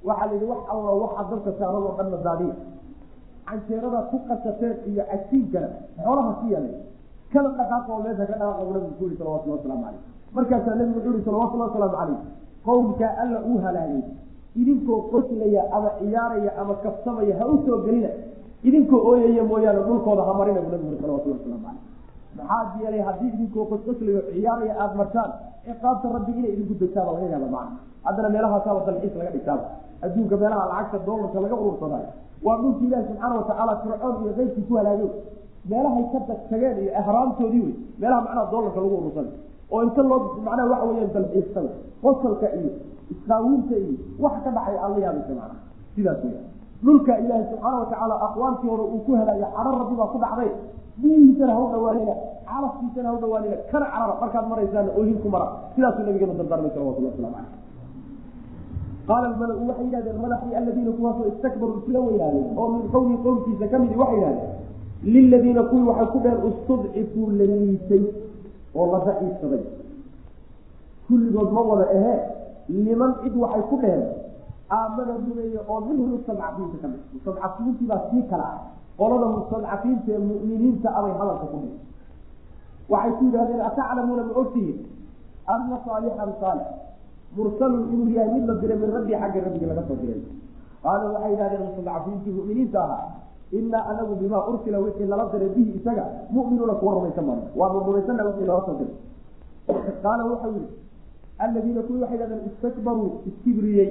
waxaa 0.08 0.26
la 0.26 0.32
yidhi 0.34 0.46
wax 0.52 0.60
alla 0.74 0.90
waxa 1.04 1.22
dabka 1.32 1.50
saaran 1.60 1.82
oo 1.88 1.94
dhan 1.98 2.08
nadaadiya 2.14 2.54
canjeerada 3.48 4.00
ku 4.10 4.16
qasateen 4.28 4.76
iyo 4.90 5.02
casiinkana 5.10 5.68
xoolaha 6.04 6.32
ku 6.40 6.44
yaalay 6.52 6.74
kala 7.32 7.48
dhaqaaqa 7.58 7.90
oo 7.94 8.00
meesha 8.04 8.24
ka 8.30 8.34
dhaqaaqa 8.36 8.62
buu 8.66 8.72
nabigu 8.76 8.94
ku 8.98 9.04
yihi 9.08 9.16
salawatullahi 9.20 9.58
wasalaamu 9.60 9.84
caleyh. 9.86 10.02
Markaasaa 10.36 10.74
nabigu 10.80 10.98
wuxuu 10.98 11.12
yihi 11.16 11.24
salawatullahi 11.28 11.70
wasalaamu 11.70 11.96
caleyh 12.00 12.20
qowmkaa 12.66 13.12
alla 13.22 13.38
uu 13.50 13.58
halaagay 13.64 14.02
idinkoo 14.60 14.98
qoslaya 15.12 15.62
ama 15.76 15.90
ciyaaraya 15.98 16.50
ama 16.60 16.74
kafsamaya 16.84 17.34
ha 17.40 17.44
u 17.46 17.56
soo 17.66 17.78
gelina 17.86 18.10
idinkoo 18.62 19.00
ooyaya 19.10 19.44
mooyaane 19.44 19.80
dhulkooda 19.88 20.22
ha 20.28 20.32
marina 20.34 20.60
buu 20.60 20.70
nabigu 20.74 20.90
yuri 20.90 21.00
salawatullahi 21.02 21.40
waslamu 21.40 21.62
caleyh 21.66 21.80
maxaa 22.38 22.78
yeelay 22.82 23.00
haddii 23.08 23.28
idinkoo 23.34 23.64
qosqoslayo 23.72 24.20
ciyaaraya 24.32 24.74
aada 24.82 24.94
martaan 25.00 25.30
ciqaabta 25.66 26.08
rabbi 26.16 26.32
inay 26.38 26.52
idinku 26.54 26.74
degtaaba 26.82 27.10
laga 27.14 27.26
yaaba 27.34 27.48
macna. 27.56 27.76
Haddana 28.06 28.28
meelahaasaaba 28.34 28.80
dalxiis 28.88 29.14
laga 29.20 29.30
dhigtaaba. 29.36 29.64
Adduunka 30.04 30.36
meelaha 30.42 30.64
lacagta 30.70 30.98
doolarka 31.06 31.38
laga 31.44 31.56
urursadaayo 31.62 32.10
waa 32.46 32.56
dhulki 32.62 32.84
ilaahi 32.88 33.04
subxaana 33.08 33.34
watacaala 33.40 33.72
fircoon 33.82 34.14
iyo 34.24 34.32
keyrkii 34.38 34.64
ku 34.68 34.74
halaagay. 34.78 35.10
Meelahay 35.70 36.04
ka 36.12 36.18
tageen 36.50 36.76
iyo 36.82 36.90
ahraamtoodii 37.00 37.62
wey 37.66 37.74
meelaha 38.00 38.20
macnaha 38.26 38.50
doolarka 38.52 38.80
lagu 38.84 38.94
urursaday. 39.00 39.32
Oo 39.72 39.80
inta 39.86 40.02
loo 40.10 40.18
macnaha 40.46 40.68
waxa 40.72 40.86
weeyaan 40.90 41.10
dalxiisada 41.16 41.70
qosalka 42.02 42.46
iyo 42.60 42.70
isqaawinta 43.12 43.74
iyo 43.82 43.92
wax 44.24 44.34
ka 44.44 44.50
dhacay 44.56 44.76
aan 44.84 44.90
la 44.94 45.00
yaabaysa 45.04 45.32
macnaha. 45.40 45.56
Sidaas 45.94 46.20
weya 46.24 46.40
dhulka 46.84 47.12
ilaahi 47.22 47.44
subxaana 47.50 47.76
watacaala 47.82 48.14
aqwaamtii 48.26 48.68
hore 48.72 48.82
uu 48.94 49.00
ku 49.06 49.12
helaaya 49.20 49.48
cadho 49.56 49.70
rabbi 49.82 49.94
baa 50.00 50.10
ku 50.14 50.18
dhacday. 50.24 50.50
Biyihiisana 51.02 51.52
ha 51.56 51.60
u 51.64 51.68
dhawaanina 51.72 52.14
calafkiisana 52.50 53.08
ha 53.08 53.14
u 53.14 53.20
dhawaanina 53.22 53.56
kana 53.70 53.86
carara 53.94 54.14
markaad 54.20 54.46
maraysaana 54.52 54.90
oohin 54.98 55.18
ku 55.22 55.28
mara. 55.34 55.46
Sidaasuu 55.74 56.04
nabigeenu 56.06 56.34
dardaarmay 56.40 56.70
salawatullah 56.74 57.10
waslamu 57.12 57.34
caleyh 57.34 57.56
qaala 59.08 59.26
almala-u 59.32 59.68
waxay 59.68 59.84
yidhahdeen 59.86 60.18
madaxii 60.24 60.54
aladiina 60.60 60.90
kuwaasoo 60.98 61.26
istakbaruu 61.32 61.76
isla 61.82 61.98
weynaadeen 62.06 62.46
oo 62.60 62.66
min 62.74 62.82
qowlihi 62.94 63.18
qowlkiisa 63.26 63.66
ka 63.72 63.78
midi 63.82 63.96
waxay 64.02 64.18
yidhahdeen 64.20 65.12
liladiina 65.14 65.62
kuwii 65.70 65.86
waxay 65.90 66.06
ku 66.14 66.18
dheheen 66.24 66.42
istudcifuu 66.50 67.26
la 67.38 67.44
liitay 67.52 68.02
oo 68.78 68.86
la 68.92 68.98
daciifsaday 69.06 69.62
kulligood 71.08 71.50
ma 71.56 71.60
wada 71.70 71.86
ahee 71.96 72.18
liman 72.68 73.12
cid 73.22 73.34
waxay 73.44 73.62
ku 73.70 73.76
dheheen 73.82 74.04
aamana 74.76 75.12
rumeeye 75.22 75.60
oo 75.68 75.80
minhum 75.88 76.08
mustadcafiinta 76.14 76.76
ka 76.82 76.88
mid 76.92 77.00
mustadcafiintiibaa 77.14 78.00
sii 78.10 78.22
kala 78.30 78.44
ah. 78.52 78.58
Qolada 78.98 79.26
mustadcafiinta 79.36 80.10
ee 80.14 80.18
mu'miniinta 80.30 80.88
abay 80.98 81.12
hadalka 81.20 81.46
ku 81.52 81.56
dhihi 81.62 81.76
waxay 82.92 83.12
ku 83.18 83.24
yidhahdeen 83.24 83.60
ataclamuuna 83.68 84.22
ma 84.28 84.32
ogtihiin 84.42 84.78
anna 85.54 85.76
saalixan 85.86 86.30
saalix 86.40 86.68
mursalun 87.36 87.82
inuu 87.92 88.08
yahay 88.16 88.30
mid 88.34 88.44
la 88.50 88.54
diray 88.62 88.78
min 88.82 88.90
rabbi 88.96 89.12
xagga 89.22 89.40
rabbiga 89.46 89.66
laga 89.70 89.82
soo 89.88 89.96
diray. 90.02 90.20
Qaala 90.84 91.04
waxay 91.14 91.30
yidhahdeen 91.32 91.62
mustadcafiintii 91.68 92.32
mu'miniinta 92.38 92.78
ahaa 92.84 93.04
inaa 93.58 93.84
anagu 93.90 94.14
bimaa 94.22 94.42
ursila 94.50 94.78
wixii 94.84 95.06
lala 95.12 95.24
diray 95.32 95.48
bihi 95.56 95.70
isaga 95.78 96.04
mu'minuuna 96.36 96.74
kuwa 96.80 96.92
rumaysan 96.96 97.24
maan 97.28 97.40
waanu 97.60 97.80
rumaysana 97.88 98.22
wixii 98.28 98.46
lala 98.50 98.62
soo 98.66 98.76
diray. 98.80 98.94
Qaala 100.04 100.22
wuxuu 100.30 100.52
yihi 100.56 100.68
aladiina 101.44 101.80
kuwii 101.86 102.00
waxay 102.02 102.16
yidhahdeen 102.18 102.42
istakbaruu 102.50 103.10
iskibriyey 103.30 103.88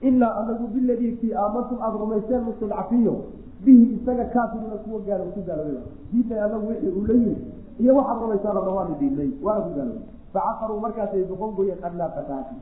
inaa 0.00 0.34
anagu 0.40 0.66
biladii 0.74 1.12
kii 1.20 1.32
aamantum 1.34 1.78
aada 1.82 1.98
rumayseen 1.98 2.42
mustadcafiyo 2.48 3.14
bihi 3.64 3.84
isaga 3.96 4.24
kaafiruuna 4.24 4.76
kuwa 4.84 5.00
gaalo 5.06 5.24
ku 5.34 5.40
gaaloobay 5.46 5.82
diinay 6.12 6.40
anagu 6.46 6.66
wixii 6.68 6.88
uu 6.98 7.06
la 7.06 7.14
yiri 7.14 7.36
iyo 7.80 7.96
waxaad 7.96 8.18
rumaysaan 8.22 8.56
odhan 8.56 8.74
waanu 8.78 8.94
diinay 9.00 9.30
waana 9.44 9.60
ku 9.66 9.70
gaaloobay 9.76 10.02
facaqaruu 10.32 10.80
markaasay 10.84 11.24
boqon 11.30 11.50
gooyeen 11.56 11.84
adnaaqataasi 11.88 12.54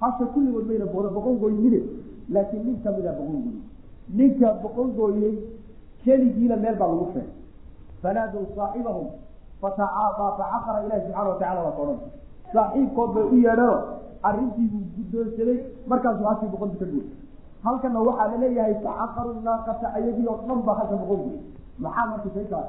hasha 0.00 0.24
kulligood 0.34 0.66
mayna 0.70 0.86
booda 0.94 1.08
boqon 1.16 1.36
gooynine 1.42 1.80
laakiin 2.34 2.64
nin 2.66 2.76
kamida 2.84 3.12
boqon 3.18 3.38
gooye 3.44 3.60
ninka 4.18 4.48
boqon 4.62 4.88
gooyey 4.98 5.34
keligiina 6.04 6.56
meel 6.56 6.76
baa 6.80 6.88
lagu 6.92 7.06
sheegay 7.14 7.30
fanaadow 8.02 8.44
saaxibahum 8.56 9.06
fatacaadaa 9.62 10.30
facaqara 10.38 10.78
ilahi 10.86 11.00
subxaana 11.06 11.28
watacala 11.30 11.60
waa 11.66 11.72
ka 11.76 11.82
odhan 11.82 11.98
saaxiibkood 12.54 13.10
bay 13.14 13.24
u 13.32 13.36
yeedhano 13.44 13.76
arrintiibuu 14.28 14.82
guddoonsaday 14.96 15.56
markaasuu 15.90 16.26
hashii 16.30 16.50
boqonti 16.54 16.76
ka 16.82 16.86
gooy 16.92 17.06
halkana 17.66 18.00
waxaa 18.08 18.28
la 18.32 18.36
leeyahay 18.44 18.74
facaqaru 18.86 19.30
naaqata 19.48 19.86
ayagii 19.98 20.26
oo 20.32 20.38
dhan 20.48 20.60
baa 20.66 20.76
halka 20.80 20.96
boqon 21.02 21.18
gooy 21.24 21.38
maxaa 21.84 22.06
marka 22.12 22.28
shaykaas? 22.36 22.68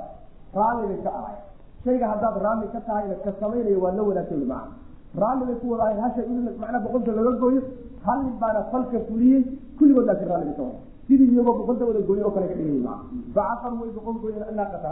Raalli 0.59 0.87
bay 0.91 0.99
ka 1.05 1.11
ahay 1.19 1.37
shayga 1.85 2.05
haddaad 2.11 2.35
raalli 2.45 2.67
ka 2.73 2.79
tahayna 2.87 3.15
ka 3.25 3.31
samaynaya 3.39 3.77
waa 3.83 3.91
la 3.97 4.03
wanaagsan 4.09 4.43
macna 4.51 4.73
raalli 5.21 5.43
bay 5.49 5.57
ku 5.61 5.65
wadahay 5.73 5.97
hasha 6.03 6.21
in 6.31 6.37
macnaa 6.61 6.81
boqonta 6.85 7.11
laga 7.17 7.31
gooyo 7.43 7.61
hal 8.07 8.19
nin 8.25 8.35
baana 8.43 8.61
falka 8.71 8.99
fuliyey 9.09 9.41
kulligood 9.79 10.05
laakiin 10.09 10.29
raalli 10.33 10.45
bay 10.49 10.55
ka 10.59 10.63
wada 10.63 10.79
sidii 11.07 11.27
iyagoo 11.33 11.55
boqonta 11.59 11.83
wada 11.89 12.01
gooye 12.09 12.21
oo 12.27 12.31
kale 12.35 12.47
ka 12.51 12.55
dhigay 12.59 12.79
macna 12.87 12.95
facaqaru 13.35 13.75
way 13.81 13.91
boqon 13.97 14.15
gooyeen 14.23 14.55
naaqata 14.59 14.91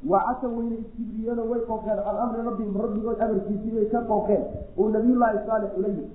hashi 0.00 0.08
wacasa 0.08 0.48
wayna 0.48 0.76
iskibriyeenoo 0.82 1.48
way 1.50 1.60
qooqeen. 1.60 1.96
Can 2.04 2.16
amri 2.16 2.42
rabbihim 2.48 2.76
rabbigood 2.82 3.20
amarkiisii 3.20 3.70
bay 3.70 3.84
ka 3.92 4.00
qooqeen. 4.10 4.42
Uu 4.78 4.88
nabiyullaahi 4.88 5.38
saalix 5.46 5.70
ula 5.78 5.88
yimi 5.88 6.08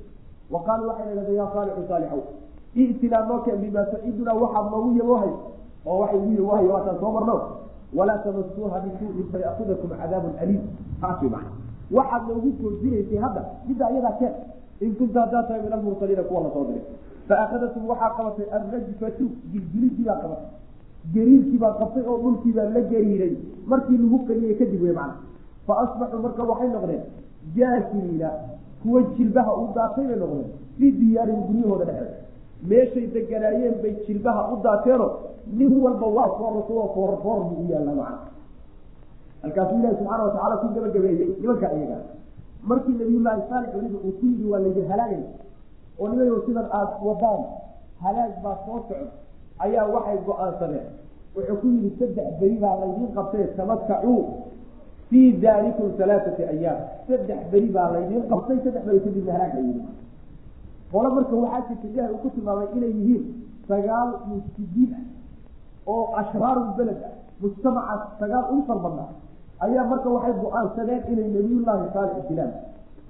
wa 0.52 0.60
qaaluu 0.64 0.88
waxay 0.88 1.16
dhahdeen 1.16 1.36
yaa 1.38 1.52
saalixu 1.54 1.84
saalixow 1.88 2.22
i'tinaa 2.76 3.26
noo 3.28 3.40
keen 3.46 3.58
bimaa 3.62 3.86
tacidunaa 3.86 4.34
waxaad 4.34 4.66
noogu 4.72 4.98
yaboohay 5.00 5.30
oo 5.86 6.00
waxay 6.00 6.20
ugu 6.20 6.32
yaboohay 6.34 6.68
waataan 6.68 7.00
soo 7.00 7.12
marno. 7.12 7.36
Walaa 7.94 8.18
tamasuuha 8.18 8.80
bisuu'in 8.80 9.28
fayakudakum 9.32 9.90
cadaabun 9.90 10.34
aliim. 10.42 10.62
Taas 11.02 11.22
way 11.22 11.30
macna 11.30 11.52
waxaad 11.92 12.24
noogu 12.28 12.50
goodinaysay 12.62 13.18
hadda 13.18 13.42
midda 13.68 13.86
ayadaa 13.88 14.12
keen. 14.20 14.34
In 14.82 14.96
kunta 14.96 15.22
haddaa 15.22 15.44
tahay 15.44 15.62
min 15.62 15.74
almursaliina 15.74 16.24
kuwa 16.24 16.42
la 16.44 16.50
soo 16.54 16.66
diray. 16.66 16.84
Faakadatum 17.28 17.88
waxaa 17.90 18.10
qabatay 18.18 18.46
alrajfatu 18.58 19.26
gilgilidii 19.52 20.04
baa 20.06 20.16
qabatay 20.16 20.50
gariirkii 21.14 21.58
baa 21.64 21.74
qabtay 21.80 22.03
oo 22.12 22.18
dhulkii 22.24 22.53
baa 22.58 22.70
la 22.76 22.82
gariiray. 22.91 23.34
Markii 23.72 23.97
lagu 23.97 24.18
qariyey 24.28 24.56
kadib 24.60 24.82
wey 24.84 24.93
macna 24.99 25.16
fa 25.68 25.74
asbaxuu 25.84 26.22
marka 26.26 26.43
waxay 26.51 26.70
noqdeen 26.76 27.03
jaasimiina 27.56 28.30
kuwa 28.82 29.01
jilbaha 29.18 29.51
u 29.62 29.68
daatay 29.76 30.06
bay 30.08 30.18
noqdeen. 30.24 30.49
Fii 30.78 30.91
diyaarihim 30.99 31.41
guryahooda 31.47 31.86
dhexeeda 31.86 32.18
meeshay 32.70 33.06
deganaayeen 33.16 33.76
bay 33.82 33.93
jilbaha 34.08 34.41
u 34.53 34.56
daateenoo 34.64 35.12
nin 35.58 35.72
walba 35.84 36.08
waa 36.18 36.30
foorasuoo 36.38 36.88
foor 36.95 37.14
foor 37.24 37.39
buu 37.49 37.62
u 37.64 37.72
yaalla 37.72 37.93
macna. 38.01 38.20
Halkaasuu 39.41 39.78
ilahi 39.80 39.95
subxaana 39.97 40.24
watacala 40.24 40.58
ku 40.62 40.68
gabagabeeyey 40.76 41.30
nimanka 41.41 41.68
iyaga 41.78 41.97
markii 42.70 42.95
nabiyullaahi 42.99 43.41
saalix 43.49 43.70
weliba 43.76 43.99
uu 44.08 44.12
ku 44.20 44.26
yidhi 44.26 44.45
waa 44.51 44.60
laydin 44.60 44.88
halaagaya 44.91 45.28
oo 45.99 46.08
nimayo 46.10 46.41
sidan 46.45 46.68
aada 46.78 46.95
wadaan 47.08 47.41
halaag 48.03 48.34
baa 48.43 48.56
soo 48.66 48.80
socda 48.88 49.06
ayaa 49.60 49.86
waxay 49.95 50.18
go'aansadeen 50.28 50.88
wuxuu 51.36 51.58
ku 51.62 51.68
yidhi 51.68 51.89
saddex 51.99 52.28
beri 52.39 52.58
baa 52.64 52.76
laydiin 52.82 53.12
qabtay 53.18 53.45
tamakacuu 53.58 54.22
fii 55.10 55.32
daarikum 55.43 55.91
alaaati 56.03 56.43
ayaam 56.53 56.80
saddex 57.08 57.39
beri 57.51 57.70
baa 57.76 57.89
laydiin 57.95 58.24
qabtay 58.32 58.58
saddex 58.64 58.84
beri 58.86 58.99
kadibna 59.06 59.32
halaag 59.34 59.53
la 59.58 59.62
yidhi. 59.68 59.82
Qole 60.91 61.10
marka 61.16 61.36
waxaa 61.36 61.68
jirta 61.68 61.88
ilahay 61.88 62.12
uu 62.14 62.22
ku 62.24 62.30
tilmaamay 62.36 62.68
inay 62.78 62.93
yihiin 62.99 63.24
sagaal 63.68 64.10
mufsidiin 64.30 64.91
ah 64.97 65.03
oo 65.91 66.03
ashraaru 66.22 66.64
beled 66.78 66.99
ah 67.10 67.14
mujtamacaas 67.41 68.01
sagaal 68.20 68.45
ugu 68.51 68.64
far 68.68 68.80
ayaa 69.66 69.86
marka 69.91 70.10
waxay 70.10 70.34
go'aansadeen 70.43 71.01
inay 71.12 71.30
nabiyullaahi 71.36 71.89
saalix 71.93 72.24
dilaan 72.30 72.53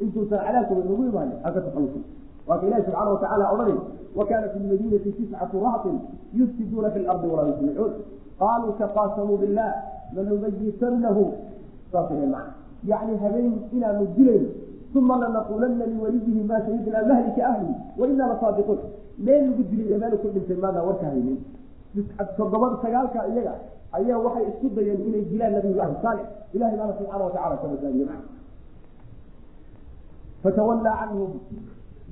intuusan 0.04 0.40
cadaabkaba 0.46 0.82
nagu 0.90 1.04
imaanin 1.10 1.38
halka 1.44 1.62
taxalusa 1.66 2.00
waa 2.48 2.58
ka 2.60 2.66
ilahi 2.68 2.84
subxaana 2.86 3.12
watacala 3.16 3.46
odhanay 3.54 3.78
wa 4.16 4.26
kaana 4.30 4.48
fi 4.54 4.60
lmadiinati 4.60 5.12
tiscatu 5.18 5.60
rahtin 5.66 5.96
yufsiduuna 6.40 6.92
fi 6.92 7.00
lardi 7.08 7.28
walaa 7.28 7.48
yuslixuun 7.52 7.94
qaaluu 8.40 8.74
taqaasamuu 8.82 9.38
billah 9.38 9.70
lanubayitanahu 10.16 11.24
saasay 11.92 12.26
macna. 12.36 12.54
Yacni 12.92 13.18
habeen 13.24 13.54
inaanu 13.76 14.06
dilayno 14.18 14.50
uma 14.96 15.16
lanaquulanna 15.22 15.86
liwaliyihi 15.92 16.44
maa 16.50 16.62
shahidnaa 16.66 17.04
mahlika 17.12 17.42
ahlihi 17.50 17.74
wa 18.00 18.08
inaa 18.08 18.28
lasaadiquun 18.32 18.80
meel 19.26 19.44
lagu 19.50 19.64
dilay 19.72 19.98
meel 20.02 20.14
ku 20.22 20.28
dhintay 20.36 20.58
maadaan 20.64 20.86
warka 20.88 21.06
haynin. 21.12 21.38
Toddoba 22.38 22.68
sagaalka 22.84 23.28
iyaga 23.32 23.54
ayaa 23.98 24.20
waxay 24.26 24.46
isku 24.52 24.68
dayeen 24.76 25.02
inay 25.08 25.24
dilaan 25.32 25.54
nabiyullaahi 25.58 25.96
saalix 26.04 26.26
ilahay 26.56 26.78
baana 26.80 26.94
subxaana 27.00 27.24
watacala 27.28 27.56
ka 27.62 27.68
badbaadiye 27.72 28.06
fatawallaa 30.44 30.96
canhum 31.02 31.32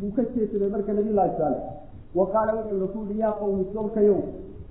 wuu 0.02 0.12
ka 0.18 0.24
jeesaday 0.36 0.70
marka 0.76 0.94
nabiyullaahi 0.94 1.38
saalix 1.38 1.62
wa 2.18 2.26
qaala 2.34 2.52
wuxuu 2.58 2.80
rasuuli 2.86 3.20
yaa 3.20 3.32
qowmi 3.42 3.66
soolkayow 3.74 4.20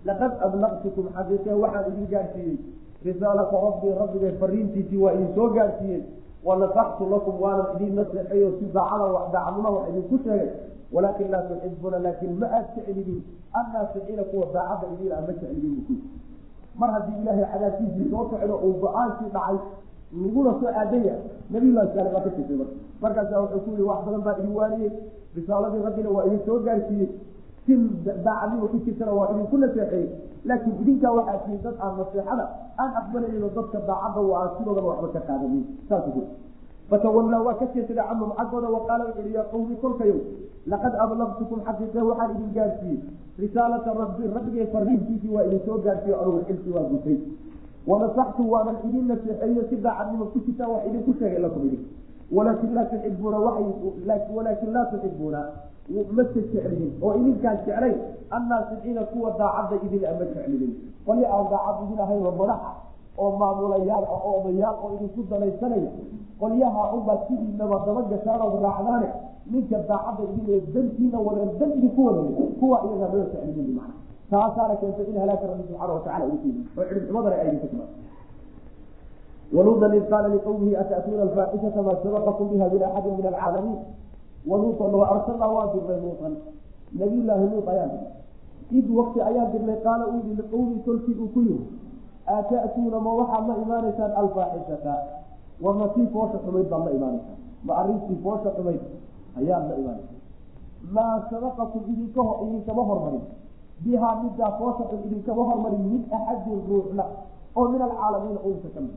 laqad 0.08 0.32
ablaqtukum 0.46 1.06
xaqiiqe 1.16 1.50
waxaan 1.62 1.84
idin 1.92 2.06
gaadhsiiyey 2.14 2.56
risaalata 3.06 3.56
rabbii 3.66 3.94
rabbigay 4.02 4.32
fariintiisii 4.42 5.00
waa 5.04 5.12
idin 5.16 5.30
soo 5.34 5.48
gaadhsiiyey 5.58 6.00
wanasaxtu 6.48 7.06
lakum 7.14 7.34
waanan 7.42 7.66
idin 7.76 7.94
naseexay 7.98 8.42
oo 8.46 8.52
si 8.58 8.64
daacada 8.76 9.06
daacadnima 9.34 9.70
wax 9.76 9.88
idinku 9.90 10.18
sheegay. 10.24 10.48
Walaakin 10.94 11.30
laa 11.32 11.42
tuxibuuna 11.48 11.98
laakin 12.06 12.32
ma 12.40 12.46
aad 12.56 12.66
jeclidin. 12.76 13.20
Annaasiciina 13.58 14.22
kuwa 14.30 14.46
daacadda 14.54 14.86
idiin 14.94 15.12
aan 15.16 15.24
ma 15.28 15.32
jeclidin. 15.40 15.74
Buku 15.76 15.94
mar 16.80 16.90
haddii 16.94 17.16
ilaahay 17.22 17.46
cadaabkiisii 17.52 18.10
soo 18.10 18.24
socdo 18.30 18.56
uu 18.66 18.72
go'aankii 18.82 19.30
dhacay 19.36 19.56
laguna 20.12 20.52
soo 20.60 20.68
aadaya 20.80 21.14
nabiyullahi 21.50 21.88
saalix 21.94 22.12
waa 22.14 22.22
ka 22.26 22.30
jirtay 22.36 22.56
marka. 22.56 22.76
Markaasa 23.02 23.40
wuxuu 23.42 23.74
ku 23.76 23.82
wax 23.88 24.00
badan 24.06 24.22
baa 24.26 24.36
idin 24.40 24.54
waaniyey 24.60 24.92
risaaladii 25.36 25.82
rabbina 25.86 26.10
waa 26.16 26.26
idin 26.28 26.40
soo 26.46 26.58
gaarsiiyey 26.66 27.08
si 27.66 27.72
daacadnima 28.26 28.66
ku 28.72 28.76
jirtana 28.86 29.12
waa 29.18 29.28
idinku 29.32 29.56
naseexeeyey 29.62 30.08
laakiin 30.48 30.76
idinkaa 30.82 31.12
waxaa 31.18 31.38
tihiin 31.44 31.62
dad 31.64 31.76
aan 31.84 31.94
naseexada 31.98 32.44
aan 32.82 32.90
aqbalaynin 33.00 33.42
oo 33.46 33.52
dadka 33.58 33.78
daacadda 33.88 34.20
u 34.20 34.30
aan 34.38 34.50
sidoodaba 34.58 34.88
waxba 34.92 35.08
ka 35.16 35.20
qaadanin. 35.28 35.64
Saas 35.88 36.04
fatawallaa 36.90 37.42
waa 37.46 37.54
ka 37.60 37.66
jeesaday 37.74 38.04
canhum 38.08 38.32
xaggooda 38.38 38.68
wa 38.68 38.80
qaala 38.88 39.04
wuxu 39.08 39.20
uhi 39.24 39.34
yaa 39.34 39.48
qowmi 39.52 39.76
kolkayow 39.82 40.18
laqad 40.72 40.94
ablaqtukum 41.04 41.60
xaqiiqe 41.68 42.00
waxaan 42.08 42.30
idin 42.36 42.50
gaarsiiyey 42.56 42.98
risaalata 43.42 43.94
rabbi 44.00 44.28
rabbigay 44.34 44.66
fariintiisii 44.74 45.32
waa 45.36 45.44
idin 45.48 45.60
soo 45.66 45.78
gaarsiiyo 45.86 46.20
anugu 46.22 46.40
xilki 46.48 46.70
waa 46.76 46.84
gutay 46.92 47.16
wanasaxtu 47.86 48.42
waanan 48.52 48.76
idin 48.88 49.06
naseexeeyo 49.10 49.62
si 49.70 49.76
daacadnimo 49.76 50.24
ku 50.32 50.38
jirtaan 50.46 50.70
wax 50.74 50.82
idinku 50.88 51.12
sheegay 51.18 51.38
lakum 51.44 51.62
idin 51.66 51.82
walaakin 52.36 52.74
laa 52.76 52.84
tuxibuuna 52.92 53.38
walaakin 54.36 54.72
laa 54.74 54.84
tuxibuuna 54.92 55.40
mase 56.16 56.40
jeclinin 56.52 56.92
oo 57.02 57.14
idinkaan 57.20 57.58
jeclayn 57.66 57.96
annaasiciina 58.36 59.02
kuwa 59.12 59.30
daacadda 59.38 59.76
idin 59.86 60.04
ama 60.10 60.24
jeclinin 60.34 60.72
qolyo 61.06 61.26
aan 61.36 61.46
daacad 61.52 61.76
idin 61.86 62.00
ahayn 62.04 62.22
oo 62.26 62.32
madaxa 62.40 62.70
oo 63.18 63.30
maamulayaal 63.40 64.04
ah 64.14 64.20
oo 64.28 64.32
odayaal 64.40 64.76
oo 64.84 64.90
idinku 64.96 65.20
danaysanaya 65.30 65.90
qolyaha 66.40 66.82
unbaa 66.96 67.18
sidiinaba 67.28 67.76
daba 67.86 68.02
gashaanood 68.12 68.54
raacdaane 68.66 69.08
ninka 69.52 69.76
daacadda 69.90 70.22
idin 70.32 70.46
ee 70.54 70.60
dantiina 70.74 71.18
wadeen 71.26 71.50
dan 71.58 71.70
idinku 71.78 72.00
wadaya 72.06 72.46
kuwa 72.60 72.76
iyagaa 72.86 73.10
loo 73.14 73.24
jeclinin 73.32 73.74
macna 73.78 73.94
taasaana 74.32 74.74
keentay 74.80 75.06
in 75.10 75.16
halaaka 75.22 75.44
rabbi 75.50 75.62
subxaana 75.68 75.92
watacala 75.96 76.24
ugu 76.28 76.38
tiimi 76.42 76.62
oo 76.78 76.84
cidhibximadana 76.88 77.36
ay 77.42 77.46
idinka 77.48 77.66
timaado 77.72 77.94
waluudan 79.56 79.92
id 79.98 80.04
qaala 80.12 80.28
liqowmihi 80.34 80.74
ata'tuuna 80.82 81.22
alfaaxishata 81.28 81.80
maa 81.86 81.96
sabaqakum 82.04 82.46
biha 82.52 82.66
min 82.74 82.82
axadin 82.88 83.14
min 83.18 83.26
alcaalamiin? 83.32 83.80
Waluutan 84.50 84.92
wa 85.00 85.06
arsalnaa 85.14 85.50
waan 85.56 85.68
dirnay 85.74 85.98
luutan. 86.04 86.32
Nabiyullaahi 87.00 87.44
luut 87.52 87.66
ayaan 87.72 87.90
dirnay. 87.92 88.12
Id 88.78 88.86
wakti 88.98 89.18
ayaan 89.28 89.48
dirnay 89.54 89.76
qaala 89.86 90.04
uu 90.08 90.20
yihi 90.24 90.34
liqowmii 90.40 90.80
tolkii 90.86 91.16
uu 91.22 91.28
ku 91.34 91.40
yihi 91.48 91.60
ata'tuuna 92.38 92.98
ma 93.06 93.10
waxaad 93.20 93.44
la 93.50 93.54
imaanaysaan 93.64 94.12
alfaaxishata 94.22 94.94
warma 95.64 95.86
tii 95.94 96.06
foosha 96.14 96.38
xumayd 96.44 96.66
baad 96.72 96.84
la 96.88 96.92
imaanaysaan? 96.98 97.38
Ma 97.66 97.72
arrintii 97.80 98.18
foosha 98.24 98.50
xumayd 98.56 98.80
ayaad 99.40 99.64
la 99.70 99.74
imaanaysaan? 99.82 100.20
Maa 100.96 101.14
sabaqakum 101.30 101.82
idinka 101.92 102.22
idinkama 102.44 102.82
hormarin 102.90 103.24
bihaa 103.84 104.14
middaa 104.22 104.50
foosha 104.59 104.84
xun 104.90 105.00
idinkama 105.06 105.42
hormarin 105.48 105.84
min 105.92 106.02
axadin 106.18 106.60
ruuxna 106.68 107.04
oo 107.56 107.68
min 107.68 107.80
alcaalamiina 107.82 108.40
uunka 108.46 108.68
ka 108.74 108.80
mid. 108.80 108.96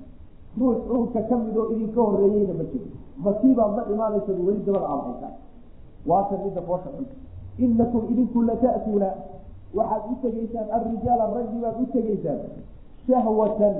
Ruux 0.60 0.78
uunka 0.94 1.22
ka 1.30 1.36
mid 1.44 1.56
oo 1.58 1.68
idinka 1.74 2.02
horeeyeyna 2.02 2.54
ma 2.60 2.64
jiro. 2.72 2.88
Masiibaad 3.26 3.72
la 3.78 3.84
imaanaysad 3.94 4.38
weli 4.48 4.62
dabada 4.66 4.88
aadhaysaan 4.94 5.34
waatan 6.10 6.40
midda 6.46 6.62
foosha 6.62 6.90
inakum 7.66 8.04
idinku 8.12 8.42
lata'tuuna 8.50 9.10
waxaad 9.78 10.04
u 10.12 10.16
tegaysaan 10.24 10.68
alrijaala 10.78 11.26
raggi 11.36 11.58
baad 11.64 11.78
u 11.84 11.86
tegaysaan 11.94 12.40
shahwatan 13.08 13.76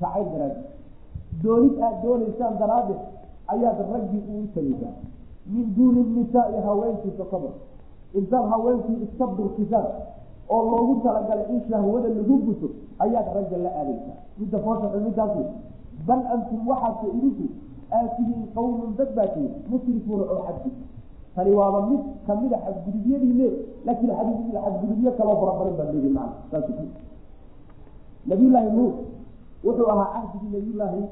jacayl 0.00 0.26
daraadi 0.32 0.60
doonid 1.42 1.74
aad 1.86 1.96
doonaysaan 2.04 2.54
daraaddeed 2.60 3.00
ayaad 3.52 3.78
raggii 3.92 4.22
ugu 4.32 4.46
tegaysaan. 4.54 4.94
Min 5.52 5.74
duuni 5.76 6.02
nisaai 6.16 6.60
haweenkiisa 6.66 7.24
kabor 7.30 7.52
intaad 8.14 8.46
haweenkii 8.50 8.98
iska 9.04 9.26
durkisaan 9.36 9.86
oo 10.48 10.62
loogu 10.70 10.94
talagalay 11.04 11.46
in 11.54 11.60
shahwada 11.68 12.08
lagu 12.08 12.36
guto 12.46 12.68
ayaad 12.98 13.26
ragga 13.34 13.56
la 13.56 13.70
aadaysaa 13.80 14.18
midda 14.38 14.58
foosha 14.58 14.88
midaas 15.06 15.34
bal 16.06 16.22
antum 16.34 16.68
waxaase 16.68 17.06
idinku 17.16 17.46
aatihiin 17.92 18.42
qawmun 18.54 18.96
dad 18.98 19.10
baa 19.16 19.26
tihin 19.34 19.52
musrifuuna 19.70 20.24
oo 20.32 20.42
xadgud 20.46 20.74
tani 21.34 21.50
waaba 21.58 21.80
mid 21.90 22.00
kamida 22.26 22.56
xadgudubyadiine 22.64 23.46
laakiin 23.86 24.12
xadgudubyo 24.64 25.10
kaloo 25.18 25.36
farabaran 25.40 25.74
baa 25.78 25.92
leedi 25.92 26.08
maa 26.08 26.30
saas 26.50 26.64
nabiyullaahi 28.26 28.70
nuux 28.76 28.94
wuxuu 29.64 29.88
ahaa 29.90 30.08
cahdigii 30.14 30.52
nabiyullaahi 30.56 31.02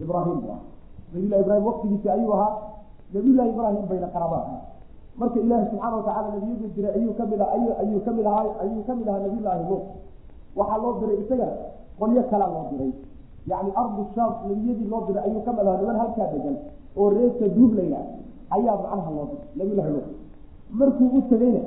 ibraahim. 0.00 0.40
Bu 0.40 0.50
ahaa 0.50 0.60
nabiyullahi 1.12 1.42
ibraahim 1.42 1.66
waktigiisi 1.66 2.08
ayuu 2.10 2.32
ahaa. 2.32 2.52
Nabiyullaahi 3.14 3.50
ibraahim 3.50 3.86
bayna 3.88 4.06
qarabaa 4.06 4.44
marka 5.18 5.38
ilaahi 5.40 5.66
subxaana 5.70 5.96
watacala 5.96 6.28
nabiyadu 6.34 6.66
diray 6.76 6.92
ayuu 6.98 7.14
ka 7.18 7.24
mid 7.30 7.40
a 7.40 7.46
ayuu 7.82 8.00
ka 8.06 8.10
mid 8.16 8.26
ahaa 8.26 8.54
ayuu 8.62 8.82
ka 8.86 8.92
mid 8.98 9.08
ahaa 9.08 9.20
nabiyullaahi 9.26 9.62
nuux. 9.68 9.82
Waxaa 10.56 10.78
loo 10.82 10.92
diray 11.00 11.16
isagana 11.22 11.52
qolyo 11.98 12.22
kalaa 12.30 12.50
loo 12.54 12.64
diray. 12.72 12.92
Yani 13.50 13.70
ardu 13.82 14.02
shaam 14.14 14.32
nebiyadii 14.48 14.88
loo 14.92 15.02
diray 15.08 15.22
ayuu 15.28 15.42
ka 15.46 15.52
mid 15.52 15.66
ahaa 15.66 15.78
niman 15.80 15.96
halkaa 16.02 16.28
degan 16.34 16.56
oo 16.96 17.08
reerka 17.16 17.46
duub 17.56 17.72
layla 17.78 18.00
ayaa 18.56 18.76
macnaha 18.82 19.10
loo 19.16 19.26
diray 19.30 19.46
nabiyullahi 19.58 19.90
nuux. 19.94 20.06
Markuu 20.78 21.08
u 21.18 21.22
tegeyna 21.30 21.60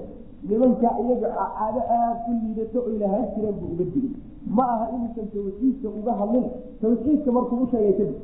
nimanka 0.49 0.89
iyaga 1.03 1.29
caado 1.37 1.81
aada 1.89 2.19
u 2.29 2.31
liidato 2.41 2.79
oy 2.87 2.97
lahaan 3.01 3.25
jireen 3.35 3.55
buu 3.59 3.69
uga 3.73 3.85
digay 3.93 4.11
ma 4.57 4.63
aha 4.73 4.85
inuusan 4.95 5.27
tawxiidka 5.33 5.87
uga 5.99 6.11
hadlin. 6.19 6.45
Tawxiidka 6.81 7.29
markuu 7.37 7.57
u 7.63 7.67
sheegay 7.71 7.93
kadib 7.99 8.15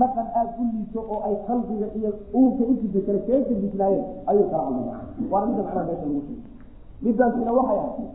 dhaqan 0.00 0.26
aada 0.40 0.52
u 0.60 0.64
liito 0.72 1.00
oo 1.12 1.18
ay 1.28 1.34
khalqiga 1.46 1.86
iyo 1.98 2.10
uurka 2.34 2.62
intiisa 2.72 3.00
kale 3.06 3.18
kaga 3.26 3.44
kadisnaayeen 3.48 4.04
ayuu 4.30 4.46
kala 4.52 4.62
hadlay 4.64 5.28
waana 5.32 5.46
midda 5.46 5.62
macnaha 5.62 5.84
meesha 5.88 6.06
lagu 6.06 6.22
sheegay. 6.26 6.40
Midaasina 7.04 7.52
waxay 7.58 7.78
ahayd 7.78 8.08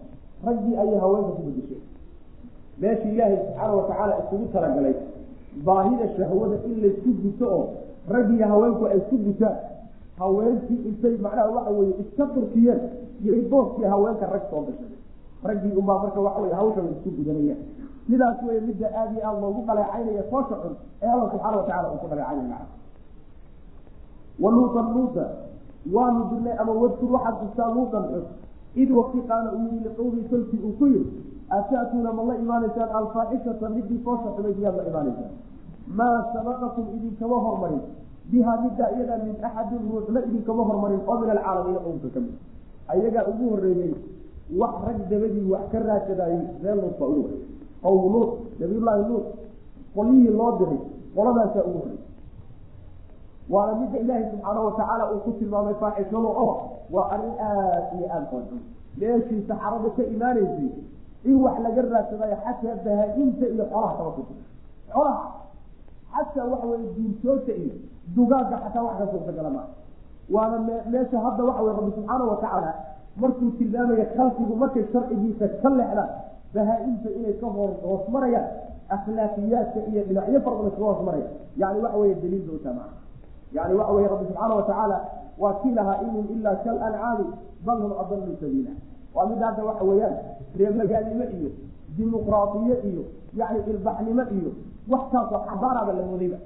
raggii 0.48 0.76
ayay 0.84 0.98
haweenka 1.04 1.32
ku 1.38 1.42
bedeshay 1.48 1.82
meeshii 2.82 3.12
ilaahay 3.14 3.38
subxaana 3.38 3.74
watacaala 3.78 4.14
isugu 4.24 4.46
talagalay 4.54 4.96
baahida 5.68 6.06
shahwada 6.18 6.58
in 6.70 6.76
laysku 6.84 7.10
guto 7.24 7.46
oo 7.58 7.64
raggiiyo 8.16 8.46
haweenku 8.48 8.84
ay 8.86 8.98
isku 8.98 9.18
gutaan. 9.28 9.58
Haweenkii 10.20 10.80
intay 10.90 11.16
macnaha 11.26 11.50
waxa 11.56 11.72
weye 11.78 11.94
iska 12.04 12.26
turkiyeen 12.34 12.80
iyo 13.24 13.34
booskii 13.52 13.84
haweenka 13.94 14.26
rag 14.34 14.44
soo 14.50 14.62
gashay. 14.68 14.92
Raggii 15.44 15.74
unbaa 15.80 16.00
marka 16.04 16.20
waxa 16.22 16.42
wey 16.42 16.54
hawshan 16.60 16.86
isku 16.96 17.10
gudanayaan 17.18 17.62
sidaas 18.08 18.38
wey 18.48 18.60
midda 18.68 18.88
aada 19.00 19.12
iyo 19.18 19.24
aada 19.30 19.40
loogu 19.44 19.62
dhaleecaynaya 19.68 20.24
foosha 20.32 20.56
xun 20.64 20.74
ee 21.04 21.10
alla 21.14 21.26
subxaana 21.32 21.58
watacala 21.58 21.88
uu 21.94 22.00
ku 22.04 22.08
dhaleecaynaya 22.12 22.60
waluutan 24.44 24.88
luuta 24.96 25.26
waanu 25.96 26.22
dirnay 26.32 26.56
ama 26.62 26.72
wadkur 26.82 27.10
waxaad 27.16 27.36
xustaa 27.42 27.70
luutan 27.76 28.04
xus 28.12 28.26
id 28.82 28.90
wakti 29.00 29.20
qaala 29.30 29.50
uu 29.58 29.66
yihi 29.72 29.80
liqowmii 29.88 30.26
kolkii 30.32 30.60
uu 30.68 30.74
ku 30.80 30.86
yiri 30.94 31.10
ata'tuuna 31.58 32.12
ma 32.18 32.24
la 32.30 32.36
imaanaysaan 32.44 32.90
alfaaxishata 33.00 33.70
midii 33.76 34.00
foosha 34.06 34.30
xumayd 34.36 34.58
miyaad 34.60 34.76
la 34.80 34.84
imaanaysaan. 34.92 35.32
Maa 35.98 36.18
sabaqakum 36.34 36.86
idinkama 36.98 37.38
hormarin 37.46 37.82
bihaa 38.32 38.58
middaa 38.64 38.90
iyadaa 38.96 39.20
min 39.26 39.36
axadin 39.48 39.82
ruuxna 39.92 40.20
idinkama 40.28 40.64
hormarin 40.70 41.02
oo 41.08 41.16
min 41.22 41.30
alcaalamiina 41.36 41.80
ownka 41.90 42.08
ka 42.16 42.20
mid. 42.26 42.36
Ayagaa 42.92 43.24
ugu 43.32 43.46
horeeyey 43.54 43.94
wax 44.62 44.76
rag 44.88 45.00
dabadii 45.12 45.46
wax 45.54 45.64
ka 45.72 45.80
raadsadayey 45.88 46.42
ree 46.64 46.76
luut 46.80 46.96
baa 47.00 47.08
ugu 47.14 47.22
horey 47.26 47.42
qowm 47.84 48.04
luut 48.14 48.30
nabiyullaahi 48.60 49.04
luut 49.10 49.26
qolyihii 49.96 50.34
loo 50.40 50.52
diray 50.60 50.80
qoladaasaa 51.16 51.64
ugu 51.70 51.80
horey 51.84 52.00
waana 53.54 53.74
midda 53.82 53.98
ilaahay 54.04 54.26
subxaana 54.32 54.60
watacaala 54.68 55.04
uu 55.14 55.20
ku 55.26 55.32
tilmaamay 55.40 55.74
faaxishadu 55.82 56.28
oo 56.44 56.54
waa 56.96 57.08
arrin 57.16 57.34
aada 57.48 57.80
iyo 57.98 58.08
aada 58.14 58.26
qoonxun 58.32 58.62
meeshii 59.02 59.42
saxaradu 59.50 59.90
ka 59.98 60.04
imaanaysay 60.16 60.70
in 61.30 61.36
wax 61.44 61.56
laga 61.66 61.82
raadsadayo 61.94 62.36
xataa 62.46 62.76
bahaa-inta 62.86 63.46
iyo 63.54 63.66
xoolaha 63.72 63.94
kaba 63.98 64.12
ku 64.18 64.22
jira 64.30 64.44
xoolaha 64.94 65.24
xataa 66.16 66.46
waxa 66.52 66.68
weye 66.72 66.88
duurjoogta 66.98 67.52
iyo 67.62 67.74
dugaagga 68.16 68.58
xataa 68.64 68.84
wax 68.88 68.96
ka 69.02 69.06
suurtagala 69.12 69.50
maa 69.58 69.68
waana 70.36 70.58
me 70.68 70.74
meesha 70.92 71.18
hadda 71.26 71.44
waxa 71.50 71.62
weye 71.66 71.76
rabbi 71.80 71.92
subxaana 71.98 72.24
watacaala 72.32 72.72
markuu 73.22 73.50
tilmaamaya 73.60 74.06
khalqigu 74.18 74.56
markay 74.64 74.84
sharcigiisa 74.94 75.46
ka 75.62 75.70
leexdaan 75.80 76.10
bahaa-inta 76.54 77.10
inay 77.18 77.34
ka 77.42 77.48
hoos 77.48 78.04
marayaan 78.16 78.48
akhlaaqiyaadka 78.96 79.80
iyo 79.92 80.02
dhinacyo 80.08 80.40
fara 80.46 80.56
badan 80.58 80.72
kaga 80.72 80.86
hoos 80.90 81.02
maraya 81.08 81.28
yani 81.62 81.80
waxa 81.84 81.98
weye 82.02 82.16
daliil 82.24 82.44
ba 82.48 82.54
utaa 82.60 82.74
maa 82.80 82.90
yani 83.58 83.74
waxa 83.80 83.94
weye 83.96 84.08
rabbi 84.12 84.26
subxaana 84.30 84.56
watacaala 84.60 84.98
waa 85.42 85.54
kii 85.62 85.72
lahaa 85.78 85.98
inhum 86.06 86.26
ilaa 86.36 86.56
kal 86.66 86.78
ancaami 86.88 87.26
bal 87.66 87.78
hum 87.84 87.94
adalu 88.02 88.36
sabiila. 88.42 88.72
Waa 89.16 89.26
mid 89.30 89.40
hadda 89.46 89.64
waxa 89.70 89.84
weeyaan 89.90 90.16
reermagaalnimo 90.60 91.24
iyo 91.38 91.50
dimuqraadiye 91.98 92.76
iyo 92.90 93.04
yani 93.40 93.60
ilbaxnimo 93.72 94.24
iyo 94.38 94.52
wax 94.92 95.02
kaasoo 95.12 95.40
xadaaraaba 95.50 95.94
la 95.94 96.04
moodayba. 96.10 96.38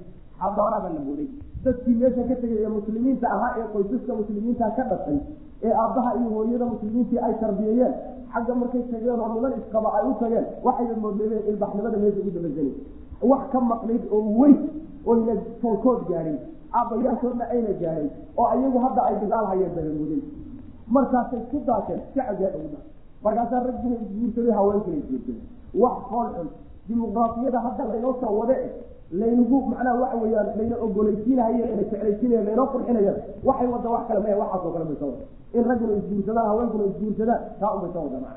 Xadaaraaba 0.42 0.88
la 0.94 1.00
mooday. 1.06 1.28
Dadkii 1.64 1.94
meesha 2.00 2.22
ka 2.28 2.34
tegay 2.42 2.58
ee 2.64 2.68
muslimiinta 2.76 3.26
ahaa 3.36 3.50
ee 3.60 3.66
qoysaska 3.74 4.12
muslimiinta 4.20 4.70
ka 4.76 4.82
dhashay 4.90 5.18
ee 5.66 5.72
aabbaha 5.82 6.10
iyo 6.18 6.28
hooyada 6.36 6.66
muslimiintii 6.72 7.18
ay 7.26 7.34
tarbiyeeyeen. 7.42 7.94
Xagga 8.32 8.54
markay 8.60 8.82
tageen 8.92 9.20
oo 9.24 9.28
niman 9.34 9.52
isqaba 9.60 9.88
ay 9.98 10.04
u 10.10 10.14
tageen 10.20 10.44
waxayba 10.66 10.94
moodleedeen 11.04 11.42
ilbaxnimada 11.50 11.96
meesha 12.02 12.20
ugu 12.20 12.30
dabasanay 12.36 12.72
wax 13.30 13.42
ka 13.52 13.60
maqnayd 13.72 14.02
oo 14.16 14.20
weyn 14.40 14.56
oyna 15.10 15.34
tolkood 15.62 16.00
gaadhay 16.10 16.36
aabbayaashoodna 16.78 17.44
ayna 17.54 17.72
gaadhay 17.82 18.06
oo 18.40 18.46
ayagu 18.54 18.78
hadda 18.84 19.00
ay 19.08 19.14
bilaal 19.22 19.46
hayeen 19.52 20.22
markaasay 20.96 21.40
ku 21.50 21.58
daasheen 21.66 22.00
shacabgaa 22.14 22.50
dhowda 22.54 22.78
markaasaa 23.24 23.60
raggina 23.66 23.96
isguursaday 24.04 24.52
haweenkina 24.58 24.96
isguursaday 25.02 25.40
wax 25.82 25.96
fool 26.10 26.28
xun 26.36 26.48
dimuqraafiyada 26.88 27.58
hadda 27.66 27.84
laynoo 27.92 28.14
soo 28.20 28.34
wade 28.40 28.56
laynagu 29.20 29.56
macnaha 29.72 29.96
waxa 30.02 30.16
weeyaan 30.22 30.48
layna 30.58 30.76
ogolaysiinahaye 30.86 31.58
layna 31.66 31.82
jeclaysiinaya 31.90 32.42
laynoo 32.48 32.66
qurxinaya 32.74 33.12
waxay 33.48 33.68
wada 33.74 33.88
wax 33.94 34.02
kale 34.08 34.20
maya 34.24 34.36
waxaasoo 34.42 34.72
kale 34.74 34.84
bay 34.90 34.96
soo 35.00 35.10
wada 35.12 35.24
in 35.58 35.64
ragguna 35.70 35.92
isguursadaan 36.00 36.46
haweenkuna 36.50 36.84
isguursadaan 36.90 37.40
taa 37.60 37.70
unbay 37.76 37.90
soo 37.94 38.02
wada 38.06 38.18
maa 38.24 38.36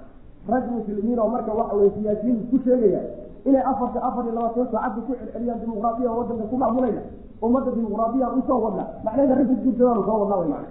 rag 0.53 0.63
muslimiin 0.77 1.19
oo 1.19 1.27
marka 1.35 1.51
waxa 1.59 1.75
weye 1.79 1.91
siyaasiyiin 1.97 2.37
isku 2.43 2.57
sheegaya 2.65 3.01
inay 3.49 3.61
afarta 3.71 3.99
afar 4.07 4.23
iyo 4.25 4.33
labaatan 4.37 4.67
saacadda 4.73 5.01
ku 5.07 5.13
celceliyaan 5.19 5.59
dimuqraadiya 5.63 6.11
wadanka 6.17 6.43
ku 6.51 6.55
macmulayna 6.63 7.01
ummadda 7.45 7.71
dimuqraadiya 7.77 8.27
u 8.37 8.41
soo 8.49 8.59
wadna 8.65 8.83
macnaheeda 9.05 9.35
rag 9.39 9.49
isguursadaan 9.55 10.03
soo 10.09 10.17
wadna 10.21 10.35
way 10.41 10.47
macna 10.53 10.69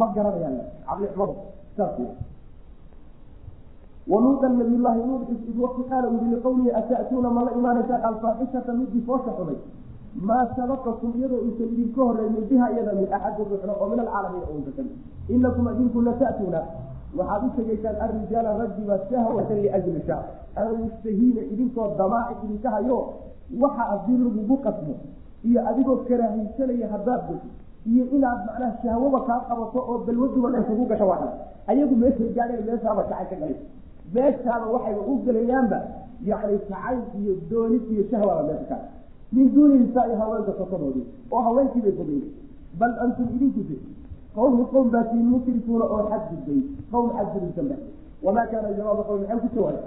ma 0.00 0.06
garanayaan 0.16 0.56
caqlixumada 0.88 1.34
saas 1.76 1.92
wey 1.98 2.10
waluudan 4.08 4.56
nabiyullaahi 4.58 5.02
nuux 5.08 5.22
id 5.50 5.58
waqti 5.64 5.82
qaala 5.90 6.08
yidhi 6.14 6.28
liqowlihi 6.34 6.70
ata'tuuna 6.80 7.30
ma 7.36 7.44
la 7.44 7.52
imaanaysaan 7.58 8.02
alfaaxishata 8.10 8.72
midii 8.80 9.02
foosha 9.08 9.32
xumay 9.38 9.58
maa 10.28 10.44
sabaqakum 10.56 11.12
iyadoo 11.18 11.40
uusan 11.46 11.68
idinka 11.74 12.00
horeynin 12.08 12.44
biha 12.50 12.70
iyada 12.72 12.92
min 13.00 13.06
axadin 13.12 13.46
ruuxna 13.50 13.72
oo 13.80 13.88
min 13.92 14.00
alcaalamiina 14.04 14.46
ounka 14.54 14.70
ka 14.76 14.82
mid 14.82 14.96
inakum 15.36 15.68
idinku 15.74 16.00
lata'tuuna 16.08 16.60
waxaad 17.18 17.42
u 17.44 17.50
tegaysaan 17.56 17.96
arrijaala 18.06 18.58
raggiba 18.60 18.98
shahwatan 19.10 19.58
liajli 19.64 20.00
mustahiina 20.82 21.40
idinkoo 21.52 21.88
damaaci 21.98 22.46
idinka 22.46 22.70
hayo 22.70 22.98
waxa 23.62 23.82
haddii 23.90 24.18
lagugu 24.24 24.56
qasmo 24.66 24.94
iyo 25.44 25.60
adigoo 25.70 25.96
karaahaysanaya 26.08 26.88
haddaad 26.94 27.22
gasho 27.28 27.48
iyo 27.92 28.04
inaad 28.16 28.40
macnaha 28.46 28.72
shahwaba 28.82 29.20
kaa 29.28 29.40
qabato 29.48 29.78
oo 29.90 29.98
balwaduba 30.06 30.48
ay 30.58 30.62
kugu 30.68 30.84
gasho 30.92 31.06
waa 31.08 31.28
ayagu 31.66 31.96
meeshay 31.96 32.28
gaadheen 32.36 32.64
meeshaaba 32.68 33.02
kacay 33.10 33.26
ka 33.30 33.36
galay 33.36 33.56
meeshaaba 34.14 34.66
waxayba 34.74 35.00
u 35.00 35.14
gelayaanba 35.24 35.78
yani 36.24 36.58
kacay 36.68 36.98
iyo 37.20 37.34
doonid 37.50 37.82
iyo 37.92 38.04
shahwaba 38.10 38.42
meesha 38.42 38.64
ka. 38.68 38.76
Min 39.32 39.52
duuni 39.54 39.78
nisaai 39.78 40.14
haweenka 40.20 40.52
sokadoodii 40.58 41.06
oo 41.30 41.40
haweenkiibay 41.46 41.92
fogeeyey 41.92 42.30
bal 42.78 42.92
antum 43.04 43.28
idinku 43.36 43.60
de 43.68 43.76
qawmi 44.34 44.64
qowm 44.72 44.90
baa 44.90 45.04
tiin 45.10 45.26
musrikuuna 45.32 45.84
oo 45.84 46.02
xadgudbay 46.10 46.60
qowm 46.90 47.10
xadgudubsan 47.16 47.68
ba 47.68 47.76
wamaa 48.22 48.46
kaana 48.46 48.72
jawaaba 48.78 49.02
qowmi 49.08 49.26
maxay 49.26 49.40
ku 49.40 49.48
jawaabay 49.56 49.84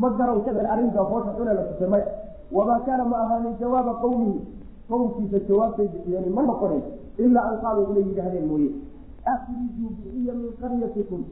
ma 0.00 0.08
garan 0.18 0.40
kadar 0.44 0.66
arrintaa 0.72 1.04
foosha 1.10 1.30
xune 1.36 1.52
la 1.58 1.62
tusay 1.68 2.04
wamaa 2.52 2.80
kaana 2.86 3.04
ma 3.04 3.16
ahaanin 3.24 3.54
jawaaba 3.60 3.92
qowmihi 4.02 4.40
qowmkiisa 4.88 5.38
jawaabtay 5.48 5.88
bixiyeen 5.92 6.32
ma 6.36 6.42
noqonin 6.42 6.82
ilaa 7.18 7.44
an 7.50 7.56
qaaluu 7.62 7.86
inay 7.92 8.04
yidhaahdeen 8.08 8.46
mooye. 8.50 8.70
Akrijuu 9.32 9.90
bixiya 9.96 10.32
min 10.40 10.50
qaryatikum 10.60 11.22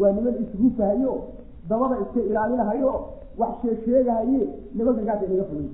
waa 0.00 0.12
niman 0.16 0.34
isrufahayo 0.44 1.12
dabada 1.68 1.96
iska 2.04 2.20
ilaalinahayo 2.30 2.92
wax 3.38 3.50
sheesheegahaye 3.62 4.40
nimanka 4.74 5.02
gaasa 5.08 5.24
inaga 5.26 5.44
fogey 5.50 5.68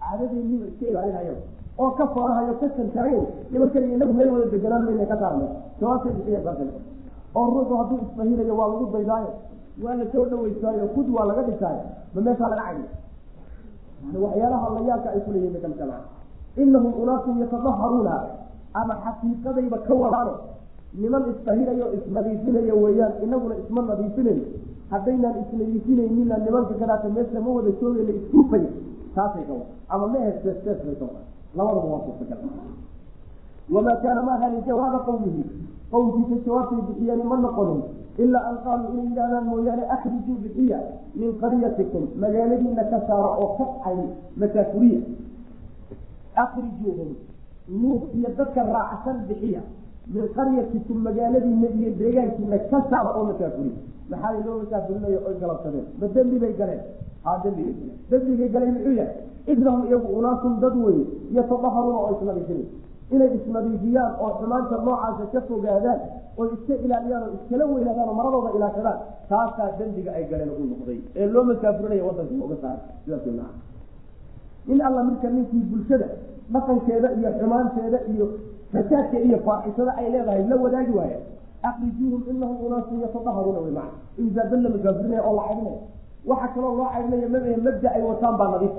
caadadeeniba 0.00 0.66
iska 0.72 0.84
ilaalinahayo 0.92 1.34
oo 1.82 1.90
ka 1.98 2.04
foorahayo 2.14 2.52
ka 2.60 2.66
santarayn 2.76 3.24
nimankan 3.52 3.84
inagu 3.96 4.12
meel 4.18 4.28
wada 4.34 4.46
deganaan 4.54 4.84
mayna 4.88 5.06
ka 5.12 5.16
saarnay. 5.22 5.48
Jawaabtay 5.80 6.68
oo 7.34 7.46
ruuxu 7.54 7.74
hadduu 7.80 7.98
isfahinayo 8.06 8.54
waa 8.58 8.68
lagu 8.72 8.86
daydaayo 8.94 9.30
waa 9.84 9.94
la 10.00 10.04
soo 10.12 10.24
dhaweysaayo 10.30 10.86
kud 10.94 11.08
waa 11.16 11.26
laga 11.30 11.42
dhigtaayo 11.48 11.82
ma 12.14 12.20
meeshaa 12.26 12.48
laga 12.52 12.62
cayay 12.62 12.86
yani 14.06 14.18
waxyaalaha 14.24 14.66
layaalka 14.76 15.08
ay 15.14 15.20
kuleeyihin 15.26 15.62
maa 15.90 16.02
inahum 16.62 16.92
unaasun 17.02 17.40
yatadaharuuna 17.42 18.14
ama 18.80 18.94
xaqiiqadayba 19.04 19.78
ka 19.86 19.94
wadaano 20.02 20.34
niman 21.00 21.22
isfahinayo 21.32 21.86
isnadiifinayo 21.98 22.74
weeyaan 22.84 23.12
inaguna 23.24 23.54
isma 23.62 23.82
nadiifinayo 23.90 24.44
haddaynaan 24.90 25.36
isnadiifinayninna 25.42 26.36
nimanka 26.44 26.74
kadaata 26.80 27.08
meesha 27.16 27.40
ma 27.40 27.50
wada 27.56 27.70
joogayna 27.80 28.12
iskuufay 28.20 28.64
taasay 29.14 29.44
ka 29.48 29.52
wada. 29.52 29.72
Ama 29.88 30.06
ma 30.12 30.18
ahe 30.18 30.32
sees 30.42 30.56
sees 30.64 30.78
bay 30.86 30.94
ka 31.00 31.04
wada. 31.10 31.22
Labadaba 31.56 31.86
waa 31.92 32.02
suurtagal 32.06 32.38
wamaa 33.74 33.96
kaana 34.02 34.22
ma 34.22 34.32
ahanin 34.36 34.62
jawaaba 34.66 34.98
qowmihi 35.08 35.42
qowmkiisa 35.90 36.36
jawaabtay 36.46 36.80
bixiyeen 36.88 37.22
ma 37.30 37.36
noqonin. 37.44 37.82
Ilaa 38.18 38.42
an 38.50 38.56
qaaluu 38.64 38.90
inay 38.94 39.06
yidhahdaan 39.10 39.44
mooyaane 39.50 39.84
akrijuu 39.94 40.36
bixiya 40.42 40.78
min 41.18 41.30
qaryatikum 41.42 42.04
magaaladiina 42.22 42.84
ka 42.92 42.98
saara 43.08 43.30
oo 43.42 43.48
ka 43.58 43.64
cay 43.84 43.98
masaafuriya 44.40 45.00
akrijuuhum 46.34 47.10
nuud 47.80 48.02
iyo 48.18 48.28
dadka 48.38 48.62
raacsan 48.74 49.18
bixiya 49.28 49.62
min 50.12 50.24
qaryatikum 50.36 50.98
magaaladiina 51.06 51.68
iyo 51.78 51.90
deegaankiina 52.00 52.58
ka 52.70 52.78
saara 52.90 53.10
oo 53.18 53.24
masaafuriya 53.30 53.76
maxaa 54.10 54.32
loo 54.46 54.56
masaafurinayo 54.62 55.18
oy 55.28 55.34
galabsadeen. 55.42 55.86
Ma 56.00 56.06
dembi 56.14 56.36
bay 56.42 56.52
galeen. 56.60 56.80
Haa 57.24 57.38
dembiga 57.44 57.72
dembigay 58.10 58.48
galay 58.54 58.70
muxuu 58.74 58.92
yahay? 59.00 59.16
Idnahum 59.52 59.82
iyagu 59.88 60.08
unaasun 60.18 60.54
dad 60.62 60.74
weye 60.84 61.04
yatadaharuuna 61.36 61.98
oo 62.04 62.10
isnadiifinay 62.16 62.66
inay 63.14 63.30
isnadiifiyaan 63.38 64.12
oo 64.22 64.30
xumaanta 64.40 64.76
noocaasa 64.86 65.24
ka 65.32 65.40
fogaadaan 65.48 66.00
oo 66.38 66.44
iska 66.54 66.74
ilaaliyaan 66.84 67.22
oo 67.26 67.32
iskala 67.38 67.64
weynaadaan 67.72 68.08
oo 68.10 68.14
maradooda 68.20 68.50
ilaashadaan 68.58 68.98
taasaa 69.28 69.68
dembiga 69.78 70.10
ay 70.18 70.24
galeen 70.30 70.50
u 70.60 70.64
noqday. 70.72 70.98
Ee 71.16 71.26
loo 71.34 71.44
masaafurinaya 71.50 72.04
wadanka 72.08 72.34
looga 72.40 72.56
saara 72.62 72.80
sidaas 73.04 73.26
maa 73.38 73.52
in 74.72 74.80
alla 74.86 75.02
midka 75.08 75.28
ninkii 75.36 75.62
bulshada 75.70 76.08
dhaqankeeda 76.54 77.08
iyo 77.18 77.28
xumaanteeda 77.40 77.98
iyo 78.12 78.26
fasaadka 78.72 79.18
iyo 79.26 79.38
faaxishada 79.46 79.92
ay 80.00 80.06
leedahay 80.14 80.42
la 80.48 80.56
wadaagi 80.64 80.92
waaya 80.98 81.18
akrijuuhum 81.62 82.22
inahum 82.30 82.56
unaasun 82.66 83.00
yatadaharuuna 83.04 83.58
wey 83.64 83.72
maa 83.78 83.90
inzaadan 84.18 84.62
la 84.62 84.68
masaafurinaya 84.74 85.22
oo 85.28 85.34
la 85.36 85.42
caydinaya 85.48 85.78
waxaa 86.30 86.48
kaloo 86.54 86.74
loo 86.78 86.88
caydinaya 86.94 87.28
maba 87.28 87.56
mabda 87.66 87.88
ay 87.96 88.02
wataan 88.10 88.36
baa 88.40 88.50
nadiif. 88.54 88.74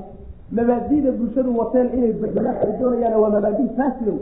Mabaadida 0.58 1.12
bulshadu 1.20 1.58
wateen 1.60 1.88
inay 1.98 2.14
badiyaan 2.22 2.58
ay 2.66 2.72
doonayaan 2.80 3.20
waa 3.22 3.30
mabaadi 3.36 3.64
faasida 3.78 4.14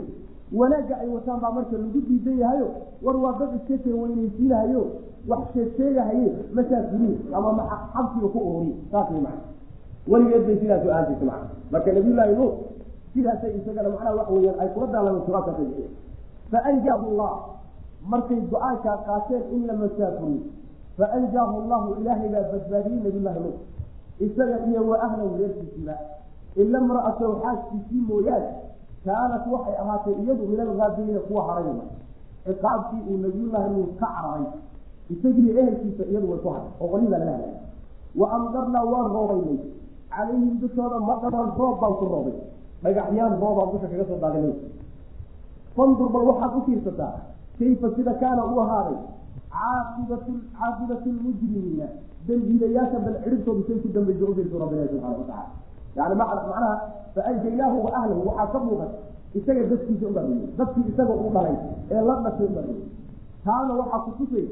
wanaagga 0.60 0.94
ay 1.02 1.08
wataan 1.16 1.40
baa 1.42 1.52
marka 1.56 1.76
lagu 1.82 2.00
diidan 2.08 2.38
yahayo. 2.42 2.66
War 3.04 3.16
waa 3.24 3.34
dad 3.40 3.50
iska 3.58 3.90
weynaysiinahayo 4.02 4.82
wax 5.28 5.40
sheegsheegahaye 5.54 6.28
masaafuriin 6.56 7.18
ama 7.32 7.64
xabsiga 7.94 8.28
ku 8.34 8.38
ooriy 8.48 8.72
saas 8.92 9.08
way 9.12 9.20
macana 9.20 9.44
weligeed 10.12 10.44
bay 10.48 10.56
sidaas 10.62 10.84
ahaantaysa 10.88 11.24
macana 11.24 11.48
marka 11.72 11.92
nabiyullaahi 11.96 12.34
nuux 12.40 12.52
sidaasay 13.14 13.52
isagana 13.58 13.88
macnaha 13.94 14.16
waxa 14.18 14.32
weeyaan 14.32 14.60
ay 14.60 14.68
kula 14.74 14.86
turaabkaasa 15.26 15.62
bixiya 15.62 15.88
faanjaahu 16.50 17.04
allah. 17.10 17.32
Markay 18.04 18.40
go'aankaa 18.52 18.96
qaateen 19.06 19.42
in 19.52 19.66
la 19.66 19.74
masaafuriyo. 19.74 20.44
Faanjaahu 20.98 21.54
allahu 21.62 21.94
ilaahay 22.00 22.28
baa 22.28 22.44
badbaadiyey 22.52 23.00
nabiyullahi 23.00 23.40
nuux 23.40 23.58
isaga 24.20 24.56
iyo 24.68 24.80
wa 24.88 24.96
ahlahu 25.02 25.36
reerkiisiiba 25.38 25.96
ila 26.56 26.80
mra'atahu 26.80 27.32
xaaskiisii 27.42 28.02
mooyaane. 28.08 28.50
Kaanat 29.04 29.44
waxay 29.52 29.76
ahaatay 29.82 30.14
iyadu 30.22 30.44
min 30.46 30.60
algaabiriina 30.60 31.20
kuwa 31.20 31.42
harayma 31.48 31.84
ciqaabkii 32.44 33.02
uu 33.10 33.16
nabiyullaahi 33.24 33.70
nuux 33.74 33.90
ka 34.00 34.06
cararay. 34.06 34.46
Isagii 35.10 35.50
ehelkiisa 35.50 36.04
iyadu 36.04 36.30
way 36.30 36.38
ku 36.44 36.48
haray 36.48 36.70
oo 36.80 36.88
qolibaa 36.88 37.18
lala 37.18 37.48
wa 38.20 38.26
amdarnaa 38.36 38.84
waan 38.84 39.08
roobaynay. 39.16 39.58
Calayhim 40.14 40.60
dushooda 40.60 41.00
madaran 41.00 41.50
roob 41.58 41.80
baan 41.80 41.94
ku 41.98 42.04
roobay 42.04 42.36
dhagaxyaan 42.84 43.32
roobaan 43.42 43.68
dusha 43.72 43.88
kaga 43.92 44.04
soo 44.10 44.18
daadinay. 44.24 44.54
Fandur 45.76 46.08
bal 46.14 46.24
waxaad 46.30 46.52
u 46.58 46.60
fiirsataa 46.66 47.14
kayfa 47.58 47.88
sida 47.96 48.12
kaana 48.22 48.42
u 48.52 48.60
ahaaday? 48.64 48.98
Caaqibatu 49.54 50.32
caaqibatu 50.58 51.08
lmujrimiina 51.16 51.86
dembiilayaasha 52.26 52.98
bal 53.04 53.16
cidhibtoodu 53.24 53.62
say 53.68 53.76
ku 53.82 53.88
dambaysa 53.96 54.24
u 54.30 54.34
fiirso 54.36 54.56
rabbilahi 54.62 54.88
subxana 54.92 55.16
watacala 55.20 55.46
yani 55.96 56.14
macnaha 56.20 56.70
faanjaynaahu 57.14 57.76
wa 57.86 57.90
ahlahu 57.98 58.22
waxaa 58.28 58.46
ka 58.52 58.58
muuqan 58.66 58.90
isaga 59.38 59.62
dadkiisa 59.70 60.06
ubaariyey 60.10 60.46
dadkii 60.58 60.84
isaga 60.92 61.14
u 61.24 61.28
dhalay 61.34 61.56
ee 61.90 62.02
la 62.08 62.14
dhashay 62.24 62.46
ubaariyey 62.52 62.82
taana 63.44 63.72
waxaa 63.80 64.00
kutusay 64.06 64.46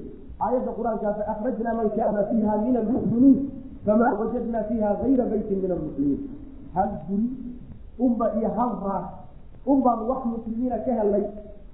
aayadda 0.44 0.70
qur'aankaa 0.78 1.12
faakhrajnaa 1.18 1.74
man 1.80 1.88
kaana 1.96 2.20
fiiha 2.30 2.54
min 2.66 2.74
almu'miniin 2.82 3.38
famaa 3.86 4.12
wajadnaa 4.20 4.64
fiiha 4.70 4.90
gayra 5.02 5.24
baytin 5.32 5.58
min 5.64 5.70
almuslimiin 5.76 6.20
hal 6.76 6.90
guri 7.08 7.28
unba 7.98 8.26
iyo 8.38 8.48
hal 8.56 8.70
raas. 8.86 9.06
Un 9.66 9.78
baan 9.82 10.00
wax 10.10 10.24
muslimiina 10.24 10.78
ka 10.84 10.92
helnay 10.98 11.24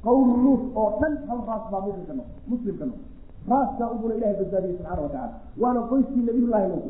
qawlu 0.05 0.37
nuus 0.45 0.61
oo 0.81 0.91
dhan 1.01 1.15
hal 1.29 1.41
raas 1.49 1.65
baa 1.73 1.81
muslimka 1.87 2.13
no 2.19 2.25
muslimka 2.51 2.85
no 2.85 2.95
raaskaa 3.51 3.89
ubuna 3.95 4.15
ilahay 4.15 4.35
badbaadiyey 4.41 4.77
subxana 4.77 5.03
watacala 5.03 5.33
waana 5.63 5.81
qoyskii 5.91 6.23
nabiyullahi 6.29 6.67
nuux 6.73 6.85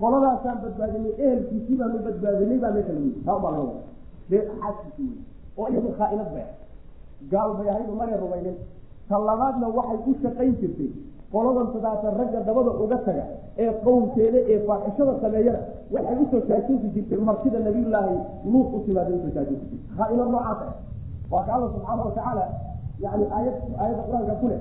qoladaasaan 0.00 0.58
badbaadinay 0.64 1.12
ehelkiisii 1.24 1.76
baanu 1.80 1.98
badbaadinay 2.06 2.58
baa 2.64 2.70
meesha 2.76 2.92
lagu 2.96 3.10
taa 3.26 3.36
ubaa 3.38 3.50
laga 3.54 3.64
wada 3.68 3.82
dee 4.30 4.42
xaaskiisi 4.60 5.02
wey 5.08 5.18
oo 5.58 5.68
iyadu 5.72 5.90
khaainad 5.98 6.30
bay 6.36 6.46
gaal 7.32 7.50
bay 7.58 7.68
ahayd 7.72 7.88
umana 7.94 8.16
rumaynin 8.24 8.56
ta 9.08 9.18
labaadna 9.28 9.66
waxay 9.78 9.98
u 10.10 10.14
shaqayn 10.22 10.54
jirtay 10.60 10.90
qoladan 11.34 11.66
sadaatan 11.74 12.12
ragga 12.20 12.40
dabada 12.48 12.70
uga 12.84 12.98
taga 13.06 13.24
ee 13.62 13.70
qowmkeeda 13.84 14.38
ee 14.52 14.58
faaxishada 14.68 15.12
sameeyana 15.24 15.60
waxay 15.94 16.16
u 16.22 16.26
soo 16.30 16.40
taajinsi 16.50 16.86
jirtay 16.94 17.18
martida 17.28 17.58
nabiyullaahi 17.66 18.16
nuux 18.52 18.68
u 18.76 18.78
timaada 18.86 19.10
u 19.16 19.18
soo 19.24 19.32
taajinsi 19.36 19.64
jirtay. 19.70 19.80
Khaainad 19.98 20.28
noocaas 20.34 20.60
ah? 20.68 20.72
Waa 21.32 21.42
ka 21.46 21.50
alla 21.56 21.66
subxaana 21.74 22.02
watacaala 22.08 22.44
yani 23.04 23.24
aayad 23.36 23.56
aayadda 23.82 24.02
qur'aanka 24.08 24.34
ku 24.40 24.46
leh 24.52 24.60